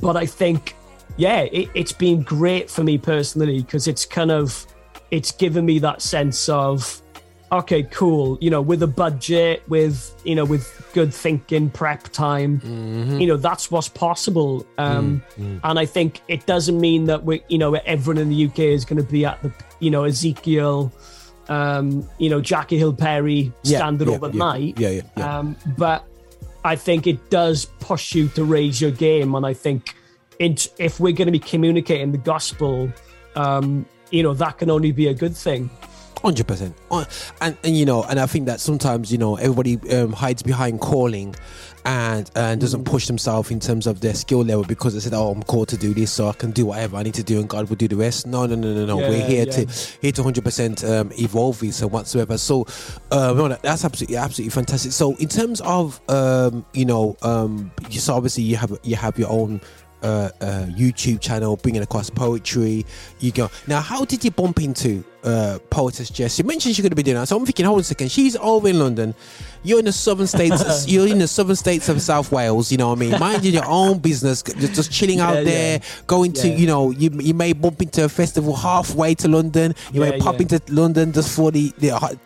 but 0.00 0.16
I 0.16 0.26
think, 0.26 0.74
yeah, 1.16 1.42
it, 1.42 1.70
it's 1.74 1.92
been 1.92 2.22
great 2.22 2.70
for 2.70 2.82
me 2.82 2.98
personally 2.98 3.62
because 3.62 3.86
it's 3.86 4.04
kind 4.04 4.30
of 4.30 4.66
it's 5.10 5.30
given 5.30 5.64
me 5.64 5.78
that 5.80 6.02
sense 6.02 6.48
of 6.48 7.00
okay, 7.52 7.84
cool. 7.84 8.36
You 8.40 8.50
know, 8.50 8.60
with 8.60 8.82
a 8.82 8.88
budget, 8.88 9.62
with 9.68 10.12
you 10.24 10.34
know, 10.34 10.44
with 10.44 10.90
good 10.92 11.14
thinking, 11.14 11.70
prep 11.70 12.04
time, 12.08 12.60
you 13.20 13.26
know, 13.28 13.36
that's 13.36 13.70
what's 13.70 13.88
possible. 13.88 14.66
Um, 14.78 15.22
And 15.62 15.78
I 15.78 15.86
think 15.86 16.22
it 16.26 16.44
doesn't 16.46 16.80
mean 16.80 17.04
that 17.04 17.22
we, 17.24 17.42
you 17.48 17.58
know, 17.58 17.74
everyone 17.74 18.20
in 18.20 18.30
the 18.30 18.46
UK 18.46 18.58
is 18.60 18.84
going 18.84 19.00
to 19.04 19.08
be 19.08 19.24
at 19.24 19.40
the, 19.42 19.52
you 19.78 19.90
know, 19.90 20.04
Ezekiel, 20.04 20.92
um, 21.48 22.08
you 22.18 22.28
know, 22.30 22.40
Jackie 22.40 22.78
Hill 22.78 22.92
Perry 22.92 23.52
Yeah, 23.62 23.78
standard 23.78 24.08
yeah, 24.08 24.14
overnight. 24.14 24.78
yeah, 24.78 24.90
yeah, 24.90 25.02
yeah. 25.16 25.38
Um, 25.38 25.56
but 25.78 26.04
I 26.64 26.76
think 26.76 27.06
it 27.06 27.30
does 27.30 27.66
push 27.80 28.14
you 28.14 28.28
to 28.30 28.44
raise 28.44 28.80
your 28.80 28.90
game, 28.90 29.34
and 29.34 29.46
I 29.46 29.54
think 29.54 29.94
it, 30.38 30.68
if 30.78 30.98
we're 31.00 31.12
going 31.12 31.26
to 31.26 31.32
be 31.32 31.38
communicating 31.38 32.12
the 32.12 32.18
gospel, 32.18 32.90
um, 33.36 33.86
you 34.10 34.22
know, 34.22 34.34
that 34.34 34.58
can 34.58 34.70
only 34.70 34.92
be 34.92 35.06
a 35.08 35.14
good 35.14 35.36
thing. 35.36 35.70
Hundred 36.22 36.48
percent, 36.48 36.74
and 37.40 37.56
and 37.62 37.76
you 37.76 37.84
know, 37.84 38.02
and 38.04 38.18
I 38.18 38.26
think 38.26 38.46
that 38.46 38.58
sometimes 38.58 39.12
you 39.12 39.18
know 39.18 39.36
everybody 39.36 39.78
um, 39.92 40.12
hides 40.12 40.42
behind 40.42 40.80
calling, 40.80 41.36
and 41.86 42.28
and 42.34 42.60
doesn't 42.60 42.82
Mm. 42.82 42.90
push 42.90 43.06
themselves 43.06 43.50
in 43.50 43.60
terms 43.60 43.86
of 43.86 44.00
their 44.00 44.12
skill 44.12 44.42
level 44.44 44.64
because 44.64 44.92
they 44.94 45.00
said, 45.00 45.14
"Oh, 45.14 45.30
I'm 45.30 45.42
called 45.44 45.68
to 45.68 45.76
do 45.76 45.94
this, 45.94 46.10
so 46.10 46.28
I 46.28 46.32
can 46.32 46.50
do 46.50 46.66
whatever 46.66 46.96
I 46.96 47.04
need 47.04 47.14
to 47.14 47.22
do, 47.22 47.38
and 47.38 47.48
God 47.48 47.68
will 47.68 47.76
do 47.76 47.86
the 47.88 47.96
rest." 47.96 48.26
No, 48.26 48.44
no, 48.44 48.56
no, 48.56 48.74
no, 48.74 48.84
no. 48.84 49.00
Yeah, 49.00 49.08
We're 49.08 49.26
here 49.26 49.46
yeah. 49.46 49.52
to 49.52 49.66
here 50.02 50.12
to 50.12 50.22
hundred 50.22 50.44
percent 50.44 50.84
um, 50.84 51.12
evolve 51.18 51.60
this 51.60 51.80
and 51.80 51.90
whatsoever. 51.92 52.36
So, 52.38 52.66
uh, 53.12 53.32
no, 53.34 53.48
that's 53.62 53.84
absolutely 53.84 54.16
absolutely 54.16 54.50
fantastic. 54.50 54.92
So, 54.92 55.14
in 55.16 55.28
terms 55.28 55.60
of 55.62 56.00
um, 56.08 56.66
you 56.74 56.84
know, 56.84 57.16
um, 57.22 57.70
so 57.90 58.14
obviously 58.14 58.42
you 58.42 58.56
have 58.56 58.76
you 58.82 58.96
have 58.96 59.16
your 59.18 59.30
own 59.30 59.60
uh, 60.02 60.30
uh, 60.40 60.66
YouTube 60.68 61.20
channel, 61.20 61.56
bringing 61.56 61.82
across 61.82 62.10
poetry. 62.10 62.84
You 63.20 63.32
go 63.32 63.50
now. 63.66 63.80
How 63.80 64.04
did 64.04 64.24
you 64.24 64.30
bump 64.30 64.60
into 64.60 65.04
uh, 65.24 65.58
poetess 65.70 66.10
Jess? 66.10 66.38
You 66.38 66.44
mentioned 66.44 66.74
she's 66.74 66.82
going 66.82 66.90
to 66.90 66.96
be 66.96 67.02
doing 67.02 67.16
that, 67.16 67.28
so 67.28 67.36
I'm 67.36 67.44
thinking, 67.44 67.64
hold 67.64 67.76
on 67.76 67.80
a 67.80 67.84
second. 67.84 68.10
She's 68.10 68.36
over 68.36 68.68
in 68.68 68.78
London. 68.78 69.14
You're 69.62 69.78
in 69.80 69.86
the 69.86 69.92
southern 69.92 70.26
states. 70.26 70.86
you're 70.88 71.08
in 71.08 71.18
the 71.18 71.28
southern 71.28 71.56
states 71.56 71.88
of 71.88 72.00
South 72.00 72.30
Wales. 72.30 72.70
You 72.70 72.78
know 72.78 72.88
what 72.88 72.98
I 72.98 73.00
mean? 73.00 73.18
Minding 73.18 73.54
your 73.54 73.66
own 73.66 73.98
business, 73.98 74.42
just, 74.42 74.74
just 74.74 74.92
chilling 74.92 75.20
out 75.20 75.44
there, 75.44 75.78
yeah. 75.78 75.84
going 76.06 76.32
to 76.34 76.48
Yeah. 76.48 76.56
you 76.56 76.66
know, 76.66 76.90
you 76.90 77.10
you 77.20 77.34
may 77.34 77.52
bump 77.52 77.82
into 77.82 78.04
a 78.04 78.08
festival 78.08 78.54
halfway 78.54 79.14
to 79.16 79.28
London. 79.28 79.74
You 79.92 80.00
may 80.00 80.18
pop 80.18 80.36
yeah. 80.36 80.42
into 80.42 80.60
London 80.68 81.12
just 81.12 81.34
for 81.34 81.50
the 81.50 81.72
the. 81.78 82.18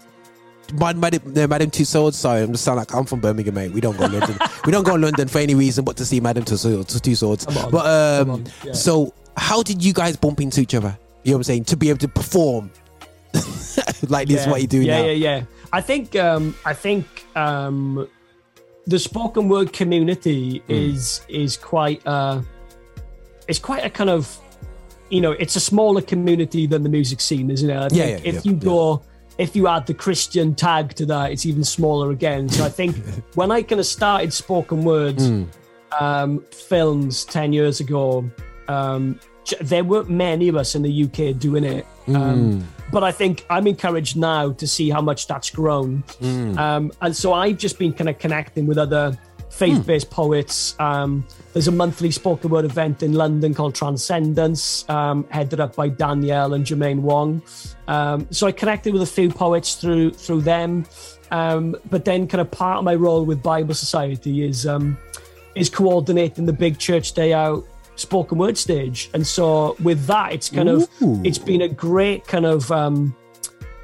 Madam, 0.72 1.00
Madam, 1.00 1.22
no, 1.34 1.46
Madam 1.46 1.70
Tussauds. 1.70 2.14
Sorry, 2.14 2.42
I'm 2.42 2.52
just 2.52 2.64
sound 2.64 2.76
like 2.78 2.94
I'm 2.94 3.04
from 3.04 3.20
Birmingham, 3.20 3.54
mate. 3.54 3.72
We 3.72 3.80
don't 3.80 3.96
go 3.96 4.06
London. 4.06 4.36
we 4.66 4.72
don't 4.72 4.84
go 4.84 4.94
London 4.94 5.28
for 5.28 5.38
any 5.38 5.54
reason 5.54 5.84
but 5.84 5.96
to 5.98 6.04
see 6.04 6.20
Madam 6.20 6.44
Tussauds. 6.44 6.86
Tussauds. 7.00 7.46
Come 7.46 7.64
on, 7.64 7.70
But 7.70 8.28
um, 8.28 8.44
yeah. 8.64 8.72
so 8.72 9.12
how 9.36 9.62
did 9.62 9.82
you 9.84 9.92
guys 9.92 10.16
bump 10.16 10.40
into 10.40 10.60
each 10.60 10.74
other? 10.74 10.96
You 11.24 11.32
know 11.32 11.36
what 11.36 11.40
I'm 11.40 11.44
saying? 11.44 11.64
To 11.64 11.76
be 11.76 11.88
able 11.90 11.98
to 11.98 12.08
perform 12.08 12.70
like 14.08 14.28
this, 14.28 14.42
is 14.42 14.46
what 14.46 14.60
you 14.60 14.66
do 14.66 14.80
yeah, 14.82 14.98
now. 15.00 15.06
Yeah, 15.06 15.12
yeah, 15.12 15.42
I 15.72 15.80
think 15.80 16.16
um, 16.16 16.54
I 16.64 16.72
think 16.74 17.06
um, 17.36 18.08
the 18.86 18.98
spoken 18.98 19.48
word 19.48 19.72
community 19.72 20.58
Hmm. 20.66 20.72
is 20.72 21.20
is 21.28 21.56
quite 21.56 22.04
uh, 22.06 22.42
it's 23.48 23.58
quite 23.58 23.84
a 23.84 23.90
kind 23.90 24.10
of 24.10 24.36
you 25.10 25.20
know 25.20 25.32
it's 25.32 25.56
a 25.56 25.60
smaller 25.60 26.00
community 26.02 26.66
than 26.66 26.82
the 26.82 26.88
music 26.88 27.20
scene, 27.20 27.50
isn't 27.50 27.68
it? 27.70 27.76
I 27.76 27.82
Yeah, 27.82 27.88
think 27.88 28.24
yeah, 28.24 28.28
if 28.28 28.34
yeah, 28.36 28.40
you 28.44 28.56
go 28.56 29.02
if 29.40 29.56
you 29.56 29.66
add 29.68 29.86
the 29.86 29.94
Christian 29.94 30.54
tag 30.54 30.94
to 30.94 31.06
that, 31.06 31.32
it's 31.32 31.46
even 31.46 31.64
smaller 31.64 32.10
again. 32.10 32.48
So 32.48 32.64
I 32.64 32.68
think 32.68 32.96
when 33.34 33.50
I 33.50 33.62
kind 33.62 33.80
of 33.80 33.86
started 33.86 34.32
spoken 34.32 34.84
word 34.84 35.18
Hmm. 35.18 35.44
um, 35.98 36.44
films 36.52 37.24
ten 37.24 37.52
years 37.52 37.80
ago, 37.80 38.30
um, 38.68 39.18
there 39.60 39.82
weren't 39.82 40.10
many 40.10 40.48
of 40.48 40.56
us 40.56 40.74
in 40.74 40.82
the 40.82 41.04
UK 41.04 41.38
doing 41.38 41.64
it. 41.64 41.86
Um, 42.08 42.66
but 42.92 43.02
I 43.04 43.12
think 43.12 43.46
I'm 43.48 43.66
encouraged 43.68 44.16
now 44.16 44.50
to 44.52 44.66
see 44.66 44.90
how 44.90 45.00
much 45.00 45.26
that's 45.26 45.48
grown. 45.50 46.02
Um, 46.58 46.90
and 47.00 47.14
so 47.16 47.32
I've 47.32 47.56
just 47.56 47.78
been 47.78 47.92
kind 47.92 48.10
of 48.10 48.18
connecting 48.18 48.66
with 48.66 48.78
other 48.78 49.16
faith-based 49.50 50.10
poets. 50.10 50.74
Um, 50.78 51.26
there's 51.52 51.68
a 51.68 51.72
monthly 51.72 52.10
spoken 52.10 52.50
word 52.50 52.64
event 52.64 53.02
in 53.02 53.12
London 53.12 53.52
called 53.52 53.74
Transcendence, 53.74 54.88
um, 54.88 55.26
headed 55.30 55.60
up 55.60 55.76
by 55.76 55.88
Danielle 55.88 56.54
and 56.54 56.64
Jermaine 56.64 57.00
Wong. 57.00 57.42
Um, 57.88 58.26
so 58.30 58.46
I 58.46 58.52
connected 58.52 58.92
with 58.92 59.02
a 59.02 59.06
few 59.06 59.30
poets 59.30 59.74
through 59.74 60.12
through 60.12 60.42
them. 60.42 60.86
Um, 61.30 61.76
but 61.90 62.04
then, 62.04 62.26
kind 62.26 62.40
of 62.40 62.50
part 62.50 62.78
of 62.78 62.84
my 62.84 62.94
role 62.94 63.24
with 63.24 63.42
Bible 63.42 63.74
Society 63.74 64.44
is 64.44 64.66
um, 64.66 64.96
is 65.54 65.68
coordinating 65.68 66.46
the 66.46 66.52
big 66.52 66.78
church 66.78 67.12
day 67.12 67.32
out 67.32 67.66
spoken 67.96 68.38
word 68.38 68.56
stage. 68.56 69.10
And 69.14 69.26
so 69.26 69.76
with 69.82 70.06
that, 70.06 70.32
it's 70.32 70.48
kind 70.48 70.68
of 70.68 70.88
it's 71.24 71.38
been 71.38 71.62
a 71.62 71.68
great 71.68 72.26
kind 72.26 72.46
of 72.46 72.70
um, 72.72 73.14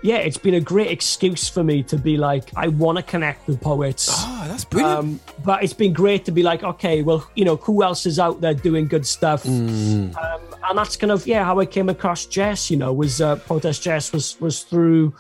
yeah, 0.07 0.19
it's 0.19 0.39
been 0.39 0.55
a 0.55 0.61
great 0.61 0.89
excuse 0.89 1.49
for 1.49 1.65
me 1.65 1.83
to 1.83 1.99
be 1.99 2.17
like, 2.17 2.51
I 2.55 2.69
want 2.69 2.97
to 2.97 3.03
connect 3.03 3.49
with 3.49 3.61
poets. 3.61 4.09
Oh, 4.13 4.45
that's 4.47 4.65
brilliant. 4.65 4.99
Um, 4.99 5.21
but 5.45 5.65
it's 5.65 5.73
been 5.73 5.93
great 5.93 6.25
to 6.27 6.31
be 6.31 6.45
like, 6.45 6.63
okay, 6.63 7.03
well, 7.03 7.29
you 7.35 7.45
know, 7.45 7.57
who 7.57 7.83
else 7.83 8.07
is 8.07 8.21
out 8.21 8.41
there 8.41 8.55
doing 8.55 8.87
good 8.87 9.05
stuff? 9.05 9.43
Mm. 9.43 10.17
Um, 10.17 10.41
and 10.69 10.79
that's 10.79 10.97
kind 10.97 11.11
of 11.11 11.27
yeah 11.27 11.45
how 11.45 11.59
I 11.59 11.67
came 11.67 11.89
across 11.89 12.25
Jess. 12.27 12.71
You 12.71 12.77
know, 12.77 12.93
was 12.93 13.21
uh, 13.21 13.35
Poetess 13.37 13.81
Jess 13.81 14.13
was 14.13 14.41
was 14.41 14.63
through 14.63 15.13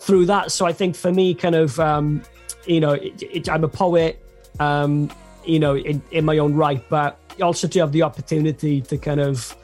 through 0.00 0.26
that. 0.26 0.50
So 0.50 0.66
I 0.66 0.72
think 0.72 0.96
for 0.96 1.12
me, 1.12 1.34
kind 1.34 1.54
of, 1.54 1.78
um, 1.78 2.22
you 2.66 2.80
know, 2.80 2.92
it, 2.92 3.22
it, 3.22 3.48
I'm 3.48 3.62
a 3.62 3.68
poet, 3.68 4.20
um, 4.58 5.08
you 5.44 5.60
know, 5.60 5.76
in, 5.76 6.02
in 6.10 6.24
my 6.24 6.38
own 6.38 6.54
right, 6.54 6.82
but 6.88 7.16
also 7.40 7.68
to 7.68 7.78
have 7.78 7.92
the 7.92 8.02
opportunity 8.02 8.80
to 8.80 8.98
kind 8.98 9.20
of, 9.20 9.56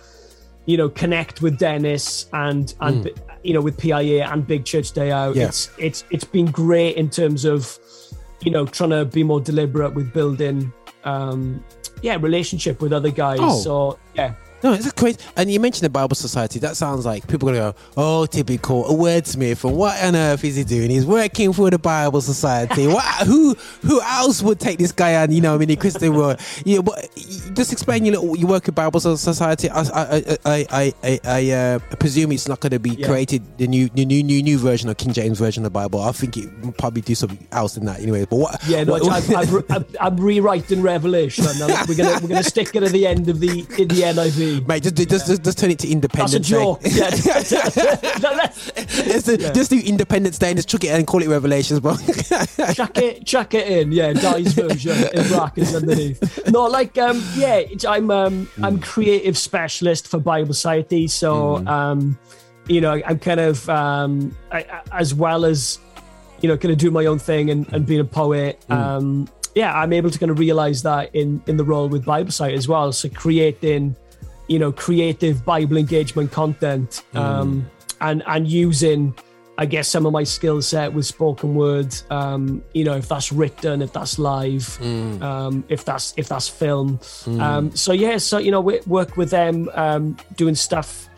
you 0.66 0.76
know, 0.76 0.88
connect 0.88 1.42
with 1.42 1.58
Dennis 1.58 2.28
and 2.32 2.72
and 2.80 3.10
you 3.42 3.54
know 3.54 3.60
with 3.60 3.78
PIA 3.78 4.26
and 4.26 4.46
Big 4.46 4.64
Church 4.64 4.92
Day 4.92 5.10
Out. 5.10 5.36
Yeah. 5.36 5.46
It's 5.46 5.70
it's 5.78 6.04
it's 6.10 6.24
been 6.24 6.46
great 6.46 6.96
in 6.96 7.10
terms 7.10 7.44
of, 7.44 7.78
you 8.42 8.50
know, 8.50 8.66
trying 8.66 8.90
to 8.90 9.04
be 9.04 9.22
more 9.22 9.40
deliberate 9.40 9.94
with 9.94 10.12
building, 10.12 10.72
um, 11.04 11.64
yeah, 12.02 12.16
relationship 12.20 12.80
with 12.80 12.92
other 12.92 13.10
guys. 13.10 13.38
Oh. 13.40 13.60
So 13.60 13.98
yeah. 14.14 14.34
No, 14.62 14.72
it's 14.72 14.86
a 14.86 14.92
crazy. 14.92 15.18
And 15.36 15.50
you 15.50 15.60
mentioned 15.60 15.84
the 15.84 15.90
Bible 15.90 16.16
Society. 16.16 16.58
That 16.58 16.76
sounds 16.76 17.06
like 17.06 17.26
people 17.28 17.48
are 17.50 17.52
gonna 17.54 17.72
go, 17.72 17.78
"Oh, 17.96 18.26
typical 18.26 18.86
a 18.86 18.92
wordsmith." 18.92 19.62
And 19.64 19.76
what 19.76 20.02
on 20.02 20.16
earth 20.16 20.44
is 20.44 20.56
he 20.56 20.64
doing? 20.64 20.90
He's 20.90 21.06
working 21.06 21.52
for 21.52 21.70
the 21.70 21.78
Bible 21.78 22.20
Society. 22.20 22.86
what? 22.88 23.26
Who? 23.26 23.54
Who 23.82 24.00
else 24.02 24.42
would 24.42 24.58
take 24.58 24.78
this 24.78 24.90
guy 24.92 25.14
on? 25.22 25.30
You 25.30 25.40
know, 25.40 25.54
I 25.54 25.58
mean, 25.58 25.68
the 25.68 25.76
Christian 25.76 26.14
world. 26.14 26.40
Yeah, 26.64 26.80
but 26.80 27.08
just 27.54 27.72
explain 27.72 28.04
your 28.04 28.20
little. 28.20 28.36
You 28.36 28.46
work 28.46 28.66
with 28.66 28.74
Bible 28.74 29.00
Society. 29.00 29.70
I, 29.70 29.80
I, 29.82 30.38
I, 30.44 30.66
I, 30.70 30.94
I, 31.02 31.20
I 31.24 31.50
uh, 31.50 31.78
presume 32.00 32.32
it's 32.32 32.48
not 32.48 32.60
going 32.60 32.72
to 32.72 32.80
be 32.80 32.90
Yeah. 32.90 33.06
created 33.06 33.42
the 33.58 33.66
new, 33.68 33.88
the 33.94 34.04
new, 34.04 34.22
new, 34.22 34.42
new 34.42 34.58
version 34.58 34.88
of 34.88 34.96
King 34.96 35.12
James 35.12 35.38
version 35.38 35.64
of 35.64 35.72
the 35.72 35.78
Bible. 35.78 36.00
I 36.00 36.12
think 36.12 36.36
it 36.36 36.48
probably 36.78 37.02
do 37.02 37.14
something 37.14 37.46
else 37.52 37.74
than 37.74 37.84
that 37.86 38.00
anyway. 38.00 38.26
But 38.28 38.36
what? 38.36 38.60
Yeah, 38.66 38.84
no, 38.84 38.92
what- 38.94 39.08
I've, 39.08 39.34
I've, 39.34 39.52
re- 39.52 39.62
I'm, 40.00 40.16
rewriting 40.16 40.82
Revelation. 40.82 41.44
we're 41.88 41.94
gonna 41.94 42.18
we're 42.20 42.28
gonna 42.28 42.42
stick 42.42 42.74
it 42.74 42.82
at 42.82 42.90
the 42.92 43.06
end 43.06 43.28
of 43.28 43.38
the 43.40 43.60
in 43.78 43.88
the 43.88 44.02
NIV. 44.02 44.47
Mate, 44.66 44.82
just, 44.82 44.96
just, 44.96 45.26
just, 45.26 45.44
just 45.44 45.58
turn 45.58 45.70
it 45.70 45.78
to 45.80 45.88
Independence 45.88 46.32
That's 46.32 46.48
a 46.48 46.52
joke. 46.52 46.80
Day. 46.82 46.90
Yeah. 46.94 47.10
Just, 49.08 49.26
do- 49.26 49.36
just 49.52 49.70
do 49.70 49.80
Independence 49.84 50.38
Day 50.38 50.48
and 50.48 50.56
just 50.56 50.68
chuck 50.68 50.84
it 50.84 50.88
in 50.88 50.96
and 50.96 51.06
call 51.06 51.22
it 51.22 51.28
Revelations, 51.28 51.80
bro. 51.80 51.96
chuck 52.74 52.98
it, 52.98 53.24
chuck 53.24 53.54
it 53.54 53.66
in. 53.68 53.92
Yeah, 53.92 54.12
Dai's 54.12 54.52
version 54.52 54.96
in 55.14 55.28
brackets 55.28 55.74
underneath. 55.74 56.48
No, 56.48 56.66
like 56.66 56.98
um, 56.98 57.22
yeah, 57.36 57.62
I'm 57.88 58.10
um, 58.10 58.48
I'm 58.62 58.78
creative 58.80 59.38
specialist 59.38 60.08
for 60.08 60.18
Bible 60.18 60.52
Society, 60.54 61.06
so 61.06 61.64
um, 61.66 62.18
you 62.66 62.80
know, 62.80 63.00
I'm 63.06 63.18
kind 63.18 63.40
of 63.40 63.68
um, 63.70 64.36
I, 64.50 64.82
as 64.92 65.14
well 65.14 65.44
as 65.44 65.78
you 66.40 66.48
know, 66.48 66.56
kind 66.56 66.72
of 66.72 66.78
do 66.78 66.90
my 66.90 67.06
own 67.06 67.18
thing 67.18 67.50
and, 67.50 67.70
and 67.72 67.86
being 67.86 68.00
a 68.00 68.04
poet. 68.04 68.64
Um, 68.68 69.28
yeah, 69.54 69.72
I'm 69.74 69.92
able 69.92 70.10
to 70.10 70.18
kind 70.18 70.30
of 70.30 70.38
realize 70.38 70.82
that 70.82 71.14
in 71.14 71.42
in 71.46 71.56
the 71.56 71.64
role 71.64 71.88
with 71.88 72.04
Bible 72.04 72.30
Society 72.30 72.56
as 72.56 72.68
well. 72.68 72.92
So 72.92 73.08
creating, 73.08 73.96
you 74.48 74.58
know, 74.58 74.72
creative 74.72 75.44
Bible 75.44 75.76
engagement 75.76 76.32
content, 76.32 77.02
um, 77.14 77.70
and 78.00 78.22
and 78.26 78.48
using 78.48 79.14
I 79.60 79.66
guess 79.66 79.88
some 79.88 80.06
of 80.06 80.12
my 80.12 80.22
skill 80.22 80.62
set 80.62 80.92
with 80.92 81.04
spoken 81.04 81.56
word, 81.56 81.92
um, 82.10 82.62
you 82.74 82.84
know, 82.84 82.94
if 82.94 83.08
that's 83.08 83.32
written, 83.32 83.82
if 83.82 83.92
that's 83.92 84.16
live, 84.16 84.80
um, 85.20 85.64
if 85.68 85.84
that's 85.84 86.14
if 86.16 86.28
that's 86.28 86.48
film. 86.48 87.00
Um, 87.40 87.74
so 87.74 87.92
yeah, 87.92 88.18
so 88.18 88.38
you 88.38 88.52
know, 88.52 88.60
we 88.60 88.78
work 88.86 89.16
with 89.16 89.30
them 89.30 89.68
um, 89.74 90.16
doing 90.36 90.54
stuff, 90.54 91.08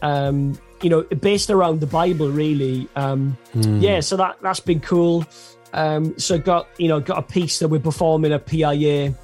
um, 0.00 0.58
you 0.80 0.88
know, 0.88 1.02
based 1.02 1.50
around 1.50 1.80
the 1.80 1.86
Bible, 1.86 2.30
really. 2.30 2.88
Um, 2.96 3.36
Yeah, 3.82 4.00
so 4.00 4.16
that 4.16 4.38
that's 4.40 4.60
been 4.60 4.80
cool. 4.80 5.26
Um, 5.74 6.18
so 6.18 6.38
got 6.38 6.68
you 6.78 6.88
know 6.88 7.00
got 7.00 7.18
a 7.18 7.22
piece 7.22 7.58
that 7.58 7.68
we're 7.68 7.80
performing 7.80 8.32
at 8.32 8.46
PIA 8.46 9.14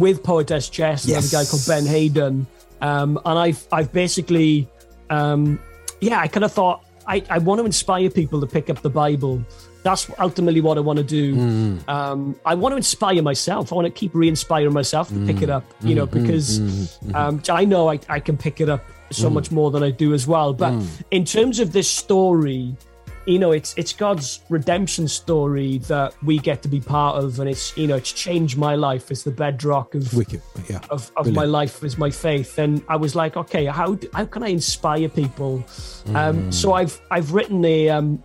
with 0.00 0.24
Poetess 0.24 0.68
Jess 0.68 1.06
and 1.06 1.24
a 1.24 1.28
guy 1.30 1.44
called 1.48 1.62
Ben 1.68 1.86
Hayden, 1.86 2.48
um, 2.80 3.18
and 3.24 3.38
I've 3.38 3.66
I've 3.72 3.92
basically 3.92 4.68
um, 5.10 5.58
yeah, 6.00 6.20
I 6.20 6.28
kind 6.28 6.44
of 6.44 6.52
thought 6.52 6.84
I, 7.06 7.22
I 7.30 7.38
want 7.38 7.58
to 7.60 7.66
inspire 7.66 8.08
people 8.10 8.40
to 8.40 8.46
pick 8.46 8.70
up 8.70 8.80
the 8.82 8.90
Bible. 8.90 9.44
That's 9.82 10.10
ultimately 10.18 10.62
what 10.62 10.78
I 10.78 10.80
want 10.80 10.96
to 10.96 11.04
do. 11.04 11.36
Mm. 11.36 11.88
Um, 11.88 12.40
I 12.46 12.54
want 12.54 12.72
to 12.72 12.76
inspire 12.78 13.20
myself. 13.22 13.70
I 13.70 13.76
want 13.76 13.84
to 13.86 13.90
keep 13.92 14.14
re-inspiring 14.14 14.72
myself 14.72 15.08
to 15.10 15.26
pick 15.26 15.42
it 15.42 15.50
up, 15.50 15.62
you 15.82 15.92
Mm. 15.92 15.96
know, 15.96 16.06
because 16.06 16.98
um, 17.14 17.42
I 17.50 17.66
know 17.66 17.90
I, 17.90 18.00
I 18.08 18.18
can 18.20 18.38
pick 18.38 18.62
it 18.62 18.70
up 18.70 18.82
so 19.10 19.28
Mm. 19.28 19.34
much 19.34 19.50
more 19.50 19.70
than 19.70 19.82
I 19.82 19.90
do 19.90 20.14
as 20.14 20.26
well. 20.26 20.54
But 20.54 20.72
in 21.10 21.26
terms 21.26 21.60
of 21.60 21.72
this 21.72 21.88
story, 21.88 22.74
you 23.26 23.38
know, 23.38 23.52
it's 23.52 23.74
it's 23.76 23.92
God's 23.92 24.40
redemption 24.50 25.08
story 25.08 25.78
that 25.88 26.14
we 26.22 26.38
get 26.38 26.62
to 26.62 26.68
be 26.68 26.80
part 26.80 27.22
of, 27.22 27.40
and 27.40 27.48
it's 27.48 27.76
you 27.76 27.86
know, 27.86 27.96
it's 27.96 28.12
changed 28.12 28.58
my 28.58 28.74
life. 28.74 29.10
It's 29.10 29.22
the 29.22 29.30
bedrock 29.30 29.94
of 29.94 30.12
Wicked. 30.14 30.42
Yeah. 30.68 30.78
of, 30.90 31.10
of 31.16 31.24
Brilliant. 31.24 31.36
my 31.36 31.44
life 31.44 31.82
is 31.84 31.98
my 31.98 32.10
faith 32.10 32.58
and 32.58 32.82
i 32.88 32.96
was 32.96 33.14
like 33.14 33.36
okay 33.36 33.66
how 33.66 33.98
how 34.14 34.24
can 34.24 34.42
i 34.42 34.48
inspire 34.48 35.08
people 35.08 35.64
Mm. 36.06 36.16
um 36.16 36.52
so 36.52 36.72
i've 36.74 37.00
i've 37.10 37.32
written 37.32 37.64
a 37.64 37.88
um 37.88 38.22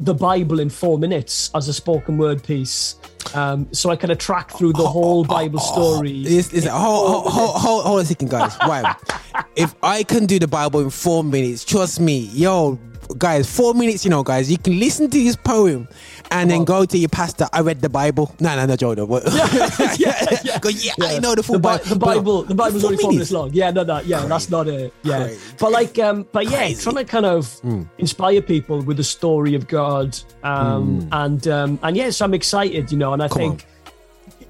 the 0.00 0.14
bible 0.14 0.60
in 0.60 0.68
four 0.70 0.98
minutes 0.98 1.50
as 1.54 1.68
a 1.68 1.72
spoken 1.72 2.16
word 2.18 2.42
piece 2.42 2.96
um 3.34 3.66
so 3.72 3.90
i 3.90 3.96
kind 3.96 4.12
of 4.12 4.18
track 4.18 4.50
through 4.50 4.72
the 4.72 4.86
whole 4.86 5.24
bible 5.24 5.58
story 5.58 6.24
Is 6.26 6.52
is 6.52 6.64
hold, 6.66 7.10
hold, 7.10 7.32
hold, 7.32 7.56
hold, 7.56 7.84
hold 7.84 8.00
a 8.00 8.04
second, 8.04 8.30
guys. 8.30 8.56
Wow. 8.66 8.96
if 9.56 9.74
I 9.82 10.02
can 10.04 10.26
do 10.26 10.38
the 10.38 10.46
Bible 10.48 10.80
in 10.80 10.90
four 10.90 11.24
minutes, 11.24 11.64
trust 11.64 11.98
me, 12.00 12.18
yo, 12.32 12.78
guys, 13.18 13.48
four 13.50 13.74
minutes, 13.74 14.04
you 14.04 14.10
know, 14.10 14.22
guys, 14.22 14.50
you 14.50 14.58
can 14.58 14.78
listen 14.78 15.10
to 15.10 15.18
this 15.18 15.36
poem 15.36 15.88
and 16.30 16.50
then 16.50 16.64
go 16.64 16.84
to 16.84 16.98
your 16.98 17.08
pastor. 17.08 17.46
I 17.52 17.60
read 17.60 17.80
the 17.80 17.88
Bible. 17.88 18.34
No, 18.40 18.56
no, 18.56 18.66
no. 18.66 18.74
No. 18.94 19.20
yeah, 19.24 19.96
yeah, 19.98 20.38
yeah. 20.44 20.58
Go, 20.58 20.68
yeah, 20.68 20.92
I 21.00 21.18
know 21.18 21.34
the 21.34 21.42
full 21.42 21.54
the, 21.54 21.58
Bi- 21.60 21.78
Bible. 21.78 21.88
the 21.88 21.96
Bible, 21.98 22.42
the 22.42 22.54
Bible's 22.54 22.84
only 22.84 22.96
four 22.96 23.12
minutes 23.12 23.30
long. 23.30 23.50
Yeah, 23.52 23.70
no, 23.70 23.82
no, 23.82 24.00
yeah, 24.00 24.24
that's 24.26 24.50
not 24.50 24.68
it. 24.68 24.92
Yeah, 25.02 25.24
Crazy. 25.24 25.40
but 25.58 25.72
like, 25.72 25.98
um, 25.98 26.26
but 26.32 26.50
yeah, 26.50 26.58
Crazy. 26.58 26.82
trying 26.82 26.96
to 26.96 27.04
kind 27.04 27.26
of 27.26 27.60
inspire 27.98 28.42
people 28.42 28.82
with 28.82 28.96
the 28.96 29.04
story 29.04 29.54
of 29.54 29.68
God, 29.68 30.18
um, 30.42 31.08
and 31.12 31.46
um, 31.48 31.78
and 31.82 31.96
yes, 31.96 32.20
I'm 32.20 32.34
excited, 32.34 32.90
you 32.90 32.98
know, 32.98 33.12
and 33.12 33.22
I 33.22 33.28
Come 33.28 33.38
think 33.38 33.66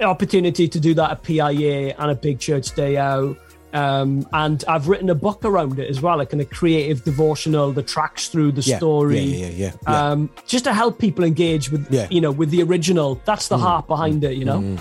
opportunity 0.00 0.68
to 0.68 0.80
do 0.80 0.94
that 0.94 1.10
at 1.10 1.22
PIA 1.22 1.94
and 1.98 2.10
a 2.10 2.14
big 2.14 2.38
church 2.38 2.74
day 2.74 2.96
out. 2.96 3.36
Um, 3.74 4.26
and 4.32 4.64
I've 4.68 4.86
written 4.88 5.10
a 5.10 5.14
book 5.16 5.44
around 5.44 5.78
it 5.80 5.90
as 5.90 6.00
well, 6.00 6.16
like 6.18 6.30
kind 6.30 6.40
of 6.40 6.48
creative 6.50 7.02
devotional 7.04 7.72
that 7.72 7.88
tracks 7.88 8.28
through 8.28 8.52
the 8.52 8.62
Yeah, 8.62 8.76
story. 8.78 9.18
yeah, 9.20 9.46
yeah, 9.46 9.52
yeah, 9.54 9.72
yeah. 9.88 10.10
Um, 10.12 10.30
just 10.46 10.64
to 10.64 10.72
help 10.72 10.98
people 10.98 11.24
engage 11.24 11.70
with, 11.72 11.86
Yeah. 11.90 12.06
you 12.10 12.20
know, 12.20 12.30
with 12.30 12.50
the 12.50 12.62
original. 12.62 13.20
That's 13.24 13.48
the 13.48 13.58
heart 13.58 13.88
behind 13.88 14.22
it, 14.22 14.36
you 14.36 14.44
know. 14.44 14.76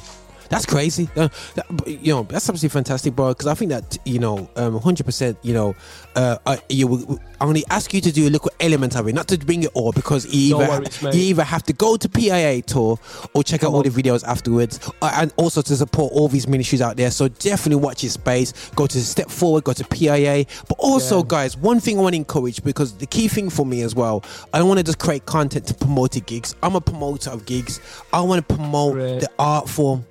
That's 0.54 0.66
crazy. 0.66 1.10
Uh, 1.16 1.30
that- 1.56 1.66
you 1.88 2.14
know, 2.14 2.24
that's 2.24 2.48
absolutely 2.50 2.70
fantastic, 2.70 3.16
bro. 3.16 3.30
Because 3.30 3.48
I 3.48 3.54
think 3.56 3.70
that 3.72 3.98
you 4.06 4.20
know, 4.20 4.50
um, 4.56 4.80
hundred 4.80 5.06
percent. 5.06 5.38
You 5.42 5.54
know, 5.54 5.76
uh, 6.16 6.38
uh, 6.46 6.58
you. 6.70 7.20
I'm 7.42 7.50
going 7.50 7.62
to 7.62 7.74
ask 7.74 7.94
you 7.94 8.00
to 8.00 8.12
do 8.12 8.26
a 8.28 8.30
little 8.30 8.50
element 8.62 8.96
of 8.96 9.06
it, 9.10 9.14
not 9.14 9.28
to 9.28 9.38
bring 9.38 9.64
it 9.64 9.72
all, 9.74 9.92
because 9.92 10.26
you 10.34 10.56
either 10.62 10.70
worries, 10.70 11.02
you 11.02 11.12
either 11.32 11.44
have 11.44 11.64
to 11.64 11.74
go 11.74 11.98
to 11.98 12.08
PIA 12.08 12.62
tour 12.62 12.98
or 13.34 13.44
check 13.44 13.64
out 13.64 13.68
Come 13.68 13.74
all 13.74 13.80
on. 13.86 13.90
the 13.92 14.04
videos 14.04 14.24
afterwards, 14.24 14.80
uh, 15.02 15.12
and 15.16 15.34
also 15.36 15.62
to 15.62 15.76
support 15.76 16.14
all 16.14 16.30
these 16.30 16.48
ministries 16.48 16.82
out 16.82 16.96
there. 16.96 17.12
So 17.12 17.28
definitely 17.28 17.84
watch 17.84 18.00
his 18.02 18.14
space. 18.14 18.54
Go 18.76 18.88
to 18.88 19.04
Step 19.04 19.30
Forward. 19.30 19.66
Go 19.66 19.74
to 19.74 19.84
PIA. 19.84 20.46
But 20.70 20.78
also, 20.80 21.18
Yeah. 21.18 21.24
guys, 21.28 21.58
one 21.58 21.82
thing 21.82 21.98
I 22.00 22.02
want 22.02 22.14
to 22.14 22.18
encourage 22.18 22.64
because 22.64 22.94
the 22.94 23.08
key 23.08 23.28
thing 23.28 23.50
for 23.50 23.66
me 23.66 23.82
as 23.82 23.94
well, 23.94 24.24
I 24.54 24.60
don't 24.60 24.70
want 24.70 24.78
to 24.78 24.84
just 24.86 25.00
create 25.00 25.26
content 25.26 25.66
to 25.68 25.74
promote 25.74 26.12
the 26.14 26.22
gigs. 26.22 26.56
I'm 26.64 26.76
a 26.76 26.82
promoter 26.82 27.30
of 27.32 27.46
gigs. 27.46 27.82
I 28.14 28.22
want 28.22 28.48
to 28.48 28.56
promote 28.56 28.94
Great. 28.94 29.20
the 29.22 29.30
art 29.38 29.68
form. 29.68 30.06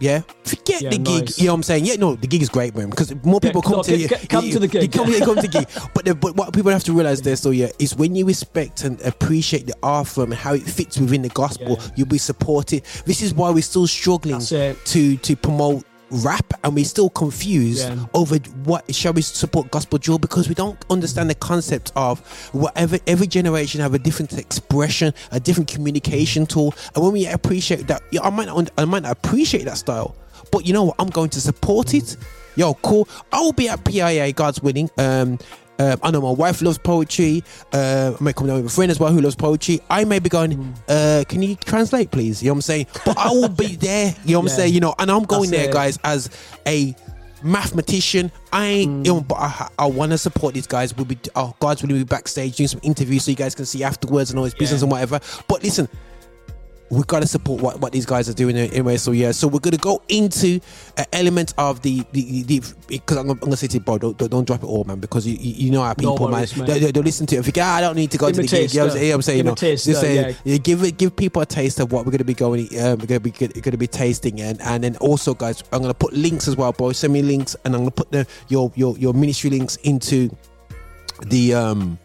Yeah, 0.00 0.22
forget 0.44 0.80
Yeah, 0.82 0.90
the 0.90 0.98
gig. 0.98 1.24
nice. 1.26 1.38
You 1.38 1.46
know 1.46 1.52
what 1.52 1.56
I'm 1.56 1.62
saying? 1.64 1.84
Yeah, 1.86 1.96
no, 1.96 2.14
the 2.14 2.26
gig 2.28 2.40
is 2.42 2.48
great, 2.48 2.74
man. 2.76 2.88
Because 2.90 3.12
more 3.24 3.40
people 3.40 3.62
Yeah, 3.64 3.68
come 3.70 3.76
no, 3.78 3.82
to 3.82 3.96
you, 3.96 4.08
c- 4.08 4.26
come 4.28 4.44
you- 4.44 4.52
to 4.52 4.58
the 4.60 4.68
gig, 4.68 4.82
You 4.82 4.88
come, 5.04 5.12
you 5.12 5.18
come 5.20 5.36
to 5.36 5.42
the 5.42 5.48
gig. 5.48 5.68
But 5.94 6.04
the, 6.04 6.14
but 6.14 6.36
what 6.36 6.52
people 6.52 6.70
have 6.70 6.84
to 6.84 6.92
realize 6.92 7.20
there, 7.22 7.34
so 7.36 7.50
yeah, 7.50 7.68
is 7.78 7.96
when 7.96 8.14
you 8.14 8.24
respect 8.24 8.84
and 8.84 9.00
appreciate 9.02 9.66
the 9.66 9.74
art 9.82 10.06
form 10.06 10.30
and 10.32 10.40
how 10.40 10.54
it 10.54 10.62
fits 10.62 10.98
within 10.98 11.22
the 11.22 11.28
gospel, 11.30 11.78
Yeah. 11.80 11.88
you'll 11.96 12.06
be 12.06 12.18
supported. 12.18 12.84
This 13.06 13.22
is 13.22 13.34
why 13.34 13.50
we're 13.50 13.62
still 13.62 13.86
struggling 13.88 14.40
to 14.40 15.16
to 15.16 15.36
promote 15.36 15.84
rap 16.10 16.52
and 16.64 16.74
we're 16.74 16.84
still 16.84 17.10
confused 17.10 17.88
Yeah. 17.88 18.06
over 18.14 18.36
what 18.64 18.94
shall 18.94 19.12
we 19.12 19.22
support 19.22 19.70
gospel 19.70 19.98
drill 19.98 20.18
because 20.18 20.48
we 20.48 20.54
don't 20.54 20.78
understand 20.90 21.28
the 21.28 21.34
concept 21.34 21.92
of 21.96 22.20
whatever 22.52 22.98
every 23.06 23.26
generation 23.26 23.80
have 23.80 23.94
a 23.94 23.98
different 23.98 24.32
expression 24.38 25.12
a 25.32 25.40
different 25.40 25.68
communication 25.68 26.46
tool. 26.46 26.74
And 26.94 27.04
when 27.04 27.12
we 27.12 27.26
appreciate 27.26 27.86
that 27.88 28.02
yeah, 28.10 28.22
I 28.22 28.30
might 28.30 28.46
not, 28.46 28.70
I 28.78 28.84
might 28.84 29.02
not 29.02 29.12
appreciate 29.12 29.64
that 29.64 29.78
style 29.78 30.14
but 30.50 30.66
you 30.66 30.72
know 30.72 30.84
what? 30.84 30.96
I'm 30.98 31.10
going 31.10 31.28
to 31.30 31.40
support 31.40 31.92
it. 31.94 32.16
Yo 32.56 32.74
cool. 32.74 33.06
I'll 33.32 33.52
be 33.52 33.68
at 33.68 33.84
PIA 33.84 34.32
God's 34.32 34.62
willing. 34.62 34.88
Um 34.96 35.38
um, 35.78 35.98
I 36.02 36.10
know 36.10 36.20
my 36.20 36.30
wife 36.30 36.60
loves 36.62 36.78
poetry. 36.78 37.44
Uh, 37.72 38.12
I 38.18 38.22
may 38.22 38.32
come 38.32 38.46
down 38.46 38.56
with 38.56 38.66
a 38.72 38.74
friend 38.74 38.90
as 38.90 38.98
well 38.98 39.12
who 39.12 39.20
loves 39.20 39.36
poetry. 39.36 39.80
I 39.90 40.04
may 40.04 40.18
be 40.18 40.28
going, 40.28 40.74
uh, 40.88 41.24
can 41.28 41.42
you 41.42 41.54
translate, 41.56 42.10
please? 42.10 42.42
You 42.42 42.48
know 42.48 42.54
what 42.54 42.56
I'm 42.58 42.62
saying? 42.62 42.86
But 43.04 43.16
I 43.18 43.30
will 43.30 43.48
be 43.48 43.76
there. 43.76 44.14
You 44.24 44.32
know 44.34 44.40
what 44.40 44.50
I'm 44.50 44.56
saying? 44.56 44.74
You 44.74 44.80
know, 44.80 44.94
and 44.98 45.10
I'm 45.10 45.24
going 45.24 45.50
That's 45.50 45.62
there, 45.62 45.70
it. 45.70 45.72
guys, 45.72 45.98
as 46.04 46.30
a 46.66 46.94
mathematician. 47.42 48.30
I 48.52 48.66
ain't, 48.66 49.06
you 49.06 49.12
know, 49.14 49.20
but 49.20 49.36
I, 49.36 49.68
I 49.78 49.86
want 49.86 50.12
to 50.12 50.18
support 50.18 50.54
these 50.54 50.66
guys. 50.66 50.96
We'll 50.96 51.04
be, 51.06 51.18
oh, 51.34 51.54
God's 51.60 51.82
will 51.82 51.88
be 51.90 52.04
backstage 52.04 52.56
doing 52.56 52.68
some 52.68 52.80
interviews 52.82 53.24
so 53.24 53.30
you 53.30 53.36
guys 53.36 53.54
can 53.54 53.64
see 53.66 53.84
afterwards 53.84 54.30
and 54.30 54.38
all 54.38 54.44
his 54.44 54.54
business 54.54 54.80
Yeah. 54.80 54.84
and 54.86 54.92
whatever. 54.92 55.20
But 55.46 55.62
listen, 55.62 55.88
we 56.90 57.02
got 57.02 57.20
to 57.20 57.26
support 57.28 57.60
what, 57.60 57.80
what 57.80 57.92
these 57.92 58.06
guys 58.06 58.28
are 58.30 58.34
doing 58.34 58.56
anyway. 58.56 58.96
So 58.96 59.12
yeah, 59.12 59.32
so 59.32 59.46
we're 59.46 59.58
gonna 59.60 59.76
go 59.76 60.00
into 60.08 60.58
an 60.96 61.04
element 61.12 61.52
of 61.58 61.82
the 61.82 62.02
the 62.12 62.62
because 62.88 63.16
I'm, 63.18 63.26
gonna- 63.26 63.32
I'm 63.42 63.46
gonna 63.48 63.56
say 63.56 63.66
to 63.66 63.74
you, 63.74 63.80
bro, 63.80 63.98
don't, 63.98 64.16
don't, 64.16 64.44
drop 64.46 64.62
it 64.62 64.66
all, 64.66 64.84
man, 64.84 64.98
because 64.98 65.26
you 65.26 65.36
you 65.38 65.70
know 65.70 65.82
how 65.82 65.88
No 65.90 65.94
people, 66.12 66.28
worries, 66.30 66.56
man, 66.56 66.66
mate. 66.66 66.80
they, 66.80 66.90
they 66.92 67.00
listen 67.02 67.26
to 67.26 67.36
it. 67.36 67.40
If 67.40 67.46
you 67.46 67.52
go, 67.52 67.62
"Ah, 67.62 67.76
I 67.76 67.80
don't 67.82 67.96
need 67.96 68.10
to 68.12 68.18
go 68.18 68.26
Give 68.28 68.36
to 68.36 68.42
the 68.42 68.46
a 68.56 68.60
gig. 68.60 68.72
You 68.74 68.80
know 68.80 68.86
I'm 68.86 69.22
saying? 69.22 69.38
You 69.38 69.44
know 69.44 69.50
what 69.50 69.62
You 69.62 69.68
Give 69.68 69.68
know, 69.68 69.72
a 69.72 69.76
just 69.76 70.00
saying, 70.00 70.16
yeah. 70.44 70.52
yeah, 70.52 70.56
give 70.58 70.96
give 70.96 71.14
people 71.14 71.42
a 71.42 71.46
taste 71.46 71.78
of 71.80 71.92
what 71.92 72.06
we're 72.06 72.12
gonna 72.12 72.24
be 72.24 72.34
going. 72.34 72.66
Um, 72.80 72.98
we're 72.98 73.06
gonna 73.06 73.20
be 73.20 73.30
gonna 73.32 73.76
be 73.76 73.86
tasting, 73.86 74.40
and 74.40 74.60
and 74.62 74.82
then 74.82 74.96
also, 74.96 75.34
guys, 75.34 75.62
I'm 75.72 75.82
gonna 75.82 75.92
put 75.94 76.14
links 76.14 76.48
as 76.48 76.56
well, 76.56 76.72
bro. 76.72 76.92
Send 76.92 77.12
me 77.12 77.20
links, 77.22 77.54
and 77.64 77.74
I'm 77.74 77.82
gonna 77.82 77.90
put 77.90 78.10
the 78.10 78.26
your 78.48 78.72
your 78.76 78.96
your 78.96 79.12
ministry 79.12 79.50
links 79.50 79.76
into 79.84 80.30
the 81.26 81.52
um 81.54 81.98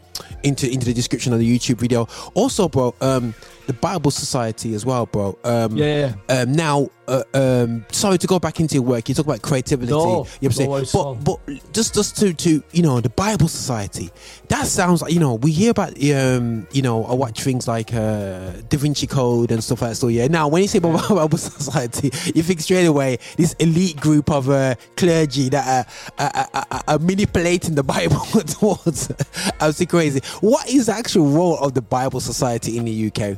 into 0.43 0.69
into 0.69 0.85
the 0.85 0.93
description 0.93 1.31
of 1.33 1.39
the 1.39 1.57
YouTube 1.57 1.77
video. 1.77 2.07
Also, 2.33 2.67
bro, 2.67 2.93
um, 3.01 3.33
the 3.67 3.73
Bible 3.73 4.11
Society 4.11 4.73
as 4.73 4.85
well, 4.85 5.05
bro. 5.05 5.37
Um, 5.43 5.77
Yeah, 5.77 6.13
Um, 6.29 6.51
now, 6.53 6.89
uh, 7.07 7.23
um, 7.33 7.85
sorry 7.91 8.17
to 8.17 8.27
go 8.27 8.39
back 8.39 8.59
into 8.59 8.75
your 8.75 8.83
work. 8.83 9.09
You 9.09 9.15
talk 9.15 9.25
about 9.25 9.41
creativity. 9.41 9.91
No, 9.91 9.99
you 9.99 10.05
know 10.05 10.17
what 10.19 10.43
I'm 10.43 10.51
saying? 10.51 10.69
worries 10.69 10.95
at 10.95 10.99
all. 10.99 11.15
but 11.15 11.39
but 11.45 11.73
just 11.73 11.93
just 11.93 12.17
to 12.17 12.33
to 12.33 12.63
you 12.71 12.81
know 12.81 13.01
the 13.01 13.09
Bible 13.09 13.47
Society. 13.49 14.09
That 14.47 14.67
sounds 14.67 15.01
like 15.01 15.11
you 15.13 15.19
know 15.19 15.33
we 15.35 15.51
hear 15.51 15.71
about 15.71 15.91
um 16.13 16.65
you 16.71 16.81
know 16.81 17.03
I 17.05 17.13
watch 17.13 17.41
things 17.43 17.67
like 17.67 17.93
uh 17.93 18.51
Da 18.69 18.77
Vinci 18.77 19.05
Code 19.07 19.51
and 19.51 19.61
stuff 19.63 19.81
like 19.81 19.91
that. 19.91 19.95
So 19.95 20.07
yeah. 20.07 20.27
Now 20.27 20.47
when 20.47 20.61
you 20.61 20.67
say 20.69 20.77
about 20.77 21.09
Bible 21.09 21.37
Society, 21.37 22.09
you 22.33 22.41
think 22.43 22.61
straight 22.61 22.85
away 22.85 23.17
this 23.37 23.53
elite 23.59 23.99
group 23.99 24.31
of 24.31 24.49
uh, 24.49 24.75
clergy 24.95 25.49
that 25.49 25.85
are, 26.19 26.25
are, 26.25 26.47
are, 26.71 26.81
are- 26.87 26.99
manipulating 26.99 27.75
the 27.75 27.83
Bible 27.83 28.19
towards. 28.47 29.11
I 29.11 29.15
Absolutely 29.73 29.85
crazy. 29.87 30.21
What 30.41 30.69
is 30.69 30.85
the 30.85 30.93
actual 30.93 31.27
role 31.27 31.57
of 31.57 31.73
the 31.73 31.81
Bible 31.81 32.19
Society 32.21 32.77
in 32.77 32.85
the 32.85 33.07
UK? 33.11 33.37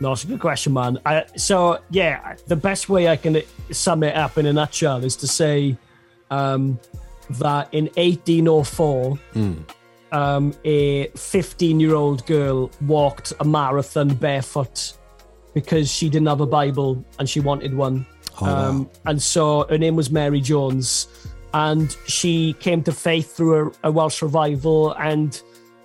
No, 0.00 0.12
it's 0.12 0.24
a 0.24 0.28
good 0.28 0.40
question, 0.40 0.72
man. 0.74 0.98
I, 1.04 1.24
so, 1.36 1.80
yeah, 1.90 2.36
the 2.46 2.56
best 2.56 2.88
way 2.88 3.08
I 3.08 3.16
can 3.16 3.42
sum 3.72 4.02
it 4.04 4.14
up 4.14 4.38
in 4.38 4.46
a 4.46 4.52
nutshell 4.52 5.02
is 5.04 5.16
to 5.16 5.26
say 5.26 5.76
um, 6.30 6.78
that 7.30 7.68
in 7.72 7.86
1804, 7.96 9.18
um, 10.12 10.54
a 10.64 11.08
15 11.08 11.80
year 11.80 11.94
old 11.94 12.24
girl 12.26 12.70
walked 12.82 13.32
a 13.40 13.44
marathon 13.44 14.08
barefoot 14.14 14.94
because 15.52 15.90
she 15.90 16.08
didn't 16.08 16.28
have 16.28 16.40
a 16.40 16.46
Bible 16.46 17.04
and 17.18 17.28
she 17.28 17.40
wanted 17.40 17.74
one. 17.74 18.06
Oh, 18.40 18.46
wow. 18.46 18.68
um, 18.68 18.90
And 19.06 19.20
so 19.20 19.66
her 19.68 19.78
name 19.78 19.96
was 19.96 20.10
Mary 20.10 20.40
Jones. 20.40 21.08
And 21.54 21.96
she 22.06 22.52
came 22.60 22.82
to 22.84 22.92
faith 22.92 23.34
through 23.36 23.72
a, 23.82 23.88
a 23.88 23.90
Welsh 23.90 24.22
revival 24.22 24.92
and 24.92 25.40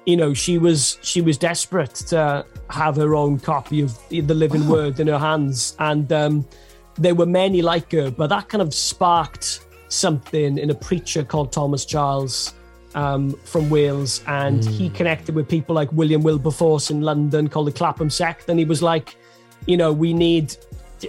you 0.05 0.17
know 0.17 0.33
she 0.33 0.57
was 0.57 0.97
she 1.01 1.21
was 1.21 1.37
desperate 1.37 1.95
to 1.95 2.45
have 2.73 2.95
her 2.97 3.15
own 3.15 3.39
copy 3.39 3.81
of 3.81 3.97
the 4.09 4.33
living 4.33 4.67
word 4.67 4.99
in 4.99 5.07
her 5.07 5.19
hands. 5.19 5.75
And 5.79 6.11
um, 6.11 6.45
there 6.95 7.15
were 7.15 7.25
many 7.25 7.61
like 7.61 7.91
her 7.91 8.11
but 8.11 8.27
that 8.27 8.49
kind 8.49 8.61
of 8.61 8.73
sparked 8.73 9.65
something 9.89 10.57
in 10.57 10.69
a 10.69 10.75
preacher 10.75 11.23
called 11.23 11.51
thomas 11.51 11.85
charles 11.85 12.53
um, 12.95 13.31
from 13.43 13.69
Wales, 13.69 14.21
and 14.27 14.63
he 14.63 14.89
connected 14.89 15.35
with 15.35 15.49
people 15.49 15.75
like 15.75 15.91
William 15.93 16.21
Wilberforce 16.21 16.91
in 16.91 17.01
London, 17.01 17.47
called 17.47 17.67
the 17.67 17.71
Clapham 17.71 18.09
Sect, 18.09 18.49
and 18.49 18.59
he 18.59 18.65
was 18.65 18.81
like, 18.81 19.15
you 19.65 19.77
know, 19.77 19.91
we 19.91 20.13
need. 20.13 20.55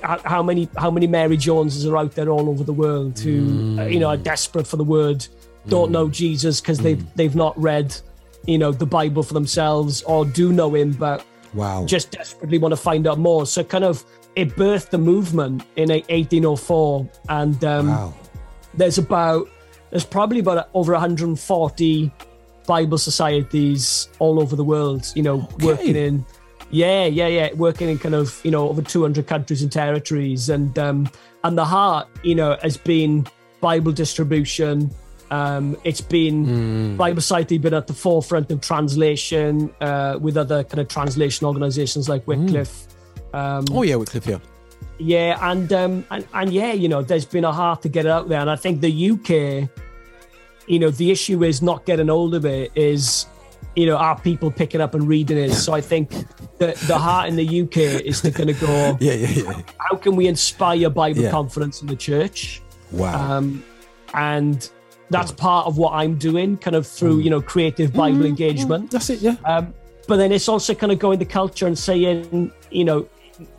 How 0.02 0.42
many 0.42 0.68
how 0.76 0.90
many 0.90 1.06
Mary 1.06 1.36
Joneses 1.36 1.86
are 1.86 1.96
out 1.96 2.12
there 2.12 2.28
all 2.28 2.48
over 2.48 2.64
the 2.64 2.72
world 2.72 3.16
who 3.18 3.76
uh, 3.78 3.84
you 3.84 4.00
know 4.00 4.08
are 4.08 4.16
desperate 4.16 4.66
for 4.66 4.76
the 4.76 4.82
word, 4.82 5.24
don't 5.68 5.92
know 5.92 6.08
Jesus 6.08 6.60
because 6.60 6.78
they've 6.78 7.04
they've 7.14 7.36
not 7.36 7.56
read, 7.60 7.94
you 8.44 8.58
know, 8.58 8.72
the 8.72 8.86
Bible 8.86 9.22
for 9.22 9.34
themselves 9.34 10.02
or 10.02 10.24
do 10.24 10.52
know 10.52 10.74
him. 10.74 10.92
But 10.92 11.24
Wow. 11.54 11.84
just 11.86 12.10
desperately 12.10 12.58
want 12.58 12.72
to 12.72 12.76
find 12.76 13.06
out 13.06 13.18
more. 13.18 13.46
So 13.46 13.62
kind 13.64 13.84
of 13.84 14.04
it 14.36 14.50
birthed 14.56 14.90
the 14.90 14.98
movement 14.98 15.64
in 15.76 15.90
1804, 15.90 17.08
and 17.28 17.64
um, 17.64 17.88
wow. 17.88 18.14
there's 18.74 18.98
about 18.98 19.48
there's 19.90 20.04
probably 20.04 20.40
about 20.40 20.68
over 20.74 20.92
140 20.92 22.12
Bible 22.66 22.98
societies 22.98 24.08
all 24.18 24.40
over 24.40 24.56
the 24.56 24.64
world. 24.64 25.12
You 25.14 25.22
know, 25.22 25.48
working 25.60 25.96
in 25.96 26.26
yeah, 26.70 27.06
yeah, 27.06 27.28
yeah, 27.28 27.52
working 27.54 27.88
in 27.88 27.98
kind 27.98 28.14
of 28.14 28.40
you 28.44 28.50
know 28.50 28.68
over 28.68 28.82
200 28.82 29.26
countries 29.26 29.62
and 29.62 29.70
territories, 29.70 30.48
and 30.48 30.76
um, 30.78 31.08
and 31.44 31.56
the 31.56 31.64
heart, 31.64 32.08
you 32.22 32.34
know, 32.34 32.56
has 32.62 32.76
been 32.76 33.26
Bible 33.60 33.92
distribution. 33.92 34.90
Um, 35.30 35.76
it's 35.84 36.00
been 36.00 36.96
Bible 36.96 37.20
Society 37.22 37.58
been 37.58 37.74
at 37.74 37.86
the 37.86 37.94
forefront 37.94 38.50
of 38.50 38.60
translation 38.60 39.74
uh, 39.80 40.18
with 40.20 40.36
other 40.36 40.62
kind 40.64 40.80
of 40.80 40.88
translation 40.88 41.46
organizations 41.46 42.08
like 42.08 42.26
Wycliffe. 42.26 42.86
Um, 43.32 43.64
Oh 43.72 43.82
yeah, 43.82 43.96
Wycliffe. 43.96 44.26
Yeah. 44.26 44.38
yeah, 44.98 45.38
and, 45.50 45.72
um, 45.72 46.04
and 46.10 46.26
and 46.34 46.52
yeah, 46.52 46.72
you 46.72 46.88
know, 46.88 47.02
there's 47.02 47.24
been 47.24 47.44
a 47.44 47.52
heart 47.52 47.82
to 47.82 47.88
get 47.88 48.04
it 48.06 48.10
out 48.10 48.28
there, 48.28 48.40
and 48.40 48.50
I 48.50 48.56
think 48.56 48.80
the 48.80 49.10
UK, 49.10 49.68
you 50.68 50.78
know, 50.78 50.90
the 50.90 51.10
issue 51.10 51.42
is 51.42 51.62
not 51.62 51.84
getting 51.84 52.08
hold 52.08 52.34
of 52.34 52.44
it. 52.44 52.70
Is 52.74 53.26
you 53.76 53.86
know, 53.86 53.96
are 53.96 54.16
people 54.20 54.52
picking 54.52 54.80
up 54.80 54.94
and 54.94 55.08
reading 55.08 55.36
it? 55.38 55.52
So 55.52 55.72
I 55.72 55.80
think 55.80 56.10
the 56.58 56.78
the 56.86 56.96
heart 56.98 57.28
in 57.28 57.34
the 57.36 57.62
UK 57.62 58.04
is 58.04 58.20
to 58.20 58.30
kind 58.30 58.50
of 58.50 58.60
go, 58.60 58.96
Yeah, 59.00 59.14
yeah, 59.14 59.28
yeah. 59.30 59.62
how 59.78 59.96
can 59.96 60.14
we 60.16 60.28
inspire 60.28 60.88
Bible 60.90 61.22
Yeah. 61.22 61.30
confidence 61.32 61.80
in 61.82 61.88
the 61.88 61.96
church? 61.96 62.62
Wow. 62.92 63.38
Um, 63.38 63.64
and 64.12 64.70
that's 65.10 65.32
part 65.32 65.66
of 65.66 65.76
what 65.78 65.92
I'm 65.92 66.16
doing, 66.16 66.56
kind 66.56 66.76
of 66.76 66.86
through 66.86 67.18
you 67.20 67.30
know 67.30 67.40
creative 67.40 67.92
Bible 67.92 68.24
engagement. 68.24 68.90
That's 68.90 69.10
it. 69.10 69.20
Yeah. 69.20 69.36
Um, 69.44 69.74
but 70.06 70.16
then 70.16 70.32
it's 70.32 70.48
also 70.48 70.74
kind 70.74 70.92
of 70.92 70.98
going 70.98 71.18
the 71.18 71.24
culture 71.24 71.66
and 71.66 71.78
saying, 71.78 72.52
you 72.70 72.84
know, 72.84 73.08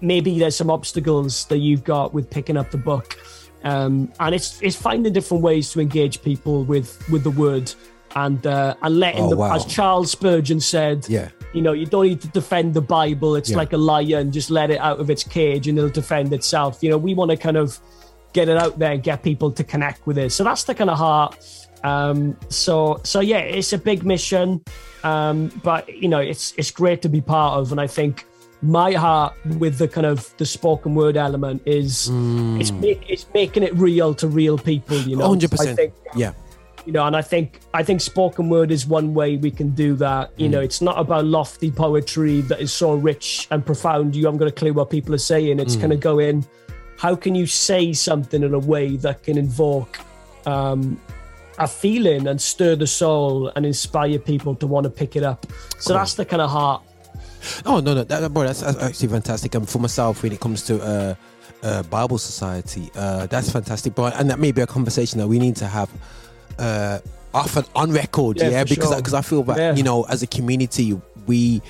maybe 0.01 0.37
there's 0.37 0.55
some 0.55 0.69
obstacles 0.69 1.45
that 1.45 1.57
you've 1.57 1.83
got 1.83 2.13
with 2.13 2.29
picking 2.29 2.55
up 2.57 2.71
the 2.71 2.77
book, 2.77 3.17
um, 3.63 4.11
and 4.19 4.35
it's 4.35 4.61
it's 4.61 4.75
finding 4.75 5.11
different 5.13 5.43
ways 5.43 5.71
to 5.71 5.79
engage 5.81 6.21
people 6.21 6.63
with 6.63 7.03
with 7.09 7.23
the 7.23 7.31
word 7.31 7.73
and 8.15 8.45
uh, 8.47 8.75
and 8.81 8.99
letting 8.99 9.23
Oh, 9.23 9.29
the, 9.29 9.35
wow. 9.37 9.55
as 9.55 9.65
Charles 9.65 10.11
Spurgeon 10.11 10.59
said, 10.61 11.05
Yeah. 11.09 11.29
you 11.53 11.61
know, 11.61 11.73
you 11.73 11.85
don't 11.85 12.05
need 12.07 12.21
to 12.21 12.29
defend 12.29 12.73
the 12.73 12.81
Bible. 12.81 13.35
It's 13.35 13.49
Yeah. 13.51 13.57
like 13.57 13.73
a 13.73 13.77
lion, 13.77 14.31
just 14.31 14.49
let 14.49 14.71
it 14.71 14.79
out 14.79 14.99
of 15.01 15.09
its 15.09 15.23
cage 15.23 15.67
and 15.67 15.77
it'll 15.77 15.89
defend 15.89 16.31
itself. 16.31 16.81
You 16.81 16.91
know, 16.91 16.97
we 16.97 17.13
want 17.13 17.31
to 17.31 17.37
kind 17.37 17.57
of 17.57 17.77
get 18.35 18.49
it 18.49 18.57
out 18.57 18.77
there 18.77 18.91
and 18.91 19.01
get 19.01 19.23
people 19.23 19.49
to 19.49 19.63
connect 19.63 20.05
with 20.05 20.17
it. 20.17 20.31
So 20.31 20.43
that's 20.43 20.65
the 20.65 20.75
kind 20.75 20.89
of 20.89 20.97
heart. 20.97 21.31
Um, 21.83 22.37
so 22.49 22.99
so 23.03 23.21
yeah, 23.21 23.39
it's 23.39 23.71
a 23.73 23.77
big 23.77 24.05
mission, 24.05 24.61
um, 25.03 25.37
but 25.63 25.87
you 25.87 26.09
know, 26.09 26.19
it's 26.19 26.53
it's 26.57 26.69
great 26.69 27.01
to 27.03 27.09
be 27.09 27.21
part 27.21 27.59
of, 27.59 27.71
and 27.71 27.79
I 27.79 27.87
think 27.87 28.25
my 28.61 28.91
heart 28.91 29.33
with 29.59 29.77
the 29.77 29.87
kind 29.87 30.07
of 30.07 30.35
the 30.37 30.45
spoken 30.45 30.95
word 30.95 31.15
element 31.15 31.61
is 31.65 32.09
it's 32.59 32.71
make, 32.71 33.09
it's 33.09 33.25
making 33.33 33.63
it 33.63 33.73
real 33.75 34.13
to 34.15 34.27
real 34.27 34.57
people. 34.57 34.97
You 34.97 35.15
know, 35.15 35.27
Hundred 35.27 35.53
I 35.53 35.57
percent. 35.57 35.93
Yeah. 36.15 36.33
you 36.85 36.93
know 36.93 37.05
and 37.07 37.15
i 37.17 37.21
think 37.31 37.61
i 37.73 37.81
think 37.81 37.99
spoken 37.99 38.47
word 38.47 38.69
is 38.69 38.85
one 38.85 39.15
way 39.19 39.37
we 39.37 39.49
can 39.49 39.69
do 39.71 39.95
that 39.95 40.29
you 40.37 40.47
know 40.47 40.61
it's 40.61 40.81
not 40.81 40.99
about 40.99 41.25
lofty 41.25 41.71
poetry 41.71 42.41
that 42.41 42.59
is 42.61 42.71
so 42.71 42.93
rich 42.93 43.47
and 43.49 43.65
profound 43.65 44.15
you 44.15 44.25
haven't 44.25 44.37
got 44.37 44.47
a 44.47 44.57
clue 44.59 44.71
what 44.71 44.89
people 44.91 45.11
are 45.15 45.25
saying 45.33 45.59
it's 45.59 45.75
kind 45.75 45.91
of 45.91 45.99
going 45.99 46.45
how 46.97 47.15
can 47.15 47.35
you 47.35 47.45
say 47.45 47.93
something 47.93 48.43
in 48.43 48.53
a 48.53 48.59
way 48.59 48.95
that 48.97 49.23
can 49.23 49.37
invoke 49.37 49.99
um 50.45 50.99
a 51.57 51.67
feeling 51.67 52.27
and 52.27 52.41
stir 52.41 52.75
the 52.75 52.87
soul 52.87 53.51
and 53.55 53.65
inspire 53.65 54.19
people 54.19 54.55
to 54.55 54.67
want 54.67 54.83
to 54.83 54.89
pick 54.89 55.15
it 55.15 55.23
up 55.23 55.45
so 55.79 55.93
that's 55.93 56.15
the 56.15 56.25
kind 56.25 56.41
of 56.41 56.49
heart 56.49 56.81
Oh 57.65 57.79
no, 57.79 57.93
no, 57.93 58.03
that, 58.03 58.33
bro, 58.33 58.43
that's, 58.43 58.61
that's 58.61 58.81
actually 58.81 59.09
fantastic. 59.09 59.53
And 59.53 59.69
for 59.69 59.77
myself, 59.77 60.23
when 60.23 60.31
it 60.31 60.39
comes 60.39 60.63
to 60.63 60.81
uh, 60.81 61.15
uh, 61.61 61.83
Bible 61.83 62.17
Society, 62.17 62.89
uh, 62.95 63.27
that's 63.27 63.51
fantastic, 63.51 63.93
bro. 63.93 64.05
And 64.07 64.31
that 64.31 64.39
may 64.39 64.51
be 64.51 64.61
a 64.61 64.65
conversation 64.67 65.19
that 65.19 65.27
we 65.27 65.37
need 65.37 65.55
to 65.57 65.67
have 65.67 65.87
uh, 66.57 66.97
often 67.35 67.63
on 67.75 67.91
record, 67.91 68.37
Yeah, 68.37 68.49
yeah, 68.49 68.63
for 68.63 68.69
because 68.69 68.89
sure. 68.89 68.97
because 68.97 69.13
I 69.13 69.21
feel 69.21 69.43
that 69.43 69.57
Yeah. 69.59 69.75
you 69.75 69.83
know, 69.83 70.05
as 70.05 70.23
a 70.23 70.27
community, 70.27 70.99
we 71.27 71.61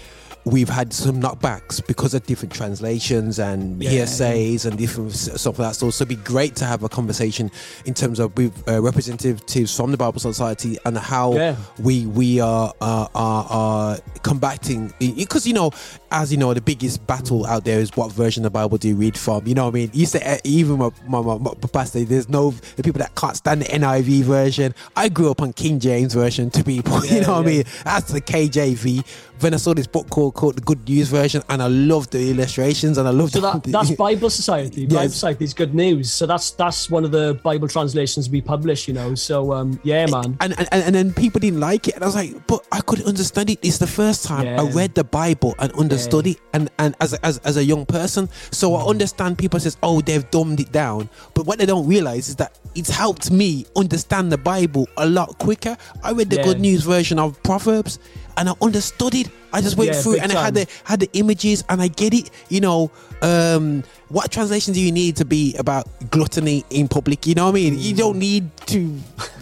we've 0.46 0.70
had 0.70 0.94
some 0.94 1.20
knockbacks 1.20 1.86
because 1.88 2.14
of 2.14 2.24
different 2.28 2.54
translations 2.54 3.40
and 3.40 3.82
Yeah. 3.82 3.90
hearsays 3.90 4.66
and 4.66 4.78
different 4.78 5.12
stuff 5.14 5.58
like 5.60 5.70
that. 5.70 5.76
So, 5.76 5.90
so 5.90 6.04
it'd 6.04 6.10
be 6.10 6.24
great 6.24 6.56
to 6.58 6.66
have 6.66 6.84
a 6.84 6.90
conversation 6.90 7.50
in 7.86 7.94
terms 7.96 8.20
of 8.20 8.36
with 8.38 8.54
uh, 8.68 8.80
representatives 8.82 9.76
from 9.76 9.90
the 9.92 9.98
Bible 9.98 10.20
Society 10.20 10.78
and 10.86 10.98
how 10.98 11.34
Yeah. 11.34 11.56
we 11.80 12.06
we 12.06 12.40
are 12.40 12.74
are, 12.80 13.10
are, 13.16 13.46
are 13.50 13.98
combating 14.22 14.94
because 15.00 15.48
you 15.48 15.54
know 15.54 15.72
as 16.16 16.32
you 16.32 16.38
know 16.38 16.54
the 16.54 16.62
biggest 16.62 17.06
battle 17.06 17.46
out 17.46 17.66
there 17.66 17.80
is 17.80 17.96
what 17.98 18.12
version 18.12 18.46
of 18.46 18.52
the 18.54 18.58
bible 18.60 18.78
do 18.78 18.88
you 18.88 18.96
read 18.96 19.18
from. 19.18 19.46
You 19.46 19.54
know 19.54 19.66
what 19.66 19.72
i 19.76 19.80
mean? 19.80 19.92
You 19.94 20.06
say 20.06 20.22
uh, 20.24 20.38
even 20.44 20.78
my, 20.80 20.90
my, 21.08 21.22
my, 21.22 21.38
my 21.38 21.54
pastor 21.72 22.04
there's 22.06 22.30
no 22.30 22.52
the 22.78 22.84
people 22.84 23.00
that 23.00 23.14
can't 23.16 23.36
stand 23.36 23.62
the 23.62 23.66
niv 23.66 24.24
version. 24.24 24.74
I 24.96 25.10
grew 25.10 25.30
up 25.30 25.42
on 25.42 25.54
king 25.54 25.80
james 25.80 26.14
version 26.14 26.50
to 26.52 26.64
people 26.64 27.04
you 27.06 27.18
Yeah, 27.18 27.22
know 27.24 27.34
what 27.34 27.46
i 27.46 27.50
mean? 27.50 27.64
That's 27.84 28.12
the 28.12 28.22
kjv 28.22 29.06
then 29.40 29.54
i 29.54 29.58
saw 29.58 29.74
this 29.74 29.86
book 29.86 30.10
called 30.10 30.34
called 30.34 30.56
the 30.56 30.62
good 30.62 30.88
news 30.88 31.10
version 31.10 31.42
and 31.50 31.62
i 31.62 31.68
loved 31.68 32.14
the 32.14 32.32
illustrations 32.32 32.98
and 32.98 33.06
i 33.06 33.12
loved. 33.12 33.34
so 33.34 33.42
the, 33.42 33.52
that, 33.52 33.64
that's 33.64 33.92
bible 34.08 34.30
society. 34.30 34.86
Bible 34.86 35.02
Yes. 35.04 35.14
society 35.14 35.44
is 35.44 35.54
good 35.54 35.76
news. 35.76 36.10
So 36.10 36.26
that's 36.26 36.52
that's 36.52 36.90
one 36.90 37.04
of 37.04 37.12
the 37.12 37.38
bible 37.44 37.68
translations 37.68 38.30
we 38.30 38.40
publish 38.42 38.88
you 38.88 38.94
know. 38.94 39.14
So 39.16 39.52
um 39.52 39.78
yeah 39.84 40.06
man. 40.06 40.38
and, 40.40 40.54
and 40.58 40.68
and 40.72 40.96
then 40.96 41.14
people 41.14 41.40
didn't 41.42 41.60
like 41.60 41.90
it 41.90 41.96
and 41.96 42.04
i 42.04 42.08
was 42.08 42.16
like 42.16 42.32
but 42.48 42.66
i 42.72 42.80
couldn't 42.80 43.08
understand 43.08 43.50
it. 43.50 43.60
It's 43.62 43.78
the 43.78 43.88
first 43.88 44.24
time 44.24 44.48
i 44.48 44.64
read 44.72 44.96
the 44.96 45.04
bible 45.04 45.54
and 45.60 45.70
understood 45.74 46.05
it 46.14 46.38
and 46.54 46.70
and 46.80 46.96
as 47.02 47.14
a, 47.14 47.26
as, 47.26 47.38
as 47.40 47.58
a 47.58 47.64
young 47.64 47.86
person 47.86 48.30
so 48.52 48.72
Mm. 48.72 48.82
i 48.82 48.90
understand 48.90 49.38
people 49.38 49.60
says 49.60 49.78
oh 49.84 50.02
they've 50.02 50.30
dumbed 50.32 50.60
it 50.60 50.72
down 50.72 51.10
but 51.34 51.46
what 51.46 51.60
they 51.60 51.66
don't 51.66 51.88
realize 51.88 52.28
is 52.30 52.36
that 52.38 52.58
it's 52.76 52.90
helped 52.90 53.32
me 53.32 53.66
understand 53.76 54.32
the 54.32 54.38
bible 54.38 54.88
a 54.98 55.06
lot 55.08 55.38
quicker 55.38 55.78
i 56.04 56.12
read 56.12 56.30
the 56.30 56.38
Yeah. 56.38 56.44
good 56.44 56.60
news 56.60 56.84
version 56.84 57.20
of 57.20 57.42
proverbs 57.44 58.00
and 58.38 58.50
i 58.50 58.54
understood 58.62 59.16
it. 59.16 59.30
I 59.54 59.62
just 59.62 59.78
went 59.78 59.92
Yeah, 59.92 60.02
through 60.02 60.18
and 60.20 60.32
i 60.34 60.44
had 60.46 60.54
the 60.54 60.68
had 60.84 61.00
the 61.00 61.10
images 61.14 61.64
and 61.70 61.82
i 61.82 61.88
get 61.88 62.14
it 62.14 62.30
you 62.50 62.60
know 62.60 62.92
um 63.22 63.84
what 64.10 64.30
translation 64.32 64.74
do 64.74 64.82
you 64.82 64.92
need 64.92 65.16
to 65.16 65.26
be 65.26 65.56
about 65.58 65.88
gluttony 66.12 66.64
in 66.70 66.88
public? 66.88 67.26
You 67.26 67.34
know 67.36 67.46
what 67.46 67.52
i 67.52 67.54
mean? 67.54 67.80
You 67.80 67.96
don't 67.96 68.20
need 68.20 68.56
to 68.68 68.80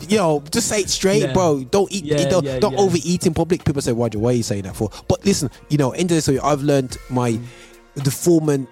you 0.08 0.18
know 0.18 0.41
just 0.52 0.68
say 0.70 0.80
it 0.82 0.89
straight 0.89 1.22
Yeah. 1.24 1.34
bro. 1.34 1.64
Don't 1.66 1.91
eat 1.91 2.06
Yeah, 2.06 2.30
don't, 2.30 2.46
don't 2.62 2.76
overeat 2.80 3.26
in 3.26 3.34
public. 3.34 3.66
People 3.66 3.82
say 3.82 3.91
roger 3.91 4.20
why 4.20 4.30
are 4.30 4.34
you 4.34 4.44
saying 4.44 4.64
that 4.64 4.76
for? 4.76 4.89
But 5.08 5.26
listen 5.26 5.50
you 5.70 5.78
know 5.78 5.91
into 5.91 6.14
this 6.14 6.30
i've 6.30 6.62
learned 6.62 6.98
my 7.10 7.39
the 7.96 8.12
forman 8.12 8.68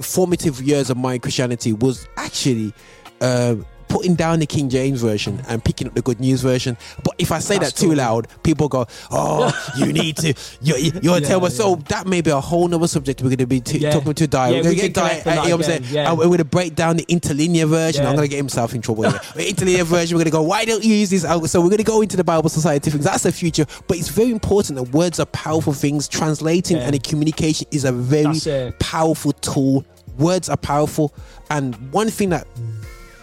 formative 0.00 0.62
years 0.62 0.90
of 0.90 0.96
my 0.96 1.18
christianity 1.18 1.72
was 1.72 2.06
actually 2.16 2.72
uh 3.20 3.56
putting 3.88 4.14
down 4.14 4.38
the 4.40 4.46
King 4.46 4.68
James 4.68 5.00
version 5.00 5.42
and 5.48 5.64
picking 5.64 5.86
up 5.88 5.94
the 5.94 6.02
Good 6.02 6.20
News 6.20 6.40
version, 6.42 6.76
but 7.04 7.14
if 7.18 7.32
I 7.32 7.38
say 7.38 7.58
That's 7.58 7.72
that 7.72 7.78
too 7.80 7.88
cool. 7.88 7.96
loud, 7.96 8.26
people 8.42 8.68
go, 8.68 8.86
"Oh, 9.10 9.50
you 9.76 9.92
need 10.00 10.16
to, 10.18 10.34
you, 10.60 10.76
you, 10.76 10.92
you're 11.02 11.18
Yeah, 11.18 11.26
tell 11.26 11.40
me." 11.40 11.50
So 11.50 11.76
that 11.88 12.06
may 12.06 12.20
be 12.20 12.30
a 12.30 12.40
whole 12.40 12.68
nother 12.68 12.86
subject 12.88 13.20
we're 13.22 13.28
going 13.30 13.38
to 13.38 13.46
be 13.46 13.60
t- 13.60 13.78
Yeah. 13.78 13.90
talking 13.92 14.14
to 14.14 14.26
Dai. 14.26 14.48
Yeah, 14.50 14.56
we're 14.58 14.62
going 14.64 14.76
to 14.76 14.82
get 14.82 14.94
Dai. 14.94 15.20
uh, 15.20 15.30
you 15.30 15.34
know 15.34 15.40
what 15.42 15.52
I'm 15.52 15.62
saying? 15.62 15.84
yeah. 15.90 16.08
And 16.10 16.18
we're 16.18 16.26
going 16.26 16.38
to 16.38 16.44
break 16.44 16.74
down 16.74 16.96
the 16.96 17.04
interlinear 17.08 17.66
version. 17.66 18.02
Yeah. 18.02 18.10
I'm 18.10 18.16
going 18.16 18.26
to 18.28 18.30
get 18.30 18.36
himself 18.36 18.74
in 18.74 18.82
trouble. 18.82 19.08
here. 19.10 19.20
The 19.34 19.48
interlinear 19.48 19.84
version. 19.84 20.16
We're 20.16 20.24
going 20.24 20.32
to 20.32 20.36
go. 20.38 20.42
Why 20.42 20.64
don't 20.64 20.84
you 20.84 20.94
use 20.94 21.10
this? 21.10 21.22
So 21.22 21.60
we're 21.60 21.68
going 21.70 21.78
to 21.78 21.84
go 21.84 22.02
into 22.02 22.16
the 22.16 22.24
Bible 22.24 22.48
Society 22.48 22.90
things. 22.90 23.04
That's 23.04 23.22
the 23.24 23.32
future. 23.32 23.66
But 23.86 23.96
it's 23.98 24.08
very 24.08 24.30
important 24.30 24.76
that 24.76 24.92
words 24.94 25.18
are 25.20 25.26
powerful 25.26 25.72
things. 25.72 26.08
Translating 26.08 26.76
Yeah. 26.76 26.84
and 26.88 27.02
communication 27.02 27.66
is 27.70 27.84
a 27.84 27.92
very 27.92 28.40
powerful 28.80 29.32
tool. 29.32 29.84
Words 30.18 30.48
are 30.48 30.56
powerful, 30.56 31.14
and 31.48 31.76
one 31.92 32.10
thing 32.10 32.30
that 32.30 32.44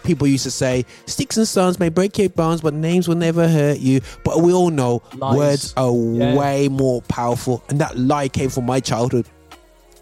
people 0.06 0.26
used 0.26 0.44
to 0.44 0.50
say, 0.50 0.86
"Sticks 1.06 1.36
and 1.36 1.46
stones 1.46 1.78
may 1.78 1.88
break 1.90 2.16
your 2.18 2.28
bones, 2.30 2.60
but 2.62 2.72
names 2.72 3.08
will 3.08 3.16
never 3.16 3.46
hurt 3.48 3.78
you." 3.80 4.00
But 4.24 4.40
we 4.42 4.52
all 4.52 4.70
know 4.70 5.02
Lies. 5.18 5.36
words 5.36 5.74
are 5.76 5.92
Yeah. 5.92 6.34
way 6.34 6.68
more 6.68 7.02
powerful, 7.02 7.62
and 7.68 7.80
that 7.80 7.98
lie 7.98 8.28
came 8.28 8.48
from 8.50 8.64
my 8.66 8.80
childhood. 8.80 9.26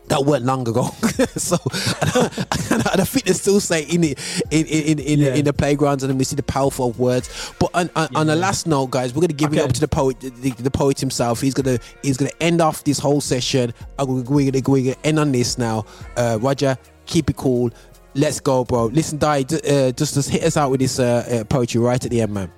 That 0.09 0.26
weren't 0.26 0.44
long 0.44 0.68
ago, 0.68 0.82
so 1.36 1.57
and 2.02 2.11
I, 2.14 2.92
and 2.92 3.00
I 3.00 3.05
think 3.05 3.24
they 3.24 3.32
still 3.32 3.59
say 3.59 3.84
in 3.84 4.05
it 4.05 4.18
in 4.50 4.66
in 4.66 4.98
in, 4.98 5.18
Yeah. 5.18 5.34
in 5.34 5.46
the 5.46 5.55
playgrounds, 5.55 6.02
and 6.02 6.11
then 6.11 6.18
we 6.18 6.24
see 6.24 6.36
the 6.36 6.42
powerful 6.42 6.90
of 6.90 6.98
words. 6.98 7.30
But 7.59 7.70
on, 7.72 7.88
on, 7.96 8.09
on 8.14 8.26
the 8.26 8.34
Yeah. 8.34 8.40
last 8.40 8.66
note, 8.66 8.90
guys, 8.90 9.14
we're 9.14 9.22
gonna 9.22 9.32
give 9.32 9.55
it 9.55 9.61
up 9.61 9.72
to 9.72 9.80
the 9.80 9.88
poet, 9.88 10.20
the, 10.20 10.50
the 10.50 10.70
poet 10.70 11.00
himself. 11.00 11.40
He's 11.40 11.55
gonna 11.55 11.78
he's 12.02 12.18
gonna 12.18 12.30
end 12.38 12.61
off 12.61 12.84
this 12.84 12.98
whole 12.98 13.22
session. 13.22 13.72
And 13.98 14.07
we're, 14.09 14.22
we're 14.24 14.50
gonna 14.50 14.62
we're 14.70 14.84
gonna 14.92 14.96
end 15.05 15.18
on 15.18 15.32
this 15.32 15.57
now. 15.57 15.86
Uh, 16.18 16.38
Roger, 16.38 16.76
keep 17.07 17.30
it 17.30 17.36
cool. 17.36 17.70
Let's 18.14 18.40
go, 18.40 18.64
bro. 18.64 18.86
Listen, 18.86 19.18
Dai, 19.18 19.40
uh, 19.40 19.90
just 19.92 20.14
just 20.14 20.30
hit 20.30 20.44
us 20.44 20.56
out 20.56 20.70
with 20.70 20.80
this 20.80 20.98
uh, 20.98 21.40
uh, 21.40 21.44
poetry 21.44 21.80
right 21.80 22.02
at 22.02 22.10
the 22.10 22.20
end, 22.20 22.32
man. 22.32 22.50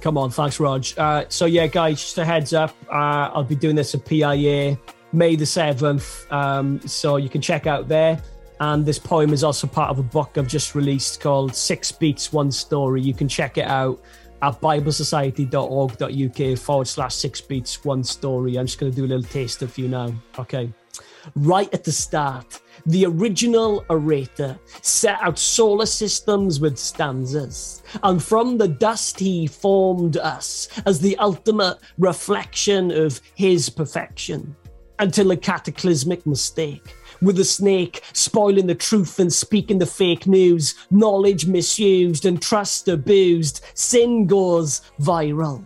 Come 0.00 0.16
on, 0.18 0.30
thanks, 0.30 0.58
Rog. 0.58 0.86
Uh, 0.96 1.24
so 1.28 1.46
yeah, 1.46 1.66
guys, 1.66 2.00
just 2.00 2.18
a 2.18 2.24
heads 2.24 2.52
up. 2.54 2.74
Uh, 2.88 3.30
I'll 3.32 3.44
be 3.44 3.54
doing 3.54 3.76
this 3.76 3.94
at 3.94 4.04
PIA 4.04 4.78
May 5.12 5.36
the 5.36 5.46
seventh. 5.46 6.30
Um, 6.32 6.80
so 6.86 7.16
you 7.16 7.28
can 7.28 7.40
check 7.40 7.66
out 7.66 7.88
there. 7.88 8.22
And 8.60 8.84
this 8.84 8.98
poem 8.98 9.32
is 9.32 9.42
also 9.42 9.66
part 9.66 9.90
of 9.90 9.98
a 9.98 10.02
book 10.02 10.36
I've 10.36 10.46
just 10.46 10.74
released 10.74 11.20
called 11.20 11.54
Six 11.54 11.92
Beats, 11.92 12.32
One 12.32 12.50
Story. 12.52 13.00
You 13.00 13.14
can 13.14 13.26
check 13.26 13.56
it 13.56 13.66
out 13.66 14.00
at 14.42 14.60
biblesociety.org.uk 14.60 16.58
forward 16.58 16.88
slash 16.88 17.14
six 17.14 17.40
beats, 17.40 17.84
one 17.84 18.02
story. 18.04 18.58
I'm 18.58 18.66
just 18.66 18.78
going 18.78 18.92
to 18.92 18.96
do 18.96 19.04
a 19.04 19.08
little 19.08 19.22
taster 19.22 19.66
for 19.66 19.80
you 19.82 19.88
now. 19.88 20.12
Okay. 20.38 20.72
Right 21.34 21.72
at 21.74 21.84
the 21.84 21.92
start, 21.92 22.60
the 22.86 23.06
original 23.06 23.84
orator 23.88 24.58
set 24.82 25.20
out 25.20 25.38
solar 25.38 25.86
systems 25.86 26.60
with 26.60 26.78
stanzas, 26.78 27.82
and 28.02 28.22
from 28.22 28.58
the 28.58 28.68
dust 28.68 29.18
he 29.18 29.46
formed 29.46 30.16
us 30.16 30.68
as 30.86 31.00
the 31.00 31.16
ultimate 31.18 31.78
reflection 31.98 32.90
of 32.90 33.20
his 33.34 33.68
perfection 33.68 34.54
until 34.98 35.30
a 35.30 35.36
cataclysmic 35.36 36.26
mistake 36.26 36.94
with 37.22 37.38
a 37.38 37.44
snake 37.44 38.02
spoiling 38.12 38.66
the 38.66 38.74
truth 38.74 39.18
and 39.18 39.32
speaking 39.32 39.78
the 39.78 39.86
fake 39.86 40.26
news, 40.26 40.74
knowledge 40.90 41.46
misused 41.46 42.24
and 42.24 42.40
trust 42.40 42.88
abused, 42.88 43.64
sin 43.74 44.26
goes 44.26 44.82
viral. 45.00 45.62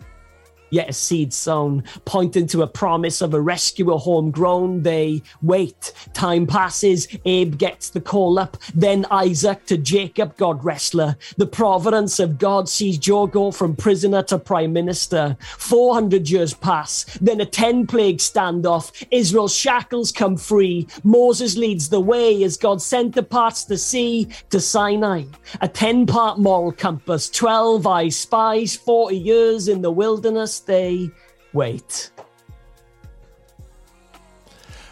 Yet 0.75 0.89
a 0.89 0.93
seed 0.93 1.31
sown, 1.31 1.85
pointing 2.03 2.47
to 2.47 2.61
a 2.61 2.67
promise 2.67 3.21
of 3.21 3.33
a 3.33 3.39
rescuer 3.39 3.97
homegrown. 3.97 4.83
They 4.83 5.21
wait. 5.41 5.93
Time 6.13 6.45
passes. 6.45 7.07
Abe 7.23 7.57
gets 7.57 7.91
the 7.91 8.01
call 8.01 8.37
up. 8.37 8.57
Then 8.73 9.05
Isaac 9.09 9.65
to 9.67 9.77
Jacob, 9.77 10.35
God 10.35 10.65
wrestler. 10.65 11.15
The 11.37 11.47
providence 11.47 12.19
of 12.19 12.37
God 12.37 12.67
sees 12.67 12.97
Joe 12.97 13.25
go 13.25 13.51
from 13.51 13.77
prisoner 13.77 14.21
to 14.23 14.37
prime 14.37 14.73
minister. 14.73 15.37
400 15.59 16.29
years 16.29 16.53
pass. 16.53 17.05
Then 17.21 17.39
a 17.39 17.45
10 17.45 17.87
plague 17.87 18.17
standoff. 18.17 18.91
Israel's 19.11 19.55
shackles 19.55 20.11
come 20.11 20.35
free. 20.35 20.89
Moses 21.05 21.55
leads 21.55 21.87
the 21.87 22.01
way 22.01 22.43
as 22.43 22.57
God 22.57 22.81
sent 22.81 23.15
the 23.15 23.23
parts 23.23 23.63
to 23.63 23.77
sea 23.77 24.27
to 24.49 24.59
Sinai. 24.59 25.23
A 25.61 25.69
10 25.69 26.05
part 26.05 26.37
moral 26.37 26.73
compass. 26.73 27.29
12 27.29 27.87
eyes 27.87 28.17
spies. 28.17 28.75
40 28.75 29.15
years 29.15 29.69
in 29.69 29.81
the 29.81 29.89
wilderness 29.89 30.64
they 30.65 31.09
wait. 31.53 32.11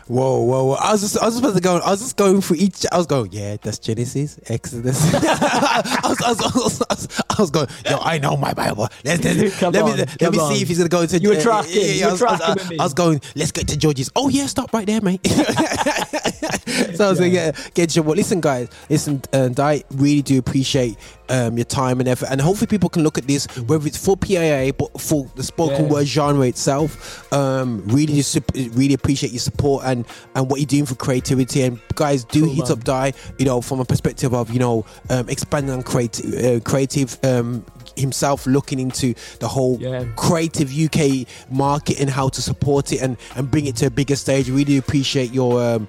Whoa, 0.08 0.42
whoa, 0.42 0.66
whoa! 0.66 0.74
I 0.74 0.92
was 0.92 1.00
just, 1.00 1.18
I 1.18 1.26
was 1.26 1.36
supposed 1.38 1.56
to 1.56 1.62
go. 1.62 1.78
I 1.78 1.92
was 1.92 2.02
just 2.02 2.18
going 2.18 2.42
for 2.42 2.56
each. 2.56 2.86
I 2.92 2.98
was 2.98 3.08
going, 3.08 3.32
yeah, 3.32 3.56
that's 3.62 3.80
Genesis, 3.80 4.38
Exodus. 4.48 5.02
I, 5.14 6.02
was, 6.04 6.22
I, 6.22 6.30
was, 6.30 6.42
I, 6.42 6.46
was, 6.60 6.82
I, 6.82 6.86
was, 6.94 7.08
I 7.30 7.42
was 7.42 7.52
going, 7.52 7.68
yo, 7.90 8.00
I 8.00 8.18
know 8.18 8.36
my 8.36 8.54
Bible. 8.54 8.90
Let's, 9.06 9.24
let's, 9.24 9.58
Come 9.60 9.72
let 9.72 9.84
on, 9.84 9.92
me, 9.98 10.04
let 10.20 10.32
me 10.34 10.40
on. 10.40 10.54
see 10.54 10.62
if 10.62 10.68
he's 10.68 10.78
gonna 10.78 10.90
go 10.90 11.02
into. 11.02 11.20
You 11.20 11.30
were 11.30 11.36
uh, 11.36 11.42
tracking, 11.42 11.72
you 12.00 12.04
I 12.04 12.08
were 12.08 12.12
was, 12.12 12.22
I 12.22 12.32
was- 12.32 12.38
tracking 12.40 12.56
with 12.56 12.70
me. 12.72 12.80
I 12.80 12.84
was 12.84 12.94
going. 12.94 13.22
Let's 13.36 13.52
get 13.54 13.70
to 13.70 13.78
George's. 13.78 14.10
Oh 14.14 14.28
yeah, 14.28 14.46
stop 14.48 14.74
right 14.74 14.86
there, 14.86 15.00
mate. 15.00 15.22
so 16.98 17.06
I 17.08 17.10
was 17.10 17.20
like, 17.20 17.34
yeah, 17.34 17.52
get 17.74 17.96
your. 17.96 18.04
Well 18.06 18.16
listen, 18.16 18.42
guys, 18.42 18.70
listen, 18.90 19.22
and 19.32 19.60
I 19.60 19.84
really 19.92 20.22
do 20.22 20.38
appreciate 20.40 20.98
um, 21.30 21.58
your 21.58 21.66
time 21.66 22.00
and 22.00 22.08
effort, 22.10 22.28
and 22.32 22.40
hopefully 22.42 22.68
people 22.68 22.90
can 22.90 23.04
look 23.04 23.18
at 23.18 23.26
this, 23.28 23.46
whether 23.68 23.88
it's 23.88 23.98
for 24.04 24.16
PIA 24.18 24.74
but 24.74 25.00
for 25.00 25.30
the 25.36 25.44
spoken 25.44 25.86
Yeah. 25.86 25.92
word 25.92 26.06
genre 26.08 26.46
itself. 26.48 27.32
Um, 27.34 27.84
really, 27.88 28.14
just 28.16 28.38
really 28.54 28.94
appreciate 28.94 29.32
your 29.32 29.40
support 29.40 29.86
and 29.86 30.06
and 30.36 30.50
what 30.50 30.60
you're 30.60 30.68
doing 30.68 30.86
for 30.86 30.96
creativity. 30.96 31.62
And 31.64 31.80
guys, 31.96 32.24
do 32.26 32.42
Cool, 32.46 32.50
hit 32.54 32.64
man. 32.64 32.72
up 32.72 32.84
Dai. 32.84 33.14
You 33.40 33.46
know, 33.46 33.62
from 33.62 33.80
a 33.80 33.86
perspective 33.86 34.34
of 34.34 34.52
you 34.52 34.60
know 34.60 34.86
um, 35.10 35.30
expanding 35.30 35.74
on 35.74 35.84
creative, 35.84 36.34
uh, 36.34 36.60
creative. 36.62 37.18
Um, 37.24 37.66
himself 37.96 38.48
looking 38.48 38.80
into 38.80 39.14
the 39.38 39.48
whole 39.48 39.78
Yeah. 39.80 40.04
creative 40.16 40.72
UK 40.74 41.28
market 41.52 42.00
and 42.00 42.10
how 42.10 42.28
to 42.30 42.42
support 42.42 42.92
it 42.92 43.02
and 43.04 43.18
and 43.36 43.52
bring 43.52 43.68
it 43.68 43.76
to 43.78 43.86
a 43.86 43.90
bigger 43.92 44.16
stage. 44.16 44.50
Really 44.50 44.78
appreciate 44.78 45.32
your 45.32 45.62
um, 45.64 45.88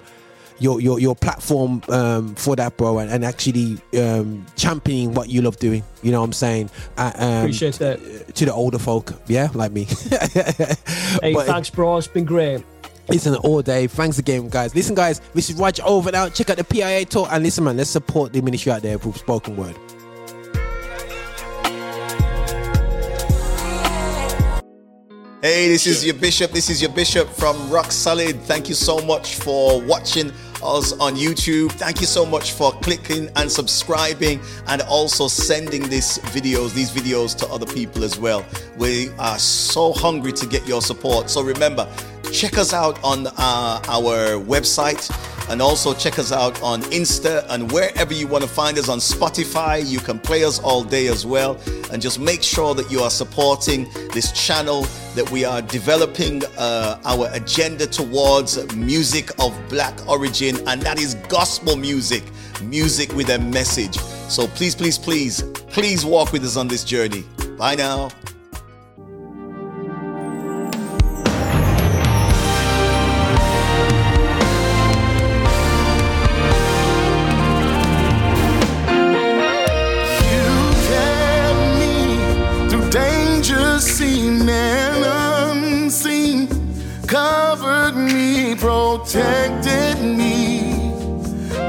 your 0.59 0.79
your 0.81 0.99
your 0.99 1.15
platform 1.15 1.81
um, 1.89 2.35
for 2.35 2.55
that, 2.55 2.77
bro, 2.77 2.99
and, 2.99 3.11
and 3.11 3.25
actually 3.25 3.77
um, 3.99 4.45
championing 4.55 5.13
what 5.13 5.29
you 5.29 5.41
love 5.41 5.57
doing. 5.57 5.83
You 6.01 6.11
know 6.11 6.19
what 6.21 6.25
I'm 6.27 6.33
saying? 6.33 6.69
Uh, 6.97 7.11
um, 7.15 7.37
Appreciate 7.39 7.75
that. 7.75 8.35
to 8.35 8.45
the 8.45 8.53
older 8.53 8.79
folk, 8.79 9.13
yeah, 9.27 9.49
like 9.53 9.71
me. 9.71 9.87
Hey, 11.21 11.33
But- 11.33 11.45
thanks, 11.47 11.69
bro. 11.69 11.97
It's 11.97 12.07
been 12.07 12.25
great. 12.25 12.63
Listen 13.07 13.35
all 13.35 13.61
day. 13.61 13.85
Thanks 13.85 14.17
again, 14.17 14.49
guys. 14.49 14.73
Listen, 14.73 14.95
guys, 14.95 15.21
this 15.35 15.49
is 15.51 15.55
Raj 15.57 15.79
over 15.81 16.11
now. 16.11 16.27
Check 16.27 16.49
out 16.49 16.57
the 16.57 16.63
PIA 16.63 17.05
talk 17.05 17.29
and 17.31 17.43
listen, 17.43 17.63
man. 17.63 17.77
Let's 17.77 17.91
support 17.91 18.33
the 18.33 18.41
ministry 18.41 18.71
out 18.71 18.81
there 18.81 18.97
with 18.97 19.15
spoken 19.17 19.55
word. 19.55 19.75
Hey, 25.41 25.67
this 25.69 25.85
is 25.85 26.03
your 26.03 26.15
bishop. 26.15 26.49
This 26.51 26.71
is 26.71 26.81
your 26.81 26.91
bishop 26.91 27.29
from 27.29 27.69
Rock 27.69 27.91
Solid. 27.91 28.35
Thank 28.41 28.67
you 28.67 28.73
so 28.73 28.97
much 29.05 29.35
for 29.35 29.79
watching 29.81 30.31
us 30.65 30.93
on 30.93 31.15
YouTube. 31.15 31.71
Thank 31.71 32.01
you 32.01 32.07
so 32.07 32.25
much 32.25 32.51
for 32.51 32.71
clicking 32.81 33.29
and 33.35 33.51
subscribing 33.51 34.41
and 34.67 34.81
also 34.83 35.27
sending 35.27 35.87
these 35.89 36.17
videos, 36.35 36.73
these 36.73 36.91
videos 36.91 37.37
to 37.37 37.47
other 37.47 37.65
people 37.65 38.03
as 38.03 38.17
well. 38.17 38.45
We 38.77 39.09
are 39.19 39.37
so 39.39 39.93
hungry 39.93 40.33
to 40.33 40.45
get 40.45 40.67
your 40.67 40.81
support. 40.81 41.29
So 41.29 41.41
remember, 41.41 41.87
check 42.31 42.57
us 42.57 42.73
out 42.73 43.03
on 43.03 43.27
uh, 43.27 43.81
our 43.87 44.39
website 44.39 45.09
and 45.49 45.61
also 45.61 45.93
check 45.93 46.17
us 46.17 46.31
out 46.31 46.61
on 46.61 46.81
Insta 46.83 47.45
and 47.49 47.71
wherever 47.71 48.13
you 48.13 48.27
want 48.27 48.43
to 48.43 48.49
find 48.49 48.77
us 48.77 48.89
on 48.89 48.99
Spotify. 48.99 49.85
You 49.85 49.99
can 49.99 50.19
play 50.19 50.43
us 50.43 50.59
all 50.59 50.83
day 50.83 51.07
as 51.07 51.25
well. 51.25 51.59
And 51.91 52.01
just 52.01 52.19
make 52.19 52.41
sure 52.41 52.73
that 52.75 52.91
you 52.91 53.01
are 53.01 53.09
supporting 53.09 53.87
this 54.13 54.31
channel, 54.31 54.83
that 55.15 55.29
we 55.31 55.45
are 55.45 55.61
developing 55.61 56.43
uh, 56.57 56.99
our 57.05 57.29
agenda 57.31 57.85
towards 57.85 58.75
music 58.75 59.29
of 59.39 59.57
black 59.69 59.95
origin, 60.07 60.57
and 60.67 60.81
that 60.81 60.99
is 60.99 61.15
gospel 61.29 61.75
music, 61.75 62.23
music 62.63 63.13
with 63.13 63.29
a 63.29 63.39
message. 63.39 63.97
So 64.29 64.47
please, 64.47 64.75
please, 64.75 64.97
please, 64.97 65.43
please 65.69 66.05
walk 66.05 66.33
with 66.33 66.43
us 66.43 66.57
on 66.57 66.67
this 66.67 66.83
journey. 66.83 67.23
Bye 67.57 67.75
now. 67.75 68.09
Protected 88.97 90.01
me, 90.01 90.89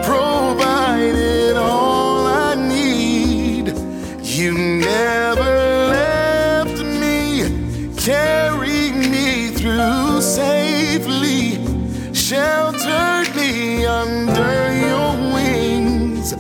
provided 0.04 1.56
all 1.56 2.24
I 2.26 2.54
need. 2.54 3.74
You 4.22 4.52
never 4.52 5.54
left 5.88 6.78
me, 6.84 7.92
carried 7.96 8.94
me 8.94 9.48
through 9.48 10.20
safely, 10.20 11.58
sheltered 12.14 13.34
me 13.34 13.84
under 13.86 14.56
your 14.86 15.34
wings. 15.34 16.32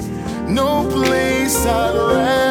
No 0.48 0.88
place 0.88 1.66
I'd 1.66 1.96
rather 1.96 2.45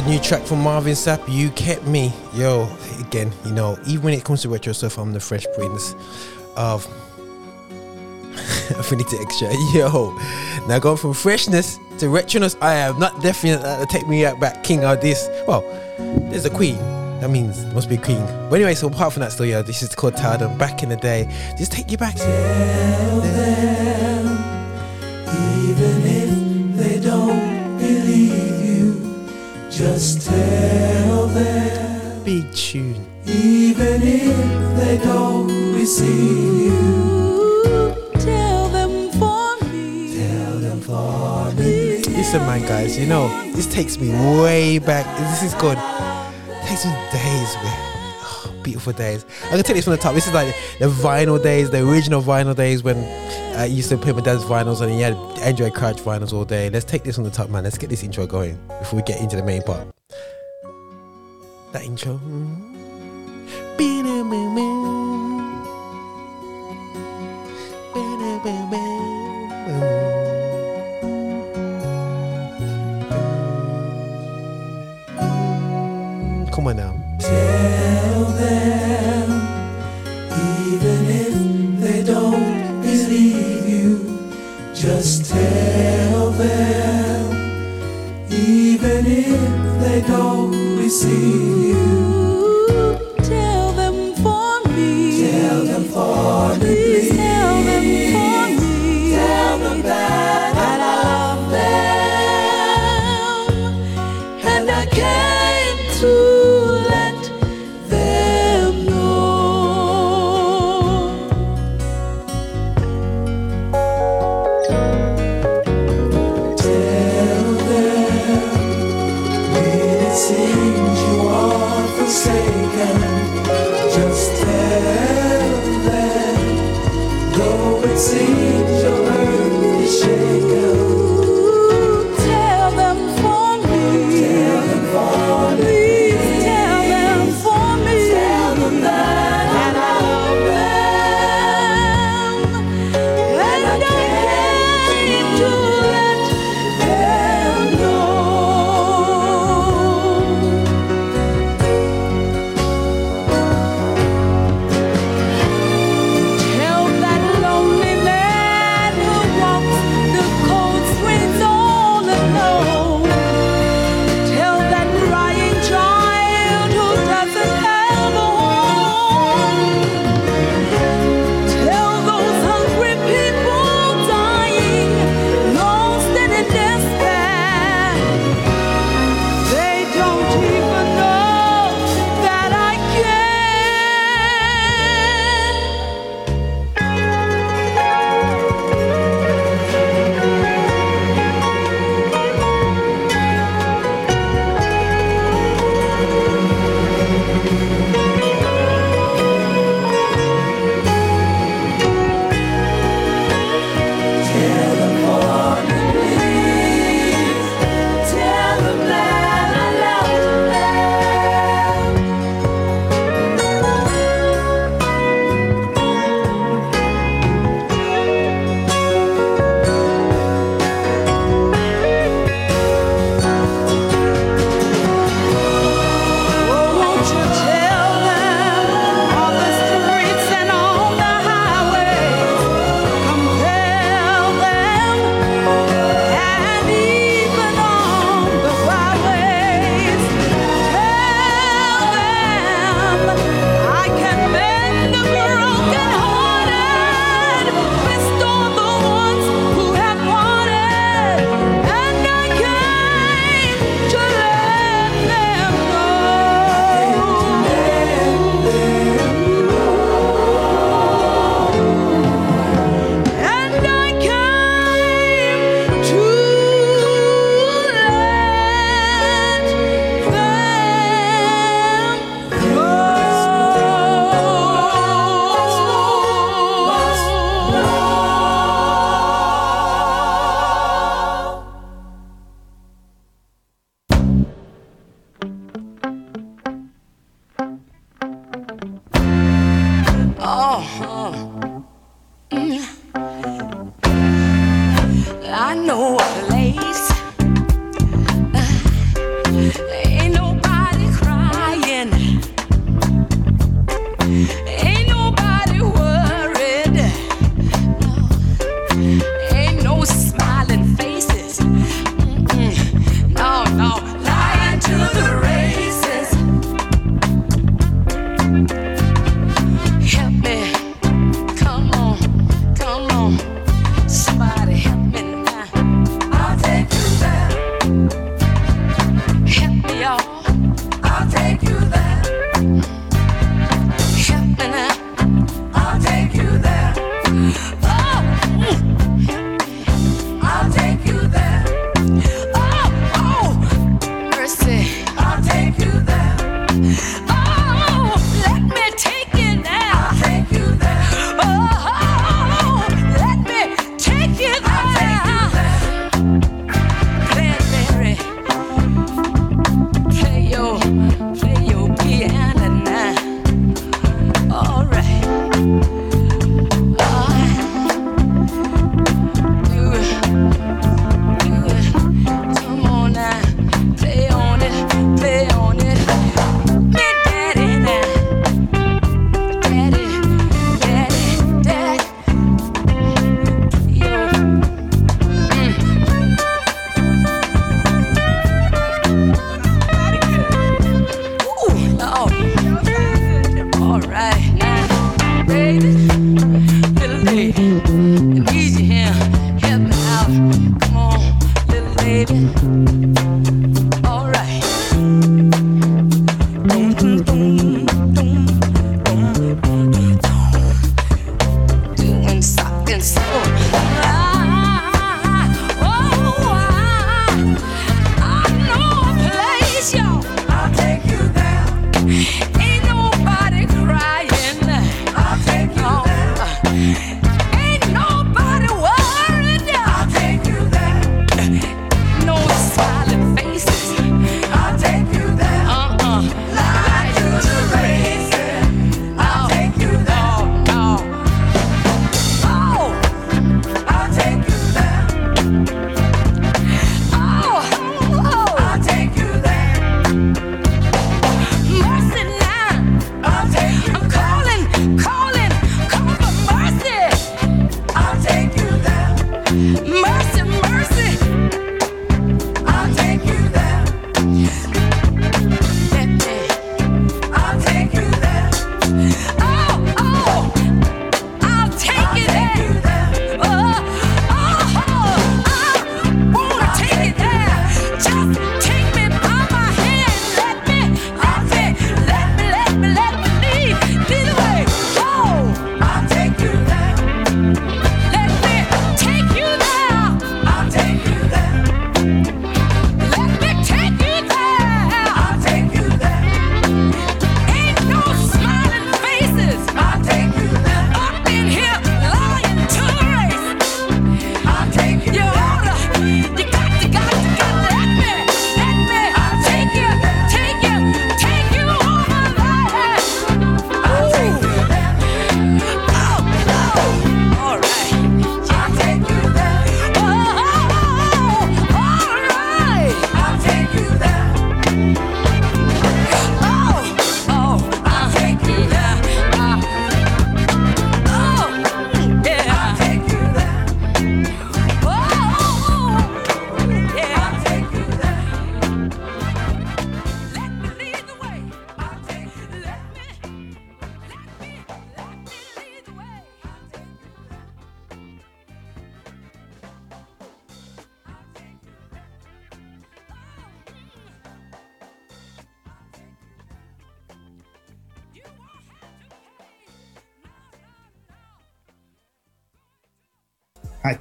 a 0.00 0.08
new 0.08 0.18
track 0.18 0.42
from 0.42 0.60
Marvin 0.60 0.92
Sapp. 0.94 1.22
You 1.28 1.50
kept 1.50 1.86
me, 1.86 2.12
yo. 2.34 2.68
Again, 3.00 3.32
you 3.44 3.52
know, 3.52 3.78
even 3.86 4.04
when 4.04 4.14
it 4.14 4.24
comes 4.24 4.42
to 4.42 4.48
retro 4.48 4.72
stuff, 4.72 4.98
I'm 4.98 5.12
the 5.12 5.20
Fresh 5.20 5.46
Prince 5.54 5.94
of 6.56 6.86
Affinity 8.78 9.16
Extra. 9.20 9.48
Yo, 9.74 10.16
now 10.66 10.78
going 10.78 10.96
from 10.96 11.12
freshness 11.12 11.76
to 11.98 12.06
retroness, 12.06 12.56
I 12.62 12.74
am 12.74 12.98
not 12.98 13.20
definitely 13.22 13.64
uh, 13.66 13.84
take 13.86 14.06
me 14.08 14.24
out 14.24 14.40
back 14.40 14.64
king 14.64 14.84
of 14.84 15.00
this. 15.00 15.28
Well, 15.46 15.62
there's 16.30 16.44
a 16.44 16.50
queen. 16.50 16.78
That 17.20 17.30
means 17.30 17.64
must 17.74 17.88
be 17.88 17.96
a 17.96 18.00
queen. 18.00 18.24
But 18.48 18.54
anyway, 18.56 18.74
so 18.74 18.88
apart 18.88 19.12
from 19.12 19.20
that, 19.20 19.32
still, 19.32 19.46
yeah, 19.46 19.60
this 19.62 19.82
is 19.82 19.94
called 19.94 20.16
Them. 20.16 20.56
Back 20.56 20.82
in 20.82 20.88
the 20.88 20.96
day, 20.96 21.28
just 21.58 21.72
take 21.72 21.90
you 21.90 21.98
back. 21.98 22.14
Even 22.16 23.79
just 29.80 30.26
tell 30.26 31.26
them. 31.28 32.22
Big 32.22 32.52
tune. 32.54 33.06
Even 33.26 34.02
if 34.02 34.76
they 34.78 34.98
don't 34.98 35.74
receive 35.74 36.66
you, 36.66 37.94
tell 38.18 38.68
them 38.68 39.10
for 39.12 39.56
me. 39.72 40.14
Tell 40.18 40.58
them 40.58 40.80
for 40.82 41.50
me. 41.52 42.02
Listen, 42.02 42.40
man, 42.42 42.60
guys, 42.68 42.98
you 42.98 43.06
know, 43.06 43.28
this 43.52 43.66
takes 43.66 43.98
me 43.98 44.10
way 44.42 44.78
back. 44.78 45.06
This 45.18 45.42
is 45.42 45.54
good. 45.54 45.78
Takes 46.66 46.84
me 46.84 46.92
days, 47.10 47.54
man. 47.64 48.62
Beautiful 48.62 48.92
days. 48.92 49.24
I 49.46 49.52
can 49.52 49.62
take 49.62 49.76
this 49.76 49.84
from 49.84 49.92
the 49.92 49.96
top. 49.96 50.14
This 50.14 50.26
is 50.26 50.34
like 50.34 50.54
the 50.78 50.88
vinyl 50.88 51.42
days, 51.42 51.70
the 51.70 51.88
original 51.88 52.20
vinyl 52.20 52.54
days 52.54 52.82
when 52.82 52.98
I 53.60 53.66
used 53.66 53.90
to 53.90 53.98
play 53.98 54.12
my 54.12 54.22
dad's 54.22 54.42
vinyls 54.44 54.80
and 54.80 54.90
he 54.90 55.02
had 55.02 55.12
Andraé 55.44 55.70
Crouch 55.70 55.98
vinyls 55.98 56.32
all 56.32 56.46
day. 56.46 56.70
Let's 56.70 56.86
take 56.86 57.02
this 57.02 57.18
on 57.18 57.24
the 57.24 57.30
top, 57.30 57.50
man. 57.50 57.64
Let's 57.64 57.76
get 57.76 57.90
this 57.90 58.02
intro 58.02 58.26
going 58.26 58.58
before 58.78 58.96
we 58.96 59.02
get 59.02 59.20
into 59.20 59.36
the 59.36 59.42
main 59.42 59.62
part. 59.62 59.86
That 61.72 61.84
intro. 61.84 62.18
Come 76.50 76.66
on 76.66 76.76
now. 76.76 76.94
Tell 77.18 78.24
them, 78.24 79.30
even 80.72 80.99
just 85.00 85.30
tell 85.30 86.30
them, 86.32 87.32
even 88.30 89.06
if 89.06 89.80
they 89.82 90.02
don't 90.06 90.76
receive 90.76 91.74
you. 91.74 91.89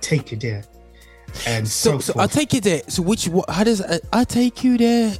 Take 0.10 0.32
you 0.32 0.38
there, 0.38 0.64
and 1.46 1.68
so, 1.68 2.00
So, 2.00 2.14
so. 2.14 2.20
I'll 2.20 2.28
take 2.28 2.52
you 2.54 2.62
there. 2.62 2.82
So 2.88 3.04
which 3.04 3.28
what, 3.28 3.48
how 3.50 3.64
does 3.64 3.80
uh, 3.82 4.00
I 4.12 4.24
take 4.24 4.64
you 4.64 4.78
there? 4.78 5.14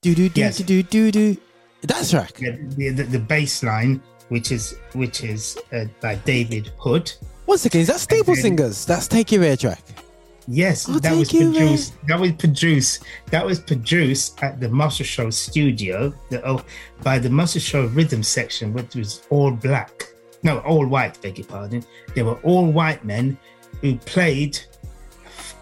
Do 0.00 0.14
do 0.16 0.28
do 0.28 0.40
Yes. 0.40 0.58
do 0.58 0.82
do 0.82 1.10
do. 1.12 1.36
That's 1.82 2.12
right. 2.14 2.32
the, 2.34 2.50
the, 2.76 2.88
the, 2.90 3.02
the 3.04 3.18
bass 3.20 3.62
line, 3.62 4.02
which 4.30 4.50
is 4.50 4.74
which 4.94 5.22
is 5.22 5.56
uh, 5.72 5.84
by 6.00 6.16
David 6.26 6.72
Hood. 6.78 7.12
One 7.46 7.58
second, 7.58 7.82
is 7.82 7.86
that 7.88 8.00
Staple 8.00 8.34
then- 8.34 8.42
Singers? 8.42 8.84
That's 8.86 9.06
Take 9.06 9.30
You 9.32 9.38
There 9.38 9.56
track. 9.56 9.82
Yes, 10.48 10.88
I'll 10.88 10.98
that 10.98 11.14
was 11.16 11.28
take 11.28 11.40
you 11.40 11.52
there. 11.52 11.60
produced. 11.62 11.92
That 12.08 12.18
was 12.18 12.32
produced. 12.32 13.04
That 13.30 13.46
was 13.46 13.60
produced 13.60 14.42
at 14.42 14.58
the 14.58 14.68
Muscle 14.68 15.04
Shoals 15.06 15.36
studio. 15.36 16.12
The, 16.30 16.44
oh, 16.44 16.64
by 17.04 17.20
the 17.20 17.30
Muscle 17.30 17.60
Shoals 17.60 17.92
rhythm 17.92 18.24
section, 18.24 18.72
which 18.72 18.96
was 18.96 19.22
all 19.30 19.52
black. 19.52 20.08
No, 20.42 20.58
all 20.60 20.84
white. 20.86 21.20
Beg 21.22 21.38
your 21.38 21.46
pardon. 21.46 21.84
They 22.16 22.24
were 22.24 22.40
all 22.42 22.66
white 22.66 23.04
men 23.04 23.38
who 23.82 23.96
played 23.98 24.58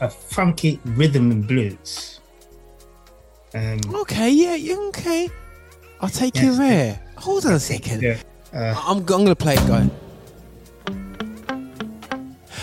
a 0.00 0.08
funky 0.08 0.78
rhythm 0.84 1.30
and 1.32 1.46
blues. 1.48 2.20
Um, 3.54 3.80
Okay, 3.94 4.30
yeah, 4.30 4.54
yeah, 4.54 4.76
okay. 4.88 5.28
I'll 6.00 6.08
take 6.08 6.36
you 6.36 6.50
Yes. 6.50 6.58
there. 6.58 7.00
Hold 7.16 7.46
on 7.46 7.54
a 7.54 7.60
second. 7.60 8.02
yeah, 8.02 8.16
uh, 8.54 8.74
I'm, 8.86 8.98
I'm 8.98 9.04
gonna 9.04 9.34
play 9.34 9.54
it, 9.54 9.66
guy. 9.66 9.90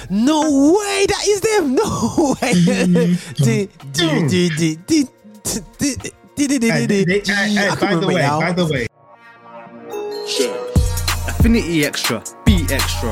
No 0.10 0.40
way, 0.80 1.06
that 1.06 1.24
is 1.28 1.42
them. 1.42 1.76
No 1.76 2.36
way. 2.42 2.54
Do, 2.54 3.68
do, 3.92 4.30
do, 4.30 4.30
do, 4.30 4.50
do, 4.50 4.76
do, 4.76 5.08
do, 5.78 5.96
do, 6.36 6.48
do, 6.48 6.60
do, 6.60 6.72
and 6.72 6.88
do, 6.88 7.06
they- 7.06 7.20
do. 7.22 7.34
I 7.34 7.36
can't 7.36 7.80
by 7.80 7.88
the 7.88 7.96
remember 7.96 8.08
way, 8.08 8.22
now. 8.22 8.40
by 8.40 8.52
the 8.54 8.66
way, 8.66 8.88
Affinity 11.28 11.86
Extra. 11.86 12.24
Be 12.46 12.66
extra. 12.70 13.12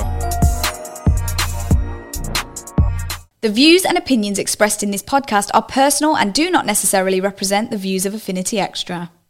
The 3.46 3.52
views 3.52 3.86
and 3.86 3.96
opinions 3.96 4.40
expressed 4.40 4.82
in 4.82 4.90
this 4.90 5.04
podcast 5.04 5.52
are 5.54 5.62
personal 5.62 6.18
and 6.18 6.34
do 6.34 6.50
not 6.50 6.66
necessarily 6.66 7.22
represent 7.22 7.70
the 7.70 7.78
views 7.78 8.08
of 8.08 8.16
Affinity 8.16 8.60
Extra. 8.60 9.12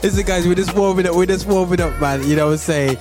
Listen, 0.00 0.24
guys, 0.24 0.46
we're 0.46 0.54
just 0.54 0.76
warming 0.76 1.08
up. 1.08 1.16
We're 1.16 1.26
just 1.26 1.48
warming 1.48 1.80
up, 1.80 2.00
man. 2.00 2.22
You 2.22 2.36
know 2.36 2.46
what 2.46 2.52
I'm 2.52 2.58
saying? 2.58 2.98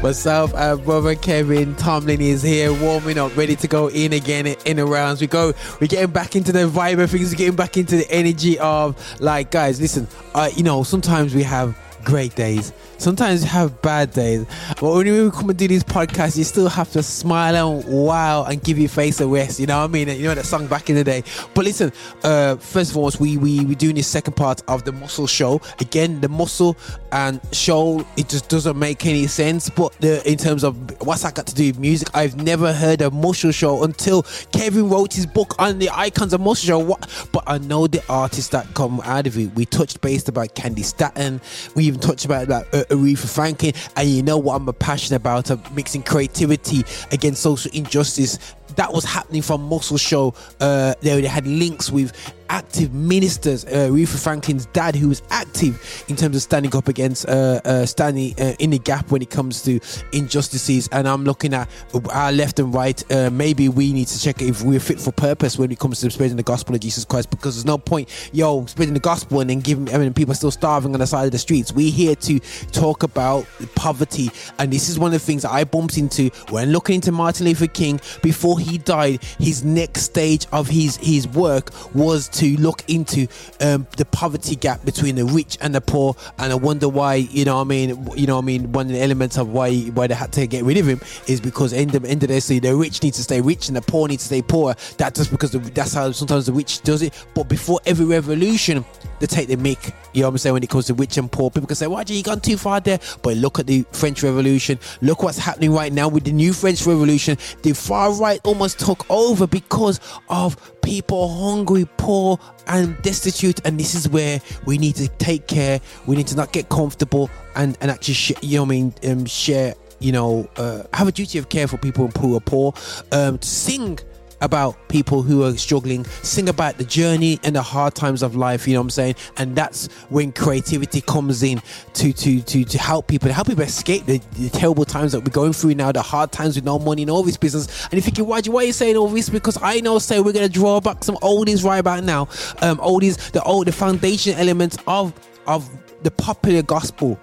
Myself 0.00 0.54
and 0.54 0.84
brother 0.84 1.16
Kevin 1.16 1.74
Tomlin 1.74 2.20
is 2.20 2.40
here, 2.40 2.72
warming 2.72 3.18
up, 3.18 3.36
ready 3.36 3.56
to 3.56 3.66
go 3.66 3.88
in 3.88 4.12
again 4.12 4.46
in 4.46 4.76
the 4.76 4.86
rounds. 4.86 5.20
We 5.20 5.26
go. 5.26 5.52
We're 5.80 5.88
getting 5.88 6.12
back 6.12 6.36
into 6.36 6.52
the 6.52 6.68
vibe 6.68 7.02
of 7.02 7.10
things. 7.10 7.32
We're 7.32 7.38
getting 7.38 7.56
back 7.56 7.76
into 7.76 7.96
the 7.96 8.08
energy 8.12 8.60
of 8.60 8.96
like, 9.20 9.50
guys. 9.50 9.80
Listen, 9.80 10.06
uh, 10.36 10.50
you 10.54 10.62
know, 10.62 10.84
sometimes 10.84 11.34
we 11.34 11.42
have 11.42 11.76
great 12.04 12.36
days. 12.36 12.72
Sometimes 13.02 13.42
you 13.42 13.48
have 13.48 13.82
bad 13.82 14.12
days. 14.12 14.46
But 14.80 14.94
when 14.94 15.06
we 15.06 15.30
come 15.32 15.50
and 15.50 15.58
do 15.58 15.66
these 15.66 15.82
podcasts, 15.82 16.38
you 16.38 16.44
still 16.44 16.68
have 16.68 16.92
to 16.92 17.02
smile 17.02 17.56
and 17.56 17.84
wow 17.84 18.44
and 18.44 18.62
give 18.62 18.78
your 18.78 18.88
face 18.88 19.20
a 19.20 19.26
rest. 19.26 19.58
You 19.58 19.66
know 19.66 19.78
what 19.80 19.90
I 19.90 19.92
mean? 19.92 20.06
You 20.06 20.28
know 20.28 20.36
that 20.36 20.46
song 20.46 20.68
back 20.68 20.88
in 20.88 20.94
the 20.94 21.02
day. 21.02 21.24
But 21.52 21.64
listen, 21.64 21.92
uh, 22.22 22.54
first 22.56 22.92
of 22.92 22.96
all, 22.96 23.10
we 23.18 23.36
we 23.36 23.64
we 23.64 23.74
doing 23.74 23.96
this 23.96 24.06
second 24.06 24.34
part 24.36 24.62
of 24.68 24.84
the 24.84 24.92
Muscle 24.92 25.26
Shoals. 25.26 25.62
Again, 25.80 26.20
the 26.20 26.28
muscle 26.28 26.76
and 27.10 27.40
show 27.50 28.06
it 28.16 28.28
just 28.28 28.48
doesn't 28.48 28.78
make 28.78 29.04
any 29.04 29.26
sense. 29.26 29.68
But 29.68 29.92
the 29.94 30.22
in 30.30 30.38
terms 30.38 30.62
of 30.62 30.76
what's 31.04 31.22
that 31.22 31.34
got 31.34 31.48
to 31.48 31.54
do 31.56 31.66
with 31.66 31.80
music, 31.80 32.08
I've 32.14 32.36
never 32.36 32.72
heard 32.72 33.02
a 33.02 33.10
Muscle 33.10 33.50
Shoals 33.50 33.84
until 33.84 34.22
Kevin 34.52 34.88
wrote 34.88 35.12
his 35.12 35.26
book 35.26 35.56
on 35.58 35.80
the 35.80 35.90
icons 35.90 36.32
of 36.34 36.40
Muscle 36.40 36.68
Shoals. 36.68 36.84
What? 36.84 37.28
But 37.32 37.42
I 37.48 37.58
know 37.58 37.88
the 37.88 38.00
artists 38.08 38.50
that 38.50 38.72
come 38.74 39.00
out 39.00 39.26
of 39.26 39.36
it. 39.36 39.52
We 39.56 39.66
touched 39.66 40.00
base 40.00 40.28
about 40.28 40.54
Candi 40.54 40.84
Staton. 40.84 41.40
We 41.74 41.86
even 41.86 41.98
touched 41.98 42.24
about 42.24 42.48
like 42.48 42.72
uh, 42.72 42.84
Aretha 42.92 43.28
Franklin. 43.28 43.72
And 43.96 44.08
you 44.08 44.22
know 44.22 44.38
what 44.38 44.56
I'm 44.56 44.68
a 44.68 44.72
passionate 44.72 45.16
about? 45.16 45.50
Uh, 45.50 45.56
mixing 45.74 46.02
creativity 46.02 46.84
against 47.10 47.42
social 47.42 47.70
injustice. 47.72 48.38
That 48.76 48.92
was 48.92 49.04
happening 49.04 49.42
from 49.42 49.62
Muscle 49.62 49.98
Shoals. 49.98 50.36
Uh, 50.60 50.94
they, 51.00 51.20
they 51.20 51.26
had 51.26 51.46
links 51.46 51.90
with 51.90 52.12
active 52.48 52.92
ministers. 52.92 53.64
Uh, 53.64 53.88
Aretha 53.90 54.22
Franklin's 54.22 54.66
dad, 54.66 54.94
who 54.94 55.08
was 55.08 55.22
active 55.30 56.04
in 56.08 56.16
terms 56.16 56.36
of 56.36 56.42
standing 56.42 56.74
up 56.74 56.88
against, 56.88 57.28
uh, 57.28 57.60
uh, 57.64 57.86
standing 57.86 58.34
uh, 58.38 58.54
in 58.58 58.70
the 58.70 58.78
gap 58.78 59.10
when 59.10 59.22
it 59.22 59.30
comes 59.30 59.62
to 59.62 59.80
injustices. 60.12 60.88
And 60.92 61.08
I'm 61.08 61.24
looking 61.24 61.54
at 61.54 61.68
our 62.10 62.32
left 62.32 62.58
and 62.58 62.74
right. 62.74 63.02
Uh, 63.10 63.30
maybe 63.30 63.68
we 63.68 63.92
need 63.92 64.08
to 64.08 64.20
check 64.20 64.42
if 64.42 64.62
we're 64.62 64.80
fit 64.80 65.00
for 65.00 65.12
purpose 65.12 65.58
when 65.58 65.70
it 65.70 65.78
comes 65.78 66.00
to 66.00 66.10
spreading 66.10 66.36
the 66.36 66.42
gospel 66.42 66.74
of 66.74 66.80
Jesus 66.80 67.04
Christ, 67.04 67.30
because 67.30 67.56
there's 67.56 67.66
no 67.66 67.78
point, 67.78 68.08
yo, 68.32 68.66
spreading 68.66 68.94
the 68.94 69.00
gospel 69.00 69.40
and 69.40 69.50
then 69.50 69.60
giving. 69.60 69.92
I 69.94 69.98
mean, 69.98 70.12
people 70.14 70.32
are 70.32 70.36
still 70.36 70.50
starving 70.50 70.94
on 70.94 71.00
the 71.00 71.06
side 71.06 71.26
of 71.26 71.32
the 71.32 71.38
streets. 71.38 71.72
We're 71.72 71.90
here 71.92 72.14
to 72.16 72.38
talk 72.72 73.02
about 73.02 73.46
poverty, 73.74 74.30
and 74.58 74.72
this 74.72 74.88
is 74.88 74.98
one 74.98 75.08
of 75.08 75.12
the 75.12 75.26
things 75.26 75.42
that 75.42 75.52
I 75.52 75.64
bumped 75.64 75.98
into 75.98 76.30
when 76.50 76.72
looking 76.72 76.96
into 76.96 77.12
Martin 77.12 77.46
Luther 77.46 77.66
King 77.66 78.00
before 78.22 78.58
he 78.58 78.78
died. 78.78 79.22
His 79.38 79.64
next 79.64 80.02
stage 80.02 80.46
of 80.52 80.68
his 80.68 80.96
his 80.96 81.28
work 81.28 81.70
was 81.94 82.28
to 82.32 82.56
look 82.56 82.84
into 82.88 83.26
um, 83.60 83.86
the 83.96 84.04
poverty 84.04 84.56
gap 84.56 84.84
between 84.84 85.14
the 85.16 85.24
rich 85.24 85.58
and 85.60 85.74
the 85.74 85.80
poor, 85.80 86.16
and 86.38 86.52
I 86.52 86.56
wonder 86.56 86.88
why. 86.88 87.14
You 87.14 87.44
know, 87.44 87.56
what 87.56 87.62
I 87.62 87.64
mean, 87.64 88.08
you 88.16 88.26
know, 88.26 88.38
I 88.38 88.42
mean, 88.42 88.72
one 88.72 88.86
of 88.86 88.92
the 88.92 89.00
elements 89.00 89.38
of 89.38 89.48
why 89.48 89.74
why 89.94 90.06
they 90.06 90.14
had 90.14 90.32
to 90.32 90.46
get 90.46 90.64
rid 90.64 90.76
of 90.78 90.86
him 90.86 91.00
is 91.26 91.40
because 91.40 91.72
end 91.72 91.94
of 91.94 92.04
end 92.04 92.22
of 92.22 92.28
the 92.28 92.40
day, 92.40 92.58
the 92.58 92.76
rich 92.76 93.02
need 93.02 93.14
to 93.14 93.22
stay 93.22 93.40
rich 93.40 93.68
and 93.68 93.76
the 93.76 93.82
poor 93.82 94.08
need 94.08 94.18
to 94.18 94.24
stay 94.24 94.42
poor. 94.42 94.74
That's 94.96 95.18
just 95.18 95.30
because 95.30 95.52
the, 95.52 95.58
that's 95.58 95.94
how 95.94 96.10
sometimes 96.12 96.46
the 96.46 96.52
rich 96.52 96.82
does 96.82 97.02
it. 97.02 97.12
But 97.34 97.44
before 97.44 97.80
every 97.86 98.06
revolution, 98.06 98.84
they 99.20 99.26
take 99.26 99.48
the 99.48 99.56
mick. 99.56 99.92
You 100.12 100.22
know 100.22 100.28
what 100.28 100.34
I'm 100.34 100.38
saying? 100.38 100.54
When 100.54 100.62
it 100.62 100.70
comes 100.70 100.86
to 100.86 100.94
rich 100.94 101.16
and 101.16 101.30
poor, 101.30 101.50
people 101.50 101.66
can 101.66 101.76
say, 101.76 101.86
"Why 101.86 102.04
did 102.04 102.14
you 102.16 102.22
gone 102.22 102.40
too 102.40 102.56
far 102.56 102.80
there?" 102.80 102.98
But 103.22 103.36
look 103.36 103.58
at 103.58 103.66
the 103.66 103.84
French 103.92 104.22
Revolution. 104.22 104.78
Look 105.00 105.22
what's 105.22 105.38
happening 105.38 105.72
right 105.72 105.92
now 105.92 106.08
with 106.08 106.24
the 106.24 106.32
new 106.32 106.52
French 106.52 106.86
Revolution. 106.86 107.38
The 107.62 107.72
far 107.72 108.12
right 108.12 108.40
almost 108.44 108.80
took 108.80 109.04
over 109.10 109.46
because 109.46 110.00
of 110.28 110.71
people 110.82 111.28
hungry, 111.28 111.88
poor, 111.96 112.38
and 112.66 113.00
destitute. 113.02 113.60
And 113.64 113.78
this 113.78 113.94
is 113.94 114.08
where 114.08 114.40
we 114.66 114.78
need 114.78 114.96
to 114.96 115.08
take 115.08 115.46
care. 115.46 115.80
We 116.06 116.16
need 116.16 116.26
to 116.28 116.36
not 116.36 116.52
get 116.52 116.68
comfortable 116.68 117.30
and 117.56 117.76
and 117.80 117.90
actually, 117.90 118.14
sh- 118.14 118.32
you 118.42 118.58
know, 118.58 118.64
I 118.64 118.68
mean, 118.68 118.94
um, 119.08 119.24
share. 119.26 119.74
You 120.00 120.10
know, 120.10 120.48
uh, 120.56 120.82
have 120.94 121.06
a 121.06 121.12
duty 121.12 121.38
of 121.38 121.48
care 121.48 121.68
for 121.68 121.76
people 121.76 122.08
who 122.18 122.36
are 122.36 122.40
poor. 122.40 122.74
Um, 123.12 123.40
sing 123.40 124.00
about 124.42 124.76
people 124.88 125.22
who 125.22 125.44
are 125.44 125.56
struggling, 125.56 126.04
sing 126.22 126.48
about 126.48 126.76
the 126.76 126.84
journey 126.84 127.40
and 127.44 127.56
the 127.56 127.62
hard 127.62 127.94
times 127.94 128.22
of 128.22 128.36
life, 128.36 128.66
you 128.68 128.74
know 128.74 128.80
what 128.80 128.86
I'm 128.86 128.90
saying? 128.90 129.14
And 129.38 129.56
that's 129.56 129.86
when 130.10 130.32
creativity 130.32 131.00
comes 131.00 131.42
in 131.42 131.62
to 131.94 132.12
to 132.12 132.42
to 132.42 132.64
to 132.64 132.78
help 132.78 133.06
people, 133.06 133.28
to 133.28 133.32
help 133.32 133.46
people 133.46 133.62
escape 133.62 134.04
the, 134.04 134.20
the 134.32 134.50
terrible 134.50 134.84
times 134.84 135.12
that 135.12 135.20
we're 135.20 135.30
going 135.30 135.52
through 135.52 135.76
now, 135.76 135.92
the 135.92 136.02
hard 136.02 136.32
times 136.32 136.56
with 136.56 136.64
no 136.64 136.78
money 136.78 137.02
and 137.02 137.10
all 137.10 137.22
this 137.22 137.36
business. 137.36 137.84
And 137.84 137.94
you're 137.94 138.02
thinking, 138.02 138.26
why, 138.26 138.40
why 138.42 138.62
are 138.62 138.66
you 138.66 138.72
saying 138.72 138.96
all 138.96 139.08
this? 139.08 139.28
Because 139.28 139.58
I 139.62 139.80
know 139.80 139.98
say 139.98 140.20
we're 140.20 140.32
gonna 140.32 140.48
draw 140.48 140.80
back 140.80 141.04
some 141.04 141.16
oldies 141.16 141.64
right 141.64 141.78
about 141.78 142.04
now. 142.04 142.22
Um 142.60 142.78
oldies, 142.78 143.30
the 143.30 143.42
old 143.44 143.68
the 143.68 143.72
foundation 143.72 144.34
elements 144.38 144.76
of 144.86 145.12
of 145.46 145.70
the 146.02 146.10
popular 146.10 146.62
gospel. 146.62 147.18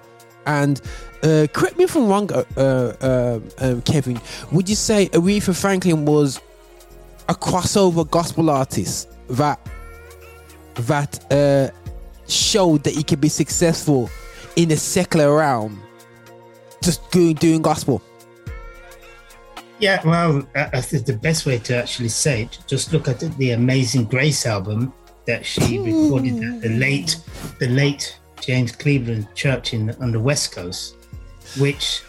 And 0.46 0.82
uh, 1.22 1.48
correct 1.54 1.78
me 1.78 1.84
if 1.84 1.96
I'm 1.96 2.08
wrong, 2.08 2.32
uh, 2.32 2.44
uh, 2.58 3.40
um, 3.60 3.82
Kevin. 3.82 4.20
Would 4.52 4.70
you 4.70 4.76
say 4.76 5.10
Aretha 5.10 5.54
Franklin 5.60 6.06
was 6.06 6.40
a 7.30 7.35
crossover 7.35 8.10
gospel 8.10 8.49
artist 8.49 9.07
that 9.30 9.60
that 10.73 11.31
uh, 11.31 11.69
showed 12.27 12.84
that 12.84 12.95
he 12.95 13.03
could 13.03 13.22
be 13.22 13.30
successful 13.30 14.10
in 14.56 14.69
the 14.69 14.77
secular 14.77 15.35
realm, 15.38 15.81
just 16.84 17.10
doing 17.11 17.35
doing 17.35 17.61
gospel. 17.61 18.01
Yeah, 19.77 20.01
well, 20.06 20.47
I 20.56 20.69
I 20.73 20.81
think 20.81 21.06
the 21.06 21.18
best 21.18 21.45
way 21.45 21.60
to 21.60 21.77
actually 21.77 22.10
say 22.10 22.43
it, 22.43 22.57
just 22.68 22.91
look 22.91 23.07
at 23.07 23.19
the, 23.19 23.51
Amazing 23.51 24.06
Grace 24.06 24.45
album 24.45 24.91
that 25.26 25.45
she 25.45 25.77
recorded 25.77 26.43
at 26.43 26.61
the 26.61 26.69
late, 26.69 27.18
the 27.60 27.68
late 27.68 28.19
James 28.41 28.72
Cleveland 28.72 29.27
Church 29.35 29.73
in 29.73 29.91
on 30.01 30.11
the 30.11 30.19
West 30.19 30.51
Coast, 30.51 30.95
which 31.60 32.01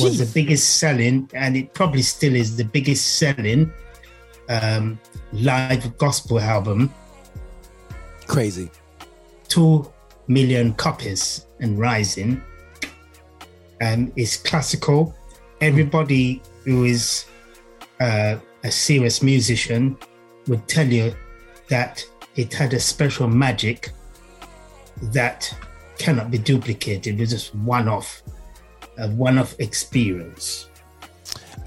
was 0.00 0.18
the 0.18 0.26
biggest 0.34 0.78
selling, 0.78 1.30
and 1.32 1.56
it 1.56 1.72
probably 1.72 2.02
still 2.02 2.34
is 2.34 2.56
the 2.56 2.64
biggest 2.64 3.18
selling 3.18 3.72
um, 4.48 4.98
live 5.32 5.96
gospel 5.98 6.40
album. 6.40 6.92
Crazy. 8.26 8.70
Two 9.48 9.90
million 10.28 10.74
copies 10.74 11.46
and 11.60 11.78
rising. 11.78 12.42
Um, 13.80 14.12
it's 14.16 14.36
classical. 14.36 15.14
Everybody 15.60 16.42
who 16.64 16.84
is 16.84 17.26
uh, 18.00 18.36
a 18.64 18.70
serious 18.70 19.22
musician 19.22 19.96
would 20.48 20.66
tell 20.68 20.86
you 20.86 21.14
that 21.68 22.04
it 22.36 22.52
had 22.52 22.74
a 22.74 22.80
special 22.80 23.28
magic 23.28 23.92
that 25.02 25.52
cannot 25.98 26.30
be 26.30 26.38
duplicated. 26.38 27.14
It 27.14 27.20
was 27.20 27.30
just 27.30 27.54
one 27.54 27.88
off, 27.88 28.22
a 28.98 29.08
one 29.10 29.38
off 29.38 29.58
experience. 29.58 30.68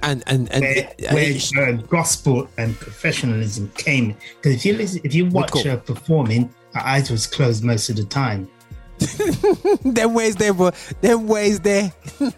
And 0.02 0.24
and 0.28 0.52
and 0.52 0.62
where, 0.62 0.94
and 1.10 1.54
where 1.56 1.74
uh, 1.74 1.82
gospel 1.88 2.48
and 2.58 2.76
professionalism 2.80 3.72
came. 3.76 4.16
Because 4.38 4.56
if 4.56 4.66
you 4.66 4.74
listen, 4.76 5.02
if 5.04 5.14
you 5.14 5.26
watch 5.26 5.52
cool. 5.52 5.64
her 5.64 5.78
performing, 5.78 6.54
her 6.74 6.82
eyes 6.82 7.10
was 7.10 7.28
closed 7.28 7.64
most 7.64 7.90
of 7.90 7.96
the 7.96 8.06
time. 8.06 8.50
them 9.84 10.14
ways 10.14 10.36
there, 10.36 10.54
bro. 10.54 10.72
Them 11.02 11.28
ways 11.28 11.60
there. 11.60 11.94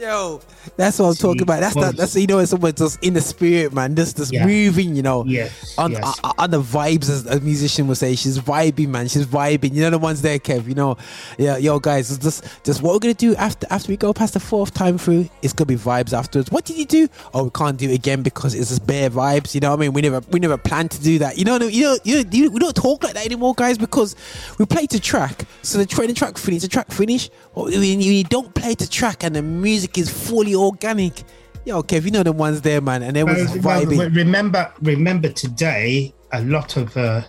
Yo, 0.00 0.40
that's 0.78 0.98
what 0.98 1.08
I'm 1.08 1.14
talking 1.14 1.42
about. 1.42 1.60
That's 1.60 1.74
that. 1.74 1.94
That's 1.94 2.16
you 2.16 2.26
know, 2.26 2.38
it's 2.38 2.50
someone 2.52 2.72
just 2.72 3.04
in 3.04 3.12
the 3.12 3.20
spirit, 3.20 3.74
man. 3.74 3.94
Just 3.94 4.16
just 4.16 4.32
Yeah. 4.32 4.46
moving, 4.46 4.96
you 4.96 5.02
know. 5.02 5.26
Yes, 5.26 5.74
On, 5.76 5.92
yes. 5.92 6.02
Uh, 6.02 6.08
uh, 6.24 6.28
on 6.28 6.34
on 6.38 6.50
the 6.50 6.62
vibes, 6.62 7.10
as 7.10 7.26
a 7.26 7.38
musician 7.40 7.86
would 7.88 7.98
say, 7.98 8.14
she's 8.16 8.38
vibing, 8.38 8.88
man. 8.88 9.08
She's 9.08 9.26
vibing. 9.26 9.74
You 9.74 9.82
know 9.82 9.90
the 9.90 9.98
ones 9.98 10.22
there, 10.22 10.38
Kev. 10.38 10.66
You 10.66 10.74
know, 10.74 10.96
yeah, 11.36 11.58
yo, 11.58 11.78
guys. 11.80 12.16
Just 12.16 12.44
just 12.64 12.80
what 12.80 12.94
we're 12.94 12.98
gonna 13.00 13.12
do 13.12 13.36
after 13.36 13.66
after 13.68 13.90
we 13.92 13.98
go 13.98 14.14
past 14.14 14.32
the 14.32 14.40
fourth 14.40 14.72
time 14.72 14.96
through. 14.96 15.28
It's 15.42 15.52
gonna 15.52 15.66
be 15.66 15.76
vibes 15.76 16.14
afterwards. 16.14 16.50
What 16.50 16.64
did 16.64 16.78
you 16.78 16.86
do? 16.86 17.08
Oh, 17.34 17.44
we 17.44 17.50
can't 17.50 17.76
do 17.76 17.90
it 17.90 17.94
again 17.94 18.22
because 18.22 18.54
it's 18.54 18.70
just 18.70 18.86
bare 18.86 19.10
vibes. 19.10 19.54
You 19.54 19.60
know 19.60 19.70
what 19.70 19.80
I 19.80 19.82
mean? 19.82 19.92
We 19.92 20.00
never 20.00 20.22
we 20.30 20.40
never 20.40 20.56
planned 20.56 20.92
to 20.92 21.02
do 21.02 21.18
that. 21.18 21.36
You 21.36 21.44
know, 21.44 21.56
you 21.58 21.82
know, 21.82 21.98
you 22.04 22.24
know, 22.24 22.30
you- 22.32 22.50
we 22.50 22.58
don't 22.58 22.74
talk 22.74 23.04
like 23.04 23.14
that 23.14 23.26
anymore, 23.26 23.52
guys, 23.54 23.76
because 23.76 24.16
we 24.58 24.64
play 24.64 24.86
to 24.86 24.98
track. 24.98 25.44
So 25.60 25.76
the 25.76 25.84
training 25.84 26.14
track 26.14 26.38
finish, 26.38 26.62
the 26.62 26.68
track 26.68 26.90
finish. 26.90 27.28
When 27.52 27.72
you, 28.00 28.12
you 28.12 28.24
don't 28.24 28.54
play 28.54 28.74
to 28.76 28.88
track 28.88 29.24
and 29.24 29.34
the 29.36 29.42
music 29.42 29.89
is 29.98 30.10
fully 30.10 30.54
organic. 30.54 31.22
Yo, 31.64 31.82
Kev, 31.82 32.04
you 32.04 32.10
know 32.10 32.22
the 32.22 32.32
ones 32.32 32.60
there, 32.62 32.80
man, 32.80 33.02
and 33.02 33.16
it 33.16 33.24
was 33.24 33.36
Well, 33.58 33.84
vibing. 33.84 33.98
well, 33.98 34.10
remember, 34.10 34.72
remember 34.82 35.28
today, 35.28 36.14
a 36.32 36.42
lot 36.42 36.76
of 36.76 36.96
uh, 36.96 37.22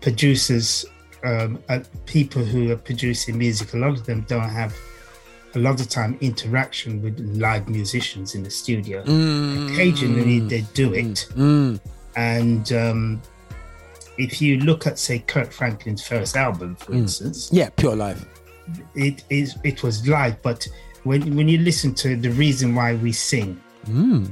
producers, 0.00 0.84
um, 1.24 1.58
uh, 1.68 1.80
people 2.06 2.44
who 2.44 2.70
are 2.70 2.76
producing 2.76 3.36
music, 3.38 3.74
a 3.74 3.76
lot 3.78 3.90
of 3.90 4.06
them 4.06 4.24
don't 4.28 4.48
have 4.48 4.76
a 5.56 5.58
lot 5.58 5.80
of 5.80 5.88
time 5.88 6.16
interaction 6.20 7.00
with 7.02 7.18
live 7.36 7.68
musicians 7.68 8.34
in 8.34 8.42
the 8.42 8.50
studio. 8.50 9.02
Mm. 9.04 9.72
Occasionally, 9.72 10.40
they 10.40 10.60
do 10.74 10.92
it, 10.94 11.28
and 12.16 12.72
um, 12.72 13.22
if 14.18 14.40
you 14.40 14.58
look 14.60 14.86
at, 14.86 14.98
say, 14.98 15.18
Kirk 15.20 15.50
Franklin's 15.50 16.06
first 16.06 16.36
album, 16.36 16.76
for 16.76 16.92
instance, 16.92 17.50
Yeah, 17.52 17.70
pure 17.70 17.96
life. 17.96 18.24
it 18.94 19.24
is 19.30 19.56
it 19.64 19.82
was 19.82 20.06
live, 20.08 20.40
but 20.42 20.66
when 21.04 21.36
when 21.36 21.48
you 21.48 21.58
listen 21.58 21.94
to 21.94 22.16
the 22.16 22.30
reason 22.30 22.74
why 22.74 22.94
we 22.96 23.12
sing, 23.12 23.60
Mm. 23.88 24.30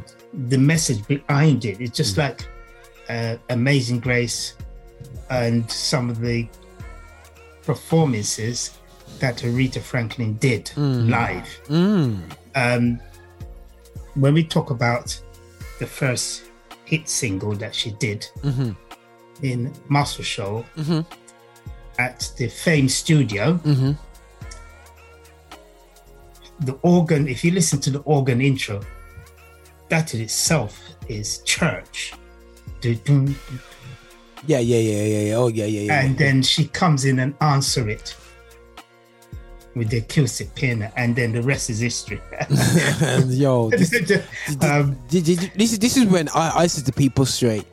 the 0.49 0.57
message 0.59 1.07
behind 1.07 1.65
it. 1.65 1.81
It's 1.81 1.97
just 1.97 2.17
like 2.17 2.47
uh, 3.09 3.37
Amazing 3.51 4.01
Grace 4.01 4.55
and 5.29 5.71
some 5.71 6.09
of 6.09 6.21
the 6.21 6.49
performances 7.65 8.71
that 9.19 9.39
Aretha 9.39 9.81
Franklin 9.81 10.35
did 10.35 10.67
Mm. 10.77 11.09
live. 11.11 11.49
Mm. 11.69 12.21
Um, 12.55 13.01
when 14.15 14.35
we 14.35 14.45
talk 14.45 14.71
about 14.71 15.19
the 15.79 15.87
first 15.87 16.43
hit 16.85 17.09
single 17.09 17.53
that 17.57 17.75
she 17.75 17.91
did 17.93 18.27
Mhm. 18.43 18.77
in 19.43 19.73
Muscle 19.89 20.25
Shoals 20.25 20.67
Mhm. 20.77 21.05
at 21.99 22.31
the 22.37 22.49
Fame 22.49 22.89
Studio, 22.89 23.59
Mhm. 23.65 23.97
The 26.61 26.73
organ, 26.83 27.29
if 27.29 27.45
you 27.45 27.51
listen 27.51 27.81
to 27.81 27.91
the 27.91 28.01
organ 28.01 28.41
intro, 28.41 28.81
that 29.89 30.15
in 30.15 30.21
itself 30.21 30.81
is 31.09 31.39
church. 31.39 32.15
Yeah, 32.83 32.99
yeah, 34.47 34.59
yeah, 34.59 34.79
yeah, 34.79 35.21
yeah. 35.21 35.35
Oh, 35.35 35.49
yeah, 35.49 35.67
yeah, 35.67 35.81
yeah. 35.83 36.01
And 36.01 36.19
then 36.19 36.43
she 36.43 36.67
comes 36.67 37.05
in 37.05 37.19
and 37.21 37.35
answer 37.41 37.89
it 37.89 38.17
with 39.75 39.89
the 39.89 39.99
acoustic 39.99 40.55
piano, 40.55 40.91
and 40.97 41.17
then 41.17 41.33
the 41.33 41.43
rest 41.43 41.71
is 41.71 41.79
history. 41.79 42.21
and 42.49 43.33
yo, 43.35 43.71
this, 43.71 43.93
Um, 44.61 44.99
this, 45.09 45.23
this 45.57 45.73
is 45.73 45.79
this 45.79 45.97
is 45.97 46.07
when 46.07 46.29
I, 46.35 46.63
I 46.63 46.67
said 46.67 46.85
to 46.87 46.93
people 46.93 47.25
straight, 47.25 47.65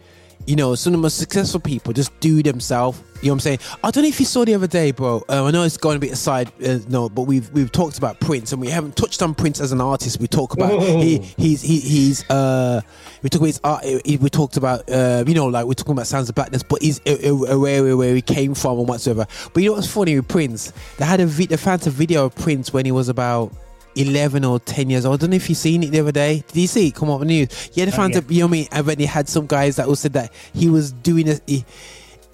you 0.46 0.56
know, 0.56 0.74
some 0.76 0.94
of 0.94 1.00
the 1.00 1.02
most 1.02 1.18
successful 1.18 1.60
people 1.60 1.94
just 1.94 2.18
do 2.20 2.42
themselves. 2.42 3.02
You 3.22 3.28
know 3.28 3.34
what 3.34 3.36
I'm 3.36 3.40
saying? 3.42 3.60
I 3.84 3.92
don't 3.92 4.04
know 4.04 4.08
if 4.08 4.20
you 4.22 4.26
saw 4.26 4.46
the 4.46 4.54
other 4.56 4.66
day, 4.66 4.92
bro. 4.92 5.22
Um, 5.28 5.46
I 5.48 5.52
know 5.52 5.64
it's 5.64 5.76
going 5.76 5.98
a 5.98 6.00
bit 6.00 6.14
aside, 6.14 6.50
uh, 6.66 6.80
no, 6.88 7.10
but 7.10 7.24
we've 7.24 7.52
we've 7.52 7.70
talked 7.72 7.98
about 7.98 8.20
Prince, 8.22 8.54
and 8.54 8.62
we 8.62 8.70
haven't 8.70 8.96
touched 8.96 9.22
on 9.22 9.36
Prince 9.36 9.60
as 9.60 9.74
an 9.74 9.82
artist. 9.82 10.22
We 10.22 10.28
talk 10.28 10.54
about 10.54 10.80
Whoa. 10.80 11.02
he 11.02 11.18
he's 11.38 11.62
he, 11.62 11.82
he's 11.82 12.28
uh 12.30 12.80
we 13.22 13.30
talk 13.30 13.42
about 13.42 13.48
his 13.48 13.60
art. 13.64 13.84
he- 13.84 14.16
We 14.18 14.30
talked 14.30 14.56
about 14.56 14.90
uh 14.90 15.26
you 15.28 15.34
know 15.34 15.48
like 15.48 15.66
we're 15.66 15.74
talking 15.74 15.92
about 15.92 16.08
Sounds 16.08 16.30
of 16.30 16.36
Blackness, 16.36 16.64
but 16.64 16.82
he's 16.82 17.02
aware 17.06 17.98
where 17.98 18.16
he 18.16 18.22
came 18.22 18.56
from 18.56 18.80
and 18.80 18.88
whatsoever. 18.88 19.28
But 19.54 19.64
you 19.64 19.70
know 19.70 19.76
what's 19.76 19.92
funny 19.92 20.16
with 20.16 20.30
Prince? 20.30 20.72
They 20.98 21.04
had 21.06 21.20
a 21.20 21.26
vi- 21.26 21.48
they 21.48 21.58
found 21.58 21.86
a 21.88 21.90
video 21.90 22.26
of 22.26 22.36
Prince 22.36 22.72
when 22.72 22.86
he 22.86 22.92
was 22.94 23.10
about 23.10 23.52
11 23.96 24.46
or 24.46 24.60
10 24.60 24.90
years 24.90 25.06
old. 25.06 25.16
I 25.16 25.18
don't 25.22 25.30
know 25.32 25.36
if 25.36 25.50
you've 25.50 25.58
seen 25.58 25.84
it 25.84 25.92
the 25.92 26.00
other 26.00 26.12
day. 26.12 26.44
Did 26.48 26.62
you 26.62 26.68
see 26.68 26.88
it 26.88 26.96
come 26.96 27.10
up 27.10 27.22
on 27.22 27.28
the 27.28 27.46
news? 27.46 27.70
Yeah, 27.74 27.86
they 27.86 27.92
Oh, 27.92 28.08
yeah. 28.08 28.20
a, 28.20 28.34
you 28.34 28.40
know 28.42 28.46
I 28.46 28.50
mean? 28.50 28.68
And 28.72 28.86
then 28.88 28.98
they 28.98 29.06
had 29.06 29.28
some 29.28 29.46
guys 29.48 29.76
that 29.78 29.88
also 29.88 30.02
said 30.02 30.14
that 30.14 30.34
he 30.54 30.70
was 30.70 30.92
doing 30.92 31.30
a, 31.30 31.40
he, 31.48 31.66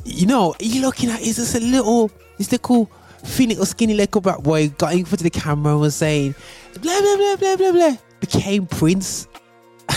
you 0.03 0.25
know, 0.27 0.55
you're 0.59 0.83
looking 0.83 1.09
at, 1.09 1.21
is 1.21 1.37
this 1.37 1.55
a 1.55 1.59
little, 1.59 2.11
this 2.37 2.51
little 2.51 2.89
thin 3.23 3.49
little 3.49 3.65
skinny 3.65 3.93
little 3.93 4.21
black 4.21 4.41
boy 4.43 4.69
got 4.69 4.93
in 4.93 5.05
front 5.05 5.21
of 5.21 5.23
the 5.23 5.29
camera 5.29 5.73
and 5.73 5.81
was 5.81 5.95
saying, 5.95 6.35
blah, 6.81 7.01
blah, 7.01 7.15
blah, 7.17 7.35
blah, 7.37 7.55
blah, 7.55 7.71
blah, 7.71 7.97
became 8.19 8.65
Prince. 8.67 9.27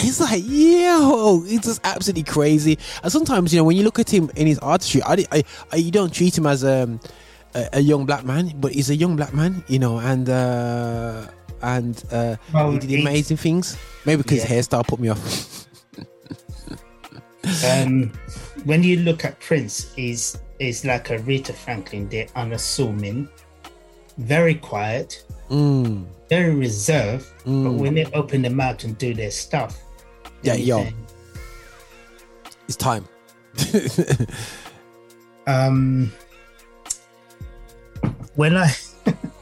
It's 0.00 0.20
like, 0.20 0.44
yo, 0.46 1.42
it's 1.46 1.66
just 1.66 1.80
absolutely 1.82 2.22
crazy. 2.22 2.78
And 3.02 3.10
sometimes, 3.10 3.52
you 3.52 3.58
know, 3.58 3.64
when 3.64 3.76
you 3.76 3.82
look 3.82 3.98
at 3.98 4.12
him 4.12 4.30
in 4.36 4.46
his 4.46 4.58
artistry, 4.60 5.02
I, 5.02 5.24
I, 5.32 5.42
I 5.72 5.76
you 5.76 5.90
don't 5.90 6.12
treat 6.12 6.36
him 6.36 6.46
as 6.46 6.62
um, 6.62 7.00
a, 7.54 7.68
a 7.72 7.80
young 7.80 8.04
black 8.06 8.24
man, 8.24 8.52
but 8.60 8.72
he's 8.72 8.90
a 8.90 8.94
young 8.94 9.16
black 9.16 9.32
man, 9.32 9.64
you 9.66 9.78
know, 9.78 9.98
and 9.98 10.28
uh, 10.28 11.26
and 11.62 12.02
uh, 12.12 12.36
he 12.70 12.78
did 12.78 13.00
amazing 13.00 13.36
things. 13.36 13.76
Maybe 14.04 14.22
because 14.22 14.38
Yeah. 14.38 14.46
his 14.46 14.68
hairstyle 14.68 14.86
put 14.86 15.00
me 15.00 15.08
off. 15.08 15.66
um, 17.64 18.12
when 18.64 18.82
you 18.82 18.96
look 19.00 19.24
at 19.24 19.38
Prince, 19.40 19.92
is 19.96 20.38
is 20.58 20.84
like 20.84 21.08
Aretha 21.08 21.54
Franklin. 21.54 22.08
They're 22.08 22.26
unassuming, 22.34 23.28
very 24.18 24.54
quiet, 24.54 25.24
Mm. 25.50 26.04
very 26.28 26.54
reserved. 26.54 27.26
But 27.44 27.50
Mm. 27.50 27.78
when 27.78 27.94
they 27.94 28.04
open 28.12 28.42
their 28.42 28.50
mouth 28.52 28.84
and 28.84 28.98
do 28.98 29.14
their 29.14 29.30
stuff, 29.30 29.78
Yeah, 30.42 30.54
yo. 30.54 30.84
think, 30.84 30.96
It's 32.66 32.76
time. 32.76 33.04
um, 35.46 36.12
when 38.34 38.56
I 38.56 38.74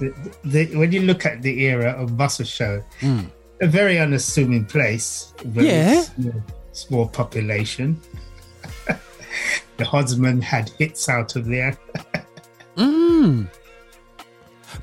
the, 0.00 0.12
the, 0.44 0.76
when 0.76 0.90
you 0.92 1.02
look 1.02 1.24
at 1.26 1.42
the 1.42 1.60
era 1.64 1.90
of 1.92 2.12
Muscle 2.18 2.44
Shoals, 2.44 2.82
Mm. 3.00 3.30
a 3.60 3.66
very 3.66 3.98
unassuming 3.98 4.64
place, 4.64 5.32
very 5.44 5.68
Yeah. 5.68 6.02
small, 6.02 6.42
small 6.72 7.08
population. 7.08 8.00
the 9.76 9.84
husband 9.84 10.42
had 10.42 10.70
hits 10.78 11.08
out 11.08 11.36
of 11.36 11.46
there. 11.46 11.76
Mm. 12.76 13.46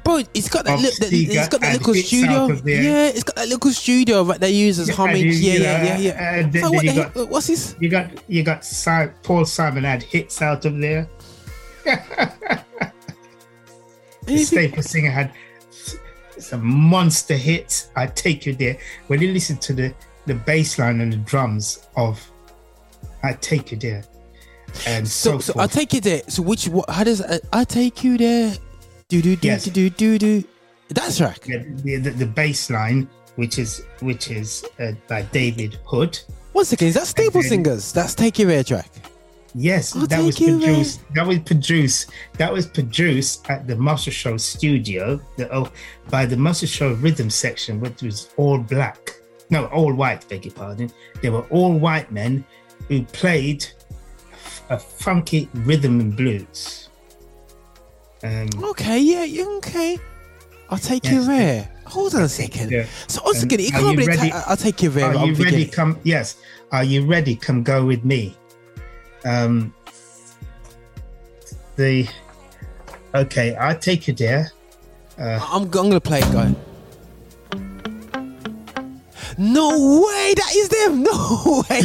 Bro, 0.04 0.24
it's 0.34 0.48
got 0.50 0.66
that, 0.66 0.78
li- 0.80 0.92
that 1.00 1.10
it's 1.12 1.48
got 1.50 1.62
that 1.62 1.78
little 1.78 1.94
studio. 1.96 2.32
out 2.32 2.52
of 2.52 2.64
there. 2.64 2.82
Yeah, 2.84 3.08
it's 3.08 3.24
got 3.24 3.36
that 3.38 3.48
little 3.50 3.72
studio 3.72 4.24
that 4.26 4.40
they 4.42 4.52
use 4.52 4.80
as 4.80 4.90
Yeah, 4.90 4.96
homage. 4.96 5.24
you- 5.24 5.32
Yeah, 5.32 5.54
you 5.54 5.60
yeah, 5.64 5.78
know, 5.78 5.84
yeah, 5.84 5.98
yeah. 5.98 6.34
and 6.36 6.54
then- 6.54 6.64
So 6.64 6.72
what 6.72 6.82
the 6.86 6.94
got- 6.94 7.14
heck- 7.14 7.30
what's 7.30 7.48
this? 7.48 7.76
You 7.80 7.90
got 7.90 8.12
you 8.30 8.44
got 8.44 8.64
si- 8.66 9.10
Paul 9.24 9.46
Simon 9.46 9.84
had 9.84 10.04
hits 10.04 10.42
out 10.42 10.66
of 10.66 10.78
there. 10.80 11.08
the 14.28 14.44
Staple 14.44 14.84
Singer 14.84 15.10
had 15.12 15.32
some 16.38 16.66
monster 16.66 17.36
hits. 17.36 17.90
I 17.96 18.08
take 18.08 18.46
you 18.46 18.54
there. 18.54 18.78
When 19.08 19.22
you 19.22 19.32
listen 19.34 19.58
to 19.58 19.74
the 19.74 19.94
the 20.26 20.36
bass 20.36 20.78
line 20.78 21.00
and 21.02 21.12
the 21.14 21.18
drums 21.18 21.88
of 21.96 22.20
I 23.24 23.34
take 23.34 23.72
you 23.72 23.78
there. 23.78 24.04
And 24.86 25.08
so, 25.08 25.40
So, 25.40 25.54
so. 25.54 25.60
I'll 25.60 25.68
take 25.70 25.94
you 25.94 26.02
there. 26.02 26.22
So 26.28 26.44
which 26.44 26.68
what? 26.68 26.90
How 26.90 27.04
does 27.04 27.22
uh, 27.22 27.40
I 27.54 27.64
take 27.64 28.04
you 28.04 28.18
there? 28.18 28.54
Do 29.10 29.22
do 29.22 29.36
do 29.36 29.48
Yes. 29.48 29.64
do 29.66 29.72
do 29.72 29.90
do 29.90 30.18
do. 30.20 30.44
That's 30.90 31.20
right. 31.22 31.40
Yeah, 31.48 31.64
the, 31.84 31.98
the, 31.98 32.10
the 32.12 32.26
bass 32.26 32.70
line, 32.70 33.10
which 33.38 33.58
is 33.58 33.82
which 34.02 34.30
is 34.30 34.66
uh, 34.80 34.92
by 35.08 35.22
David 35.24 35.80
Hood. 35.86 36.20
One 36.54 36.66
second, 36.66 36.88
is 36.90 36.94
that 36.96 37.08
Staple 37.08 37.42
then- 37.42 37.50
Singers? 37.50 37.92
That's 37.94 38.14
Take 38.16 38.38
You 38.40 38.48
There 38.48 38.64
track. 38.64 38.90
Yes, 39.60 39.96
I'll 39.96 40.06
that 40.06 40.24
was 40.24 40.40
you 40.40 40.60
produced. 40.60 41.02
That 41.16 41.26
was 41.26 41.40
produced. 41.40 42.12
That 42.38 42.54
was 42.54 42.68
produced 42.68 43.50
at 43.50 43.66
the 43.66 43.76
Muscle 43.76 44.12
Shoals 44.12 44.44
studio. 44.44 45.20
The, 45.36 45.52
oh, 45.52 45.72
by 46.12 46.28
the 46.28 46.38
Muscle 46.38 46.68
Shoals 46.68 47.00
rhythm 47.00 47.32
section, 47.32 47.80
which 47.80 48.04
was 48.04 48.30
all 48.38 48.60
black. 48.60 49.16
No, 49.50 49.66
all 49.68 49.94
white. 49.94 50.30
Beg 50.30 50.46
your 50.46 50.54
pardon. 50.54 50.92
They 51.24 51.32
were 51.32 51.42
all 51.50 51.74
white 51.74 52.12
men 52.12 52.46
who 52.88 53.04
played 53.06 53.66
a 54.70 54.78
funky 54.78 55.50
rhythm 55.56 56.02
and 56.02 56.16
blues. 56.16 56.90
Um, 58.24 58.50
Okay, 58.64 59.00
yeah, 59.00 59.24
yeah, 59.24 59.46
okay. 59.58 59.98
I'll 60.70 60.78
take 60.78 61.10
you 61.10 61.24
there. 61.24 61.68
Hold 61.86 62.14
on 62.14 62.24
a 62.24 62.30
second. 62.30 62.72
yeah. 62.72 62.86
So 63.08 63.22
once 63.24 63.40
Um, 63.40 63.46
again, 63.46 63.60
it 63.62 63.72
can't 63.72 63.98
be. 63.98 64.06
ta- 64.06 64.44
I'll 64.48 64.58
take 64.58 64.84
you 64.84 64.90
there. 64.90 65.16
Are 65.16 65.26
you 65.26 65.34
ready? 65.34 65.66
Come. 65.66 65.98
Yes. 66.04 66.36
Are 66.72 66.84
you 66.84 67.06
ready? 67.06 67.36
Come 67.36 67.64
go 67.64 67.86
with 67.86 68.04
me. 68.04 68.36
Um. 69.28 69.74
The. 71.76 72.08
Okay, 73.14 73.56
I'll 73.56 73.78
take 73.78 74.08
you 74.08 74.14
there. 74.14 74.52
Uh, 75.20 75.40
I'm, 75.52 75.64
I'm 75.64 75.70
gonna 75.70 76.00
play 76.00 76.20
it, 76.20 76.32
guy. 76.32 76.56
No 79.38 79.70
way, 80.04 80.34
that 80.36 80.56
is 80.56 80.70
them. 80.70 81.04
No 81.08 81.64
way. 81.70 81.82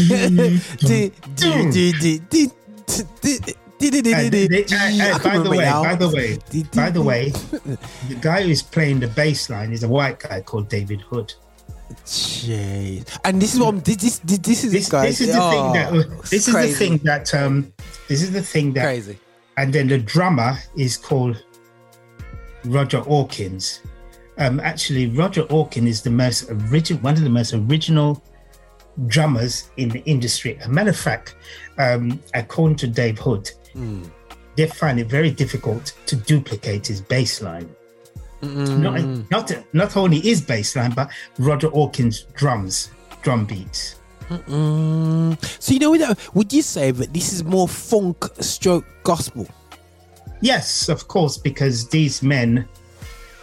I 5.01 5.19
by 5.19 5.39
the 5.39 5.51
way, 5.51 5.65
by 5.65 5.95
the 5.95 6.09
way, 6.09 6.39
by 6.75 6.91
the 6.91 7.03
way, 7.03 7.31
the 8.09 8.15
guy 8.21 8.43
who's 8.43 8.63
playing 8.63 9.01
the 9.01 9.09
bass 9.09 9.51
line 9.51 9.73
is 9.73 9.83
a 9.83 9.89
white 9.89 10.19
guy 10.21 10.41
called 10.41 10.69
David 10.69 11.01
Hood. 11.01 11.35
Jeez. 12.05 13.19
And 13.25 13.41
this 13.41 13.55
is 13.55 13.61
what 13.61 13.69
I'm, 13.69 13.81
this 13.81 13.97
this 13.97 14.19
this, 14.21 14.39
this 14.39 14.65
is 14.65 14.73
This, 14.73 14.89
guys. 14.89 15.19
this 15.19 15.29
is 15.29 15.35
the 15.35 15.43
oh, 15.43 15.51
thing 15.51 15.73
that 15.75 16.21
this 16.31 16.49
is 16.49 16.55
crazy. 16.55 16.73
the 16.73 16.79
thing 16.79 16.99
that 16.99 17.35
um 17.35 17.73
this 18.09 18.23
is 18.23 18.31
the 18.33 18.43
thing 18.43 18.73
that 18.75 18.85
Crazy. 18.85 19.19
and 19.57 19.73
then 19.73 19.89
the 19.89 19.99
drummer 19.99 20.57
is 20.77 20.97
called 20.97 21.43
Roger 22.65 23.01
Hawkins. 23.01 23.81
Um, 24.39 24.61
actually, 24.61 25.09
Roger 25.09 25.45
Hawkins 25.47 25.89
is 25.89 26.03
the 26.03 26.11
most 26.11 26.49
original, 26.51 27.03
one 27.03 27.15
of 27.15 27.21
the 27.23 27.29
most 27.31 27.53
original 27.53 28.23
drummers 29.07 29.71
in 29.77 29.89
the 29.91 30.01
industry. 30.05 30.59
A 30.65 30.69
matter 30.69 30.91
of 30.91 30.97
fact, 30.97 31.37
um, 31.79 32.19
according 32.35 32.77
to 32.77 32.87
Dave 32.87 33.19
Hood, 33.19 33.51
Hmm. 33.75 34.03
they 34.57 34.67
find 34.67 34.99
it 35.01 35.07
very 35.09 35.31
difficult 35.31 35.93
to 36.07 36.17
duplicate 36.17 36.87
his 36.87 37.01
bass 37.01 37.41
line. 37.43 37.69
Not, 38.43 39.31
not 39.31 39.53
not 39.73 39.97
only 39.97 40.19
his 40.21 40.41
bass 40.41 40.75
line, 40.75 40.91
but 40.93 41.09
Roger 41.39 41.69
Hawkins' 41.69 42.23
drums, 42.35 42.91
drum 43.23 43.45
beats. 43.45 43.97
Mm. 44.29 45.37
So 45.63 45.75
you 45.75 45.79
know, 45.79 46.15
would 46.35 46.53
you 46.53 46.63
say 46.63 46.91
that 46.91 47.13
this 47.13 47.33
is 47.33 47.45
more 47.45 47.69
funk 47.69 48.25
stroke 48.41 48.85
gospel? 49.05 49.47
Yes, 50.41 50.89
of 50.89 51.07
course, 51.07 51.39
because 51.39 51.89
these 51.89 52.21
men, 52.23 52.67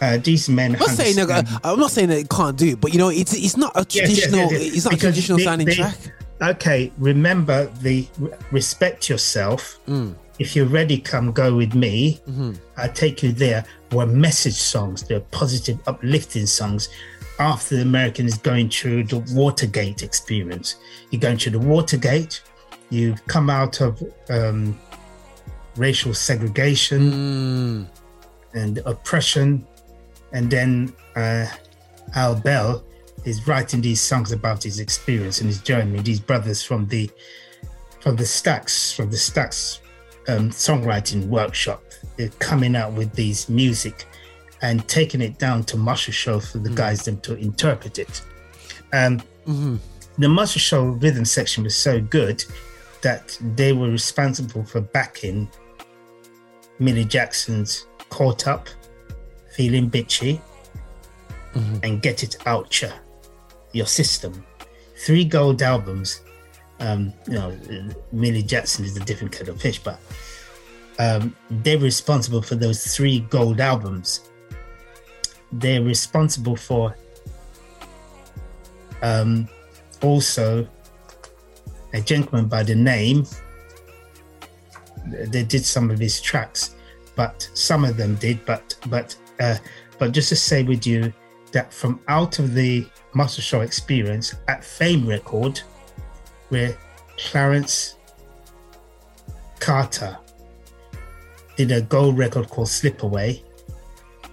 uh, 0.02 0.18
these 0.18 0.50
men. 0.50 0.74
I'm 0.74 0.80
not 0.80 0.90
saying 0.90 1.16
that, 1.16 1.60
I'm 1.64 1.78
not 1.78 1.90
saying 1.92 2.08
that 2.08 2.18
it 2.18 2.28
can't 2.28 2.56
do 2.58 2.76
but 2.76 2.92
you 2.92 2.98
know, 2.98 3.08
it's 3.08 3.32
it's 3.32 3.56
not 3.56 3.72
a 3.76 3.86
Yes, 3.88 3.94
yes, 3.94 4.08
yes, 4.10 4.18
traditional. 4.28 4.52
yes. 4.52 4.74
It's 4.76 4.84
not 4.84 4.94
a 4.94 4.96
traditional 4.98 5.38
they- 5.38 5.44
sounding 5.44 5.66
they- 5.66 5.74
track. 5.76 5.96
Okay, 6.42 6.90
remember 6.98 7.66
the 7.82 8.06
respect 8.50 9.08
yourself. 9.10 9.78
If 10.40 10.56
you're 10.56 10.64
ready, 10.64 10.98
come 10.98 11.32
go 11.32 11.54
with 11.54 11.74
me. 11.74 12.18
I 12.78 12.88
take 12.88 13.22
you 13.22 13.30
there. 13.30 13.62
Were 13.92 14.06
message 14.06 14.54
songs. 14.54 15.02
They're 15.02 15.20
positive, 15.20 15.78
uplifting 15.86 16.46
songs. 16.46 16.88
After 17.38 17.76
the 17.76 17.82
Americans 17.82 18.38
going 18.38 18.70
through 18.70 19.04
the 19.04 19.18
Watergate 19.34 20.02
experience, 20.02 20.76
you're 21.10 21.20
going 21.20 21.36
through 21.36 21.52
the 21.52 21.58
Watergate. 21.58 22.42
You've 22.88 23.24
come 23.26 23.50
out 23.50 23.82
of 23.82 24.02
um, 24.30 24.78
racial 25.76 26.14
segregation 26.14 27.86
and 28.54 28.78
oppression, 28.86 29.66
and 30.32 30.50
then 30.50 30.94
uh, 31.16 31.46
Al 32.14 32.34
Bell 32.34 32.82
is 33.26 33.46
writing 33.46 33.82
these 33.82 34.00
songs 34.00 34.32
about 34.32 34.62
his 34.62 34.80
experience 34.80 35.42
and 35.42 35.48
his 35.48 35.60
journey. 35.60 36.00
These 36.00 36.20
brothers 36.20 36.62
from 36.62 36.86
the 36.86 37.10
from 38.00 38.16
the 38.16 38.24
Stax 38.24 38.96
from 38.96 39.10
the 39.10 39.16
Stax 39.18 39.80
um, 40.30 40.50
songwriting 40.50 41.26
workshop, 41.26 41.82
they're 42.16 42.28
coming 42.38 42.76
out 42.76 42.92
with 42.92 43.12
these 43.14 43.48
music 43.48 44.06
and 44.62 44.86
taking 44.88 45.20
it 45.20 45.38
down 45.38 45.64
to 45.64 45.76
Muscle 45.76 46.12
Shoals 46.12 46.50
for 46.52 46.58
the 46.58 46.70
guys 46.70 47.04
them 47.04 47.18
to 47.22 47.34
interpret 47.36 47.98
it. 47.98 48.22
Um, 48.92 49.22
The 50.18 50.28
Muscle 50.28 50.60
Shoals 50.60 51.02
rhythm 51.02 51.24
section 51.24 51.64
was 51.64 51.74
so 51.74 52.00
good 52.00 52.44
that 53.02 53.38
they 53.56 53.72
were 53.72 53.90
responsible 53.90 54.64
for 54.64 54.80
backing 54.80 55.48
Millie 56.78 57.06
Jackson's 57.06 57.86
"Caught 58.10 58.46
Up," 58.46 58.68
"Feeling 59.56 59.90
Bitchy," 59.90 60.40
and 61.82 62.02
"Get 62.02 62.22
It 62.22 62.36
Out 62.46 62.70
your 63.72 63.86
system. 63.86 64.44
Three 64.96 65.24
gold 65.24 65.62
albums. 65.62 66.20
Um, 66.80 67.12
you 67.26 67.34
know, 67.34 67.56
Millie 68.10 68.42
Jackson 68.42 68.84
is 68.84 68.96
a 68.96 69.00
different 69.00 69.32
kettle 69.32 69.54
of 69.54 69.60
fish, 69.60 69.78
but 69.82 70.00
um, 70.98 71.36
they're 71.50 71.78
responsible 71.78 72.42
for 72.42 72.54
those 72.54 72.94
three 72.94 73.20
gold 73.20 73.60
albums. 73.60 74.30
They're 75.52 75.82
responsible 75.82 76.56
for 76.56 76.94
um, 79.02 79.48
also 80.02 80.66
a 81.92 82.00
gentleman 82.00 82.46
by 82.48 82.62
the 82.62 82.74
name. 82.74 83.26
They 85.06 85.42
did 85.42 85.64
some 85.64 85.90
of 85.90 85.98
his 85.98 86.20
tracks, 86.20 86.76
but 87.16 87.48
some 87.54 87.84
of 87.84 87.96
them 87.96 88.16
did. 88.16 88.44
But 88.44 88.76
but 88.88 89.16
uh, 89.40 89.56
but 89.98 90.12
just 90.12 90.28
to 90.30 90.36
say 90.36 90.62
with 90.62 90.86
you 90.86 91.12
that 91.52 91.72
from 91.72 92.00
out 92.08 92.38
of 92.38 92.54
the 92.54 92.86
Muscle 93.14 93.42
Shoals 93.42 93.64
experience 93.64 94.34
at 94.48 94.62
Fame 94.62 95.06
Record, 95.06 95.60
where 96.50 96.76
Clarence 97.16 97.96
Carter 99.58 100.16
did 101.56 101.72
a 101.72 101.80
gold 101.80 102.16
record 102.16 102.48
called 102.48 102.68
Slip 102.68 103.02
Away, 103.02 103.42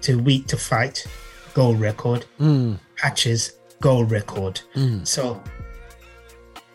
to 0.02 0.18
Weak 0.18 0.48
to 0.48 0.58
Fight, 0.58 1.06
gold 1.54 1.80
record, 1.80 2.26
hmm. 2.38 2.76
Patches, 2.98 3.58
gold 3.82 4.12
record. 4.12 4.62
Hmm. 4.74 5.04
So 5.04 5.42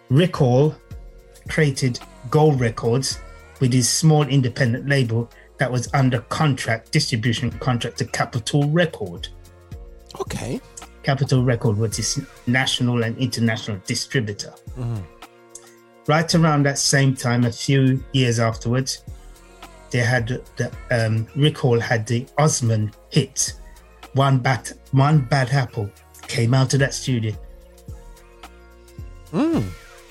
Rick 0.09 0.37
Hall 0.37 0.75
created 1.49 1.99
gold 2.31 2.61
records 2.61 3.19
with 3.61 3.73
his 3.73 3.89
small 3.89 4.25
independent 4.25 4.89
label 4.89 5.31
that 5.59 5.71
was 5.71 5.89
under 5.95 6.21
contract, 6.23 6.91
distribution 6.93 7.51
contract 7.51 7.99
to 7.99 8.05
Capitol 8.05 8.69
Record. 8.71 9.29
Okay. 10.21 10.61
Capitol 11.03 11.45
Record 11.45 11.79
was 11.79 11.97
his 11.97 12.21
national 12.47 13.05
and 13.05 13.17
international 13.19 13.81
distributor. 13.87 14.51
Hmm. 14.75 14.97
Right 16.07 16.35
around 16.35 16.65
that 16.67 16.79
same 16.79 17.15
time, 17.15 17.45
a 17.45 17.53
few 17.53 18.03
years 18.13 18.41
afterwards, 18.41 19.05
they 19.91 19.99
had 20.01 20.27
the 20.57 20.73
um, 20.91 21.29
Rick 21.37 21.59
Hall 21.59 21.79
had 21.79 22.07
the 22.07 22.27
Osmond 22.39 22.97
hit. 23.11 23.53
One 24.15 24.39
bad, 24.39 24.71
one 24.91 25.21
bad 25.21 25.51
apple 25.51 25.91
came 26.27 26.55
out 26.55 26.75
of 26.75 26.81
that 26.81 26.93
studio. 26.95 27.33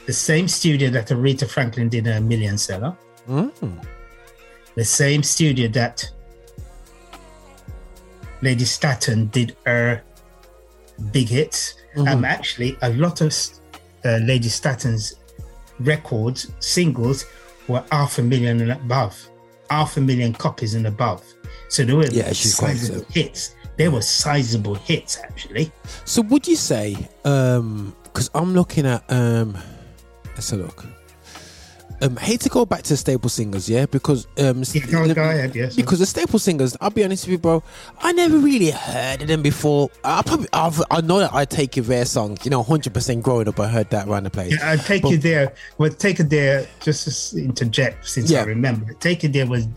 The 0.06 0.14
same 0.14 0.48
studio 0.48 0.90
that 0.92 1.08
Aretha 1.08 1.48
Franklin 1.50 1.90
did 1.90 2.08
a 2.08 2.20
million 2.22 2.58
seller. 2.58 2.96
The 4.76 4.86
same 4.86 5.24
studio 5.24 5.68
that 5.70 6.10
Lady 8.42 8.66
Staton 8.66 9.28
did 9.28 9.56
her 9.66 10.02
big 11.12 11.28
hits. 11.28 11.76
Um, 12.08 12.26
actually, 12.26 12.78
a 12.82 12.90
lot 12.94 13.22
of 13.22 13.36
uh, 14.06 14.18
Lady 14.24 14.50
Staton's 14.50 15.16
records, 15.86 16.52
singles, 16.60 17.26
were 17.68 17.84
half 17.92 18.18
a 18.18 18.22
million 18.22 18.62
and 18.62 18.72
above, 18.72 19.30
half 19.70 19.98
a 19.98 20.02
million 20.02 20.34
copies 20.34 20.76
and 20.76 20.88
above. 20.88 21.24
So 21.70 21.84
there 21.84 21.96
were 21.96 22.08
Yeah, 22.08 22.34
she's 22.34 22.56
quite 22.56 22.78
sizable 22.78 23.06
hits. 23.12 23.56
They 23.78 23.90
were 23.90 24.02
sizable 24.02 24.76
hits, 24.76 25.18
actually. 25.20 25.72
So 26.06 26.22
would 26.24 26.48
you 26.48 26.56
say, 26.56 27.10
um, 27.26 27.96
because 28.04 28.30
I'm 28.36 28.54
looking 28.54 28.86
at, 28.86 29.04
um, 29.10 29.58
let's 30.36 30.50
have 30.50 30.60
a 30.60 30.64
look. 30.64 30.86
Um, 32.04 32.18
I 32.18 32.22
hate 32.22 32.42
to 32.42 32.50
go 32.50 32.66
back 32.66 32.82
to 32.84 32.98
staple 32.98 33.30
singers, 33.30 33.70
yeah, 33.70 33.86
because 33.86 34.26
um, 34.40 34.64
go- 34.90 35.14
go 35.14 35.22
ahead, 35.30 35.56
yes. 35.56 35.76
because 35.76 36.00
the 36.00 36.06
staple 36.08 36.40
singers, 36.40 36.76
I'll 36.82 36.90
be 36.90 37.04
honest 37.04 37.26
with 37.26 37.34
you, 37.34 37.38
bro, 37.38 37.62
I 38.00 38.12
never 38.12 38.40
really 38.40 38.72
heard 38.72 39.22
of 39.22 39.28
them 39.28 39.44
before. 39.44 39.90
I 40.04 40.24
probably, 40.24 40.48
I've, 40.52 40.82
I 40.90 41.02
know 41.02 41.20
that 41.20 41.32
I 41.34 41.46
take 41.46 41.78
you 41.78 41.84
their 41.84 42.06
song, 42.06 42.40
you 42.44 42.50
know, 42.50 42.64
hundred 42.64 42.96
percent 42.96 43.22
growing 43.22 43.48
up, 43.48 43.60
I 43.60 43.68
heard 43.68 43.92
that 43.92 44.08
around 44.08 44.24
the 44.24 44.32
place. 44.32 44.52
Yeah, 44.58 44.72
I'll 44.72 44.78
take 44.80 45.04
But- 45.04 45.10
you 45.12 45.18
there. 45.20 45.54
Well, 45.78 45.92
take 45.92 46.20
it 46.20 46.30
there. 46.32 46.68
Just 46.80 47.34
to 47.34 47.44
interject, 47.44 48.08
since 48.08 48.32
Yeah. 48.32 48.42
I 48.42 48.44
remember, 48.46 48.94
take 48.94 49.24
it 49.24 49.34
there 49.34 49.46
was 49.46 49.68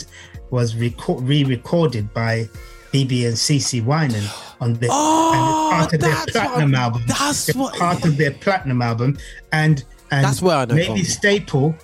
was 0.50 0.74
reco- 0.74 1.20
re-recorded 1.28 2.14
by 2.14 2.48
BeBe 2.92 3.26
and 3.26 3.34
CeCe 3.36 3.82
Winan 3.84 4.24
on 4.62 4.74
the 4.74 4.88
Oh, 4.90 5.68
part 5.72 5.92
of 5.92 6.00
their 6.00 6.14
platinum 6.28 6.70
what- 6.72 6.80
album. 6.80 7.02
that's 7.06 7.54
what- 7.54 7.74
part 7.74 8.04
of 8.06 8.16
their 8.16 8.30
platinum 8.30 8.80
album, 8.80 9.18
and 9.52 9.84
and 10.10 10.24
That's 10.24 10.40
where 10.42 10.56
I 10.58 10.64
know 10.66 10.74
Maybe 10.74 11.02
from. 11.02 11.04
Staple, 11.10 11.74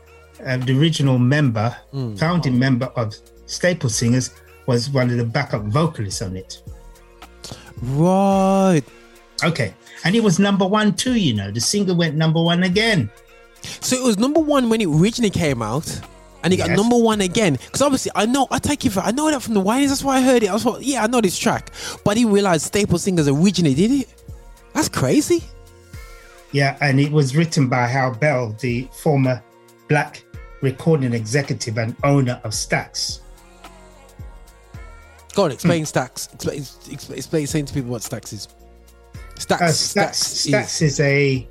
uh, 0.45 0.57
the 0.59 0.79
original 0.79 1.19
member, 1.19 1.75
Hmm. 1.93 2.15
founding 2.17 2.59
member 2.59 2.87
of 2.97 3.15
Staple 3.47 3.91
Singers, 3.91 4.31
was 4.67 4.91
one 4.91 5.11
of 5.11 5.17
the 5.17 5.25
backup 5.25 5.63
vocalists 5.65 6.23
on 6.23 6.37
it. 6.37 6.63
Right. 7.83 8.83
Okay, 9.43 9.75
and 10.05 10.15
it 10.15 10.23
was 10.23 10.39
number 10.39 10.67
one 10.67 10.93
too. 10.95 11.15
You 11.15 11.35
know, 11.35 11.51
the 11.51 11.61
single 11.61 11.97
went 11.97 12.15
number 12.15 12.43
one 12.43 12.63
again. 12.63 13.11
So 13.63 13.97
it 13.97 14.03
was 14.03 14.19
number 14.19 14.41
one 14.41 14.69
when 14.69 14.81
it 14.81 14.87
originally 14.87 15.31
came 15.31 15.63
out, 15.63 15.89
and 16.45 16.53
it 16.53 16.59
got 16.59 16.71
number 16.71 16.97
one 16.97 17.23
again. 17.23 17.55
Because 17.55 17.81
obviously, 17.81 18.13
I 18.15 18.27
know 18.27 18.47
I 18.51 18.59
take 18.59 18.85
it 18.85 18.91
for 18.91 19.01
I 19.01 19.13
know 19.13 19.31
that 19.31 19.41
from 19.43 19.55
the 19.55 19.61
Winans. 19.61 19.91
That's 19.91 20.05
why 20.05 20.19
I 20.19 20.21
heard 20.21 20.43
it. 20.43 20.51
I 20.51 20.53
was 20.53 20.67
like, 20.67 20.87
yeah, 20.87 21.03
I 21.05 21.07
know 21.07 21.23
this 21.23 21.39
track, 21.39 21.71
but 22.05 22.17
he 22.19 22.27
didn't 22.27 22.63
Staple 22.63 22.99
Singers 22.99 23.29
originally 23.29 23.75
did 23.75 23.91
it. 23.91 24.09
That's 24.75 24.89
crazy. 24.91 25.43
Yeah, 26.53 26.77
and 26.83 27.01
it 27.01 27.11
was 27.13 27.35
written 27.37 27.69
by 27.69 27.87
Hal 27.87 28.13
Bell, 28.15 28.55
the 28.61 28.89
former 28.93 29.43
black 29.89 30.23
recording 30.61 31.13
executive 31.13 31.79
and 31.79 31.97
owner 32.05 32.41
of 32.45 32.53
Stax. 32.53 33.21
Go 35.35 35.45
on, 35.45 35.53
explain 35.53 35.85
Stax. 35.85 36.33
Explain, 36.35 36.59
explain, 36.93 37.19
explain, 37.19 37.47
saying 37.47 37.67
to 37.67 37.75
people 37.75 37.91
what 37.91 38.03
Stax 38.03 38.33
is. 38.33 38.49
Stax. 39.37 39.61
Uh, 39.61 39.69
Stax, 39.69 40.51
Stax 40.51 40.83
is 40.83 41.01
a 41.01 41.49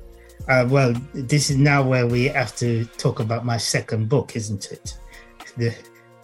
uh, 0.48 0.66
well. 0.68 0.94
This 1.14 1.50
is 1.50 1.56
now 1.56 1.82
where 1.82 2.06
we 2.06 2.26
have 2.26 2.54
to 2.56 2.84
talk 2.98 3.20
about 3.20 3.44
my 3.44 3.56
second 3.56 4.08
book, 4.08 4.36
isn't 4.36 4.70
it? 4.70 4.98
The 5.56 5.74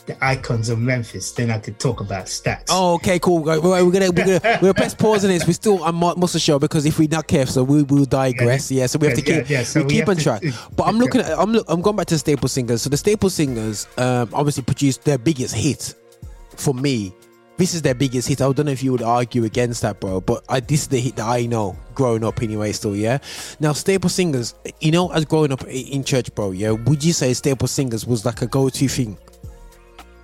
the 0.06 0.16
icons 0.24 0.68
of 0.68 0.78
Memphis, 0.78 1.32
then 1.32 1.50
I 1.50 1.58
could 1.58 1.78
talk 1.78 2.00
about 2.00 2.26
stats. 2.26 2.66
Oh, 2.70 2.94
okay, 2.94 3.18
cool. 3.18 3.42
We're 3.42 3.60
we're 3.60 3.90
gonna 3.90 4.10
we're 4.10 4.38
gonna 4.40 4.58
we're 4.62 4.74
press 4.74 4.94
pause 4.94 5.24
on 5.24 5.30
this. 5.30 5.46
We're 5.46 5.52
still 5.52 5.82
on 5.82 5.94
Mu- 5.96 6.14
Muscle 6.16 6.40
Shoals 6.40 6.60
because 6.60 6.86
if 6.86 6.98
we're 6.98 7.08
not 7.08 7.26
careful, 7.26 7.52
so 7.54 7.64
we 7.64 7.82
will 7.82 8.04
digress. 8.04 8.70
Yeah, 8.70 8.86
so 8.86 8.98
we 8.98 9.08
have 9.08 9.16
to 9.16 9.22
keep 9.22 9.48
yeah, 9.50 9.62
so 9.64 9.80
we 9.80 9.86
we 9.86 9.92
keep 9.94 10.08
on 10.08 10.16
to- 10.16 10.22
track. 10.22 10.42
But 10.76 10.84
I'm 10.84 10.98
looking 10.98 11.20
at 11.20 11.38
I'm 11.38 11.52
look, 11.52 11.66
I'm 11.68 11.80
going 11.82 11.96
back 11.96 12.06
to 12.06 12.18
Staple 12.18 12.48
Singers. 12.48 12.82
So 12.82 12.90
the 12.90 12.96
Staple 12.96 13.30
Singers 13.30 13.86
um, 13.98 14.30
obviously 14.32 14.62
produced 14.62 15.04
their 15.04 15.18
biggest 15.18 15.54
hit 15.54 15.94
for 16.56 16.72
me. 16.74 17.12
This 17.58 17.72
is 17.72 17.80
their 17.80 17.94
biggest 17.94 18.28
hit. 18.28 18.42
I 18.42 18.52
don't 18.52 18.66
know 18.66 18.72
if 18.72 18.82
you 18.82 18.92
would 18.92 19.00
argue 19.02 19.44
against 19.44 19.80
that, 19.80 19.98
bro. 19.98 20.20
But 20.20 20.44
I, 20.46 20.60
this 20.60 20.82
is 20.82 20.88
the 20.88 21.00
hit 21.00 21.16
that 21.16 21.26
I 21.26 21.46
know 21.46 21.74
growing 21.94 22.22
up 22.22 22.42
anyway. 22.42 22.72
Still, 22.72 22.94
yeah. 22.94 23.16
Now, 23.60 23.72
Staple 23.72 24.10
Singers, 24.10 24.54
you 24.80 24.92
know, 24.92 25.10
as 25.10 25.24
growing 25.24 25.52
up 25.52 25.64
in 25.64 26.04
church, 26.04 26.34
bro. 26.34 26.50
Yeah, 26.50 26.72
would 26.72 27.02
you 27.02 27.14
say 27.14 27.32
Staple 27.32 27.66
Singers 27.66 28.06
was 28.06 28.26
like 28.26 28.42
a 28.42 28.46
go-to 28.46 28.88
thing? 28.88 29.16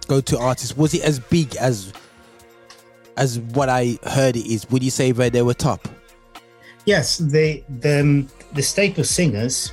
Go-to 0.09 0.39
artist. 0.39 0.77
Was 0.77 0.95
it 0.95 1.03
as 1.03 1.19
big 1.19 1.57
as 1.57 1.93
as 3.17 3.39
what 3.39 3.69
I 3.69 3.99
heard 4.05 4.37
it 4.37 4.47
is? 4.47 4.69
Would 4.71 4.83
you 4.83 4.91
say 4.91 5.13
that 5.13 5.33
they 5.33 5.43
were 5.43 5.55
top? 5.55 5.89
Yes, 6.85 7.19
the 7.19 7.63
the 7.81 8.27
the 8.55 8.63
staple 8.63 9.05
singers, 9.05 9.73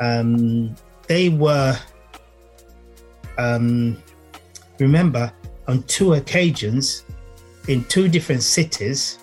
um, 0.00 0.74
they 1.06 1.28
were. 1.28 1.78
Um, 3.38 4.02
remember, 4.78 5.32
on 5.66 5.82
two 5.84 6.14
occasions, 6.14 7.04
in 7.68 7.84
two 7.84 8.08
different 8.08 8.42
cities, 8.42 9.18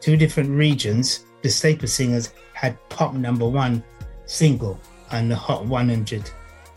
two 0.00 0.16
different 0.16 0.50
regions, 0.50 1.24
the 1.42 1.48
staple 1.48 1.88
singers 1.88 2.32
had 2.52 2.76
pop 2.88 3.14
number 3.14 3.48
one 3.48 3.82
single 4.26 4.78
on 5.12 5.28
the 5.28 5.36
Hot 5.36 5.64
100 5.64 6.30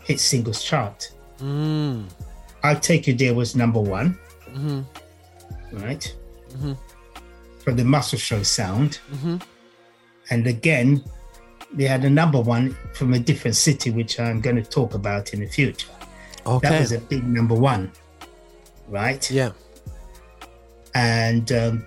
hit 0.04 0.20
singles 0.20 0.62
chart. 0.62 1.12
Mm. 1.40 2.08
I'll 2.62 2.78
Take 2.80 3.06
You 3.06 3.14
There 3.14 3.34
was 3.34 3.56
number 3.56 3.80
one, 3.80 4.18
Mm-hmm. 4.50 4.80
right? 5.82 6.16
Mhm. 6.54 6.76
For 7.64 7.72
the 7.72 7.84
Muscle 7.84 8.18
Shoals 8.18 8.48
sound. 8.48 8.98
Mm-hmm. 9.12 9.36
And 10.30 10.46
again, 10.46 11.02
they 11.72 11.84
had 11.84 12.04
a 12.04 12.10
number 12.10 12.40
one 12.40 12.76
from 12.94 13.14
a 13.14 13.18
different 13.18 13.56
city, 13.56 13.90
which 13.90 14.18
I'm 14.18 14.40
going 14.40 14.56
to 14.56 14.62
talk 14.62 14.94
about 14.94 15.32
in 15.34 15.40
the 15.40 15.46
future. 15.46 15.88
Okay. 16.46 16.68
That 16.68 16.80
was 16.80 16.92
a 16.92 16.98
big 16.98 17.24
number 17.24 17.54
one, 17.54 17.92
right? 18.88 19.28
Yeah. 19.30 19.50
And 20.94 21.50
um, 21.52 21.86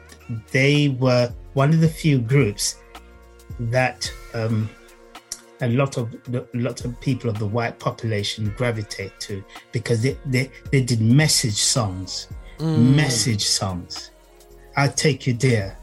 they 0.52 0.90
were 1.00 1.32
one 1.54 1.74
of 1.74 1.82
the 1.82 1.90
few 1.90 2.20
groups 2.20 2.78
that 3.60 4.12
um, 4.34 4.70
a 5.64 5.70
lot 5.70 5.98
of 5.98 6.12
the, 6.32 6.48
lot 6.54 6.84
of 6.86 7.00
people 7.00 7.30
of 7.30 7.40
the 7.40 7.46
white 7.46 7.80
population 7.80 8.54
gravitate 8.58 9.18
to 9.22 9.44
because 9.72 10.02
they 10.02 10.18
they, 10.26 10.52
they 10.72 10.82
did 10.82 11.02
message 11.02 11.56
songs, 11.56 12.28
mm. 12.58 12.96
message 12.96 13.46
songs. 13.46 14.12
I 14.76 14.88
take 14.88 15.28
you 15.28 15.34
there. 15.34 15.78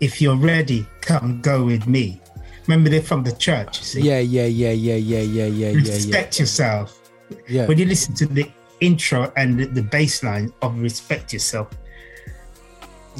If 0.00 0.20
you're 0.20 0.36
ready, 0.36 0.86
come 1.00 1.40
go 1.40 1.64
with 1.64 1.86
me. 1.86 2.20
Remember, 2.66 2.90
they're 2.90 3.02
from 3.02 3.24
the 3.24 3.32
church. 3.32 3.82
See? 3.82 4.02
Yeah, 4.02 4.18
yeah, 4.18 4.44
yeah, 4.44 4.72
yeah, 4.72 4.96
yeah, 4.96 5.20
yeah, 5.20 5.46
yeah, 5.46 5.72
Respect 5.74 6.38
yeah. 6.38 6.42
Yourself. 6.42 7.10
Yeah. 7.48 7.66
When 7.66 7.78
you 7.78 7.86
listen 7.86 8.14
to 8.16 8.26
the 8.26 8.50
intro 8.80 9.32
and 9.36 9.58
the, 9.58 9.66
the 9.66 9.82
bass 9.82 10.22
of 10.62 10.78
"Respect 10.78 11.32
Yourself," 11.32 11.68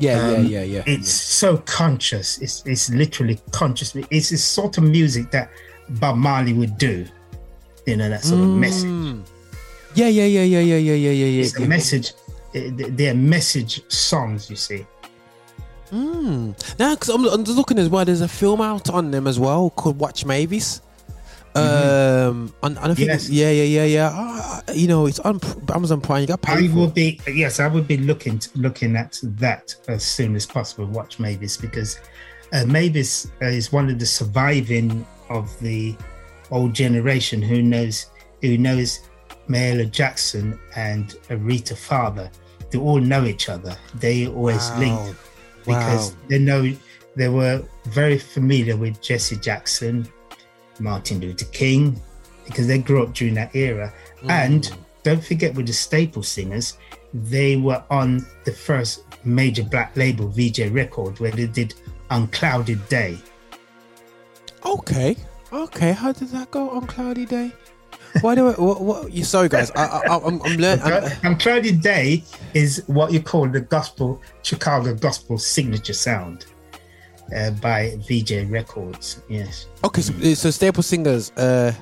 Yeah, 0.01 0.21
um, 0.21 0.47
yeah, 0.47 0.61
yeah, 0.61 0.63
yeah. 0.63 0.83
It's 0.87 1.43
yeah. 1.43 1.51
so 1.51 1.57
conscious. 1.59 2.39
It's 2.39 2.65
it's 2.67 2.91
literally 2.91 3.41
conscious. 3.51 3.95
It's 4.11 4.31
this 4.31 4.45
sort 4.45 4.79
of 4.79 4.85
music 4.85 5.31
that 5.33 5.51
Bob 5.91 6.17
Marley 6.17 6.53
would 6.53 6.79
do. 6.79 7.07
You 7.87 7.97
know, 7.97 8.09
that 8.11 8.23
sort 8.23 8.41
of 8.41 8.49
mm. 8.49 8.59
message. 8.59 9.29
Yeah, 9.95 10.09
yeah, 10.09 10.25
yeah, 10.25 10.43
yeah, 10.43 10.61
yeah, 10.61 10.77
yeah, 10.77 10.95
yeah, 10.95 11.11
yeah. 11.11 11.43
It's 11.43 11.59
yeah. 11.59 11.65
a 11.65 11.69
message. 11.69 12.13
They're 12.53 13.15
message 13.15 13.83
songs, 13.91 14.51
you 14.51 14.57
see. 14.57 14.87
Mm. 15.91 16.79
Now, 16.79 16.95
because 16.95 17.09
I'm, 17.09 17.25
I'm 17.25 17.45
looking 17.45 17.79
as 17.79 17.89
well, 17.89 18.05
there's 18.05 18.21
a 18.21 18.29
film 18.29 18.61
out 18.61 18.91
on 18.91 19.11
them 19.11 19.27
as 19.27 19.39
well 19.39 19.71
called 19.71 19.99
Watch 19.99 20.25
Mavis. 20.25 20.83
Mm-hmm. 21.55 22.29
Um, 22.29 22.55
and, 22.63 22.79
and 22.79 22.93
I 22.93 22.95
think 22.95 23.09
yes. 23.09 23.31
yeah, 23.31 23.51
yeah, 23.51 23.65
yeah, 23.65 23.85
yeah. 23.85 24.11
Uh, 24.69 24.73
you 24.75 24.87
know, 24.87 25.07
it's 25.07 25.19
on 25.21 25.41
Amazon 25.75 26.01
Prime. 26.01 26.21
You 26.21 26.27
got 26.27 26.43
paid. 26.43 26.71
I 26.71 26.75
will 26.75 26.89
be 26.89 27.21
yes, 27.27 27.59
I 27.59 27.69
would 27.69 27.89
be 27.89 27.97
looking 27.97 28.39
to, 28.39 28.59
looking 28.59 28.97
at 28.97 29.19
that 29.23 29.75
as 29.89 30.05
soon 30.05 30.37
as 30.37 30.47
possible. 30.47 30.87
Watch 30.87 31.19
Mavis 31.19 31.57
because 31.57 32.01
uh, 32.53 32.65
Mavis 32.67 33.31
is 33.41 33.73
one 33.73 33.89
of 33.89 33.99
the 33.99 34.07
surviving 34.07 35.07
of 35.31 35.59
the 35.61 35.95
old 36.51 36.73
generation 36.75 37.43
who 37.43 37.63
knows 37.63 38.07
who 38.43 38.57
knows 38.57 39.01
Mayla 39.49 39.91
Jackson 39.91 40.59
and 40.77 41.17
Rita 41.29 41.75
Father. 41.75 42.31
They 42.71 42.79
all 42.79 43.01
know 43.01 43.25
each 43.25 43.49
other. 43.49 43.77
They 43.95 44.27
always 44.29 44.71
Wow. 44.71 44.79
link 44.79 45.17
because 45.67 46.11
Wow. 46.13 46.17
they 46.29 46.39
know 46.39 46.73
they 47.17 47.29
were 47.29 47.63
very 47.87 48.19
familiar 48.19 48.77
with 48.77 49.01
Jesse 49.03 49.37
Jackson, 49.37 50.07
Martin 50.79 51.21
Luther 51.21 51.47
King, 51.47 52.01
because 52.47 52.67
they 52.67 52.79
grew 52.79 53.03
up 53.03 53.15
during 53.15 53.35
that 53.35 53.55
era. 53.57 53.93
Hmm. 54.21 54.31
And 54.31 54.71
don't 55.03 55.25
forget 55.25 55.55
with 55.55 55.67
the 55.67 55.73
staple 55.73 56.23
singers, 56.23 56.77
they 57.13 57.57
were 57.57 57.83
on 57.91 58.25
the 58.45 58.53
first 58.53 59.03
major 59.25 59.63
black 59.65 59.97
label 59.97 60.29
Vee-Jay 60.29 60.69
record 60.69 61.19
where 61.19 61.31
they 61.33 61.47
did 61.47 61.75
Unclouded 62.11 62.87
Day. 62.89 63.19
Okay, 64.65 65.17
okay. 65.53 65.93
How 65.93 66.13
did 66.13 66.29
that 66.29 66.51
go 66.51 66.71
on 66.71 66.87
Cloudy 66.87 67.27
Day? 67.27 67.53
Why 68.21 68.35
do 68.35 68.49
I? 68.49 68.53
What? 68.53 68.81
what 68.81 69.13
you 69.13 69.25
sorry, 69.25 69.49
guys. 69.49 69.71
I, 69.73 69.85
I, 69.85 70.17
I'm, 70.17 70.41
I'm 70.43 70.57
learning. 70.57 70.85
Unclouded 71.25 71.83
Day 71.83 72.25
is 72.55 72.83
what 72.87 73.13
you 73.13 73.21
call 73.23 73.49
the 73.49 73.61
gospel 73.61 74.21
Chicago 74.43 74.95
gospel 74.95 75.39
signature 75.39 75.93
sound 75.93 76.47
uh, 77.35 77.51
by 77.53 77.97
Vee-Jay 78.07 78.45
Records. 78.47 79.23
Yes. 79.29 79.67
Okay, 79.85 80.01
so, 80.03 80.13
so 80.35 80.51
staple 80.51 80.83
singers 80.83 81.31
uh, 81.33 81.73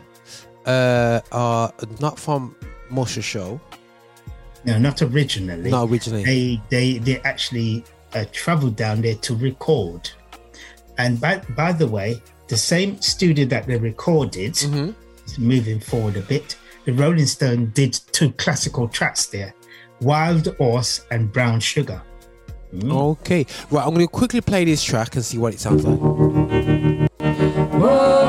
uh, 0.66 1.20
are 1.32 1.72
not 2.00 2.18
from 2.18 2.56
Muscle 2.90 3.22
Shoals. 3.22 3.60
No, 4.64 4.78
not 4.78 5.00
originally. 5.00 5.70
Not 5.70 5.88
originally. 5.88 6.24
They 6.24 6.60
they 6.70 6.98
they 6.98 7.20
actually 7.20 7.84
uh, 8.14 8.24
traveled 8.32 8.76
down 8.76 9.00
there 9.00 9.14
to 9.14 9.36
record. 9.36 10.10
And 10.98 11.20
by 11.20 11.38
by 11.54 11.72
the 11.72 11.86
way, 11.86 12.20
the 12.48 12.56
same 12.56 13.00
studio 13.00 13.44
that 13.46 13.66
they 13.66 13.76
recorded, 13.76 14.54
Mm-hmm. 14.54 15.44
moving 15.44 15.80
forward 15.80 16.16
a 16.16 16.20
bit, 16.22 16.56
the 16.84 16.92
Rolling 16.92 17.26
Stone 17.26 17.70
did 17.74 17.98
two 18.12 18.30
classical 18.32 18.86
tracks 18.88 19.26
there, 19.26 19.52
Wild 20.00 20.54
Horse 20.56 21.04
and 21.10 21.32
Brown 21.32 21.58
Sugar. 21.60 22.00
Okay, 22.84 23.46
right. 23.70 23.84
I'm 23.86 23.94
going 23.94 24.06
to 24.06 24.12
quickly 24.12 24.40
play 24.40 24.64
this 24.64 24.82
track 24.84 25.14
and 25.14 25.24
see 25.24 25.38
what 25.38 25.54
it 25.54 25.60
sounds 25.60 25.84
like. 25.84 25.98
So 27.18 28.25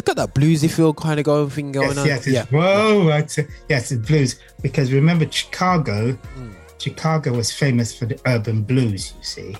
it's 0.00 0.06
got 0.06 0.16
that 0.16 0.34
bluesy 0.34 0.70
feel 0.70 0.94
kind 0.94 1.20
of 1.20 1.26
going 1.26 1.50
thing 1.50 1.72
going 1.72 1.88
yes, 1.90 1.98
on. 1.98 2.06
yes, 2.06 2.26
yeah. 2.26 2.44
whoa, 2.46 3.08
it's, 3.08 3.38
yes, 3.68 3.92
it's 3.92 4.06
blues. 4.06 4.40
Because 4.62 4.92
remember, 4.92 5.30
Chicago, 5.30 6.12
Hmm. 6.12 6.50
Chicago 6.78 7.34
was 7.34 7.52
famous 7.52 7.94
for 7.94 8.06
the 8.06 8.18
urban 8.26 8.62
blues. 8.62 9.12
You 9.18 9.24
see, 9.24 9.56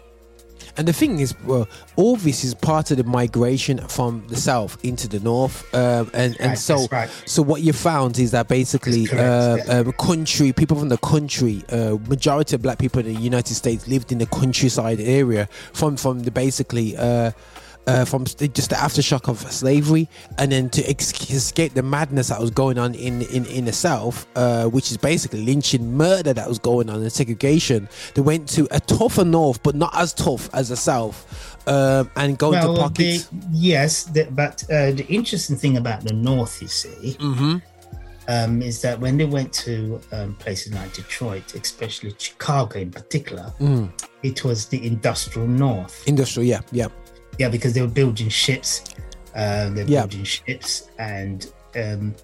And 0.78 0.88
the 0.88 0.94
thing 0.94 1.20
is, 1.20 1.34
well, 1.44 1.68
all 1.96 2.16
this 2.16 2.42
is 2.44 2.54
part 2.54 2.90
of 2.90 2.96
the 2.96 3.04
migration 3.04 3.86
from 3.88 4.26
the 4.28 4.36
south 4.36 4.82
into 4.82 5.06
the 5.08 5.20
north, 5.20 5.62
um, 5.74 6.10
and 6.14 6.34
and 6.40 6.58
so 6.58 6.86
right. 6.90 7.10
so 7.26 7.42
what 7.42 7.60
you 7.60 7.74
found 7.74 8.18
is 8.18 8.30
that 8.30 8.48
basically, 8.48 9.06
uh, 9.12 9.58
um, 9.68 9.92
country 9.92 10.54
people 10.54 10.78
from 10.78 10.88
the 10.88 10.96
country, 10.96 11.62
uh, 11.70 11.98
majority 12.08 12.54
of 12.56 12.62
black 12.62 12.78
people 12.78 13.00
in 13.04 13.14
the 13.14 13.20
United 13.20 13.54
States 13.54 13.86
lived 13.86 14.10
in 14.10 14.16
the 14.16 14.26
countryside 14.26 15.00
area 15.00 15.46
from 15.74 15.98
from 15.98 16.20
the 16.20 16.30
basically. 16.30 16.96
Uh, 16.96 17.32
uh, 17.86 18.04
from 18.04 18.24
just 18.24 18.70
the 18.70 18.76
aftershock 18.76 19.28
of 19.28 19.38
slavery, 19.52 20.08
and 20.38 20.52
then 20.52 20.68
to 20.70 20.82
ex- 20.88 21.30
escape 21.30 21.74
the 21.74 21.82
madness 21.82 22.28
that 22.28 22.40
was 22.40 22.50
going 22.50 22.78
on 22.78 22.94
in 22.94 23.22
in, 23.22 23.46
in 23.46 23.64
the 23.64 23.72
South, 23.72 24.26
uh, 24.36 24.66
which 24.66 24.90
is 24.90 24.96
basically 24.96 25.42
lynching, 25.44 25.96
murder 25.96 26.32
that 26.32 26.48
was 26.48 26.58
going 26.58 26.88
on, 26.90 27.00
and 27.02 27.12
segregation. 27.12 27.88
They 28.14 28.22
went 28.22 28.48
to 28.50 28.68
a 28.70 28.80
tougher 28.80 29.24
North, 29.24 29.62
but 29.62 29.74
not 29.74 29.90
as 29.96 30.12
tough 30.12 30.48
as 30.54 30.68
the 30.68 30.76
South, 30.76 31.58
um, 31.66 32.10
and 32.16 32.36
go 32.38 32.52
into 32.52 32.68
well, 32.68 32.76
pockets. 32.76 33.24
the, 33.26 33.36
yes, 33.52 34.04
the, 34.04 34.24
but 34.30 34.62
uh, 34.64 34.92
the 34.92 35.06
interesting 35.08 35.56
thing 35.56 35.76
about 35.76 36.02
the 36.04 36.12
North, 36.12 36.60
you 36.62 36.68
see, 36.68 37.16
Mm-hmm. 37.18 37.56
um, 38.28 38.62
is 38.62 38.80
that 38.82 39.00
when 39.00 39.16
they 39.16 39.24
went 39.24 39.52
to 39.54 40.00
um, 40.12 40.34
places 40.36 40.72
like 40.74 40.92
Detroit, 40.92 41.54
especially 41.54 42.14
Chicago 42.18 42.78
in 42.78 42.90
particular, 42.90 43.52
Mm. 43.58 43.90
it 44.22 44.44
was 44.44 44.66
the 44.66 44.86
industrial 44.86 45.48
North. 45.48 46.06
Industrial, 46.06 46.46
yeah, 46.46 46.60
yeah. 46.72 46.86
Yeah, 47.40 47.48
because 47.48 47.72
they 47.72 47.80
were 47.80 47.94
building 48.02 48.28
ships. 48.28 48.84
Uh, 49.34 49.70
they're 49.70 49.86
Yeah. 49.86 50.00
building 50.02 50.24
ships, 50.24 50.90
and 50.98 51.50
um, 51.74 52.14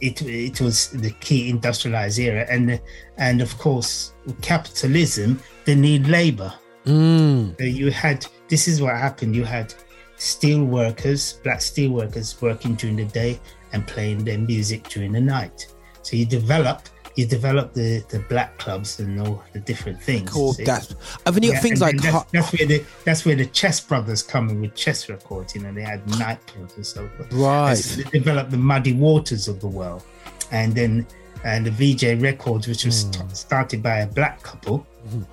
it 0.00 0.22
it 0.22 0.58
was 0.60 0.88
the 0.88 1.10
key 1.20 1.50
industrialized 1.50 2.18
era, 2.18 2.46
and 2.48 2.80
and 3.18 3.42
of 3.42 3.56
course 3.58 4.12
capitalism. 4.40 5.38
They 5.66 5.74
need 5.74 6.08
labor. 6.08 6.52
Mm. 6.86 7.58
So 7.58 7.64
you 7.64 7.90
had 7.90 8.26
this 8.48 8.66
is 8.68 8.80
what 8.80 8.96
happened. 8.96 9.36
You 9.36 9.44
had 9.44 9.74
steel 10.16 10.64
workers, 10.64 11.34
black 11.44 11.60
steel 11.60 11.90
workers 11.90 12.40
working 12.40 12.76
during 12.76 12.96
the 12.96 13.04
day 13.04 13.38
and 13.72 13.86
playing 13.86 14.24
their 14.24 14.38
music 14.38 14.88
during 14.88 15.12
the 15.12 15.20
night. 15.20 15.66
So 16.02 16.16
you 16.16 16.24
develop 16.24 16.88
you 17.16 17.26
develop 17.26 17.72
the, 17.72 18.04
the 18.08 18.20
black 18.28 18.56
clubs 18.58 19.00
and 19.00 19.20
all 19.20 19.42
the 19.52 19.60
different 19.60 20.00
things. 20.02 20.30
Cool. 20.30 20.52
see? 20.54 20.64
That's. 20.64 20.94
I 21.26 21.30
you 21.30 21.52
got 21.52 21.62
things 21.62 21.80
like 21.80 21.96
that's, 22.00 22.30
that's 22.30 22.52
where 22.52 22.66
the 22.66 22.84
that's 23.04 23.24
where 23.24 23.36
the 23.36 23.46
Chess 23.46 23.80
Brothers 23.80 24.22
come 24.22 24.48
in 24.48 24.60
with 24.60 24.74
chess 24.74 25.08
records. 25.08 25.54
You 25.54 25.62
know, 25.62 25.72
they 25.72 25.82
had 25.82 26.04
nightclubs 26.06 26.76
and 26.76 26.86
so 26.86 27.08
forth. 27.16 27.32
Right. 27.32 27.72
As 27.72 27.96
They 27.96 28.04
developed 28.04 28.50
the 28.50 28.56
Muddy 28.56 28.92
Waters 28.92 29.48
of 29.48 29.60
the 29.60 29.68
world, 29.68 30.02
and 30.52 30.74
then 30.74 31.06
and 31.44 31.64
the 31.64 31.70
Vee-Jay 31.70 32.16
Records, 32.16 32.68
which 32.68 32.84
was 32.84 33.04
Hmm. 33.04 33.12
st- 33.12 33.36
started 33.36 33.82
by 33.82 34.00
a 34.00 34.06
black 34.06 34.42
couple. 34.42 34.86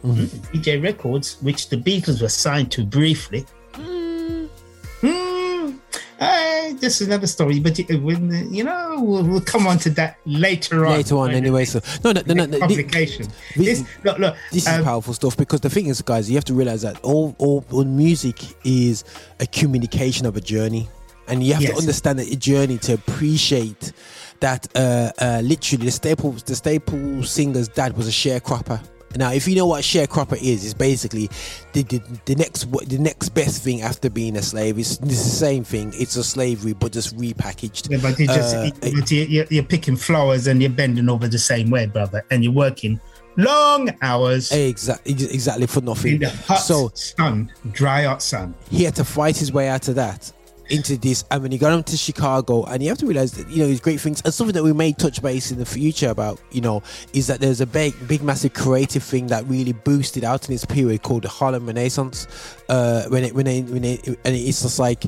Vee-Jay 0.03 0.77
Records, 0.77 1.37
which 1.41 1.69
the 1.69 1.75
Beatles 1.77 2.21
were 2.21 2.29
signed 2.29 2.71
to 2.71 2.85
briefly. 2.85 3.45
Hmm. 3.75 4.06
Uh, 6.19 6.73
this 6.79 6.99
is 6.99 7.07
another 7.07 7.27
story, 7.27 7.59
but 7.59 7.77
you, 7.77 7.85
when, 8.01 8.33
uh, 8.33 8.43
you 8.49 8.63
know 8.63 8.95
we'll, 8.99 9.23
we'll 9.23 9.41
come 9.41 9.67
on 9.67 9.77
to 9.77 9.89
that 9.91 10.17
later 10.25 10.85
on. 10.85 10.93
later 10.93 11.15
on 11.17 11.31
anyway. 11.31 11.63
So 11.65 11.79
no, 12.03 12.11
no, 12.11 12.21
no, 12.25 12.33
no. 12.33 12.45
the 12.45 12.57
no, 12.59 12.67
thi- 12.67 12.75
publication. 12.75 13.27
this- 13.55 13.79
This, 13.81 13.87
look, 14.03 14.17
look, 14.17 14.35
This 14.51 14.63
is 14.67 14.73
um, 14.79 14.83
powerful 14.83 15.13
stuff 15.13 15.37
because 15.37 15.61
the 15.61 15.69
thing 15.69 15.87
is, 15.87 16.01
guys, 16.01 16.29
you 16.29 16.35
have 16.35 16.45
to 16.45 16.53
realize 16.53 16.81
that 16.81 16.99
all, 17.03 17.35
all, 17.37 17.63
all 17.71 17.83
music 17.85 18.35
is 18.65 19.03
a 19.39 19.45
communication 19.45 20.25
of 20.25 20.35
a 20.35 20.41
journey, 20.41 20.89
and 21.27 21.43
you 21.43 21.53
have 21.53 21.63
to 21.63 21.75
understand 21.75 22.17
that 22.19 22.27
a 22.31 22.35
journey 22.35 22.77
to 22.79 22.93
appreciate 22.93 23.91
that. 24.39 24.67
Uh, 24.75 25.11
uh, 25.19 25.41
literally, 25.43 25.85
the 25.85 25.91
staple, 25.91 26.31
the 26.31 26.55
staple 26.55 27.23
singer's 27.23 27.67
dad 27.67 27.95
was 27.95 28.07
a 28.07 28.11
sharecropper. 28.11 28.81
Now, 29.15 29.31
if 29.31 29.47
you 29.47 29.55
know 29.55 29.65
what 29.65 29.79
a 29.79 29.83
sharecropper 29.83 30.37
is, 30.41 30.63
it's 30.65 30.73
basically 30.73 31.29
the, 31.73 31.83
the, 31.83 32.01
the 32.25 32.35
next 32.35 32.63
the 32.89 32.97
next 32.99 33.29
best 33.29 33.63
thing 33.63 33.81
after 33.81 34.09
being 34.09 34.35
a 34.35 34.41
slave. 34.41 34.77
It's, 34.77 34.91
it's 34.99 34.99
the 34.99 35.13
same 35.15 35.63
thing. 35.63 35.91
It's 35.95 36.15
a 36.17 36.23
slavery, 36.23 36.73
but 36.73 36.91
just 36.91 37.15
repackaged. 37.17 37.89
Yeah, 37.89 37.97
but 38.01 38.19
you 38.19 38.27
just 38.27 38.55
Uh, 38.55 38.69
but 38.81 39.09
you're, 39.11 39.45
you're 39.49 39.63
picking 39.63 39.95
flowers 39.95 40.47
and 40.47 40.61
you're 40.61 40.71
bending 40.71 41.09
over 41.09 41.27
the 41.27 41.39
same 41.39 41.69
way, 41.69 41.85
brother, 41.87 42.23
and 42.31 42.43
you're 42.43 42.53
working 42.53 42.99
long 43.37 43.89
hours 44.01 44.51
exactly, 44.51 45.13
exactly 45.13 45.67
for 45.67 45.81
nothing. 45.81 46.13
in 46.15 46.19
the 46.21 46.29
hot 46.29 46.55
So 46.55 46.91
sun, 46.95 47.51
dry 47.71 48.03
hot 48.03 48.21
sun. 48.23 48.55
he 48.71 48.83
had 48.83 48.95
to 48.95 49.05
fight 49.05 49.37
his 49.37 49.51
way 49.53 49.67
out 49.69 49.87
of 49.87 49.95
that 49.95 50.31
into 50.69 50.97
this 50.97 51.23
and 51.31 51.41
when 51.41 51.51
he 51.51 51.57
got 51.57 51.73
him 51.73 51.83
to 51.83 51.97
chicago 51.97 52.63
and 52.65 52.81
you 52.81 52.89
have 52.89 52.97
to 52.97 53.05
realize 53.05 53.31
that 53.33 53.47
you 53.49 53.57
know 53.57 53.67
these 53.67 53.79
great 53.79 53.99
things 53.99 54.21
and 54.25 54.33
something 54.33 54.53
that 54.53 54.63
we 54.63 54.73
may 54.73 54.93
touch 54.93 55.21
base 55.21 55.51
in 55.51 55.57
the 55.57 55.65
future 55.65 56.09
about 56.09 56.39
you 56.51 56.61
know 56.61 56.81
is 57.13 57.27
that 57.27 57.39
there's 57.39 57.61
a 57.61 57.65
big 57.65 57.93
big 58.07 58.21
massive 58.21 58.53
creative 58.53 59.03
thing 59.03 59.27
that 59.27 59.45
really 59.47 59.73
boosted 59.73 60.23
out 60.23 60.47
in 60.47 60.53
this 60.53 60.65
period 60.65 61.01
called 61.03 61.23
the 61.23 61.29
harlem 61.29 61.65
renaissance 61.65 62.27
uh 62.69 63.05
when 63.09 63.23
it 63.23 63.33
when 63.33 63.47
it 63.47 63.63
when 63.69 63.83
it 63.83 64.05
and 64.07 64.35
it's 64.35 64.61
just 64.61 64.79
like 64.79 65.05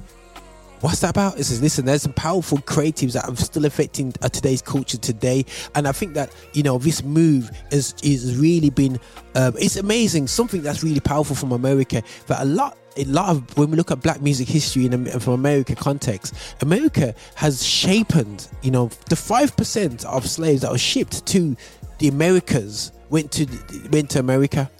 What's 0.81 1.01
that 1.01 1.09
about? 1.09 1.37
It 1.37 1.43
says, 1.43 1.61
listen, 1.61 1.85
there's 1.85 2.03
some 2.03 2.13
powerful 2.13 2.59
creatives 2.59 3.11
that 3.13 3.27
are 3.27 3.35
still 3.35 3.65
affecting 3.65 4.13
uh, 4.21 4.29
today's 4.29 4.61
culture 4.61 4.97
today, 4.97 5.45
and 5.75 5.85
I 5.85 5.91
think 5.91 6.13
that 6.13 6.33
you 6.53 6.63
know 6.63 6.77
this 6.77 7.03
move 7.03 7.51
is 7.69 7.93
is 8.01 8.37
really 8.37 8.69
been 8.69 8.97
um, 9.35 9.55
it's 9.57 9.75
amazing. 9.75 10.27
Something 10.27 10.61
that's 10.61 10.81
really 10.81 11.01
powerful 11.01 11.35
from 11.35 11.51
America. 11.51 12.01
That 12.27 12.43
a 12.43 12.45
lot, 12.45 12.77
a 12.95 13.03
lot 13.05 13.29
of 13.29 13.57
when 13.57 13.71
we 13.71 13.75
look 13.75 13.91
at 13.91 14.01
Black 14.01 14.21
music 14.21 14.47
history 14.47 14.85
in 14.85 15.05
from 15.19 15.33
America 15.33 15.75
context, 15.75 16.33
America 16.61 17.13
has 17.35 17.65
shaped 17.65 18.15
you 18.61 18.71
know 18.71 18.89
the 19.09 19.17
five 19.17 19.57
percent 19.57 20.05
of 20.05 20.29
slaves 20.29 20.61
that 20.61 20.71
were 20.71 20.77
shipped 20.77 21.25
to 21.27 21.57
the 21.97 22.07
Americas 22.07 22.93
went 23.09 23.33
to 23.33 23.45
went 23.91 24.09
to 24.11 24.19
America. 24.19 24.71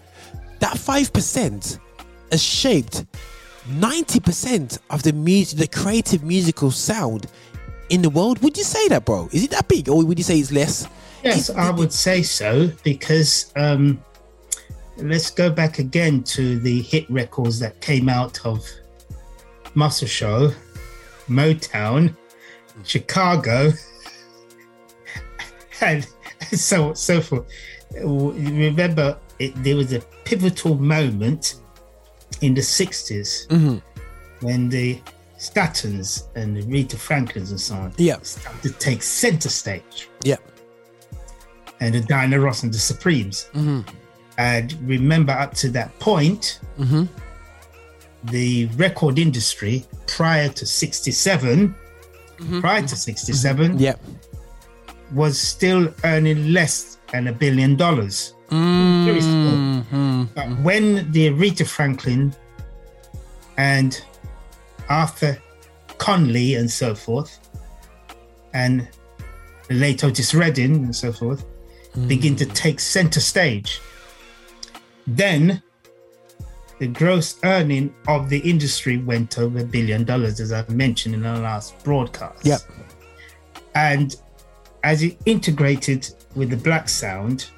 That 0.60 0.78
five 0.78 1.12
percent 1.12 1.78
has 2.30 2.42
shaped 2.42 3.04
90% 3.70 4.78
of 4.90 5.02
the 5.02 5.12
music, 5.12 5.58
the 5.58 5.68
creative 5.68 6.24
musical 6.24 6.70
sound 6.70 7.26
in 7.88 8.02
the 8.02 8.10
world. 8.10 8.42
Would 8.42 8.56
you 8.56 8.64
say 8.64 8.88
that, 8.88 9.04
bro? 9.04 9.28
Is 9.32 9.44
it 9.44 9.50
that 9.50 9.68
big, 9.68 9.88
or 9.88 10.04
would 10.04 10.18
you 10.18 10.24
say 10.24 10.38
it's 10.38 10.52
less? 10.52 10.88
Yes, 11.22 11.50
I 11.50 11.70
would 11.70 11.92
say 11.92 12.22
so 12.22 12.70
because 12.82 13.52
um, 13.56 14.02
let's 14.96 15.30
go 15.30 15.50
back 15.50 15.78
again 15.78 16.22
to 16.24 16.58
the 16.58 16.82
hit 16.82 17.08
records 17.10 17.58
that 17.60 17.80
came 17.80 18.08
out 18.08 18.44
of 18.44 18.66
Muscle 19.74 20.08
Shoals, 20.08 20.54
Motown, 21.28 22.16
Chicago, 22.84 23.72
and 25.80 26.06
so 26.52 26.94
so 26.94 27.20
forth. 27.20 27.46
Remember, 28.02 29.18
it, 29.38 29.52
there 29.62 29.76
was 29.76 29.92
a 29.92 30.00
pivotal 30.24 30.76
moment 30.76 31.56
in 32.40 32.54
the 32.54 32.60
60s 32.62 33.46
when 34.40 34.68
the 34.68 35.00
Statons 35.38 36.24
and 36.34 36.56
the 36.56 36.62
Rita 36.62 36.96
Franklins 36.98 37.50
and 37.50 37.60
so 37.60 37.74
on 37.74 37.92
Yeah. 37.96 38.16
started 38.22 38.62
to 38.62 38.70
take 38.72 39.02
center 39.02 39.48
stage 39.48 40.08
Yeah. 40.22 40.36
and 41.80 41.94
the 41.94 42.00
Diana 42.00 42.38
Ross 42.38 42.62
and 42.62 42.72
the 42.72 42.78
Supremes. 42.78 43.46
Mhm. 43.54 43.86
And 44.38 44.76
remember, 44.86 45.32
up 45.32 45.54
to 45.56 45.68
that 45.70 45.98
point, 45.98 46.60
Mhm. 46.78 47.08
the 48.24 48.66
record 48.76 49.18
industry 49.18 49.84
prior 50.06 50.48
to 50.50 50.66
67, 50.66 51.74
prior 52.60 52.82
to 52.82 52.96
67, 52.96 53.78
Yeah. 53.78 53.94
was 55.14 55.38
still 55.38 55.92
earning 56.04 56.52
less 56.52 56.98
than 57.12 57.28
a 57.28 57.32
billion 57.32 57.76
dollars. 57.76 58.34
Very 58.50 59.20
Mhm. 60.26 60.62
When 60.62 61.12
the 61.12 61.28
Aretha 61.30 61.66
Franklin 61.66 62.34
and 63.56 64.00
Arthur 64.88 65.38
Conley 65.98 66.54
and 66.54 66.70
so 66.70 66.94
forth, 66.94 67.38
and 68.52 68.88
the 69.68 69.74
late 69.74 70.02
Otis 70.02 70.34
Redding 70.34 70.76
and 70.76 70.96
so 70.96 71.12
forth, 71.12 71.44
begin 72.06 72.36
to 72.36 72.46
take 72.46 72.80
center 72.80 73.20
stage, 73.20 73.80
then 75.06 75.62
the 76.78 76.86
gross 76.86 77.36
earning 77.44 77.94
of 78.08 78.28
the 78.30 78.38
industry 78.38 78.96
went 78.96 79.38
over 79.38 79.58
a 79.58 79.64
billion 79.64 80.04
dollars, 80.04 80.40
as 80.40 80.52
I 80.52 80.64
mentioned 80.68 81.14
in 81.14 81.26
our 81.26 81.38
last 81.38 81.82
broadcast. 81.84 82.46
Yep. 82.46 82.60
And 83.74 84.16
as 84.82 85.02
it 85.02 85.18
integrated 85.26 86.08
with 86.34 86.50
the 86.50 86.56
black 86.56 86.88
sound, 86.88 87.50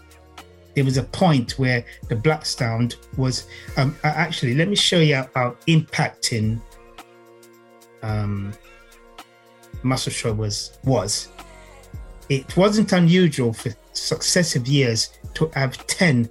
there 0.74 0.84
was 0.84 0.96
a 0.96 1.02
point 1.02 1.58
where 1.58 1.84
the 2.08 2.16
black 2.16 2.46
sound 2.46 2.96
was 3.16 3.46
um, 3.76 3.96
actually 4.04 4.54
let 4.54 4.68
me 4.68 4.76
show 4.76 4.98
you 4.98 5.24
how, 5.34 5.56
impacting 5.66 6.60
um, 8.02 8.52
Muscle 9.82 10.12
Shoals 10.12 10.36
was 10.36 10.78
was. 10.84 11.28
It 12.28 12.56
wasn't 12.56 12.92
unusual 12.92 13.52
for 13.52 13.74
successive 13.92 14.66
years 14.66 15.18
to 15.34 15.50
have 15.54 15.86
10 15.86 16.28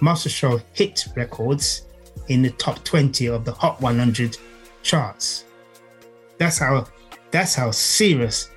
Muscle 0.00 0.30
Shoals 0.30 0.62
hit 0.72 1.06
records 1.16 1.86
in 2.28 2.42
the 2.42 2.50
top 2.50 2.84
20 2.84 3.28
of 3.28 3.44
the 3.44 3.52
hot 3.52 3.80
100 3.80 4.36
charts. 4.82 5.44
That's 6.38 6.58
how 6.58 6.86
that's 7.30 7.54
how 7.54 7.70
serious 7.70 8.50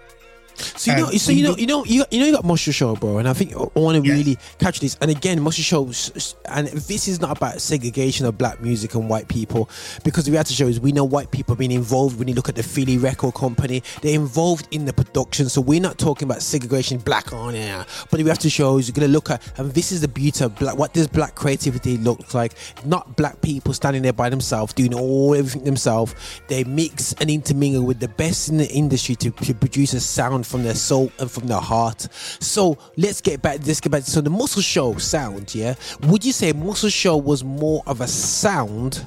So 0.58 0.92
you 0.92 0.98
know, 0.98 1.08
Um, 1.08 1.18
so 1.18 1.32
you 1.32 1.44
know, 1.44 1.56
you 1.56 1.68
know, 1.68 1.86
you, 1.86 2.04
you 2.12 2.20
know, 2.20 2.26
you 2.26 2.32
got 2.32 2.46
Muscle 2.46 2.74
Shoals, 2.74 3.00
bro, 3.00 3.18
and 3.18 3.28
I 3.28 3.34
think 3.34 3.56
I 3.56 3.80
want 3.80 4.04
to 4.04 4.12
really 4.12 4.38
catch 4.60 4.80
this. 4.80 4.98
And 5.02 5.12
again, 5.12 5.42
Muscle 5.42 5.64
Shoals, 5.64 6.36
and 6.50 6.68
this 6.68 7.08
is 7.08 7.22
not 7.22 7.38
about 7.38 7.62
segregation 7.62 8.26
of 8.26 8.38
black 8.38 8.62
music 8.62 8.96
and 8.96 9.10
white 9.10 9.28
people, 9.28 9.70
because 10.04 10.26
the 10.26 10.32
reality 10.32 10.54
show 10.54 10.68
is 10.68 10.80
we 10.80 10.92
know 10.92 11.04
white 11.04 11.32
people 11.32 11.54
have 11.54 11.60
been 11.60 11.72
involved. 11.72 12.18
When 12.18 12.28
you 12.28 12.34
look 12.34 12.50
at 12.50 12.56
the 12.56 12.64
Philly 12.64 12.98
Record 12.98 13.36
Company, 13.36 13.84
they're 14.02 14.16
involved 14.16 14.68
in 14.72 14.86
the 14.86 14.94
production. 14.94 15.50
So 15.50 15.62
we're 15.62 15.82
not 15.82 15.98
talking 15.98 16.28
about 16.28 16.42
segregation, 16.42 16.98
black 16.98 17.34
on 17.34 17.56
air, 17.56 17.86
but 18.10 18.18
the 18.18 18.24
reality 18.24 18.50
show 18.50 18.78
is 18.78 18.88
you're 18.88 18.94
gonna 18.94 19.08
look 19.08 19.30
at, 19.30 19.42
and 19.60 19.72
this 19.74 19.92
is 19.92 20.02
the 20.02 20.08
beauty 20.08 20.44
of 20.44 20.56
black. 20.58 20.78
What 20.78 20.94
does 20.94 21.08
black 21.08 21.36
creativity 21.36 21.98
look 21.98 22.34
like? 22.34 22.54
Not 22.86 23.16
black 23.16 23.42
people 23.42 23.74
standing 23.74 24.02
there 24.02 24.14
by 24.14 24.30
themselves 24.30 24.74
doing 24.74 24.94
all 24.94 25.36
everything 25.36 25.64
themselves. 25.64 26.16
They 26.48 26.64
mix 26.64 27.14
and 27.14 27.30
intermingle 27.30 27.84
with 27.84 28.00
the 28.00 28.08
best 28.08 28.50
in 28.50 28.58
the 28.58 28.70
industry 28.70 29.16
to, 29.18 29.32
to 29.32 29.54
produce 29.54 29.94
a 29.94 30.00
sound 30.00 30.47
from 30.48 30.64
their 30.64 30.76
soul 30.76 31.12
and 31.20 31.30
from 31.30 31.48
their 31.48 31.60
heart. 31.60 32.08
So 32.12 32.78
let's 32.96 33.22
get 33.22 33.42
back. 33.42 33.60
Let's 33.66 33.80
get 33.80 33.92
back. 33.92 34.04
So 34.04 34.22
the 34.22 34.30
Muscle 34.30 34.62
Shoals 34.62 35.04
sound, 35.04 35.54
yeah. 35.54 35.76
Would 36.04 36.26
you 36.26 36.32
say 36.32 36.54
Muscle 36.54 36.90
Shoals 36.90 37.24
was 37.24 37.44
more 37.44 37.84
of 37.86 38.02
a 38.02 38.08
sound? 38.08 39.06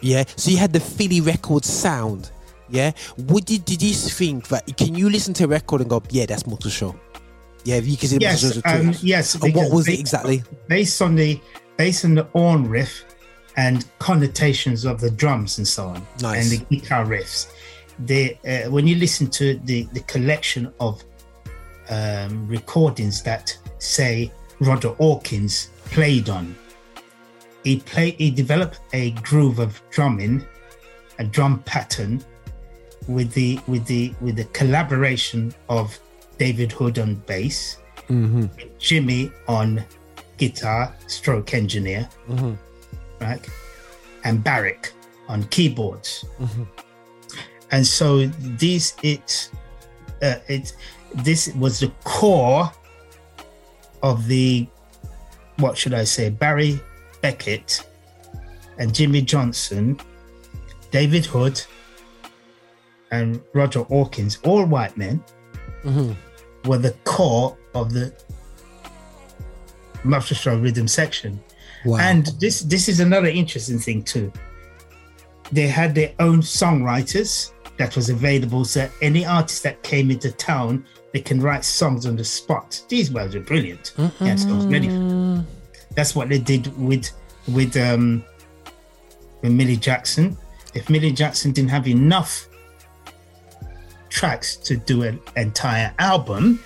Yeah. 0.00 0.24
So 0.36 0.50
you 0.50 0.56
had 0.58 0.72
the 0.72 0.80
Philly 0.80 1.20
record 1.20 1.64
sound. 1.64 2.30
Yeah. 2.68 2.92
Would 3.16 3.50
you 3.50 3.58
did 3.58 3.82
you 3.82 3.94
think 3.94 4.48
that? 4.48 4.76
Can 4.76 4.94
you 4.94 5.08
listen 5.08 5.34
to 5.34 5.44
a 5.44 5.48
record 5.48 5.80
and 5.80 5.90
go, 5.90 6.02
yeah, 6.10 6.26
that's 6.26 6.46
Muscle 6.46 6.70
Shoals? 6.70 6.96
Yeah, 7.64 7.76
you 7.76 7.96
can 7.96 8.08
see 8.08 8.18
yes, 8.20 8.42
Muscle 8.42 8.62
Shoals 8.62 8.86
um, 8.86 9.06
yes. 9.06 9.34
And 9.34 9.54
what 9.54 9.72
was 9.72 9.88
it 9.88 9.98
exactly? 9.98 10.42
Based 10.68 11.00
on 11.02 11.14
the 11.14 11.40
based 11.76 12.04
on 12.04 12.14
the 12.14 12.24
horn 12.24 12.68
riff 12.68 13.04
and 13.56 13.84
connotations 13.98 14.84
of 14.84 15.00
the 15.00 15.10
drums 15.10 15.58
and 15.58 15.66
so 15.66 15.88
on, 15.88 16.06
Nice. 16.20 16.52
and 16.52 16.60
the 16.60 16.76
guitar 16.76 17.04
riffs. 17.04 17.52
The 18.00 18.36
uh, 18.46 18.70
when 18.70 18.86
you 18.86 18.96
listen 18.96 19.28
to 19.30 19.54
the 19.64 19.82
the 19.92 20.00
collection 20.00 20.72
of 20.80 21.02
um, 21.90 22.46
recordings 22.46 23.22
that 23.22 23.56
say 23.78 24.30
Roger 24.60 24.90
Hawkins 24.90 25.70
played 25.86 26.28
on, 26.28 26.54
he 27.64 27.80
played. 27.80 28.14
He 28.18 28.30
developed 28.30 28.80
a 28.92 29.10
groove 29.22 29.58
of 29.58 29.80
drumming, 29.90 30.44
a 31.18 31.24
drum 31.24 31.60
pattern, 31.64 32.22
with 33.08 33.32
the 33.32 33.58
with 33.66 33.84
the 33.86 34.12
with 34.20 34.36
the 34.36 34.44
collaboration 34.52 35.52
of 35.68 35.98
David 36.38 36.70
Hood 36.72 36.98
on 36.98 37.16
bass, 37.26 37.78
Mm-hmm. 38.08 38.46
Jimmy 38.78 39.30
on 39.48 39.84
guitar, 40.38 40.94
stroke 41.08 41.52
engineer, 41.52 42.08
Mm-hmm. 42.28 42.54
right, 43.24 43.44
and 44.24 44.42
Barrick 44.44 44.92
on 45.28 45.42
keyboards. 45.44 46.24
Mm-hmm. 46.38 46.62
And 47.70 47.86
so 47.86 48.26
this 48.26 48.94
it 49.02 49.50
uh, 50.22 50.36
it 50.48 50.74
this 51.14 51.52
was 51.54 51.80
the 51.80 51.92
core 52.04 52.70
of 54.02 54.26
the 54.26 54.66
what 55.58 55.76
should 55.76 55.94
I 55.94 56.04
say 56.04 56.30
Barry 56.30 56.80
Beckett 57.20 57.84
and 58.78 58.94
Jimmy 58.94 59.22
Johnson, 59.22 59.98
David 60.92 61.26
Hood, 61.26 61.60
and 63.10 63.40
Roger 63.54 63.82
Hawkins, 63.82 64.38
all 64.44 64.64
white 64.64 64.96
men, 64.96 65.22
Mm-hmm. 65.84 66.68
were 66.68 66.78
the 66.78 66.90
core 67.04 67.56
of 67.74 67.92
the 67.92 68.12
Muscle 70.04 70.36
Shoals 70.36 70.60
rhythm 70.60 70.88
section. 70.88 71.40
Wow. 71.84 71.98
And 71.98 72.26
this 72.40 72.62
this 72.62 72.88
is 72.88 73.00
another 73.00 73.28
interesting 73.28 73.78
thing 73.78 74.02
too. 74.02 74.32
They 75.52 75.68
had 75.68 75.94
their 75.94 76.12
own 76.18 76.40
songwriters 76.40 77.52
that 77.78 77.94
was 77.96 78.10
available, 78.10 78.64
so 78.64 78.88
any 79.02 79.24
artist 79.24 79.62
that 79.62 79.82
came 79.82 80.10
into 80.10 80.32
town, 80.32 80.84
they 81.12 81.20
can 81.20 81.40
write 81.40 81.64
songs 81.64 82.06
on 82.06 82.16
the 82.16 82.24
spot. 82.24 82.82
These 82.88 83.08
guys 83.10 83.34
are 83.34 83.40
brilliant. 83.40 83.92
Yeah, 84.20 84.34
songs 84.36 84.66
ready. 84.66 84.88
That's 85.94 86.14
what 86.14 86.28
they 86.28 86.38
did 86.38 86.76
with 86.78 87.10
with 87.48 87.76
um 87.76 88.24
with 89.42 89.52
Millie 89.52 89.76
Jackson. 89.76 90.36
If 90.74 90.90
Millie 90.90 91.12
Jackson 91.12 91.52
didn't 91.52 91.70
have 91.70 91.88
enough 91.88 92.48
tracks 94.08 94.56
to 94.56 94.76
do 94.76 95.02
an 95.02 95.20
entire 95.36 95.92
album, 95.98 96.62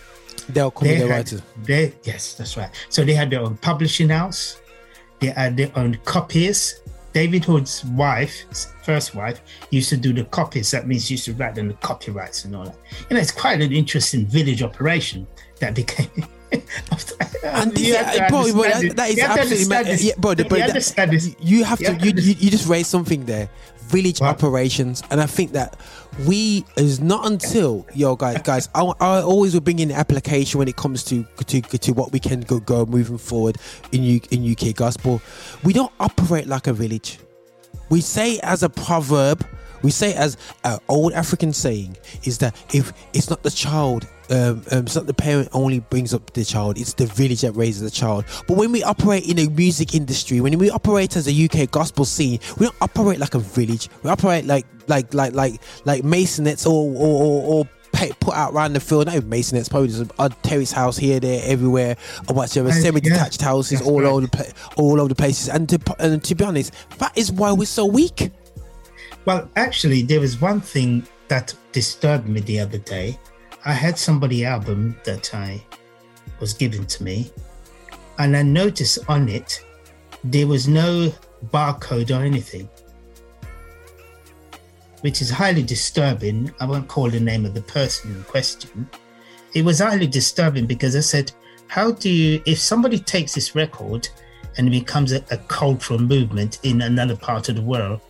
They'll 0.48 0.70
come 0.70 0.88
with 0.88 0.98
they 0.98 1.02
the 1.04 1.08
had- 1.12 1.16
writers. 1.18 1.42
They, 1.64 1.94
yes, 2.04 2.34
that's 2.34 2.56
right. 2.56 2.70
So 2.88 3.04
they 3.04 3.14
had 3.14 3.30
their 3.30 3.40
own 3.40 3.56
publishing 3.58 4.08
house. 4.08 4.60
They 5.20 5.28
had 5.28 5.56
their 5.56 5.70
own 5.76 5.98
copies. 6.04 6.80
David 7.12 7.44
Hood's 7.44 7.84
wife, 7.84 8.44
first 8.82 9.14
wife, 9.14 9.42
used 9.70 9.90
to 9.90 9.96
do 9.96 10.12
the 10.12 10.24
copies. 10.24 10.70
That 10.70 10.86
means 10.86 11.10
used 11.10 11.26
to 11.26 11.34
write 11.34 11.54
down 11.54 11.68
the 11.68 11.74
copyrights 11.74 12.44
and 12.44 12.56
all 12.56 12.64
that. 12.64 12.76
You 13.10 13.16
know, 13.16 13.20
it's 13.20 13.30
quite 13.30 13.60
an 13.60 13.72
interesting 13.72 14.26
village 14.26 14.62
operation 14.62 15.26
that 15.60 15.74
became. 15.74 16.10
And 17.44 17.72
this, 17.72 17.96
uh, 17.96 18.26
bro, 18.28 18.52
bro, 18.52 18.62
that, 18.62 18.96
that 18.96 19.10
is 19.10 19.16
You 19.16 19.22
have 19.22 19.34
to 19.34 19.40
absolutely 19.40 19.68
mad. 19.68 20.00
Yeah, 20.00 20.12
bro, 20.18 20.34
the- 20.34 20.42
You 20.44 20.48
bro, 20.48 20.58
that- 20.58 21.36
you 21.40 21.64
have 21.64 21.80
You 21.80 21.86
to. 21.86 21.92
have 21.92 22.00
to 22.00 22.06
You, 22.06 22.12
you, 22.16 22.34
you 22.38 22.50
just 22.50 22.68
raised 22.68 22.88
something 22.90 23.24
there. 23.26 23.48
Village 23.88 24.22
operations, 24.22 25.02
and 25.10 25.20
I 25.20 25.26
think 25.26 25.52
that 25.52 25.76
we 26.26 26.64
is 26.78 27.00
not 27.00 27.26
until 27.26 27.84
yo 27.94 28.16
guys, 28.16 28.40
guys. 28.42 28.68
I, 28.74 28.80
I 29.00 29.20
always 29.20 29.52
will 29.52 29.60
bring 29.60 29.80
in 29.80 29.88
the 29.88 29.94
application 29.94 30.58
when 30.60 30.68
it 30.68 30.76
comes 30.76 31.04
to 31.04 31.26
to 31.46 31.60
to 31.60 31.92
what 31.92 32.10
we 32.10 32.18
can 32.18 32.40
go 32.40 32.58
go 32.60 32.86
moving 32.86 33.18
forward 33.18 33.58
in 33.90 34.02
U, 34.02 34.20
in 34.30 34.50
UK 34.50 34.74
gospel. 34.74 35.20
We 35.62 35.74
don't 35.74 35.92
operate 36.00 36.46
like 36.46 36.68
a 36.68 36.72
village. 36.72 37.18
We 37.90 38.00
say 38.00 38.38
as 38.38 38.62
a 38.62 38.70
proverb, 38.70 39.44
we 39.82 39.90
say 39.90 40.14
as 40.14 40.36
an 40.64 40.78
old 40.88 41.12
African 41.12 41.52
saying 41.52 41.96
is 42.24 42.38
that 42.38 42.54
if 42.74 42.92
it's 43.12 43.30
not 43.30 43.42
the 43.42 43.50
child, 43.50 44.06
um, 44.30 44.62
um, 44.70 44.84
it's 44.84 44.96
not 44.96 45.06
the 45.06 45.14
parent 45.14 45.48
only 45.52 45.80
brings 45.80 46.14
up 46.14 46.32
the 46.32 46.44
child, 46.44 46.78
it's 46.78 46.94
the 46.94 47.06
village 47.06 47.42
that 47.42 47.52
raises 47.52 47.82
the 47.82 47.90
child. 47.90 48.24
But 48.48 48.56
when 48.56 48.72
we 48.72 48.82
operate 48.82 49.28
in 49.28 49.38
a 49.38 49.48
music 49.48 49.94
industry, 49.94 50.40
when 50.40 50.58
we 50.58 50.70
operate 50.70 51.16
as 51.16 51.28
a 51.28 51.44
UK 51.44 51.70
gospel 51.70 52.04
scene, 52.04 52.38
we 52.58 52.66
don't 52.66 52.76
operate 52.80 53.18
like 53.18 53.34
a 53.34 53.40
village. 53.40 53.88
We 54.02 54.10
operate 54.10 54.46
like 54.46 54.66
like 54.88 55.12
like 55.14 55.34
like 55.34 55.60
like 55.84 56.02
masonettes 56.02 56.66
or 56.66 56.92
or, 56.96 57.22
or, 57.22 57.42
or 57.42 57.68
put 57.92 58.34
out 58.34 58.52
around 58.52 58.72
the 58.72 58.80
field. 58.80 59.06
Not 59.06 59.16
even 59.16 59.30
masonettes, 59.30 59.70
probably 59.70 59.88
just 59.88 60.10
a 60.18 60.28
terrace 60.42 60.72
house 60.72 60.96
here, 60.96 61.20
there, 61.20 61.42
everywhere, 61.44 61.96
or 62.28 62.34
whatever. 62.34 62.72
Semi-detached 62.72 63.40
yeah, 63.40 63.48
houses 63.48 63.82
all 63.82 64.00
right. 64.00 64.10
over 64.10 64.20
the 64.22 64.28
pla- 64.28 64.74
all 64.76 65.00
over 65.00 65.08
the 65.08 65.14
places. 65.14 65.48
And 65.48 65.68
to 65.68 65.78
and 65.98 66.22
to 66.24 66.34
be 66.34 66.44
honest, 66.44 66.72
that 66.98 67.16
is 67.16 67.30
why 67.30 67.52
we're 67.52 67.66
so 67.66 67.86
weak. 67.86 68.30
Well, 69.24 69.48
actually, 69.54 70.02
there 70.02 70.20
was 70.20 70.40
one 70.40 70.60
thing 70.60 71.06
that 71.28 71.54
disturbed 71.70 72.28
me 72.28 72.40
the 72.40 72.58
other 72.60 72.78
day. 72.78 73.18
I 73.64 73.72
had 73.72 73.96
somebody 73.96 74.44
album 74.44 74.96
that 75.04 75.32
I 75.32 75.62
was 76.40 76.52
given 76.52 76.86
to 76.86 77.04
me, 77.04 77.30
and 78.18 78.36
I 78.36 78.42
noticed 78.42 78.98
on 79.08 79.28
it 79.28 79.64
there 80.24 80.48
was 80.48 80.66
no 80.66 81.12
barcode 81.52 82.10
or 82.10 82.24
anything, 82.24 82.68
which 85.02 85.22
is 85.22 85.30
highly 85.30 85.62
disturbing. 85.62 86.52
I 86.58 86.66
won't 86.66 86.88
call 86.88 87.08
the 87.08 87.20
name 87.20 87.46
of 87.46 87.54
the 87.54 87.62
person 87.62 88.10
in 88.10 88.24
question. 88.24 88.90
It 89.54 89.64
was 89.64 89.78
highly 89.78 90.08
disturbing 90.08 90.66
because 90.66 90.96
I 90.96 91.00
said, 91.00 91.30
"How 91.68 91.92
do 91.92 92.10
you? 92.10 92.42
If 92.44 92.58
somebody 92.58 92.98
takes 92.98 93.34
this 93.34 93.54
record 93.54 94.08
and 94.56 94.66
it 94.66 94.70
becomes 94.70 95.12
a, 95.12 95.24
a 95.30 95.36
cultural 95.46 96.00
movement 96.00 96.58
in 96.64 96.82
another 96.82 97.16
part 97.16 97.48
of 97.48 97.54
the 97.54 97.62
world?" 97.62 98.00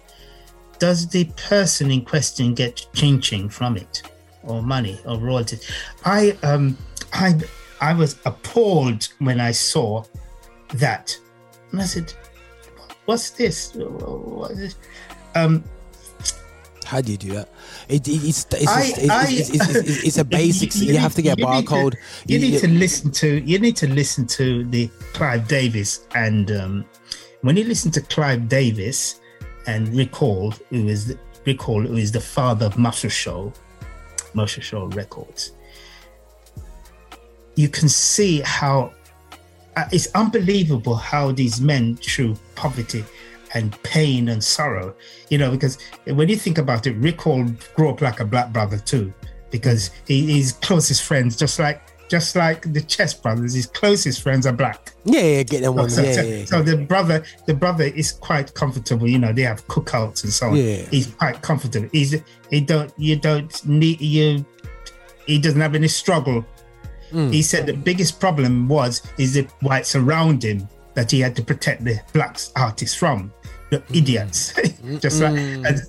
Does 0.83 1.07
the 1.07 1.25
person 1.51 1.93
in 1.93 2.05
question 2.05 2.55
get 2.55 2.75
ching 2.93 3.21
ching 3.21 3.49
from 3.49 3.77
it 3.77 4.03
or 4.43 4.61
money 4.63 4.99
or 5.07 5.17
royalties 5.17 5.71
i 6.05 6.37
um 6.43 6.77
i 7.13 7.29
i 7.81 7.93
was 7.95 8.17
appalled 8.25 9.03
when 9.21 9.39
i 9.39 9.53
saw 9.53 10.03
that 10.75 11.17
and 11.71 11.81
i 11.81 11.85
said 11.85 12.13
what's 13.05 13.31
this 13.31 13.73
what 13.77 14.51
is 14.51 14.59
this? 14.59 14.77
um 15.37 15.63
How 16.85 17.01
do 17.01 17.13
you 17.13 17.17
do 17.27 17.31
that? 17.39 17.49
It, 17.89 18.07
it, 18.09 18.21
it's, 18.31 18.45
it's, 18.53 18.67
I- 18.69 18.83
it's, 18.85 18.99
it's, 18.99 19.11
I- 19.11 19.27
it's, 19.31 19.51
it's, 19.51 20.05
it's, 20.09 20.19
a 20.19 20.25
basic. 20.41 20.75
You, 20.75 20.99
have 20.99 21.15
to 21.15 21.23
get 21.23 21.39
you 21.39 21.47
need 21.47 21.67
to- 21.67 21.73
barcode. 21.73 21.95
you 22.27 22.39
need 22.45 22.59
to 22.61 22.69
listen 22.69 23.11
to 23.23 23.29
you 23.51 23.59
need 23.59 23.77
to 23.77 23.89
listen 24.01 24.27
to 24.39 24.65
the 24.75 24.91
Clive 25.15 25.47
Davis 25.49 25.91
and 26.15 26.51
um, 26.51 26.85
when 27.47 27.57
you 27.57 27.65
listen 27.65 27.91
to 27.93 28.01
Clive 28.03 28.43
Davis 28.49 29.22
and 29.67 29.89
recall 29.95 30.53
who 30.71 30.89
is 30.89 31.17
recall 31.47 31.83
who 31.83 31.97
is 31.97 32.13
the 32.13 32.21
father 32.21 32.67
of 32.67 32.79
Muscle 32.79 33.11
Shoals, 33.11 33.59
Muscle 34.35 34.63
Shoals 34.63 34.95
Records, 34.95 35.53
you 37.55 37.69
can 37.69 37.89
see 37.89 38.41
how 38.41 38.93
uh, 39.77 39.85
it's 39.93 40.09
unbelievable 40.15 40.95
how 40.95 41.33
these 41.33 41.61
men 41.61 41.97
through 41.97 42.37
poverty 42.55 43.05
and 43.55 43.81
pain 43.83 44.29
and 44.29 44.43
sorrow, 44.43 44.95
you 45.29 45.39
know, 45.39 45.51
because 45.51 45.79
when 46.07 46.29
you 46.29 46.37
think 46.37 46.59
about 46.59 46.87
it, 46.87 46.97
Rick 46.97 47.21
Hall 47.21 47.45
grew 47.75 47.91
up 47.91 48.01
like 48.01 48.21
a 48.21 48.25
black 48.25 48.53
brother 48.53 48.79
too, 48.79 49.13
because 49.51 49.91
he, 50.07 50.39
his 50.39 50.53
closest 50.53 51.03
friends, 51.03 51.37
just 51.37 51.59
like 51.59 51.92
just 52.13 52.37
like 52.37 52.71
the 52.75 52.83
Chess 52.83 53.15
brothers, 53.15 53.55
his 53.55 53.65
closest 53.65 54.21
friends 54.21 54.47
are 54.47 54.53
black. 54.53 54.93
Yeah, 55.05 55.21
yeah, 55.23 55.43
get 55.45 55.63
them 55.63 55.75
one. 55.77 55.89
So, 55.89 56.03
Yeah, 56.03 56.13
so- 56.13 56.23
yeah, 56.23 56.45
so 56.45 56.63
the 56.63 56.77
brother, 56.77 57.25
the 57.47 57.55
brother 57.55 57.85
is 57.85 58.13
quite 58.13 58.53
comfortable. 58.53 59.09
You 59.09 59.19
know, 59.19 59.33
they 59.33 59.43
have 59.53 59.67
cookouts 59.67 60.23
and 60.25 60.33
so 60.33 60.49
on. 60.49 60.57
Yeah. 60.57 60.83
He's 60.91 61.07
quite 61.07 61.41
comfortable. 61.41 61.89
He's 61.91 62.15
he 62.51 62.61
don't 62.61 62.93
you 62.99 63.17
don't 63.17 63.53
need 63.67 64.01
you. 64.03 64.45
He 65.27 65.39
doesn't 65.39 65.61
have 65.61 65.75
any 65.75 65.89
struggle. 65.89 66.45
Mm. 67.13 67.33
He 67.33 67.41
said 67.43 67.65
the 67.67 67.73
biggest 67.91 68.21
problem 68.21 68.69
was 68.69 69.01
is 69.17 69.33
the 69.33 69.47
whites 69.63 69.97
around 69.97 70.45
him 70.45 70.69
that 70.93 71.11
he 71.11 71.21
had 71.21 71.35
to 71.37 71.43
protect 71.43 71.83
the 71.85 71.99
black 72.13 72.37
artists 72.57 72.95
from 72.95 73.33
the 73.71 73.79
Mm. 73.79 73.97
idiots. 73.97 74.53
just 75.01 75.23
like 75.23 75.33
and, 75.39 75.81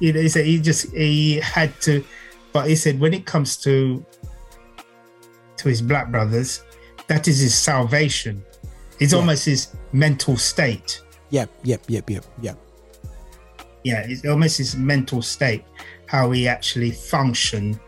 you 0.00 0.12
know, 0.12 0.20
he 0.20 0.28
said 0.28 0.44
he 0.46 0.58
just 0.58 0.90
he 0.92 1.36
had 1.38 1.70
to, 1.82 2.04
but 2.52 2.66
he 2.68 2.74
said 2.74 2.98
when 2.98 3.14
it 3.14 3.24
comes 3.24 3.56
to 3.58 4.04
to 5.60 5.68
his 5.68 5.80
black 5.82 6.10
brothers, 6.10 6.62
that 7.06 7.28
is 7.28 7.38
his 7.40 7.54
salvation. 7.54 8.42
It's 8.98 9.12
Yeah. 9.12 9.18
almost 9.18 9.44
his 9.46 9.68
mental 9.92 10.36
state. 10.36 11.00
Yep, 11.30 11.50
yep, 11.62 11.82
yep, 11.88 12.10
yep, 12.10 12.24
yep. 12.42 12.58
Yeah, 13.84 14.00
it's 14.06 14.24
almost 14.26 14.58
his 14.58 14.76
mental 14.76 15.22
state, 15.22 15.64
how 16.06 16.30
he 16.32 16.46
actually 16.48 16.90
function. 16.90 17.78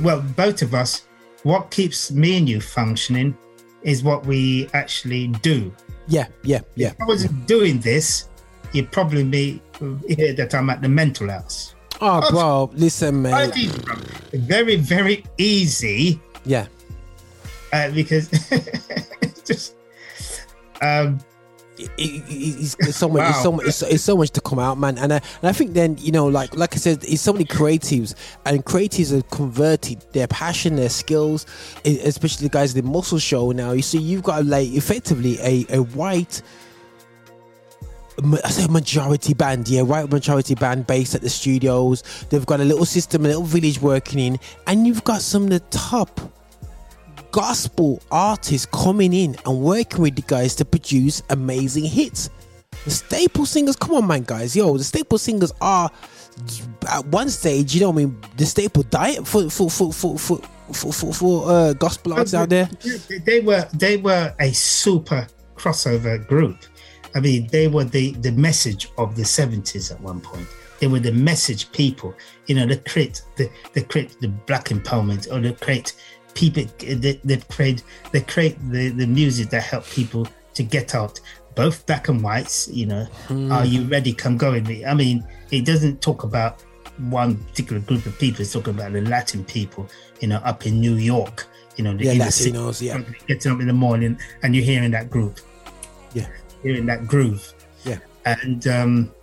Well, 0.00 0.20
both 0.36 0.62
of 0.62 0.74
us, 0.74 1.02
what 1.42 1.70
keeps 1.70 2.10
me 2.10 2.38
and 2.38 2.48
you 2.48 2.60
functioning 2.60 3.36
is 3.82 4.02
what 4.02 4.24
we 4.26 4.68
actually 4.72 5.28
do. 5.42 5.72
Yeah, 6.06 6.26
yeah, 6.42 6.60
yeah. 6.74 6.88
If 6.88 7.00
I 7.00 7.04
wasn't 7.04 7.46
doing 7.46 7.80
this, 7.80 8.28
you'd 8.72 8.90
probably 8.92 9.24
be 9.24 9.60
here 10.08 10.32
that 10.34 10.54
I'm 10.54 10.70
at 10.70 10.80
the 10.82 10.88
mental 10.88 11.28
house. 11.28 11.73
Oh, 12.00 12.30
bro, 12.30 12.70
listen, 12.74 13.22
man. 13.22 13.52
Very, 14.32 14.76
very 14.76 15.24
easy 15.38 16.20
Yeah. 16.44 16.66
uh, 17.72 17.90
because 17.92 18.28
it's 18.32 19.40
just 19.46 19.74
um 20.82 21.20
it, 21.76 21.90
it, 21.98 22.22
it's, 22.28 22.76
it's 22.78 22.96
so 22.96 23.08
much, 23.08 23.28
it's 23.30 23.42
so 23.42 23.50
much, 23.52 23.66
it's, 23.66 23.82
it's 23.82 24.02
so 24.04 24.16
much 24.16 24.30
to 24.30 24.40
come 24.40 24.60
out, 24.60 24.78
man. 24.78 24.96
And 24.96 25.12
I, 25.12 25.16
and 25.16 25.48
I 25.48 25.52
think 25.52 25.72
then 25.72 25.96
you 25.98 26.12
know, 26.12 26.26
like 26.26 26.54
like 26.56 26.72
I 26.74 26.76
said, 26.76 27.02
it's 27.04 27.20
so 27.22 27.32
many 27.32 27.44
creatives, 27.44 28.14
and 28.46 28.64
creatives 28.64 29.12
have 29.12 29.28
converted 29.30 30.00
their 30.12 30.28
passion, 30.28 30.76
their 30.76 30.88
skills, 30.88 31.46
especially 31.84 32.46
the 32.46 32.52
guys 32.52 32.74
in 32.76 32.84
the 32.84 32.88
Muscle 32.90 33.18
Shoals. 33.18 33.54
Now 33.56 33.72
you 33.72 33.82
see, 33.82 33.98
you've 33.98 34.22
got 34.22 34.46
like 34.46 34.68
effectively 34.68 35.36
a 35.40 35.66
a 35.70 35.82
white 35.82 36.42
I 38.22 38.50
say 38.50 38.66
majority 38.68 39.34
band, 39.34 39.68
yeah, 39.68 39.82
right 39.84 40.08
majority 40.08 40.54
band 40.54 40.86
based 40.86 41.14
at 41.14 41.22
the 41.22 41.30
studios. 41.30 42.02
They've 42.30 42.46
got 42.46 42.60
a 42.60 42.64
little 42.64 42.84
system, 42.84 43.24
a 43.24 43.28
little 43.28 43.42
village 43.42 43.80
working 43.80 44.18
in, 44.20 44.38
and 44.66 44.86
you've 44.86 45.04
got 45.04 45.20
some 45.20 45.44
of 45.44 45.50
the 45.50 45.60
top 45.70 46.20
gospel 47.32 48.00
artists 48.12 48.66
coming 48.66 49.12
in 49.12 49.36
and 49.44 49.60
working 49.60 50.02
with 50.02 50.14
the 50.14 50.22
guys 50.22 50.54
to 50.54 50.64
produce 50.64 51.22
amazing 51.30 51.84
hits. 51.84 52.30
The 52.84 52.90
staple 52.90 53.46
singers, 53.46 53.74
come 53.74 53.94
on, 53.94 54.06
man, 54.06 54.22
guys, 54.22 54.54
yo, 54.54 54.76
the 54.76 54.84
staple 54.84 55.18
singers 55.18 55.52
are 55.60 55.90
at 56.88 57.06
one 57.06 57.30
stage, 57.30 57.74
you 57.74 57.80
know, 57.80 57.90
I 57.90 57.94
mean, 57.94 58.20
the 58.36 58.46
staple 58.46 58.84
diet 58.84 59.26
for 59.26 59.50
for 59.50 59.70
for 59.70 59.92
for 59.92 60.18
for 60.18 60.38
for, 60.72 60.92
for, 60.92 61.12
for 61.14 61.50
uh, 61.50 61.72
gospel 61.74 62.12
artists 62.12 62.34
out 62.34 62.48
there. 62.48 62.68
They 63.26 63.40
were 63.40 63.68
they 63.74 63.96
were 63.96 64.34
a 64.38 64.52
super 64.52 65.26
crossover 65.56 66.24
group. 66.26 66.58
I 67.14 67.20
mean, 67.20 67.46
they 67.48 67.68
were 67.68 67.84
the 67.84 68.12
the 68.12 68.32
message 68.32 68.90
of 68.98 69.16
the 69.16 69.24
seventies 69.24 69.90
at 69.90 70.00
one 70.00 70.20
point. 70.20 70.46
They 70.80 70.88
were 70.88 71.00
the 71.00 71.12
message 71.12 71.70
people. 71.72 72.14
You 72.46 72.56
know, 72.56 72.66
they 72.66 72.76
create 72.76 73.22
the 73.36 73.50
they 73.72 73.82
create 73.82 74.20
the 74.20 74.28
black 74.28 74.66
empowerment, 74.66 75.32
or 75.32 75.40
they 75.40 75.52
create 75.52 75.94
people. 76.34 76.64
They, 76.78 77.20
they 77.24 77.36
create 77.36 77.82
they 78.12 78.20
create 78.20 78.58
the 78.70 78.90
the 78.90 79.06
music 79.06 79.50
that 79.50 79.62
help 79.62 79.86
people 79.86 80.26
to 80.54 80.62
get 80.62 80.94
out. 80.94 81.20
Both 81.54 81.86
black 81.86 82.08
and 82.08 82.22
whites. 82.22 82.68
You 82.68 82.86
know, 82.86 83.04
hmm. 83.28 83.52
are 83.52 83.64
you 83.64 83.84
ready? 83.84 84.12
Come 84.12 84.36
go 84.36 84.52
with 84.52 84.66
me. 84.66 84.84
I 84.84 84.94
mean, 84.94 85.24
it 85.50 85.64
doesn't 85.64 86.02
talk 86.02 86.24
about 86.24 86.62
one 86.98 87.36
particular 87.44 87.80
group 87.80 88.04
of 88.06 88.18
people. 88.18 88.42
It's 88.42 88.52
talking 88.52 88.74
about 88.74 88.92
the 88.92 89.02
Latin 89.02 89.44
people. 89.44 89.88
You 90.20 90.28
know, 90.28 90.38
up 90.38 90.66
in 90.66 90.80
New 90.80 90.96
York. 90.96 91.46
You 91.76 91.84
know, 91.84 91.96
the 91.96 92.04
Yeah, 92.04 92.12
inner 92.12 92.30
city 92.30 92.52
Latinos, 92.52 92.80
yeah. 92.80 93.00
getting 93.26 93.52
up 93.52 93.60
in 93.60 93.66
the 93.66 93.72
morning 93.72 94.16
and 94.42 94.54
you're 94.54 94.64
hearing 94.64 94.92
that 94.92 95.10
group. 95.10 95.40
Yeah. 96.12 96.28
Hearing 96.64 96.86
that 96.86 97.06
groove. 97.06 97.52
Yeah. 97.84 97.98
And 98.24 98.66
um, 98.66 99.14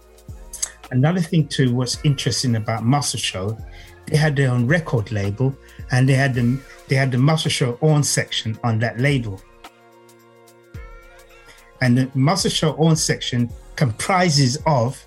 another 0.92 1.20
thing 1.20 1.48
too, 1.48 1.74
what's 1.76 1.98
interesting 2.06 2.56
about 2.56 2.84
Muscle 2.86 3.20
Shoals, 3.20 3.60
they 4.06 4.16
had 4.16 4.36
their 4.36 4.50
own 4.52 4.68
record 4.68 5.12
label 5.12 5.54
and 5.92 6.08
they 6.08 6.14
had 6.14 6.34
the 6.36 6.58
they 6.88 6.96
had 6.96 7.12
the 7.12 7.18
Muscle 7.18 7.50
Shoals 7.52 7.80
on 7.82 8.04
section 8.04 8.58
on 8.64 8.80
that 8.80 9.00
label. 9.00 9.42
And 11.82 11.98
the 11.98 12.12
Muscle 12.14 12.52
Shoals 12.52 12.78
on 12.80 12.96
section 12.96 13.50
comprises 13.76 14.58
of 14.68 15.04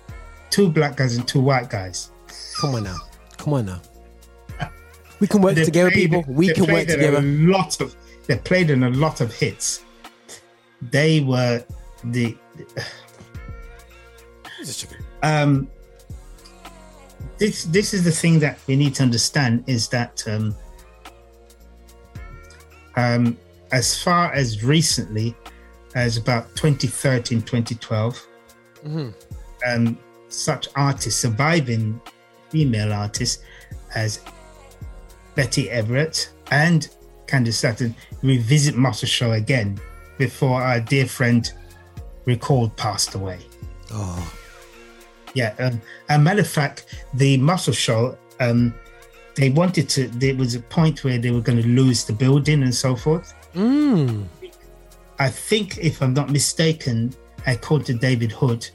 two 0.49 0.69
black 0.69 0.97
guys 0.97 1.15
and 1.15 1.25
two 1.27 1.39
white 1.39 1.69
guys. 1.69 2.11
Come 2.59 2.75
on 2.75 2.83
now, 2.83 2.97
come 3.37 3.53
on 3.53 3.65
now. 3.65 3.81
We 5.21 5.27
can 5.27 5.41
work 5.41 5.55
They 5.55 5.63
together, 5.63 5.89
played- 5.91 6.11
people. 6.11 6.25
We 6.33 6.53
can 6.53 6.65
work 6.71 6.87
together. 6.89 7.19
A 7.19 7.21
lot 7.21 7.79
of 7.79 7.95
they 8.27 8.37
played 8.37 8.69
in 8.69 8.83
a 8.83 8.89
lot 8.89 9.21
of 9.21 9.33
hits. 9.33 9.85
They 10.81 11.21
were 11.21 11.63
the 12.11 12.35
um 15.23 15.67
this 17.37 17.65
this 17.65 17.93
is 17.93 18.03
the 18.03 18.11
thing 18.11 18.39
that 18.39 18.59
we 18.67 18.75
need 18.75 18.95
to 18.95 19.03
understand 19.03 19.63
is 19.67 19.87
that 19.89 20.23
um 20.27 20.55
um 22.95 23.37
as 23.71 23.97
far 24.01 24.31
as 24.33 24.63
recently 24.63 25.35
as 25.95 26.17
about 26.17 26.47
2013 26.55 27.41
2012 27.41 28.27
Mhm. 28.85 29.13
um 29.65 29.97
such 30.29 30.67
artists 30.75 31.19
surviving 31.19 31.99
female 32.49 32.93
artists 32.93 33.43
as 33.95 34.19
Betty 35.35 35.69
Everett 35.69 36.29
and 36.51 36.87
Candice 37.27 37.53
Staton 37.55 37.95
revisit 38.21 38.75
Muscle 38.75 39.07
Shoals 39.07 39.37
again 39.37 39.79
before 40.17 40.61
our 40.61 40.79
dear 40.79 41.05
friend 41.07 41.51
Rick 42.25 42.43
Hall 42.43 42.69
passed 42.69 43.15
away. 43.15 43.39
Oh, 43.91 44.33
Yeah, 45.33 45.53
um, 45.59 45.81
a 46.09 46.17
matter 46.17 46.41
of 46.41 46.47
fact, 46.47 47.05
the 47.13 47.37
Muscle 47.37 47.73
Shoals, 47.73 48.15
um, 48.39 48.73
they 49.35 49.49
wanted 49.49 49.89
to. 49.89 50.07
There 50.07 50.35
was 50.35 50.55
a 50.55 50.61
point 50.61 51.03
where 51.03 51.17
they 51.17 51.31
were 51.31 51.41
going 51.41 51.61
to 51.61 51.67
lose 51.67 52.05
the 52.05 52.13
building 52.13 52.63
and 52.63 52.73
so 52.73 52.95
forth. 52.95 53.33
mm. 53.53 54.25
I 55.19 55.29
think, 55.29 55.77
if 55.77 56.01
I'm 56.01 56.13
not 56.13 56.29
mistaken, 56.29 57.13
according 57.47 57.85
to 57.85 57.93
David 57.93 58.31
Hood, 58.31 58.67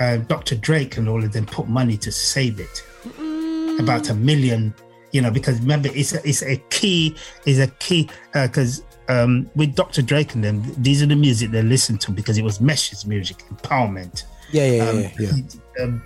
uh, 0.00 0.16
Dr. 0.16 0.56
Dre 0.56 0.88
and 0.96 1.08
all 1.08 1.22
of 1.22 1.32
them 1.32 1.46
put 1.46 1.68
money 1.68 1.96
to 1.98 2.10
save 2.10 2.58
it, 2.58 2.82
about 3.80 4.10
a 4.10 4.14
million. 4.14 4.74
You 5.12 5.22
know, 5.22 5.30
because 5.30 5.60
remember, 5.60 5.90
it's 5.94 6.12
a, 6.12 6.28
it's 6.28 6.42
a 6.42 6.56
key, 6.70 7.14
is 7.46 7.60
a 7.60 7.68
key 7.78 8.08
because 8.32 8.82
um, 9.08 9.50
with 9.54 9.74
Dr. 9.74 10.02
Dre 10.02 10.26
and 10.32 10.42
them, 10.44 10.62
these 10.78 11.02
are 11.02 11.06
the 11.06 11.16
music 11.16 11.50
they 11.50 11.62
listened 11.62 12.00
to 12.02 12.10
because 12.10 12.38
it 12.38 12.42
was 12.44 12.60
Mesh's 12.60 13.04
music, 13.06 13.38
empowerment. 13.50 14.24
yeah, 14.50 14.66
yeah, 14.70 14.88
Um, 14.88 15.00
yeah, 15.00 15.10
yeah. 15.18 15.84
um, 15.84 16.02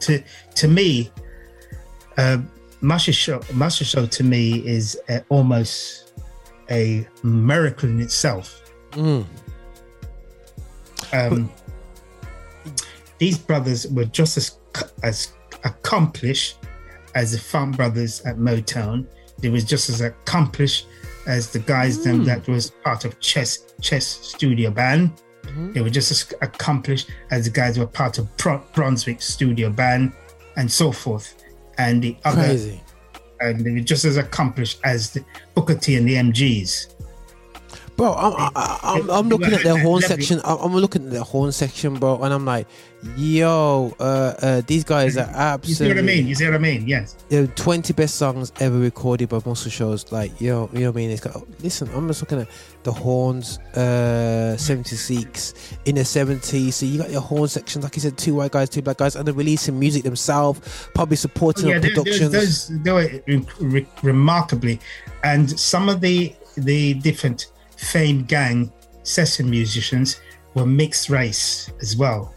to 0.00 0.22
to 0.54 0.68
me, 0.68 1.10
uh, 2.16 2.38
Muscle 2.80 3.12
Shoals 3.12 3.52
Muscle 3.52 3.86
Shoals 3.86 4.08
to 4.10 4.24
me 4.24 4.66
is 4.66 5.00
uh, 5.08 5.20
almost 5.28 6.12
a 6.70 7.06
miracle 7.22 7.88
in 7.88 8.00
itself. 8.00 8.60
Mm. 8.92 9.24
Um, 11.12 11.50
these 13.18 13.38
brothers 13.38 13.86
were 13.88 14.04
just 14.06 14.36
as 14.36 14.58
as 15.02 15.32
accomplished 15.64 16.56
as 17.14 17.32
the 17.32 17.38
Funk 17.38 17.76
Brothers 17.76 18.20
at 18.22 18.36
Motown. 18.36 19.06
They 19.38 19.48
was 19.48 19.64
just 19.64 19.88
as 19.90 20.00
accomplished 20.00 20.86
as 21.26 21.50
the 21.50 21.58
guys 21.58 22.02
them 22.04 22.18
hmm. 22.18 22.24
that 22.24 22.46
was 22.48 22.70
part 22.70 23.04
of 23.04 23.18
Chess 23.20 23.74
Chess 23.80 24.06
Studio 24.06 24.70
Band. 24.70 25.12
Mm-hmm. 25.42 25.72
They 25.72 25.80
were 25.80 25.90
just 25.90 26.10
as 26.10 26.32
accomplished 26.40 27.10
as 27.30 27.44
the 27.44 27.50
guys 27.50 27.76
who 27.76 27.82
were 27.82 27.88
part 27.88 28.18
of 28.18 28.34
Bro- 28.36 28.64
Brunswick 28.74 29.20
Studio 29.20 29.70
Band, 29.70 30.12
and 30.56 30.70
so 30.70 30.92
forth. 30.92 31.42
And 31.78 32.02
the 32.02 32.16
other, 32.24 32.42
Crazy. 32.42 32.80
and 33.40 33.60
they 33.64 33.72
were 33.72 33.80
just 33.80 34.04
as 34.04 34.16
accomplished 34.16 34.80
as 34.84 35.10
the 35.12 35.24
Booker 35.54 35.74
T 35.74 35.96
and 35.96 36.06
the 36.06 36.14
MGs. 36.14 36.94
Bro, 37.96 38.14
I'm, 38.14 38.32
I, 38.34 38.50
I- 38.56 38.78
I'm, 38.98 39.10
I'm 39.10 39.28
looking 39.28 39.52
at 39.52 39.62
the 39.62 39.78
horn 39.78 40.02
section. 40.02 40.40
I'm, 40.44 40.58
I'm 40.58 40.74
looking 40.74 41.04
at 41.06 41.10
the 41.12 41.22
horn 41.22 41.52
section, 41.52 41.94
bro, 41.94 42.22
and 42.22 42.32
I'm 42.32 42.44
like, 42.44 42.66
yo, 43.16 43.94
uh, 44.00 44.02
uh, 44.40 44.62
these 44.66 44.82
guys 44.84 45.16
are 45.16 45.28
absolutely. 45.34 45.68
You 45.68 45.74
see 45.74 45.88
what 45.88 45.98
I 45.98 46.02
mean? 46.02 46.26
You 46.28 46.34
see 46.34 46.44
what 46.46 46.54
I 46.54 46.58
mean? 46.58 46.88
Yes. 46.88 47.16
the 47.28 47.46
20 47.48 47.92
best 47.92 48.14
songs 48.16 48.52
ever 48.60 48.78
recorded 48.78 49.28
by 49.28 49.40
Muscle 49.44 49.70
Shoals 49.70 50.10
like 50.12 50.40
yo 50.40 50.68
you 50.72 50.80
know 50.80 50.86
what 50.90 50.94
i 50.94 50.96
mean 50.96 51.10
it's 51.10 51.20
got 51.20 51.34
listen 51.62 51.88
i'm 51.94 52.06
just 52.08 52.20
looking 52.22 52.40
at 52.40 52.48
the 52.82 52.92
horns 52.92 53.58
uh 53.76 54.56
76 54.56 55.54
in 55.86 55.94
the 55.96 56.02
70s 56.02 56.72
so 56.74 56.86
you 56.86 56.98
got 56.98 57.10
your 57.10 57.20
horn 57.20 57.48
sections 57.48 57.84
like 57.84 57.94
you 57.96 58.00
said 58.02 58.16
two 58.18 58.34
white 58.34 58.50
guys 58.52 58.68
two 58.68 58.82
black 58.82 58.98
guys 58.98 59.16
and 59.16 59.26
they're 59.26 59.34
releasing 59.34 59.78
music 59.78 60.02
themselves 60.02 60.88
probably 60.94 61.16
supporting 61.16 61.68
yeah, 61.68 61.76
up 61.76 61.82
there- 61.82 61.90
there's 61.94 62.18
productions 62.18 62.32
those 62.32 62.82
they 62.82 62.92
were 62.92 63.22
re- 63.26 63.46
re- 63.60 63.86
remarkably, 64.02 64.80
and 65.24 65.58
some 65.58 65.88
of 65.88 66.00
the 66.00 66.34
the 66.56 66.94
different 66.94 67.46
Fame 67.82 68.24
Gang 68.24 68.72
session 69.02 69.50
musicians 69.50 70.20
were 70.54 70.66
mixed 70.66 71.10
race 71.10 71.70
as 71.80 71.96
well. 71.96 72.34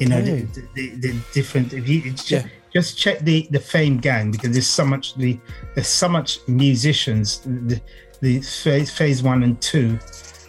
You 0.00 0.08
know, 0.08 0.20
the, 0.22 0.40
the, 0.74 0.90
the, 0.96 1.14
different. 1.32 1.72
If 1.72 1.88
you 1.88 2.02
just, 2.10 2.30
Yeah. 2.30 2.46
just 2.72 2.98
check 2.98 3.20
the 3.20 3.46
the 3.52 3.60
Fame 3.60 3.98
Gang 3.98 4.32
because 4.32 4.50
there's 4.50 4.66
so 4.66 4.84
much 4.84 5.14
the 5.14 5.38
there's 5.74 5.86
so 5.86 6.08
much 6.08 6.40
musicians 6.48 7.40
the 7.44 7.80
the 8.20 8.40
phase, 8.40 8.90
phase 8.90 9.22
one 9.22 9.44
and 9.44 9.60
two, 9.62 9.96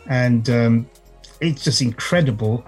and 0.08 0.50
um, 0.50 0.90
it's 1.42 1.64
just 1.64 1.82
incredible 1.84 2.66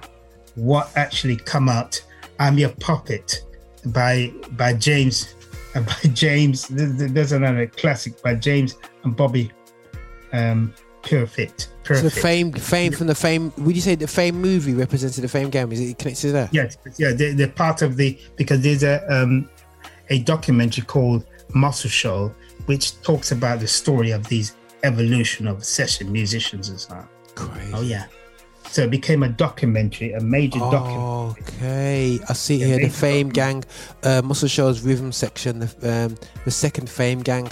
what 0.56 0.92
actually 0.96 1.36
come 1.38 1.68
out. 1.68 2.00
I'm 2.40 2.58
your 2.60 2.70
puppet 2.80 3.44
by 3.88 4.32
by 4.52 4.74
James 4.74 5.34
by 5.74 6.10
James. 6.14 6.68
th- 6.68 6.98
th- 6.98 7.12
There's 7.12 7.32
another 7.32 7.66
classic 7.66 8.22
by 8.22 8.36
James 8.36 8.76
and 9.04 9.16
Bobby 9.16 9.52
um, 10.34 10.74
Perfect. 11.04 11.70
so 11.84 11.96
the 11.96 12.02
Perfect. 12.04 12.16
fame 12.22 12.52
fame 12.54 12.92
from 12.94 13.08
the 13.08 13.16
fame 13.16 13.52
would 13.58 13.76
you 13.76 13.82
say 13.82 13.96
the 13.96 14.08
fame 14.08 14.40
movie 14.40 14.74
represented 14.74 15.24
the 15.24 15.28
fame 15.28 15.50
game 15.50 15.72
is 15.72 15.80
it 15.80 15.98
connected 15.98 16.22
to 16.22 16.32
that 16.34 16.54
Yes, 16.54 16.78
yeah, 16.98 17.12
they're, 17.12 17.34
they're 17.34 17.48
part 17.48 17.82
of 17.82 17.98
the 17.98 18.18
because 18.36 18.62
there's 18.62 18.84
a 18.84 19.02
um, 19.14 19.50
a 20.10 20.20
documentary 20.20 20.84
called 20.86 21.26
Muscle 21.54 21.90
Shoals, 21.90 22.32
which 22.66 23.02
talks 23.02 23.32
about 23.32 23.60
the 23.60 23.68
story 23.68 24.12
of 24.12 24.28
these 24.28 24.56
evolution 24.84 25.48
of 25.48 25.64
session 25.64 26.12
musicians 26.12 26.70
and 26.70 26.80
so 26.80 26.94
on. 26.96 27.08
Crazy. 27.36 27.72
Oh 27.74 27.82
yeah, 27.82 28.06
so 28.70 28.84
it 28.84 28.92
became 28.92 29.24
a 29.24 29.30
documentary, 29.30 30.14
a 30.14 30.20
major 30.22 30.60
documentary. 30.60 31.44
Okay, 31.56 32.20
I 32.30 32.34
see 32.34 32.58
Yeah, 32.58 32.68
here 32.68 32.80
the 32.80 32.90
Fame 32.90 33.30
Gang, 33.30 33.64
uh, 34.04 34.22
Muscle 34.24 34.48
Shoals 34.48 34.82
rhythm 34.82 35.12
section, 35.12 35.60
the 35.60 36.06
um, 36.06 36.16
the 36.46 36.52
second 36.52 36.90
Fame 36.90 37.22
Gang. 37.22 37.50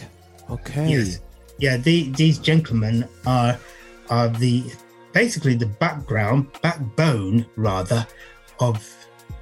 Okay, 0.49 0.89
Yes. 0.89 1.19
Yeah, 1.59 1.77
the, 1.77 2.09
these 2.11 2.39
gentlemen 2.39 3.07
are 3.25 3.57
are 4.09 4.29
the 4.29 4.63
basically 5.13 5.55
the 5.55 5.65
background, 5.65 6.47
backbone 6.61 7.45
rather, 7.55 8.05
of 8.59 8.87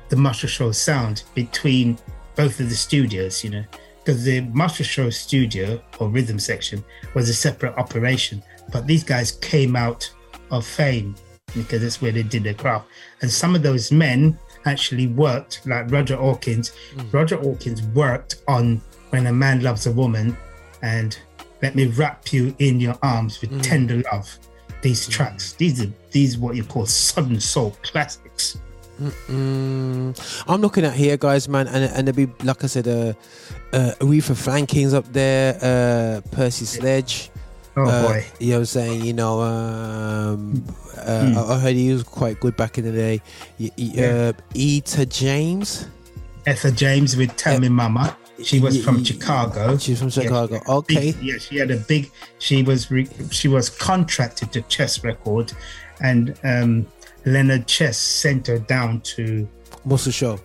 the 0.09 0.15
Muscle 0.15 0.49
Shoals 0.49 0.77
sound 0.77 1.23
between 1.35 1.97
both 2.35 2.59
of 2.59 2.69
the 2.69 2.75
studios, 2.75 3.43
you 3.43 3.49
know. 3.49 3.63
Because 3.99 4.23
the 4.23 4.41
Muscle 4.41 4.85
Shoals 4.85 5.17
studio 5.17 5.81
or 5.99 6.09
rhythm 6.09 6.39
section 6.39 6.83
was 7.13 7.27
a 7.29 7.33
separate 7.33 7.75
operation, 7.77 8.41
but 8.71 8.87
these 8.87 9.03
guys 9.03 9.33
came 9.33 9.75
out 9.75 10.09
of 10.49 10.65
fame 10.65 11.15
because 11.55 11.81
that's 11.81 12.01
where 12.01 12.11
they 12.11 12.23
did 12.23 12.43
their 12.43 12.53
craft. 12.53 12.87
And 13.21 13.29
some 13.29 13.55
of 13.55 13.63
those 13.63 13.91
men 13.91 14.39
actually 14.65 15.07
worked 15.07 15.65
like 15.65 15.91
Roger 15.91 16.15
Hawkins. 16.15 16.71
Hmm. 16.93 17.09
Roger 17.11 17.37
Hawkins 17.37 17.81
worked 17.81 18.43
on 18.47 18.81
When 19.09 19.27
a 19.27 19.33
Man 19.33 19.61
Loves 19.61 19.87
a 19.87 19.91
Woman 19.91 20.37
and 20.81 21.17
Let 21.61 21.75
Me 21.75 21.87
Wrap 21.87 22.31
You 22.33 22.55
in 22.59 22.79
Your 22.79 22.95
Arms 23.01 23.41
with 23.41 23.61
Tender 23.63 24.01
Love. 24.11 24.37
These 24.81 25.07
tracks, 25.07 25.53
these 25.53 25.81
are 25.83 25.91
these 26.11 26.37
what 26.37 26.55
you 26.55 26.63
call 26.63 26.85
Southern 26.85 27.39
Soul 27.39 27.75
classics. 27.81 28.59
Mm, 29.27 30.43
I'm 30.47 30.61
looking 30.61 30.85
at 30.85 30.93
here, 30.93 31.17
guys, 31.17 31.47
man, 31.49 31.67
and 31.67 31.83
and 31.93 32.07
there 32.07 32.13
be 32.13 32.31
like 32.43 32.63
I 32.63 32.67
said, 32.67 32.87
uh, 32.87 33.13
uh, 33.73 33.91
Aretha 33.99 34.35
Franklin's 34.35 34.93
up 34.93 35.11
there, 35.13 35.57
uh, 35.61 36.21
Percy 36.31 36.65
Sledge. 36.65 37.29
Oh, 37.75 37.83
uh, 37.85 38.07
boy. 38.07 38.25
You 38.39 38.47
know 38.47 38.53
what 38.55 38.59
I'm 38.59 38.65
saying? 38.65 39.05
You 39.05 39.13
know, 39.13 39.41
um, 39.41 40.63
uh, 40.97 41.25
Hmm. 41.25 41.37
I, 41.37 41.53
I 41.55 41.59
heard 41.59 41.75
he 41.75 41.91
was 41.93 42.03
quite 42.03 42.39
good 42.39 42.55
back 42.55 42.77
in 42.79 42.85
the 42.85 42.91
day. 42.91 43.21
Y- 43.59 43.71
y- 43.77 43.93
Uh, 44.03 44.33
Etta 44.55 45.05
James. 45.05 45.87
Etta 46.47 46.71
James 46.71 47.15
with 47.15 47.35
Tell 47.35 47.59
Me 47.59 47.69
Mama. 47.69 48.17
She 48.43 48.59
was 48.59 48.83
from 48.83 49.03
Chicago. 49.03 49.77
She's 49.77 49.99
from 49.99 50.09
Chicago. 50.09 50.55
had 50.59 50.63
a 50.67 50.81
big- 50.81 50.97
Okay. 50.97 51.15
yeah, 51.21 51.37
she 51.39 51.57
had 51.57 51.71
a 51.71 51.77
big. 51.77 52.11
She 52.39 52.63
was 52.63 52.91
re, 52.91 53.07
she 53.31 53.47
was 53.47 53.69
contracted 53.69 54.51
to 54.53 54.61
Chess 54.63 55.03
Record, 55.03 55.53
and 56.01 56.37
um, 56.43 56.85
Leonard 57.25 57.67
Chess 57.67 57.97
sent 57.97 58.47
her 58.47 58.59
down 58.59 59.01
to 59.01 59.47
Muscle 59.85 60.11
Shoals. 60.11 60.39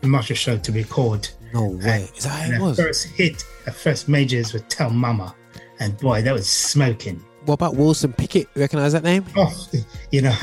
the 0.00 0.34
Show 0.34 0.58
to 0.58 0.72
record. 0.72 1.28
No 1.54 1.66
way. 1.68 2.08
Is 2.16 2.24
that 2.24 2.30
how 2.30 2.42
And 2.44 2.52
it 2.54 2.56
her 2.56 2.62
was? 2.64 2.76
first 2.78 3.06
hit, 3.06 3.42
her 3.64 3.72
first 3.72 4.08
majors 4.08 4.52
were 4.52 4.58
Tell 4.60 4.90
Mama, 4.90 5.34
and 5.80 5.96
boy, 5.98 6.22
that 6.22 6.34
was 6.34 6.48
smoking. 6.48 7.22
What 7.44 7.54
about 7.54 7.76
Wilson 7.76 8.12
Pickett? 8.12 8.48
Recognize 8.56 8.92
that 8.92 9.04
name? 9.04 9.24
Oh, 9.36 9.66
you 10.10 10.20
know, 10.22 10.36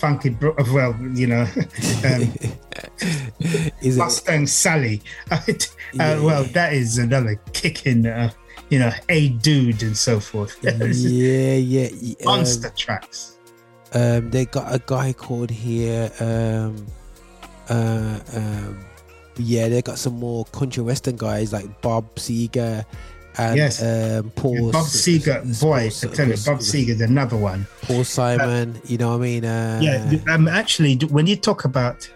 funky. 0.00 0.30
Bro- 0.30 0.56
well, 0.72 0.96
you 1.14 1.26
know, 1.26 1.42
um, 2.04 2.32
Is 3.80 3.96
it? 3.96 3.98
Mustang 3.98 4.46
Sally. 4.46 5.02
uh, 5.30 5.40
Well, 5.98 6.44
that 6.44 6.72
is 6.72 6.98
another 6.98 7.40
kicking. 7.52 8.06
Uh, 8.06 8.30
you 8.68 8.78
know, 8.78 8.92
a 9.08 9.30
dude 9.30 9.82
and 9.82 9.96
so 9.96 10.20
forth. 10.20 10.56
Yeah, 10.62 10.74
yeah. 11.54 11.88
y- 12.00 12.16
um, 12.20 12.26
Monster 12.26 12.70
tracks. 12.76 13.36
Um, 13.92 14.30
they 14.30 14.44
got 14.44 14.72
a 14.72 14.80
guy 14.86 15.12
called 15.12 15.50
here. 15.50 16.10
Um, 16.20 16.86
uh, 17.68 18.20
um, 18.34 18.84
yeah, 19.36 19.68
they 19.68 19.82
got 19.82 19.98
some 19.98 20.14
more 20.20 20.44
country 20.46 20.82
western 20.84 21.16
guys 21.16 21.52
like 21.52 21.80
Bob 21.82 22.14
Seger 22.16 22.84
and 23.40 23.56
Yes. 23.56 23.82
um, 23.82 24.30
Paul 24.30 24.72
Bob 24.72 24.84
S- 24.84 24.96
Seger, 25.06 25.60
boy, 25.60 25.86
I 25.86 26.14
tell 26.14 26.28
you, 26.28 26.34
Bob 26.44 26.58
Seger's 26.60 27.00
another 27.00 27.36
one. 27.36 27.66
Paul 27.82 28.04
Simon. 28.04 28.80
you 28.84 28.98
know 28.98 29.10
what 29.10 29.16
I 29.16 29.18
mean? 29.18 29.44
Uh, 29.44 29.80
yeah, 29.82 30.34
um, 30.34 30.48
actually, 30.48 30.96
when 31.08 31.26
you 31.26 31.36
talk 31.36 31.64
about 31.64 32.08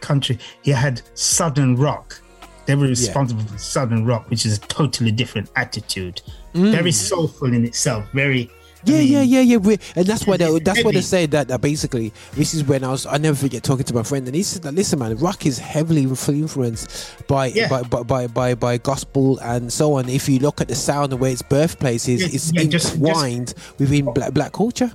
country, 0.00 0.38
he 0.62 0.70
had 0.70 1.02
Southern 1.14 1.76
rock. 1.76 2.20
They 2.66 2.74
were 2.74 2.86
responsible 2.86 3.42
for 3.44 3.56
Southern 3.58 4.04
rock, 4.04 4.28
which 4.30 4.44
is 4.44 4.58
a 4.58 4.60
totally 4.60 5.10
different 5.10 5.50
attitude. 5.56 6.20
Mm. 6.54 6.70
Very 6.72 6.92
soulful 6.92 7.52
in 7.52 7.64
itself. 7.64 8.04
Very. 8.12 8.50
Yeah, 8.84 8.98
yeah, 8.98 9.22
mm. 9.24 9.28
yeah, 9.28 9.40
yeah. 9.40 9.56
we- 9.56 9.78
And 9.96 10.06
that's 10.06 10.26
why 10.26 10.36
they, 10.36 10.58
that's 10.64 10.84
why 10.84 10.92
they 10.92 11.00
say 11.00 11.26
that, 11.26 11.48
that 11.48 11.60
basically 11.60 12.12
this 12.32 12.54
is 12.54 12.64
when 12.64 12.84
I 12.84 12.90
was 12.90 13.06
I 13.06 13.18
never 13.18 13.36
forget 13.36 13.62
talking 13.62 13.84
to 13.84 13.94
my 13.94 14.02
friend 14.02 14.26
and 14.26 14.34
he 14.34 14.42
said 14.42 14.62
that 14.62 14.74
listen 14.74 14.98
man, 14.98 15.16
rock 15.16 15.46
is 15.46 15.58
heavily 15.58 16.02
influenced 16.02 17.26
by, 17.26 17.46
Yeah. 17.46 17.68
by, 17.68 17.82
by, 17.82 18.02
by 18.02 18.26
by 18.26 18.54
by 18.54 18.78
gospel 18.78 19.38
and 19.38 19.72
so 19.72 19.94
on. 19.94 20.08
If 20.08 20.28
you 20.28 20.38
look 20.38 20.60
at 20.60 20.68
the 20.68 20.74
sound 20.74 21.12
and 21.12 21.20
where 21.20 21.30
its 21.30 21.42
birthplace 21.42 22.08
is, 22.08 22.20
Yeah, 22.22 22.28
it's 22.32 22.52
yeah, 22.52 22.62
just- 22.64 22.72
just- 22.72 22.94
entwined 22.96 23.54
within 23.78 24.06
black 24.12 24.32
black 24.32 24.52
culture. 24.52 24.92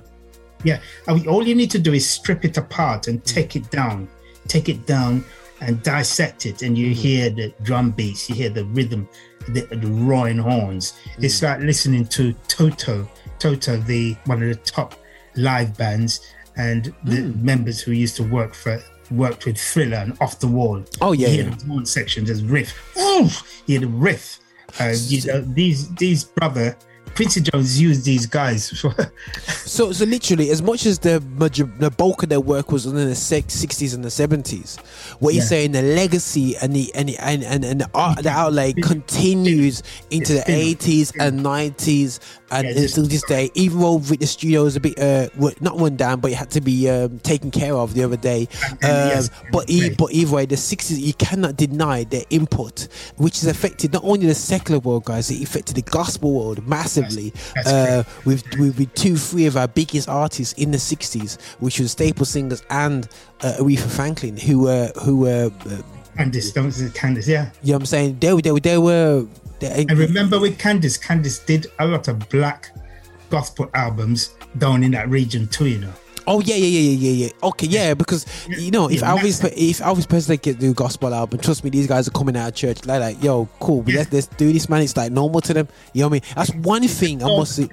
Yeah, 0.64 0.80
I 1.06 1.14
mean, 1.14 1.28
all 1.28 1.46
you 1.46 1.54
need 1.54 1.70
to 1.72 1.78
do 1.78 1.92
is 1.92 2.08
strip 2.08 2.44
it 2.44 2.56
apart 2.56 3.06
and 3.06 3.22
mm. 3.22 3.26
take 3.26 3.54
it 3.54 3.70
down, 3.70 4.08
take 4.48 4.68
it 4.70 4.86
down 4.86 5.22
and 5.60 5.82
dissect 5.82 6.46
it, 6.46 6.62
and 6.62 6.76
you 6.76 6.90
mm. 6.90 6.94
hear 6.94 7.30
the 7.30 7.52
drum 7.62 7.90
beats, 7.90 8.28
you 8.30 8.34
hear 8.34 8.48
the 8.48 8.64
rhythm, 8.66 9.06
the, 9.48 9.62
the 9.62 9.86
roaring 9.86 10.38
horns. 10.38 10.94
It's 11.18 11.42
like 11.42 11.60
listening 11.60 12.06
to 12.06 12.32
Toto, 12.48 13.06
Toto, 13.44 13.76
the 13.76 14.16
one 14.24 14.42
of 14.42 14.48
the 14.48 14.54
top 14.54 14.94
live 15.36 15.76
bands, 15.76 16.20
and 16.56 16.94
the 17.04 17.24
members 17.42 17.78
who 17.78 17.92
used 17.92 18.16
to 18.16 18.22
work 18.22 18.54
for 18.54 18.82
worked 19.10 19.44
with 19.44 19.58
Thriller 19.58 19.98
and 19.98 20.16
Off 20.22 20.40
the 20.40 20.46
Wall. 20.46 20.82
Oh, 21.02 21.12
yeah, 21.12 21.28
you 21.28 21.42
hear 21.42 21.54
yeah. 21.68 21.82
section, 21.84 22.24
just 22.24 22.42
riff, 22.44 22.72
oof, 22.96 23.62
you 23.66 23.78
hear 23.78 23.86
the 23.86 23.94
riff. 23.94 24.40
Uh, 24.80 24.94
you 24.96 25.20
know, 25.26 25.42
these 25.42 25.94
these 25.96 26.24
brother 26.24 26.74
Quincy 27.14 27.40
Jones 27.42 27.80
used 27.80 28.04
these 28.04 28.26
guys 28.26 28.68
So, 29.46 29.92
so 29.92 30.04
literally, 30.04 30.50
as 30.50 30.62
much 30.62 30.86
as 30.86 30.98
the 30.98 31.20
the 31.78 31.90
bulk 31.90 32.22
of 32.22 32.28
their 32.28 32.40
work 32.40 32.72
was 32.72 32.86
in 32.86 32.94
the 32.94 33.14
sixties 33.14 33.94
and 33.94 34.04
the 34.04 34.10
seventies, 34.10 34.76
what 35.20 35.34
you're 35.34 35.42
Yeah. 35.42 35.48
saying, 35.48 35.72
the 35.72 35.82
legacy 35.82 36.56
and 36.56 36.74
the 36.74 36.92
and 36.94 37.08
the, 37.08 37.18
and 37.18 37.44
and, 37.44 37.64
and 37.64 37.80
the, 37.80 37.90
art, 37.94 38.22
the 38.22 38.30
outlay 38.30 38.72
continues 38.72 39.82
into 40.10 40.34
the 40.34 40.44
eighties 40.50 41.12
and 41.18 41.42
nineties 41.42 42.20
and 42.54 42.66
until 42.66 43.04
this 43.04 43.24
day. 43.24 43.50
Even 43.54 43.80
though 43.80 43.98
the 43.98 44.26
studio 44.26 44.64
is 44.64 44.76
a 44.76 44.80
bit 44.80 44.98
uh, 44.98 45.28
not 45.60 45.78
run 45.78 45.96
down, 45.96 46.20
but 46.20 46.30
it 46.30 46.34
had 46.34 46.50
to 46.52 46.60
be 46.60 46.88
um, 46.88 47.18
taken 47.20 47.50
care 47.50 47.74
of 47.74 47.94
the 47.94 48.02
other 48.02 48.16
day. 48.16 48.48
Um, 48.70 48.78
yes, 48.82 49.30
but 49.52 49.68
e- 49.68 49.94
but 49.96 50.12
either 50.12 50.34
way, 50.34 50.46
the 50.46 50.56
sixties 50.56 50.98
you 50.98 51.14
cannot 51.14 51.56
deny 51.56 52.04
their 52.04 52.24
input, 52.30 52.88
which 53.16 53.40
has 53.40 53.48
affected 53.48 53.92
not 53.92 54.04
only 54.04 54.26
the 54.26 54.34
secular 54.34 54.80
world, 54.80 55.04
guys, 55.04 55.30
it 55.30 55.42
affected 55.42 55.76
the 55.76 55.82
gospel 55.82 56.32
world 56.32 56.66
massively. 56.66 57.32
That's 57.54 57.68
uh, 57.68 58.04
with, 58.24 58.44
with 58.58 58.78
with 58.78 58.94
two, 58.94 59.16
three 59.16 59.46
of 59.46 59.56
our 59.56 59.68
biggest 59.68 60.08
artists 60.08 60.54
in 60.54 60.70
the 60.70 60.78
'60s, 60.78 61.40
which 61.60 61.80
was 61.80 61.92
Staple 61.92 62.26
Singers 62.26 62.62
and 62.70 63.08
uh, 63.42 63.54
Aretha 63.58 63.90
Franklin, 63.90 64.36
who 64.36 64.60
were 64.60 64.90
who 65.02 65.20
were, 65.20 65.50
uh, 65.66 65.82
Candice, 66.16 66.52
don't 66.52 66.68
Candice, 66.68 67.26
yeah. 67.26 67.50
you 67.62 67.72
know, 67.72 67.74
what 67.74 67.82
I'm 67.82 67.86
saying 67.86 68.18
they 68.20 68.32
were 68.32 68.42
they 68.42 68.52
were 68.52 68.60
they 68.60 68.78
were. 68.78 69.26
I 69.90 69.92
remember 69.94 70.40
with 70.40 70.58
Candice, 70.58 70.98
Candice 71.02 71.44
did 71.46 71.66
a 71.78 71.86
lot 71.86 72.08
of 72.08 72.28
black 72.28 72.70
gospel 73.30 73.70
albums 73.74 74.34
down 74.58 74.82
in 74.84 74.90
that 74.92 75.08
region 75.08 75.46
too, 75.48 75.66
you 75.66 75.78
know. 75.78 75.92
Oh 76.26 76.40
yeah, 76.40 76.54
yeah, 76.54 76.66
yeah, 76.66 76.90
yeah, 76.90 77.10
yeah, 77.10 77.24
yeah. 77.26 77.48
Okay, 77.48 77.66
yeah, 77.66 77.92
because 77.94 78.24
you 78.48 78.70
know, 78.70 78.88
if 78.88 79.00
yeah, 79.00 79.14
Elvis, 79.14 79.44
if 79.56 79.78
Elvis 79.80 80.08
Presley 80.08 80.38
can 80.38 80.54
do 80.54 80.72
gospel 80.72 81.12
album, 81.12 81.38
trust 81.40 81.62
me, 81.64 81.68
these 81.70 81.86
guys 81.86 82.08
are 82.08 82.12
coming 82.12 82.34
out 82.36 82.48
of 82.48 82.54
church 82.54 82.86
like, 82.86 83.00
like, 83.00 83.22
yo, 83.22 83.46
cool, 83.60 83.82
but 83.82 83.92
let's 83.94 84.12
let's 84.12 84.26
do 84.28 84.50
this, 84.50 84.68
man. 84.70 84.80
It's 84.80 84.96
like 84.96 85.12
normal 85.12 85.42
to 85.42 85.52
them. 85.52 85.68
You 85.92 86.00
know 86.02 86.08
what 86.08 86.12
I 86.12 86.14
mean? 86.14 86.34
That's 86.34 86.54
one 86.66 86.86
thing 86.88 87.22
I 87.22 87.26
must. 87.26 87.56
say- 87.56 87.68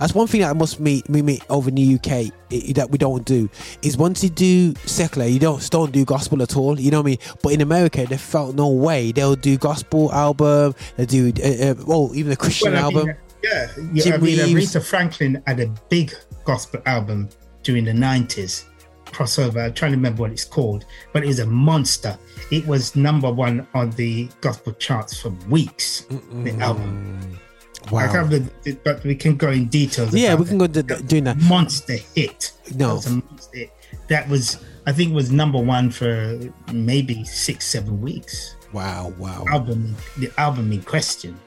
That's 0.00 0.14
one 0.14 0.26
thing 0.26 0.40
that 0.42 0.50
I 0.50 0.52
must 0.52 0.80
meet 0.80 1.08
me 1.08 1.22
meet 1.22 1.42
over 1.50 1.68
in 1.68 1.74
the 1.76 1.82
UK 1.82 2.30
i- 2.50 2.72
that 2.74 2.90
we 2.90 2.98
don't 2.98 3.24
do 3.24 3.48
is 3.82 3.96
once 3.96 4.22
you 4.22 4.30
do 4.30 4.74
secular, 4.86 5.26
you 5.26 5.38
don't 5.38 5.68
don't 5.70 5.92
do 5.92 6.04
gospel 6.04 6.42
at 6.42 6.56
all. 6.56 6.78
You 6.80 6.90
know 6.90 6.98
what 7.00 7.06
I 7.06 7.10
mean? 7.10 7.18
But 7.42 7.52
in 7.54 7.60
America, 7.60 8.06
they 8.08 8.16
felt 8.18 8.54
no 8.56 8.68
way. 8.68 9.12
They'll 9.12 9.36
do 9.36 9.56
gospel 9.58 10.12
album. 10.12 10.74
They 10.96 11.06
do 11.06 11.32
uh, 11.42 11.70
uh, 11.70 11.74
well, 11.86 12.10
even 12.14 12.32
a 12.32 12.36
Christian 12.36 12.72
Well, 12.72 12.84
I 12.84 12.88
mean, 12.88 12.98
album. 12.98 13.16
yeah, 13.42 13.68
yeah. 13.92 14.02
Jim 14.04 14.14
I 14.14 14.18
mean, 14.18 14.38
Aretha 14.38 14.82
Franklin 14.82 15.42
had 15.46 15.60
a 15.60 15.66
big 15.88 16.12
gospel 16.44 16.80
album 16.86 17.28
during 17.62 17.84
the 17.84 17.92
90s, 17.92 18.64
crossover. 19.06 19.64
I'm 19.66 19.74
trying 19.74 19.92
to 19.92 19.96
remember 19.96 20.22
what 20.22 20.32
it's 20.32 20.44
called, 20.44 20.84
but 21.12 21.22
it 21.22 21.26
was 21.26 21.38
a 21.38 21.46
monster. 21.46 22.18
It 22.50 22.66
was 22.66 22.96
number 22.96 23.30
one 23.30 23.66
on 23.74 23.90
the 23.92 24.28
gospel 24.40 24.72
charts 24.74 25.16
for 25.20 25.30
weeks. 25.48 26.06
The 26.42 26.54
album. 26.60 27.38
I 27.88 27.90
Wow. 27.92 28.12
can't 28.12 28.30
remember, 28.30 28.52
but 28.84 29.02
we 29.04 29.14
can 29.14 29.36
go 29.36 29.50
in 29.50 29.66
details. 29.66 30.14
Yeah, 30.14 30.34
we 30.34 30.44
can 30.46 30.58
go 30.58 30.66
do, 30.66 30.82
doing 30.82 31.24
that. 31.24 31.36
monster 31.38 31.96
hit. 32.14 32.52
No. 32.74 32.88
That 32.88 32.94
was, 32.96 33.06
a 33.06 33.10
monster 33.10 33.58
hit. 33.58 33.70
that 34.08 34.28
was 34.28 34.58
I 34.86 34.92
think, 34.92 35.14
was 35.14 35.30
number 35.30 35.58
one 35.60 35.90
for 35.90 36.38
maybe 36.72 37.24
six, 37.24 37.66
seven 37.66 38.00
weeks. 38.00 38.56
Wow, 38.72 39.12
wow. 39.18 39.44
Album, 39.48 39.94
the 40.18 40.30
album 40.38 40.72
in 40.72 40.82
question. 40.82 41.38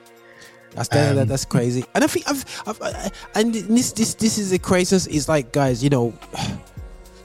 That's 0.72 0.90
that, 0.90 1.14
that- 1.16 1.22
Um, 1.24 1.28
that's 1.28 1.46
crazy. 1.46 1.84
And 1.96 2.04
I 2.04 2.08
think 2.08 2.30
I've, 2.30 2.46
I've 2.68 2.82
I, 2.82 3.10
and 3.34 3.54
this 3.56 3.92
this 3.94 4.14
this 4.16 4.38
is 4.38 4.52
the 4.52 4.60
craziest. 4.60 5.08
Is 5.08 5.28
like 5.28 5.52
guys, 5.52 5.84
you 5.84 5.90
know, 5.90 6.14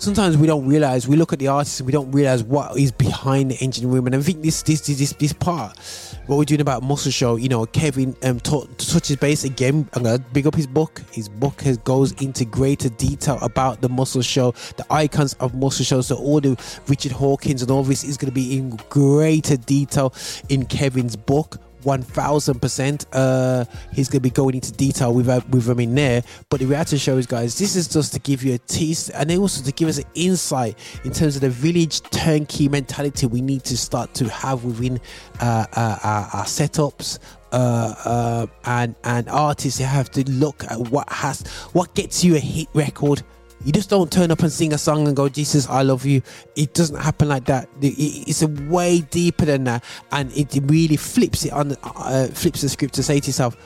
sometimes 0.01 0.37
we 0.37 0.47
don't 0.47 0.67
realize 0.67 1.07
we 1.07 1.17
look 1.17 1.33
at 1.33 1.39
the 1.39 1.49
artist 1.49 1.81
and 1.81 1.87
we 1.87 1.93
don't 1.93 2.11
realize 2.11 2.43
what 2.43 2.77
is 2.79 2.91
behind 2.91 3.51
the 3.51 3.57
engine 3.57 3.89
room. 3.91 4.07
And 4.07 4.17
I 4.17 4.21
think 4.21 4.43
this 4.43 4.63
this 4.63 4.81
this 4.81 5.13
this, 5.13 5.33
part, 5.33 5.79
what 6.27 6.37
we're 6.37 6.45
doing 6.45 6.61
about 6.61 6.83
Muscle 6.83 7.13
Shoals, 7.13 7.41
you 7.41 7.49
know, 7.49 7.67
Kevin 7.67 8.17
um 8.25 8.41
ta- 8.41 8.65
touches 8.79 9.17
base 9.17 9.45
again. 9.45 9.89
I'm 9.93 10.03
gonna 10.03 10.19
big 10.19 10.47
up 10.47 10.55
his 10.55 10.67
book. 10.67 11.03
His 11.13 11.29
book 11.29 11.61
has 11.63 11.77
goes 11.79 12.13
into 12.23 12.45
greater 12.45 12.89
detail 12.89 13.39
about 13.43 13.83
the 13.83 13.89
Muscle 13.89 14.23
Shoals, 14.23 14.73
the 14.77 14.87
icons 14.91 15.35
of 15.35 15.55
Muscle 15.55 15.85
Shoals. 15.85 16.09
So 16.09 16.17
all 16.17 16.41
the 16.41 16.57
Richard 16.89 17.13
Hawkins 17.13 17.63
and 17.63 17.71
all 17.71 17.83
this 17.83 18.03
is 18.03 18.17
gonna 18.17 18.33
be 18.33 18.57
in 18.57 18.77
greater 18.89 19.57
detail 19.57 20.15
in 20.49 20.65
Kevin's 20.67 21.17
book 21.17 21.59
one 21.85 22.03
thousand 22.03 22.61
percent. 22.61 23.07
Uh, 23.13 23.65
he's 23.93 24.09
gonna 24.09 24.21
be 24.21 24.31
going 24.31 24.55
into 24.55 24.73
detail 24.73 25.13
with 25.13 25.29
uh, 25.29 25.41
with 25.51 25.65
them 25.65 25.81
in 25.81 25.95
there. 25.95 26.23
But 26.49 26.61
the 26.61 26.67
reality 26.67 26.99
shows, 26.99 27.27
guys, 27.27 27.59
this 27.59 27.77
is 27.77 27.89
just 27.89 28.13
to 28.15 28.19
give 28.19 28.43
you 28.43 28.55
a 28.55 28.59
taste, 28.59 29.11
and 29.15 29.31
also 29.39 29.63
to 29.65 29.73
give 29.73 29.89
us 29.89 29.99
an 29.99 30.05
insight 30.15 30.79
in 31.05 31.13
terms 31.13 31.37
of 31.37 31.43
the 31.43 31.51
village 31.51 32.01
turnkey 32.03 32.69
mentality 32.69 33.27
we 33.27 33.41
need 33.41 33.65
to 33.65 33.77
start 33.77 34.15
to 34.15 34.29
have 34.29 34.65
within 34.65 35.01
uh, 35.41 35.67
uh, 35.75 35.99
our, 36.03 36.23
our 36.35 36.45
setups. 36.45 37.19
Uh, 37.53 37.95
uh, 38.05 38.47
and 38.65 38.95
and 39.03 39.29
artists 39.29 39.81
have 39.81 40.09
to 40.09 40.23
look 40.31 40.63
at 40.71 40.79
what 40.79 41.09
has 41.11 41.43
what 41.73 41.93
gets 41.97 42.23
you 42.23 42.37
a 42.37 42.39
hit 42.39 42.69
record 42.75 43.25
You 43.65 43.73
just 43.73 43.91
don't 43.91 44.11
turn 44.11 44.31
up 44.31 44.41
and 44.41 44.51
sing 44.51 44.73
a 44.73 44.79
song 44.79 45.07
and 45.07 45.15
go, 45.15 45.29
Jesus, 45.29 45.69
I 45.69 45.83
love 45.83 46.07
you. 46.07 46.23
It 46.57 46.73
doesn't 46.73 46.97
happen 46.97 47.29
like 47.29 47.45
that. 47.45 47.69
It's 47.81 48.43
a 48.43 48.49
way 48.49 49.01
deeper 49.01 49.45
than 49.45 49.65
that, 49.65 49.85
and 50.13 50.33
it 50.37 50.49
really 50.65 50.97
flips 50.97 51.45
it 51.45 51.53
on, 51.53 51.77
uh, 51.83 52.29
flips 52.29 52.63
the 52.63 52.69
script 52.69 52.95
to 52.95 53.03
say 53.03 53.21
to 53.21 53.27
yourself, 53.27 53.57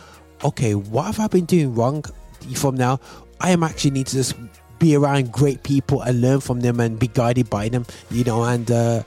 okay, 0.44 0.74
what 0.74 1.06
have 1.06 1.20
I 1.20 1.28
been 1.28 1.44
doing 1.44 1.74
wrong 1.74 2.04
from 2.54 2.74
now? 2.76 2.98
I 3.40 3.50
am 3.50 3.62
actually 3.62 3.92
need 3.92 4.06
to 4.08 4.16
just 4.16 4.34
be 4.78 4.96
around 4.96 5.32
great 5.32 5.62
people 5.62 6.02
and 6.02 6.20
learn 6.20 6.40
from 6.40 6.60
them 6.60 6.80
and 6.80 6.98
be 6.98 7.06
guided 7.08 7.48
by 7.48 7.68
them, 7.68 7.86
you 8.10 8.24
know, 8.24 8.42
and 8.44 8.70
uh, 8.70 9.02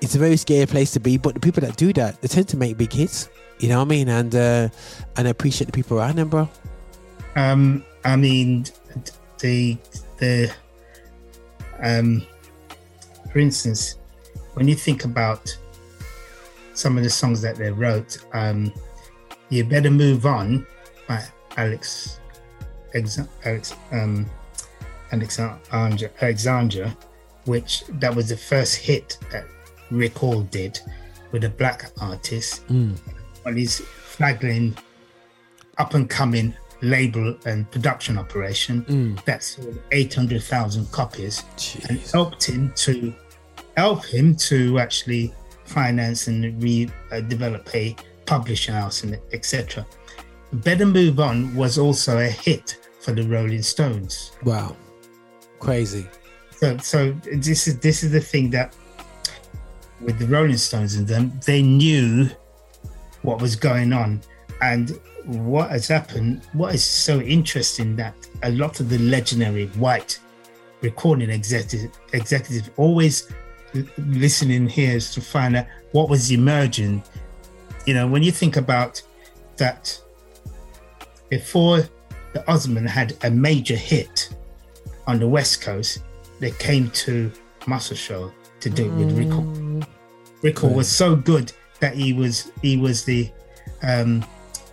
it's 0.00 0.14
a 0.14 0.18
very 0.18 0.36
scary 0.36 0.66
place 0.66 0.92
to 0.92 1.00
be. 1.00 1.18
But 1.18 1.34
the 1.34 1.40
people 1.40 1.62
that 1.62 1.76
do 1.76 1.92
that, 1.94 2.20
they 2.22 2.28
tend 2.28 2.48
to 2.48 2.56
make 2.56 2.78
big 2.78 2.92
hits, 2.92 3.28
you 3.58 3.68
know 3.68 3.78
what 3.78 3.86
I 3.86 3.88
mean? 3.88 4.08
And 4.08 4.34
uh, 4.34 4.68
and 5.16 5.26
I 5.26 5.30
appreciate 5.30 5.66
the 5.66 5.72
people 5.72 5.98
around 5.98 6.16
them, 6.16 6.28
bro. 6.28 6.48
Um, 7.34 7.84
I 8.04 8.16
mean, 8.16 8.66
the 9.40 9.76
the 10.22 10.54
um, 11.80 12.24
for 13.32 13.40
instance, 13.40 13.96
when 14.54 14.68
you 14.68 14.76
think 14.76 15.04
about 15.04 15.54
some 16.74 16.96
of 16.96 17.02
the 17.02 17.10
songs 17.10 17.42
that 17.42 17.56
they 17.56 17.70
wrote, 17.70 18.18
um, 18.32 18.72
you 19.48 19.64
better 19.64 19.90
move 19.90 20.24
on 20.24 20.64
by 21.08 21.22
Alex, 21.56 22.20
Alex, 22.94 23.74
um, 23.90 24.26
Alexander, 26.20 26.94
which 27.46 27.84
that 28.00 28.14
was 28.14 28.28
the 28.28 28.36
first 28.36 28.76
hit 28.76 29.18
that 29.32 29.44
Rick 29.90 30.16
Hall 30.18 30.42
did 30.42 30.78
with 31.32 31.44
a 31.44 31.50
black 31.50 31.90
artist 32.00 32.66
Mm. 32.68 32.96
his 33.56 33.80
flagging 33.80 34.76
up 35.78 35.94
and 35.94 36.08
coming 36.08 36.54
label 36.82 37.34
and 37.46 37.70
production 37.70 38.18
operation 38.18 38.84
Mm. 38.84 39.24
that 39.24 39.42
sold 39.42 39.78
800,000 39.92 40.90
copies 40.90 41.42
and 41.88 41.98
helped 42.12 42.44
him 42.44 42.72
to 42.76 43.14
help 43.76 44.04
him 44.04 44.34
to 44.36 44.78
actually 44.78 45.32
finance 45.64 46.26
and 46.26 46.62
re 46.62 46.90
uh, 47.12 47.20
develop 47.20 47.68
a 47.74 47.96
publishing 48.26 48.74
house 48.74 49.04
and 49.04 49.18
etc. 49.32 49.86
Better 50.52 50.84
Move 50.86 51.18
On 51.20 51.54
was 51.54 51.78
also 51.78 52.18
a 52.18 52.26
hit 52.28 52.76
for 53.00 53.12
the 53.12 53.22
Rolling 53.22 53.62
Stones. 53.62 54.32
Wow, 54.44 54.76
crazy. 55.60 56.06
So, 56.50 56.76
so 56.78 57.12
this 57.32 57.66
is 57.68 57.78
this 57.78 58.02
is 58.02 58.10
the 58.12 58.20
thing 58.20 58.50
that 58.50 58.74
with 60.00 60.18
the 60.18 60.26
Rolling 60.26 60.56
Stones 60.58 60.96
and 60.96 61.06
them, 61.06 61.32
they 61.46 61.62
knew 61.62 62.28
what 63.22 63.40
was 63.40 63.54
going 63.56 63.92
on, 63.92 64.20
and 64.60 64.98
what 65.24 65.70
has 65.70 65.88
happened. 65.88 66.42
What 66.52 66.74
is 66.74 66.84
so 66.84 67.20
interesting 67.20 67.96
that 67.96 68.14
a 68.42 68.50
lot 68.50 68.80
of 68.80 68.88
the 68.88 68.98
legendary 68.98 69.66
white 69.68 70.18
recording 70.80 71.30
executive 71.30 71.92
executive 72.12 72.70
always 72.76 73.32
listening 73.98 74.68
here 74.68 74.96
is 74.96 75.14
to 75.14 75.20
find 75.20 75.56
out 75.56 75.66
what 75.92 76.08
was 76.08 76.30
emerging. 76.30 77.02
You 77.86 77.94
know, 77.94 78.06
when 78.06 78.22
you 78.22 78.32
think 78.32 78.56
about 78.56 79.02
that, 79.56 79.98
before 81.30 81.80
the 82.32 82.48
Osmond 82.50 82.88
had 82.88 83.16
a 83.24 83.30
major 83.30 83.76
hit 83.76 84.34
on 85.06 85.18
the 85.18 85.28
West 85.28 85.62
Coast, 85.62 86.02
they 86.40 86.50
came 86.52 86.90
to 86.90 87.30
Muscle 87.66 87.96
Shoals 87.96 88.32
to 88.60 88.70
do 88.70 88.86
it 88.86 88.94
with 88.96 89.18
Rick 89.18 89.30
Hall. 89.30 89.82
Rickle 90.42 90.70
was 90.70 90.88
so 90.88 91.14
good 91.14 91.52
that 91.80 91.94
he 91.94 92.12
was 92.12 92.52
he 92.62 92.76
was 92.76 93.04
the 93.04 93.30
um, 93.82 94.24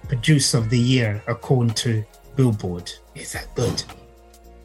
producer 0.09 0.57
of 0.57 0.69
the 0.69 0.77
year 0.77 1.23
according 1.27 1.73
to 1.75 2.03
Billboard. 2.35 2.91
Is 3.15 3.31
that 3.31 3.53
good? 3.55 3.81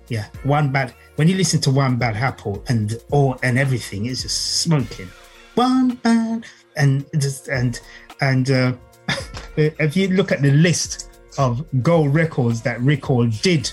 Yeah, 0.08 0.26
one 0.42 0.72
bad. 0.72 0.92
When 1.16 1.28
you 1.28 1.36
listen 1.36 1.60
to 1.62 1.70
one 1.70 1.96
bad 1.96 2.16
apple 2.16 2.64
and 2.68 2.98
all 3.12 3.38
and 3.42 3.58
everything, 3.58 4.06
it's 4.06 4.22
just 4.22 4.60
smoking. 4.62 5.08
One 5.54 5.94
bad 5.96 6.44
and 6.76 7.06
just 7.18 7.48
and 7.48 7.80
and 8.20 8.50
uh, 8.50 8.72
if 9.56 9.96
you 9.96 10.08
look 10.08 10.32
at 10.32 10.42
the 10.42 10.50
list 10.50 11.10
of 11.38 11.64
gold 11.82 12.14
records 12.14 12.62
that 12.62 12.80
Rick 12.80 13.06
Hall 13.06 13.26
did 13.26 13.70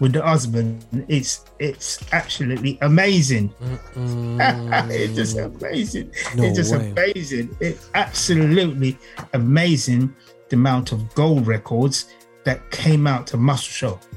with 0.00 0.12
the 0.12 0.22
husband, 0.22 0.86
it's 1.08 1.44
it's 1.58 2.00
absolutely 2.12 2.78
amazing. 2.80 3.52
it's 3.96 5.14
just 5.14 5.36
amazing. 5.36 6.12
No 6.34 6.44
it's 6.44 6.56
just 6.56 6.72
way. 6.74 6.90
amazing. 6.90 7.56
It's 7.60 7.90
absolutely 7.94 8.98
amazing 9.34 10.14
the 10.50 10.56
amount 10.56 10.92
of 10.92 11.14
gold 11.14 11.46
records 11.46 12.12
that 12.44 12.70
came 12.70 13.06
out 13.06 13.26
to 13.28 13.36
Muscle 13.36 13.70
Shoals. 13.70 14.08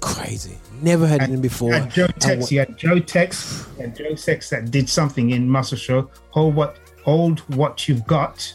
Crazy. 0.00 0.58
Never 0.82 1.06
heard 1.06 1.22
of 1.22 1.30
them 1.30 1.40
before. 1.40 1.72
Had 1.72 1.90
Joe 1.90 2.04
And 2.04 2.20
Tex, 2.20 2.52
you 2.52 2.58
had 2.60 2.76
Joe 2.76 2.98
Tex, 2.98 3.66
had 3.78 3.96
Joe 3.96 4.14
Tex 4.14 4.50
that 4.50 4.70
did 4.70 4.88
something 4.88 5.30
in 5.30 5.48
Muscle 5.48 5.78
Shoals. 5.78 6.10
Hold 6.30 6.54
what 6.54 6.78
hold 7.02 7.40
what 7.56 7.88
you've 7.88 8.06
got. 8.06 8.54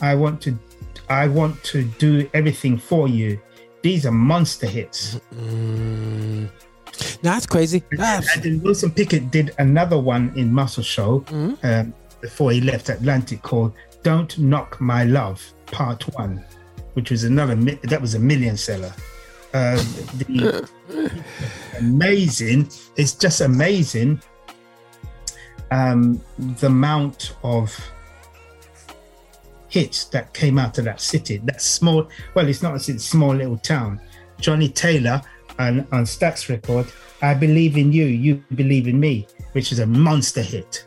I 0.00 0.14
want 0.14 0.40
to 0.42 0.58
I 1.08 1.28
want 1.28 1.62
to 1.64 1.84
do 1.84 2.28
everything 2.34 2.76
for 2.76 3.08
you. 3.08 3.40
These 3.82 4.04
are 4.06 4.12
monster 4.12 4.66
hits. 4.66 5.20
Mm. 5.34 6.50
No, 7.22 7.30
that's 7.30 7.46
crazy. 7.46 7.84
That's 7.92 8.34
And 8.34 8.42
then 8.42 8.62
Wilson 8.62 8.90
Pickett 8.90 9.30
did 9.30 9.54
another 9.58 9.98
one 9.98 10.32
in 10.36 10.52
Muscle 10.52 10.82
Shoals 10.82 11.24
um, 11.30 11.94
before 12.20 12.50
he 12.50 12.60
left 12.60 12.88
Atlantic 12.88 13.42
called 13.42 13.72
"Don't 14.02 14.38
Knock 14.38 14.80
My 14.80 15.04
Love" 15.04 15.42
Part 15.66 16.02
One, 16.16 16.44
which 16.94 17.10
was 17.10 17.24
another 17.24 17.54
that 17.54 18.00
was 18.00 18.14
a 18.14 18.18
million 18.18 18.56
seller. 18.56 18.92
Um, 19.54 19.78
the 20.18 20.68
amazing, 21.78 22.70
it's 22.96 23.14
just 23.14 23.40
amazing 23.40 24.20
um, 25.70 26.20
the 26.38 26.66
amount 26.66 27.34
of 27.42 27.74
hits 29.68 30.04
that 30.06 30.32
came 30.32 30.58
out 30.58 30.78
of 30.78 30.84
that 30.84 31.00
city. 31.00 31.38
That 31.38 31.60
small, 31.60 32.08
well, 32.34 32.48
it's 32.48 32.62
not 32.62 32.74
a 32.74 32.80
city, 32.80 32.98
small 32.98 33.34
little 33.34 33.58
town. 33.58 34.00
Johnny 34.40 34.68
Taylor 34.68 35.20
and 35.58 35.86
on 35.92 36.04
Stax 36.04 36.48
record, 36.48 36.86
I 37.22 37.34
believe 37.34 37.76
in 37.76 37.92
you, 37.92 38.06
you 38.06 38.42
believe 38.54 38.86
in 38.86 38.98
me, 38.98 39.26
which 39.52 39.72
is 39.72 39.80
a 39.80 39.86
monster 39.86 40.42
hit 40.42 40.86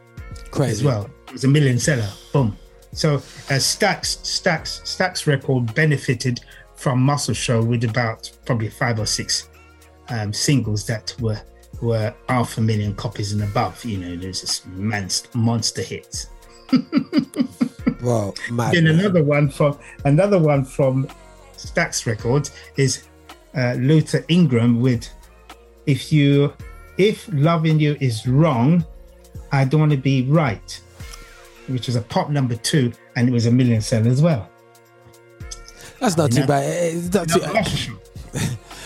crazy 0.52 0.72
as 0.72 0.84
well. 0.84 1.10
It 1.28 1.34
was 1.34 1.44
a 1.44 1.48
million 1.48 1.80
seller. 1.80 2.10
Boom. 2.34 2.58
So 2.94 3.16
uh, 3.16 3.60
Stax 3.60 4.18
Stax 4.24 4.82
Stax 4.84 5.26
record 5.26 5.74
benefited 5.74 6.42
from 6.76 7.02
Muscle 7.02 7.34
Shoals 7.34 7.66
with 7.66 7.84
about 7.84 8.32
probably 8.46 8.70
five 8.70 9.00
or 9.00 9.06
six 9.06 9.50
um, 10.10 10.34
singles 10.34 10.86
that 10.88 11.16
were 11.20 11.42
were 11.82 12.14
half 12.28 12.58
a 12.58 12.62
million 12.62 12.94
copies 12.96 13.34
and 13.34 13.44
above. 13.44 13.84
You 13.86 13.98
know, 13.98 14.16
there's 14.16 14.42
this 14.42 14.66
monster 14.66 15.30
monster 15.38 15.82
hits. 15.82 16.28
Bro, 18.00 18.34
mad. 18.52 18.74
Then 18.74 18.88
another 18.88 19.24
one 19.24 19.50
from 19.50 19.78
another 20.06 20.40
one 20.40 20.66
from 20.66 21.08
Stax 21.56 22.06
Records 22.06 22.52
is 22.78 23.08
uh, 23.56 23.74
Luther 23.74 24.26
Ingram 24.28 24.82
with 24.82 25.08
"If 25.86 26.12
you 26.12 26.54
if 26.98 27.28
loving 27.32 27.80
you 27.80 27.96
is 28.00 28.28
wrong, 28.28 28.86
I 29.52 29.66
don't 29.66 29.80
want 29.80 29.92
to 29.92 29.98
be 29.98 30.24
right," 30.24 30.82
which 31.72 31.88
was 31.88 31.96
a 31.96 32.02
pop 32.02 32.30
number 32.30 32.56
two, 32.56 32.92
and 33.16 33.28
it 33.28 33.32
was 33.32 33.46
a 33.46 33.52
million 33.52 33.82
seller 33.82 34.10
as 34.10 34.22
well. 34.22 34.50
That's 36.00 36.18
not 36.18 36.32
too 36.32 36.46
bad. 36.48 36.64
Eh, 36.64 36.68
eh, 36.68 36.92
it's 36.96 37.14
not 37.14 37.30
too, 37.30 37.42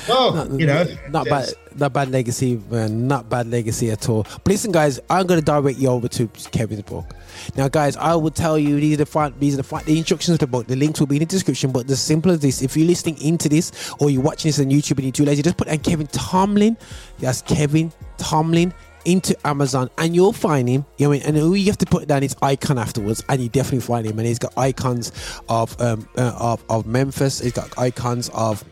Oh, 0.07 0.47
you 0.57 0.67
know, 0.67 0.85
not 1.09 1.25
bad, 1.25 1.49
not 1.75 1.93
bad 1.93 2.11
legacy, 2.11 2.61
man. 2.69 3.07
Not 3.07 3.29
bad 3.29 3.47
legacy 3.47 3.89
at 3.89 4.07
all. 4.09 4.23
But 4.23 4.47
listen, 4.47 4.71
guys, 4.71 4.99
I'm 5.09 5.25
gonna 5.25 5.41
direct 5.41 5.79
you 5.79 5.89
over 5.89 6.07
to 6.09 6.27
Kevin's 6.51 6.83
book. 6.83 7.15
Now, 7.55 7.67
guys, 7.67 7.97
I 7.97 8.15
will 8.15 8.31
tell 8.31 8.57
you 8.57 8.79
these 8.79 8.95
are 8.95 8.97
the 8.97 9.05
front, 9.05 9.39
these 9.39 9.53
are 9.55 9.57
the 9.57 9.63
front, 9.63 9.85
the 9.85 9.97
instructions 9.97 10.35
of 10.35 10.39
the 10.39 10.47
book. 10.47 10.67
The 10.67 10.75
links 10.75 10.99
will 10.99 11.07
be 11.07 11.15
in 11.15 11.21
the 11.21 11.25
description. 11.25 11.71
But 11.71 11.87
the 11.87 11.95
simple 11.95 12.31
as 12.31 12.39
this: 12.39 12.61
if 12.61 12.77
you're 12.77 12.87
listening 12.87 13.19
into 13.21 13.49
this 13.49 13.93
or 13.99 14.09
you're 14.09 14.21
watching 14.21 14.49
this 14.49 14.59
on 14.59 14.65
YouTube 14.65 14.97
and 14.97 15.05
you're 15.05 15.11
too 15.11 15.25
lazy, 15.25 15.41
just 15.41 15.57
put 15.57 15.67
in 15.67 15.79
Kevin 15.79 16.07
Tomlin. 16.07 16.77
That's 17.19 17.41
Kevin 17.41 17.91
Tomlin 18.17 18.73
into 19.05 19.35
Amazon 19.47 19.89
and 19.97 20.15
you'll 20.15 20.33
find 20.33 20.67
him. 20.67 20.85
You 20.97 21.07
know 21.07 21.13
I 21.13 21.17
mean? 21.17 21.27
And 21.27 21.37
all 21.37 21.55
you 21.55 21.65
have 21.67 21.77
to 21.79 21.85
put 21.85 22.07
down 22.07 22.21
his 22.21 22.35
icon 22.41 22.77
afterwards, 22.77 23.23
and 23.29 23.41
you 23.41 23.49
definitely 23.49 23.81
find 23.81 24.05
him. 24.05 24.17
And 24.19 24.27
he's 24.27 24.39
got 24.39 24.57
icons 24.57 25.11
of 25.49 25.79
um 25.81 26.07
uh, 26.17 26.35
of 26.39 26.63
of 26.69 26.85
Memphis. 26.85 27.39
He's 27.39 27.53
got 27.53 27.77
icons 27.77 28.29
of 28.33 28.63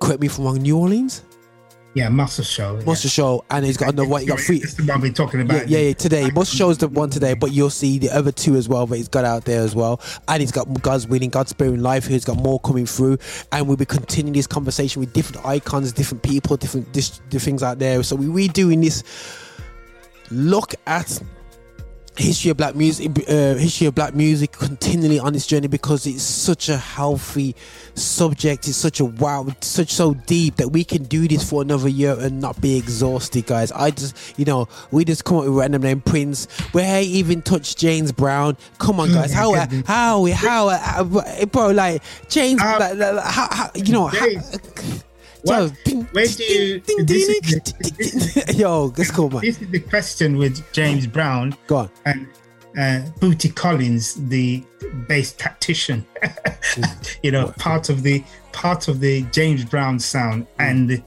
correct 0.00 0.20
me 0.20 0.28
I'm 0.28 0.44
wrong, 0.44 0.56
New 0.56 0.78
Orleans. 0.78 1.22
Yeah, 1.94 2.08
Muscle 2.08 2.44
Shoals. 2.44 2.84
yeah. 2.86 2.94
Show, 2.94 3.44
and 3.50 3.64
he's 3.64 3.76
got 3.76 3.92
another 3.92 4.08
one. 4.08 4.20
He 4.20 4.26
got 4.28 4.38
three. 4.38 4.60
That's 4.60 4.74
the 4.74 4.84
one 4.84 5.00
we're 5.00 5.12
talking 5.12 5.40
about. 5.40 5.68
yeah, 5.68 5.78
yeah, 5.78 5.92
today. 5.92 6.30
Monster 6.30 6.56
Show's 6.56 6.78
the 6.78 6.86
one 6.86 7.10
today, 7.10 7.34
but 7.34 7.50
you'll 7.50 7.68
see 7.68 7.98
the 7.98 8.10
other 8.10 8.30
two 8.30 8.54
as 8.54 8.68
well 8.68 8.86
that 8.86 8.96
he's 8.96 9.08
got 9.08 9.24
out 9.24 9.44
there 9.44 9.62
as 9.62 9.74
well. 9.74 10.00
And 10.28 10.40
he's 10.40 10.52
got 10.52 10.82
God's 10.82 11.08
Winning, 11.08 11.30
God's 11.30 11.50
Spirit 11.50 11.74
in 11.74 11.82
Life, 11.82 12.04
who's 12.06 12.24
got 12.24 12.36
more 12.36 12.60
coming 12.60 12.86
through. 12.86 13.18
And 13.50 13.66
we'll 13.66 13.76
be 13.76 13.86
continuing 13.86 14.34
this 14.34 14.46
conversation 14.46 15.00
with 15.00 15.12
different 15.12 15.44
icons, 15.44 15.92
different 15.92 16.22
people, 16.22 16.56
different, 16.56 16.92
different 16.92 17.42
things 17.42 17.62
out 17.64 17.80
there. 17.80 18.02
So 18.04 18.14
we're 18.14 18.48
redoing 18.48 18.82
this 18.82 19.02
look 20.30 20.74
at 20.86 21.20
history 22.20 22.50
of 22.50 22.56
black 22.56 22.74
music 22.74 23.10
uh, 23.28 23.54
history 23.54 23.86
of 23.86 23.94
black 23.94 24.14
music 24.14 24.52
continually 24.52 25.18
on 25.18 25.32
this 25.32 25.46
journey 25.46 25.68
because 25.68 26.06
it's 26.06 26.22
such 26.22 26.68
a 26.68 26.76
healthy 26.76 27.54
subject. 27.94 28.68
It's 28.68 28.76
such 28.76 29.00
a 29.00 29.04
wow 29.04 29.46
such 29.60 29.90
so 29.90 30.14
deep 30.14 30.56
that 30.56 30.68
we 30.68 30.84
can 30.84 31.04
do 31.04 31.26
this 31.26 31.48
for 31.48 31.62
another 31.62 31.88
year 31.88 32.16
and 32.18 32.40
not 32.40 32.60
be 32.60 32.76
exhausted 32.76 33.46
guys. 33.46 33.72
I 33.72 33.90
just 33.90 34.38
you 34.38 34.44
know 34.44 34.68
we 34.90 35.04
just 35.04 35.24
come 35.24 35.38
up 35.38 35.44
with 35.44 35.54
random 35.54 35.82
name 35.82 36.00
prince. 36.00 36.46
We 36.72 36.82
ain't 36.82 37.08
even 37.08 37.42
touched 37.42 37.78
james 37.78 38.12
brown. 38.12 38.56
Come 38.78 39.00
on 39.00 39.12
guys. 39.12 39.32
How 39.32 39.54
uh, 39.54 39.66
how 39.86 40.26
how, 40.26 40.68
how 40.68 41.44
bro 41.46 41.70
like 41.70 42.02
james 42.28 42.60
like, 42.60 42.96
like, 42.96 43.24
how, 43.24 43.48
how, 43.50 43.70
you 43.74 43.92
know 43.92 44.06
how, 44.06 44.26
What, 45.42 45.72
where 46.12 46.26
do 46.26 46.44
you? 46.44 46.80
The, 46.80 48.54
yo 48.56 48.92
let's 48.96 49.10
go 49.10 49.28
man 49.28 49.40
This 49.40 49.60
is 49.60 49.68
the 49.68 49.80
question 49.80 50.36
with 50.36 50.60
James 50.72 51.06
Brown. 51.06 51.54
Go 51.66 51.76
on. 51.78 51.90
And 52.04 52.26
uh, 52.78 53.08
Bootsy 53.18 53.54
Collins, 53.54 54.14
the 54.28 54.62
bass 55.08 55.32
tactician. 55.32 56.06
you 57.22 57.30
know, 57.30 57.48
part 57.58 57.88
of 57.88 58.02
the 58.02 58.22
part 58.52 58.88
of 58.88 59.00
the 59.00 59.22
James 59.32 59.64
Brown 59.64 59.98
sound 59.98 60.46
and 60.58 61.02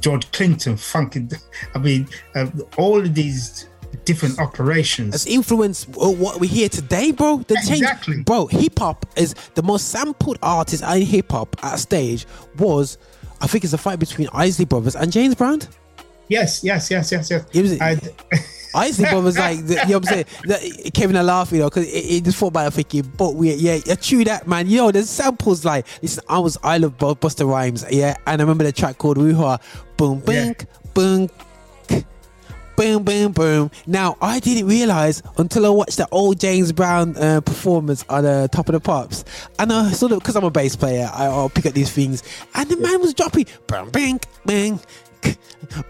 George 0.00 0.30
Clinton 0.32 0.76
funky. 0.76 1.28
I 1.74 1.78
mean, 1.78 2.08
uh, 2.34 2.46
all 2.78 2.98
of 2.98 3.14
these 3.14 3.68
different 4.04 4.38
operations. 4.38 5.14
Has 5.14 5.26
influenced 5.26 5.88
uh, 5.88 6.10
what 6.10 6.40
we 6.40 6.46
hear 6.46 6.68
today, 6.68 7.12
bro. 7.12 7.38
The 7.38 7.54
change, 7.56 7.82
Exactly. 7.82 8.22
bro. 8.22 8.46
Hip 8.46 8.78
hop 8.78 9.06
is 9.16 9.34
the 9.54 9.62
most 9.62 9.88
sampled 9.88 10.38
artist 10.42 10.82
in 10.82 11.02
hip 11.02 11.32
hop 11.32 11.56
at 11.62 11.78
stage 11.78 12.26
was, 12.58 12.98
I 13.40 13.46
think, 13.46 13.64
it's 13.64 13.72
a 13.72 13.78
fight 13.78 13.98
between 13.98 14.28
Isley 14.32 14.64
Brothers 14.64 14.96
and 14.96 15.10
James 15.12 15.34
Brown. 15.34 15.60
Yes, 16.28 16.62
yes, 16.62 16.90
yes, 16.90 17.10
yes, 17.10 17.30
yes. 17.30 17.44
It 17.52 17.62
was, 17.62 17.80
I- 17.80 17.98
Isley 18.72 19.04
Brothers, 19.10 19.36
like, 19.36 19.66
the, 19.66 19.74
you 19.74 19.76
know 19.76 19.82
what 19.82 19.94
I'm 19.96 20.04
saying? 20.04 20.24
The, 20.44 20.90
Kevin 20.94 21.16
and 21.16 21.26
laugh, 21.26 21.50
you 21.50 21.58
know, 21.58 21.68
because 21.68 21.86
it, 21.86 21.90
it 22.04 22.24
just 22.24 22.38
thought 22.38 22.48
about 22.48 22.72
thinking, 22.72 23.02
but 23.16 23.34
we, 23.34 23.52
yeah, 23.54 23.80
yeah, 23.84 23.94
true 23.96 24.22
that, 24.24 24.46
man. 24.46 24.68
You 24.68 24.76
know, 24.78 24.90
there's 24.92 25.10
samples 25.10 25.64
like, 25.64 25.86
listen, 26.02 26.22
I 26.28 26.38
was, 26.38 26.56
I 26.62 26.78
love 26.78 26.96
Busta 26.98 27.48
Rhymes, 27.48 27.84
yeah, 27.90 28.14
and 28.26 28.40
I 28.40 28.44
remember 28.44 28.64
the 28.64 28.72
track 28.72 28.98
called 28.98 29.18
Woo-Ha, 29.18 29.58
boom, 29.96 30.20
boom, 30.20 30.54
boom, 30.94 31.28
boom, 32.80 33.02
boom, 33.04 33.32
boom. 33.32 33.70
Now, 33.86 34.16
I 34.22 34.40
didn't 34.40 34.66
realize 34.66 35.22
until 35.36 35.66
I 35.66 35.68
watched 35.68 35.98
the 35.98 36.08
old 36.12 36.40
James 36.40 36.72
Brown 36.72 37.14
uh, 37.18 37.42
performance 37.42 38.06
on 38.08 38.24
uh, 38.24 38.48
Top 38.48 38.70
of 38.70 38.72
the 38.72 38.80
Pops. 38.80 39.22
And 39.58 39.70
I 39.70 39.92
sort 39.92 40.12
of, 40.12 40.20
because 40.20 40.34
I'm 40.34 40.44
a 40.44 40.50
bass 40.50 40.76
player, 40.76 41.10
I, 41.12 41.26
I'll 41.26 41.50
pick 41.50 41.66
up 41.66 41.74
these 41.74 41.92
things. 41.92 42.22
And 42.54 42.70
the 42.70 42.78
man 42.78 43.02
was 43.02 43.12
dropping, 43.12 43.44
bang, 43.66 43.90
bang, 43.90 44.20
bang. 44.46 44.80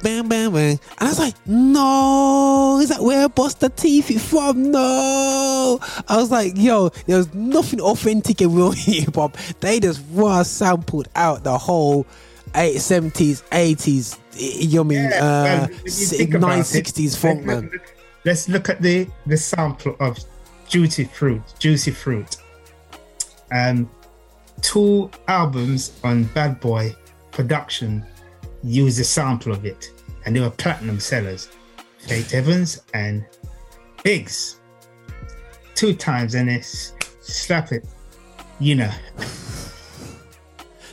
Bang, 0.02 0.28
bang, 0.28 0.52
bang. 0.52 0.80
And 0.80 0.80
I 0.98 1.06
was 1.06 1.20
like, 1.20 1.34
no, 1.46 2.80
is 2.82 2.88
that 2.88 3.00
where 3.00 3.28
Buster 3.28 3.68
Teeth 3.68 4.10
is 4.10 4.28
from? 4.28 4.72
No. 4.72 5.78
I 6.08 6.16
was 6.16 6.32
like, 6.32 6.54
yo, 6.56 6.88
there 7.06 7.18
was 7.18 7.32
nothing 7.32 7.80
authentic 7.80 8.42
in 8.42 8.52
real 8.52 8.72
hip 8.72 9.14
hop. 9.14 9.36
They 9.60 9.78
just 9.78 10.02
raw 10.10 10.42
sampled 10.42 11.08
out 11.14 11.44
the 11.44 11.56
whole 11.56 12.04
8, 12.54 12.76
70s, 12.76 13.42
80s, 13.50 14.18
you 14.34 14.76
know 14.76 14.80
I 14.80 14.84
mean? 14.84 14.98
Yeah, 15.04 15.08
uh, 15.24 15.44
well, 15.44 15.64
if 15.70 15.84
you 15.84 16.06
think 16.06 16.34
about 16.34 16.58
it, 16.58 16.62
960s 16.62 17.16
funk, 17.16 17.46
let's 17.46 17.46
man. 17.46 17.70
look- 17.72 17.94
Let's 18.24 18.48
look 18.50 18.68
at 18.68 18.82
the 18.82 19.08
the 19.26 19.36
sample 19.38 19.96
of 19.98 20.18
Juicy 20.68 21.04
Fruit. 21.04 21.40
Juicy 21.58 21.90
Fruit. 21.90 22.36
Um, 23.50 23.88
two 24.60 25.10
albums 25.26 25.92
on 26.04 26.24
Bad 26.24 26.60
Boy 26.60 26.94
production 27.30 28.04
use 28.62 28.98
a 28.98 29.04
sample 29.04 29.52
of 29.52 29.64
it, 29.64 29.90
and 30.26 30.36
they 30.36 30.40
were 30.40 30.50
platinum 30.50 31.00
sellers. 31.00 31.48
Faith 32.00 32.34
Evans 32.34 32.82
and 32.92 33.24
Biggs. 34.04 34.56
Two 35.74 35.94
times, 35.94 36.34
and 36.34 36.50
it's 36.50 36.92
slap 37.22 37.72
it. 37.72 37.86
You 38.58 38.74
know, 38.74 38.92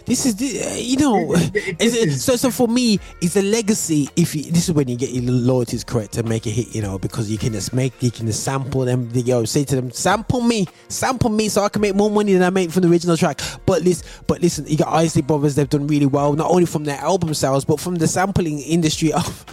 This 0.08 0.26
is 0.26 0.38
the, 0.38 0.64
uh, 0.64 0.76
you 0.76 0.96
know, 0.96 1.34
it, 1.36 2.14
so 2.14 2.38
so 2.38 2.50
for 2.50 2.70
me, 2.70 2.98
it's 3.22 3.36
a 3.36 3.42
legacy. 3.42 4.08
If 4.16 4.34
you, 4.34 4.44
this 4.44 4.70
is 4.70 4.72
when 4.74 4.88
you 4.88 4.96
get 4.96 5.10
your 5.10 5.30
loyalties 5.30 5.84
correct 5.84 6.14
to 6.14 6.24
make 6.24 6.46
a 6.46 6.50
hit, 6.50 6.74
you 6.74 6.82
know, 6.82 6.98
because 6.98 7.30
you 7.30 7.38
can 7.38 7.52
just 7.52 7.74
make, 7.74 8.02
you 8.02 8.10
can 8.10 8.26
just 8.26 8.42
sample 8.42 8.86
them. 8.86 9.12
You 9.14 9.24
know, 9.26 9.44
say 9.44 9.66
to 9.66 9.76
them, 9.76 9.92
sample 9.92 10.40
me, 10.40 10.66
sample 10.88 11.30
me, 11.30 11.50
so 11.50 11.62
I 11.62 11.68
can 11.68 11.82
make 11.82 11.94
more 11.94 12.10
money 12.10 12.32
than 12.32 12.42
I 12.42 12.50
make 12.50 12.72
from 12.72 12.84
the 12.84 12.90
original 12.90 13.18
track. 13.18 13.42
But 13.66 13.82
listen, 13.82 14.08
but 14.28 14.42
listen, 14.42 14.66
you 14.66 14.78
got 14.78 14.94
Isley 14.94 15.24
Brothers. 15.24 15.56
They've 15.56 15.68
done 15.68 15.88
really 15.88 16.06
well, 16.06 16.32
not 16.34 16.50
only 16.50 16.66
from 16.66 16.86
their 16.86 17.00
album 17.00 17.34
sales, 17.34 17.66
but 17.66 17.78
from 17.78 17.96
the 17.96 18.08
sampling 18.08 18.60
industry 18.60 19.12
of 19.12 19.46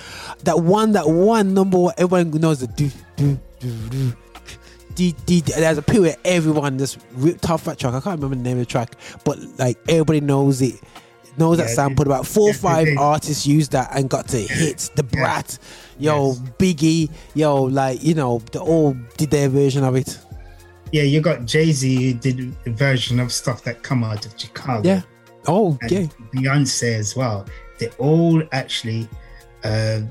that 0.44 0.60
one, 0.60 0.92
that 0.92 1.08
one 1.08 1.52
number 1.52 1.78
one. 1.78 1.94
Everyone 1.98 2.30
knows 2.30 2.60
the 2.60 2.68
do 2.68 2.90
do 3.16 3.40
do 3.58 3.72
do. 3.88 4.16
D, 4.94 5.14
D, 5.26 5.40
there's 5.40 5.78
a 5.78 5.82
period 5.82 6.16
everyone 6.24 6.78
just 6.78 6.98
ripped 7.14 7.48
off 7.50 7.64
that 7.64 7.78
track. 7.78 7.94
I 7.94 8.00
can't 8.00 8.20
remember 8.20 8.36
the 8.36 8.42
name 8.42 8.58
of 8.58 8.66
the 8.66 8.70
track, 8.70 8.94
but 9.24 9.38
like 9.58 9.78
everybody 9.88 10.20
knows 10.20 10.62
it, 10.62 10.80
knows 11.36 11.58
that 11.58 11.68
Yeah, 11.68 11.74
sample. 11.74 12.06
About 12.06 12.26
four 12.26 12.50
or 12.50 12.54
five 12.54 12.88
artists 12.98 13.46
used 13.46 13.72
that 13.72 13.90
and 13.94 14.08
got 14.08 14.28
to 14.28 14.38
hits. 14.38 14.90
The 14.90 15.02
Brat, 15.02 15.58
yo, 15.98 16.34
Biggie, 16.58 17.10
yo, 17.34 17.62
like 17.64 18.02
you 18.02 18.14
know, 18.14 18.38
they 18.52 18.58
all 18.58 18.94
did 19.16 19.30
their 19.30 19.48
version 19.48 19.82
of 19.84 19.96
it. 19.96 20.18
yeah, 20.92 21.02
you 21.02 21.20
got 21.20 21.44
Jay 21.44 21.72
Z 21.72 22.12
who 22.12 22.18
did 22.18 22.54
a 22.66 22.70
version 22.70 23.18
of 23.18 23.32
stuff 23.32 23.64
that 23.64 23.82
come 23.82 24.04
out 24.04 24.24
of 24.26 24.38
Chicago. 24.38 24.88
Yeah. 24.88 25.02
Oh, 25.46 25.76
and 25.82 25.90
yeah. 25.90 26.06
Beyonce 26.34 26.94
as 26.98 27.16
well. 27.16 27.44
They 27.80 27.88
all 27.98 28.42
actually, 28.52 29.08
uh, 29.64 30.02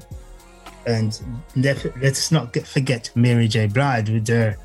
and 0.86 1.20
let- 1.56 2.02
let's 2.02 2.32
not 2.32 2.52
get, 2.54 2.68
forget 2.68 3.10
Mary 3.16 3.48
J. 3.48 3.68
Blige 3.68 4.10
with 4.10 4.28
her 4.28 4.58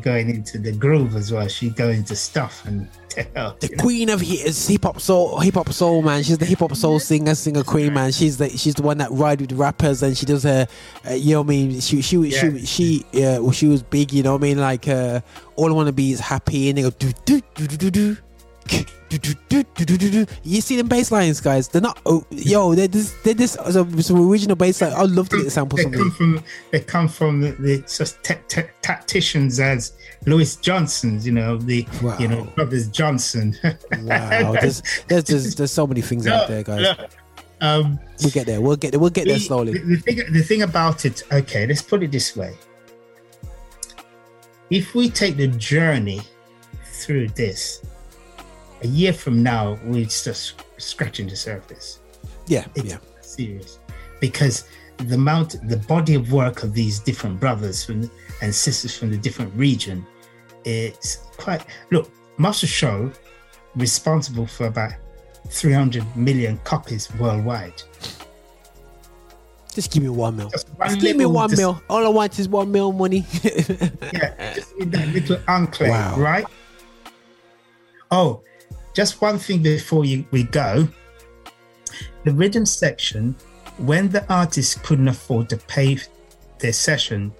going 0.00 0.30
into 0.30 0.58
the 0.58 0.72
groove 0.72 1.16
as 1.16 1.32
well. 1.32 1.46
She 1.48 1.70
go 1.70 1.88
into 1.88 2.14
stuff 2.16 2.64
and 2.66 2.88
tell. 3.08 3.56
The 3.60 3.68
queen 3.78 4.08
of 4.10 4.20
hip 4.20 4.82
hop 4.82 5.00
soul, 5.00 5.40
hip 5.40 5.54
hop 5.54 5.72
soul 5.72 6.02
man. 6.02 6.22
She's 6.22 6.38
the 6.38 6.44
hip 6.44 6.58
hop 6.60 6.74
soul 6.76 6.98
singer, 6.98 7.34
singer 7.34 7.62
queen 7.62 7.94
man. 7.94 8.12
She's 8.12 8.36
the 8.36 8.48
she's 8.50 8.74
the 8.74 8.82
one 8.82 8.98
that 8.98 9.10
ride 9.10 9.40
with 9.40 9.52
rappers 9.52 10.02
and 10.02 10.16
she 10.16 10.26
does 10.26 10.42
her, 10.42 10.66
uh, 11.08 11.12
you 11.14 11.32
know 11.32 11.40
what 11.42 11.46
I 11.46 11.50
mean. 11.50 11.80
She 11.80 12.02
she 12.02 12.16
Yeah. 12.16 12.38
she 12.40 12.66
she 12.66 13.06
yeah. 13.12 13.38
Well, 13.38 13.52
she 13.52 13.66
was 13.66 13.82
big, 13.82 14.12
you 14.12 14.22
know 14.22 14.32
what 14.32 14.42
I 14.42 14.48
mean. 14.48 14.58
Like 14.58 14.88
uh, 14.88 15.20
all 15.56 15.70
I 15.70 15.72
want 15.72 15.86
to 15.88 15.92
be 15.92 16.12
is 16.12 16.20
happy, 16.20 16.68
and 16.68 16.78
they 16.78 16.82
go 16.82 16.90
do 16.90 17.12
do 17.24 17.40
do 17.54 17.66
do 17.66 17.76
do 17.76 17.90
do. 17.90 18.16
You 19.10 20.60
see 20.60 20.76
them 20.76 20.88
bass 20.88 21.12
lines, 21.12 21.40
guys. 21.40 21.68
They're 21.68 21.82
not. 21.82 22.00
Oh, 22.06 22.24
yo, 22.30 22.74
they're 22.74 22.88
just 22.88 23.22
they're 23.22 23.34
just 23.34 23.54
some, 23.72 24.02
some 24.02 24.28
original 24.28 24.56
bass 24.56 24.80
line. 24.80 24.92
I'd 24.92 25.10
love 25.10 25.28
to 25.30 25.36
get 25.36 25.46
a 25.46 25.50
sample 25.50 25.76
They 25.76 25.84
something. 25.84 26.00
come 26.00 26.10
from 26.10 26.44
they 26.72 26.80
come 26.80 27.08
from 27.08 27.40
the, 27.40 27.52
the 27.52 27.78
just 27.82 28.22
ta- 28.24 28.38
ta- 28.48 28.62
tacticians 28.82 29.60
as 29.60 29.92
Louis 30.26 30.56
Johnson's, 30.56 31.24
you 31.26 31.32
know 31.32 31.56
the 31.56 31.86
you 32.18 32.28
know 32.28 32.44
brothers 32.56 32.88
Johnson. 32.88 33.56
Wow, 34.02 34.52
there's 34.60 34.82
there's 35.08 35.24
just 35.24 35.58
there's 35.58 35.72
so 35.72 35.86
many 35.86 36.00
things 36.02 36.26
out 36.26 36.48
there, 36.48 36.62
guys. 36.62 36.80
Look, 36.82 37.10
um, 37.60 37.98
We'll 38.22 38.30
get 38.32 38.46
there. 38.46 38.60
We'll 38.60 38.76
get 38.76 38.90
there. 38.90 39.00
We'll 39.00 39.10
get 39.10 39.26
there 39.26 39.38
slowly. 39.38 39.72
The, 39.74 39.78
the 39.78 39.96
thing, 39.96 40.32
the 40.32 40.42
thing 40.42 40.62
about 40.62 41.04
it, 41.04 41.22
okay, 41.32 41.66
let's 41.66 41.82
put 41.82 42.02
it 42.02 42.10
this 42.12 42.36
way. 42.36 42.54
If 44.70 44.94
we 44.94 45.08
take 45.10 45.36
the 45.36 45.46
journey 45.48 46.20
through 46.86 47.28
this, 47.28 47.82
a 48.82 48.86
year 48.86 49.12
from 49.12 49.42
now, 49.42 49.78
we're 49.84 50.04
just 50.04 50.62
scratching 50.78 51.28
the 51.28 51.36
surface. 51.36 52.00
Yeah, 52.46 52.66
it's 52.74 52.90
yeah. 52.90 52.98
serious 53.20 53.78
because 54.20 54.68
the 54.98 55.14
amount, 55.14 55.56
the 55.68 55.76
body 55.76 56.14
of 56.14 56.32
work 56.32 56.62
of 56.62 56.72
these 56.72 56.98
different 57.00 57.38
brothers 57.40 57.84
from, 57.84 58.10
and 58.42 58.54
sisters 58.54 58.96
from 58.96 59.10
the 59.10 59.16
different 59.18 59.52
region, 59.54 60.06
it's 60.64 61.16
quite. 61.36 61.64
Look, 61.90 62.10
Muscle 62.38 62.68
Shoals 62.68 63.16
responsible 63.74 64.46
for 64.46 64.66
about 64.66 64.92
300 65.48 66.16
million 66.16 66.58
copies 66.64 67.12
worldwide. 67.18 67.82
Just 69.74 69.92
give 69.92 70.02
me 70.02 70.08
one 70.08 70.36
mil. 70.36 70.48
Just, 70.48 70.68
one 70.70 70.98
give 70.98 71.16
me 71.16 71.26
one 71.26 71.50
just- 71.50 71.60
mil. 71.60 71.80
All 71.90 72.04
I 72.06 72.08
want 72.08 72.38
is 72.38 72.48
one 72.48 72.72
mil 72.72 72.92
money. 72.92 73.26
yeah, 73.44 74.54
just 74.54 74.72
in 74.78 74.90
that 74.90 75.08
little 75.08 75.38
enclave, 75.48 75.90
Wow. 75.90 76.16
right? 76.18 76.46
Oh, 78.10 78.42
just 78.96 79.20
one 79.20 79.38
thing 79.38 79.62
before 79.62 80.06
you, 80.06 80.24
we 80.30 80.44
go. 80.44 80.88
The 82.24 82.32
rhythm 82.32 82.64
section, 82.64 83.36
when 83.76 84.08
the 84.08 84.24
artist 84.32 84.82
couldn't 84.82 85.08
afford 85.08 85.50
to 85.50 85.58
pay 85.58 85.98
their 86.60 86.72
session, 86.72 87.34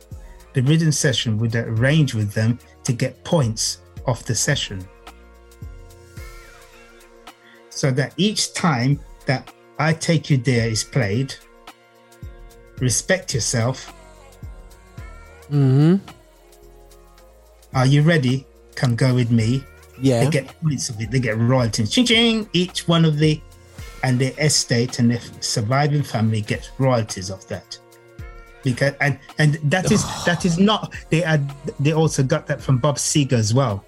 the 0.52 0.60
rhythm 0.60 0.92
session 0.92 1.38
would 1.38 1.56
arrange 1.56 2.14
with 2.14 2.34
them 2.34 2.58
to 2.84 2.92
get 2.92 3.24
points 3.24 3.78
off 4.06 4.22
the 4.24 4.34
session. 4.34 4.86
So 7.70 7.90
that 7.90 8.12
each 8.18 8.52
time 8.52 9.00
that 9.24 9.50
I 9.78 9.94
Take 9.94 10.28
You 10.28 10.36
There 10.36 10.68
is 10.68 10.84
played, 10.84 11.34
respect 12.80 13.32
yourself. 13.32 13.94
Mm-hmm. 15.50 16.04
Are 17.74 17.86
you 17.86 18.02
ready? 18.02 18.46
Come 18.74 18.94
go 18.94 19.14
with 19.14 19.30
me. 19.30 19.64
Yeah. 20.00 20.24
They 20.24 20.30
get 20.30 20.60
points 20.62 20.88
of 20.88 21.00
it. 21.00 21.10
They 21.10 21.20
get 21.20 21.38
royalties. 21.38 21.90
Ching 21.90 22.06
ching. 22.06 22.48
Each 22.52 22.86
one 22.86 23.04
of 23.04 23.18
the 23.18 23.40
and 24.02 24.18
their 24.18 24.32
estate 24.38 24.98
and 24.98 25.10
their 25.10 25.20
surviving 25.40 26.02
family 26.02 26.40
gets 26.42 26.70
royalties 26.78 27.30
of 27.30 27.46
that. 27.48 27.78
because 28.62 28.94
and 29.00 29.18
and 29.38 29.54
that 29.64 29.90
is 29.90 30.02
that 30.26 30.44
is 30.44 30.58
not 30.58 30.94
they 31.10 31.20
had 31.20 31.50
they 31.80 31.92
also 31.92 32.22
got 32.22 32.46
that 32.46 32.60
from 32.60 32.78
Bob 32.78 32.96
Seger 32.96 33.32
as 33.32 33.54
well. 33.54 33.84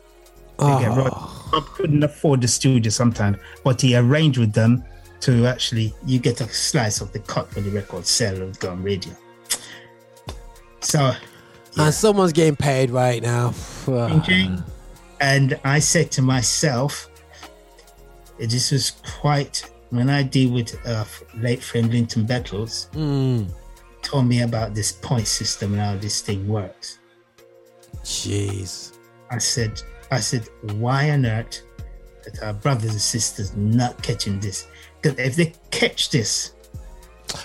They 0.58 0.64
get 0.64 0.90
ah. 0.90 0.94
Oh. 0.96 1.04
Rod- 1.04 1.52
Bob 1.52 1.66
couldn't 1.74 2.02
afford 2.02 2.40
the 2.40 2.48
studio 2.48 2.90
sometimes, 2.90 3.38
but 3.64 3.80
he 3.80 3.96
arranged 3.96 4.38
with 4.38 4.52
them 4.52 4.84
to 5.20 5.46
actually 5.46 5.94
you 6.04 6.18
get 6.18 6.40
a 6.40 6.48
slice 6.48 7.00
of 7.00 7.12
the 7.12 7.20
cut 7.20 7.52
when 7.54 7.64
the 7.64 7.70
record 7.70 8.06
sell 8.06 8.34
and 8.34 8.58
go 8.58 8.70
on 8.70 8.82
radio. 8.82 9.14
So 10.80 11.12
And 11.76 11.94
someone's 11.94 12.32
getting 12.32 12.56
paid 12.56 12.90
right 12.90 13.22
now. 13.22 13.50
thinking, 13.84 14.62
and 15.20 15.58
I 15.64 15.78
said 15.78 16.10
to 16.12 16.22
myself, 16.22 17.08
this 18.38 18.70
was 18.70 18.92
quite 19.20 19.68
when 19.90 20.10
I 20.10 20.22
deal 20.22 20.52
with 20.52 20.78
uh, 20.86 21.04
late 21.36 21.62
friend 21.62 21.90
Linton 21.92 22.24
Bettles, 22.26 22.88
Mm. 22.92 23.48
told 24.02 24.26
me 24.26 24.42
about 24.42 24.74
this 24.74 24.92
point 24.92 25.26
system 25.26 25.72
and 25.72 25.80
how 25.82 25.96
this 25.96 26.20
thing 26.20 26.46
works. 26.46 26.98
Jeez. 28.04 28.92
I 29.30 29.38
said, 29.38 29.80
I 30.10 30.20
said, 30.20 30.48
why 30.74 31.10
on 31.10 31.26
earth 31.26 31.62
that 32.24 32.42
our 32.42 32.52
brothers 32.52 32.90
and 32.92 33.00
sisters 33.00 33.54
not 33.56 34.00
catching 34.02 34.40
this? 34.40 34.66
Because 35.00 35.18
if 35.18 35.36
they 35.36 35.52
catch 35.70 36.10
this, 36.10 36.52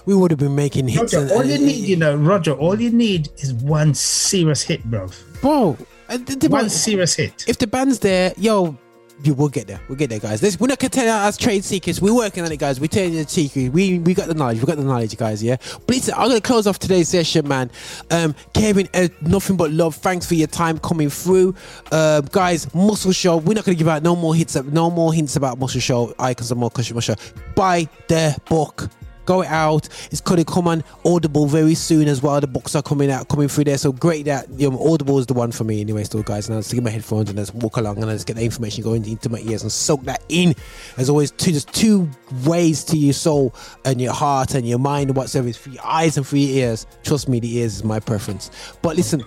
We 0.05 0.15
would 0.15 0.31
have 0.31 0.39
been 0.39 0.55
making 0.55 0.87
hits. 0.87 1.13
Roger, 1.13 1.19
and- 1.23 1.31
all 1.31 1.43
you 1.43 1.57
need, 1.57 1.85
you 1.87 1.97
know, 1.97 2.15
Roger, 2.15 2.53
all 2.53 2.79
you 2.79 2.89
need 2.91 3.29
is 3.37 3.53
one 3.53 3.93
serious 3.93 4.61
hit, 4.63 4.83
bro. 4.85 5.09
bro. 5.41 5.77
Uh, 6.09 6.17
the- 6.17 6.47
One 6.49 6.69
serious 6.69 7.15
hit. 7.15 7.45
If 7.47 7.57
the 7.57 7.67
band's 7.67 7.99
there, 7.99 8.34
yo, 8.38 8.77
you 9.23 9.34
will 9.35 9.47
get 9.47 9.67
there. 9.67 9.80
We'll 9.88 9.97
get 9.97 10.09
there, 10.09 10.19
guys. 10.19 10.41
This, 10.41 10.59
we're 10.59 10.67
not 10.67 10.80
you 10.80 11.07
as 11.27 11.38
trade 11.38 11.63
seekers. 11.63 12.01
We're 12.01 12.15
working 12.15 12.43
on 12.43 12.51
it, 12.51 12.57
guys. 12.59 12.80
We're 12.81 12.88
telling 12.88 13.13
you 13.13 13.23
the 13.23 13.30
secret. 13.30 13.69
We 13.71 13.99
we 13.99 14.13
got 14.13 14.27
the 14.27 14.34
knowledge. 14.34 14.59
We 14.59 14.65
got 14.65 14.75
the 14.77 14.84
knowledge, 14.84 15.15
guys. 15.15 15.41
Yeah. 15.41 15.57
But 15.85 15.89
listen, 15.95 16.13
I'm 16.17 16.27
gonna 16.27 16.41
close 16.41 16.67
off 16.67 16.80
today's 16.80 17.09
session, 17.09 17.47
man. 17.47 17.71
Um, 18.11 18.35
Kevin, 18.53 18.89
uh, 18.93 19.07
nothing 19.21 19.55
but 19.55 19.71
love. 19.71 19.95
Thanks 19.95 20.25
for 20.25 20.34
your 20.34 20.47
time 20.47 20.77
coming 20.80 21.09
through, 21.09 21.55
uh, 21.91 22.21
guys. 22.21 22.73
Muscle 22.73 23.11
Shoals. 23.13 23.43
We're 23.43 23.53
not 23.53 23.63
gonna 23.65 23.75
give 23.75 23.88
out 23.88 24.03
no 24.03 24.15
more 24.15 24.35
hits. 24.35 24.55
No 24.55 24.89
more 24.89 25.13
hints 25.13 25.35
about 25.38 25.57
Muscle 25.59 25.80
Shoals. 25.80 26.13
Icons 26.19 26.51
of 26.51 26.57
more 26.57 26.71
Muscle 26.75 26.99
Shoals. 26.99 27.34
Buy 27.55 27.88
the 28.07 28.35
book. 28.49 28.89
Go 29.25 29.43
out. 29.43 29.87
It's 30.11 30.21
gonna 30.21 30.45
come 30.45 30.67
on 30.67 30.83
Audible 31.05 31.45
very 31.47 31.75
soon 31.75 32.07
as 32.07 32.21
well. 32.21 32.39
The 32.41 32.47
books 32.47 32.75
are 32.75 32.81
coming 32.81 33.11
out, 33.11 33.27
coming 33.29 33.47
through 33.47 33.65
there. 33.65 33.77
So 33.77 33.91
great 33.91 34.25
that 34.25 34.49
you 34.57 34.69
know, 34.69 34.93
Audible 34.93 35.19
is 35.19 35.25
the 35.25 35.33
one 35.33 35.51
for 35.51 35.63
me 35.63 35.81
anyway. 35.81 36.03
Still, 36.03 36.23
guys. 36.23 36.47
And 36.47 36.57
I 36.57 36.59
just 36.59 36.73
get 36.73 36.83
my 36.83 36.89
headphones 36.89 37.29
and 37.29 37.37
just 37.37 37.53
walk 37.55 37.77
along 37.77 38.01
and 38.01 38.09
I 38.09 38.13
just 38.13 38.27
get 38.27 38.35
the 38.35 38.43
information 38.43 38.83
going 38.83 39.05
into 39.05 39.29
my 39.29 39.39
ears 39.39 39.61
and 39.61 39.71
soak 39.71 40.03
that 40.03 40.23
in. 40.29 40.55
As 40.97 41.09
always, 41.09 41.31
two 41.31 41.51
just 41.51 41.73
two 41.73 42.09
ways 42.45 42.83
to 42.85 42.97
your 42.97 43.13
soul 43.13 43.53
and 43.85 44.01
your 44.01 44.13
heart 44.13 44.55
and 44.55 44.67
your 44.67 44.79
mind 44.79 45.09
and 45.09 45.17
whatsoever. 45.17 45.47
It's 45.47 45.57
for 45.57 45.69
your 45.69 45.85
eyes 45.85 46.17
and 46.17 46.25
for 46.25 46.37
your 46.37 46.67
ears. 46.67 46.85
Trust 47.03 47.29
me, 47.29 47.39
the 47.39 47.57
ears 47.57 47.77
is 47.77 47.83
my 47.83 47.99
preference. 47.99 48.51
But 48.81 48.95
listen, 48.95 49.23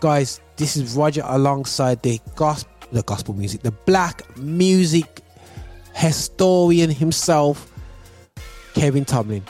guys, 0.00 0.40
this 0.56 0.76
is 0.76 0.94
Roger 0.94 1.22
alongside 1.26 2.02
the 2.02 2.20
gospel, 2.34 2.72
the 2.92 3.02
gospel 3.02 3.34
music, 3.34 3.62
the 3.62 3.72
black 3.72 4.36
music 4.38 5.20
historian 5.94 6.90
himself. 6.90 7.72
Kevin 8.76 9.06
Tomlin. 9.06 9.42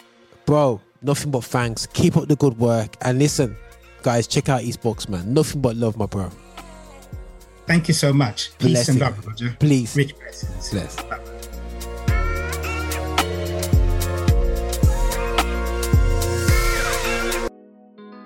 Bro, 0.47 0.81
nothing 1.03 1.32
but 1.32 1.43
thanks. 1.43 1.86
Keep 1.86 2.16
up 2.16 2.28
the 2.28 2.36
good 2.36 2.57
work. 2.59 2.97
And 3.01 3.19
listen, 3.19 3.57
guys, 4.03 4.28
check 4.28 4.48
out 4.48 4.61
his 4.61 4.77
books, 4.77 5.09
man. 5.09 5.35
Nothing 5.35 5.61
but 5.61 5.74
love, 5.74 5.97
my 5.97 6.07
bro. 6.07 6.31
Thank 7.66 7.89
you 7.89 7.94
so 7.94 8.12
much. 8.12 8.57
Peace 8.59 8.89
and 8.89 9.01
love, 9.01 9.27
Roger. 9.27 9.57
Please. 9.59 9.97
Rich 9.97 10.16
blessings. 10.16 10.70
Bless. 10.70 10.97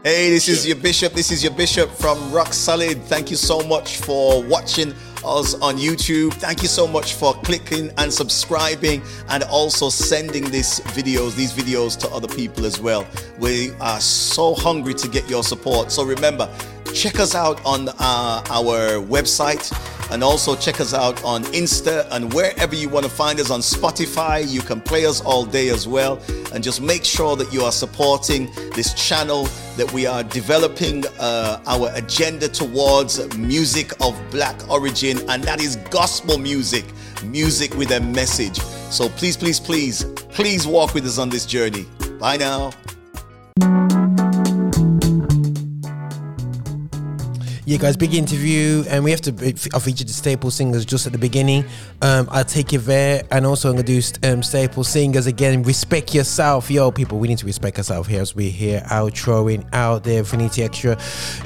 Hey, 0.05 0.31
this 0.31 0.49
is 0.49 0.67
your 0.67 0.77
bishop. 0.77 1.15
This 1.15 1.31
is 1.31 1.43
your 1.43 1.55
bishop 1.55 1.91
from 1.91 2.31
Rock 2.31 2.53
Solid. 2.53 3.03
Thank 3.05 3.31
you 3.31 3.37
so 3.37 3.61
much 3.61 3.97
for 3.97 4.43
watching 4.43 4.95
us 5.25 5.55
on 5.55 5.77
YouTube. 5.77 6.33
Thank 6.35 6.63
you 6.63 6.69
so 6.69 6.87
much 6.87 7.15
for 7.15 7.35
clicking 7.43 7.91
and 7.99 8.13
subscribing 8.13 9.03
and 9.29 9.43
also 9.45 9.89
sending 9.89 10.51
these 10.51 10.81
videos, 10.81 11.35
these 11.35 11.53
videos 11.53 11.99
to 12.01 12.09
other 12.11 12.29
people 12.29 12.67
as 12.67 12.81
well. 12.81 13.07
We 13.39 13.73
are 13.81 14.01
so 14.01 14.55
hungry 14.55 14.95
to 14.95 15.09
get 15.09 15.29
your 15.29 15.43
support. 15.43 15.93
So 15.93 16.05
remember, 16.05 16.49
check 16.95 17.21
us 17.21 17.35
out 17.35 17.65
on 17.65 17.89
uh, 17.89 18.43
our 18.51 19.01
website 19.01 19.71
and 20.11 20.25
also 20.25 20.57
check 20.57 20.81
us 20.81 20.93
out 20.93 21.23
on 21.25 21.45
Insta 21.45 22.07
and 22.11 22.33
wherever 22.33 22.75
you 22.75 22.89
want 22.89 23.05
to 23.05 23.11
find 23.11 23.39
us 23.39 23.51
on 23.51 23.61
Spotify. 23.61 24.47
You 24.49 24.61
can 24.61 24.81
play 24.81 25.07
us 25.07 25.21
all 25.21 25.45
day 25.45 25.69
as 25.69 25.87
well. 25.87 26.21
And 26.53 26.65
just 26.65 26.81
make 26.81 27.05
sure 27.05 27.37
that 27.37 27.53
you 27.53 27.63
are 27.63 27.71
supporting 27.71 28.51
this 28.75 28.93
channel, 28.95 29.45
that 29.77 29.91
we 29.93 30.07
are 30.07 30.25
developing 30.25 31.05
uh, 31.21 31.63
our 31.67 31.91
agenda 31.95 32.49
towards 32.49 33.37
music 33.37 33.93
of 34.01 34.21
black 34.31 34.69
origin, 34.69 35.19
and 35.31 35.45
that 35.45 35.61
is 35.61 35.77
gospel 35.91 36.39
music, 36.39 36.85
music 37.25 37.77
with 37.77 37.93
a 37.93 38.01
message. 38.01 38.59
So 38.91 39.09
please, 39.11 39.37
please, 39.37 39.61
please, 39.61 40.05
please 40.31 40.67
walk 40.67 40.95
with 40.95 41.07
us 41.07 41.19
on 41.19 41.29
this 41.29 41.47
journey. 41.47 41.87
Bye 42.19 42.37
now. 42.37 42.73
Yeah, 47.71 47.77
guys, 47.77 47.97
big 47.97 48.15
interview, 48.15 48.83
and 48.89 49.05
we 49.05 49.13
have 49.13 49.21
to. 49.21 49.31
I 49.73 49.79
featured 49.79 50.09
the 50.09 50.13
staple 50.13 50.51
singers 50.51 50.85
just 50.85 51.07
at 51.07 51.13
the 51.13 51.19
beginning. 51.21 51.65
Um, 52.03 52.29
I'll 52.29 52.45
take 52.45 52.73
you 52.73 52.81
there, 52.81 53.23
and 53.31 53.47
also 53.47 53.69
I'm 53.69 53.77
gonna 53.77 53.87
do 53.87 54.03
um, 54.25 54.43
staple 54.43 54.83
singers 54.83 55.29
again. 55.29 55.63
Respect 55.63 56.13
yourself, 56.13 56.69
yo, 56.69 56.91
people. 56.91 57.21
We 57.21 57.29
need 57.29 57.39
to 57.39 57.47
respect 57.47 57.79
ourselves 57.79 58.09
here 58.09 58.23
as 58.23 58.35
we're 58.35 58.51
here 58.51 58.81
outroing 58.87 59.69
out 59.73 60.03
there. 60.03 60.23
Affinity 60.23 60.65
Extra 60.65 60.99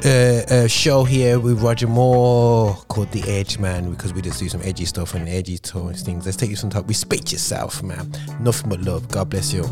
uh, 0.02 0.08
uh, 0.08 0.66
show 0.66 1.04
here 1.04 1.38
with 1.38 1.60
Roger 1.60 1.88
Moore 1.88 2.74
called 2.88 3.12
The 3.12 3.22
Edge, 3.28 3.58
man, 3.58 3.90
because 3.90 4.14
we 4.14 4.22
just 4.22 4.40
do 4.40 4.48
some 4.48 4.62
edgy 4.62 4.86
stuff 4.86 5.12
and 5.12 5.28
edgy 5.28 5.58
tones 5.58 6.00
things. 6.00 6.24
Let's 6.24 6.38
take 6.38 6.48
you 6.48 6.56
some 6.56 6.70
time. 6.70 6.86
Respect 6.86 7.32
yourself, 7.32 7.82
man. 7.82 8.10
Nothing 8.40 8.70
but 8.70 8.80
love. 8.80 9.08
God 9.08 9.28
bless 9.28 9.52
you. 9.52 9.64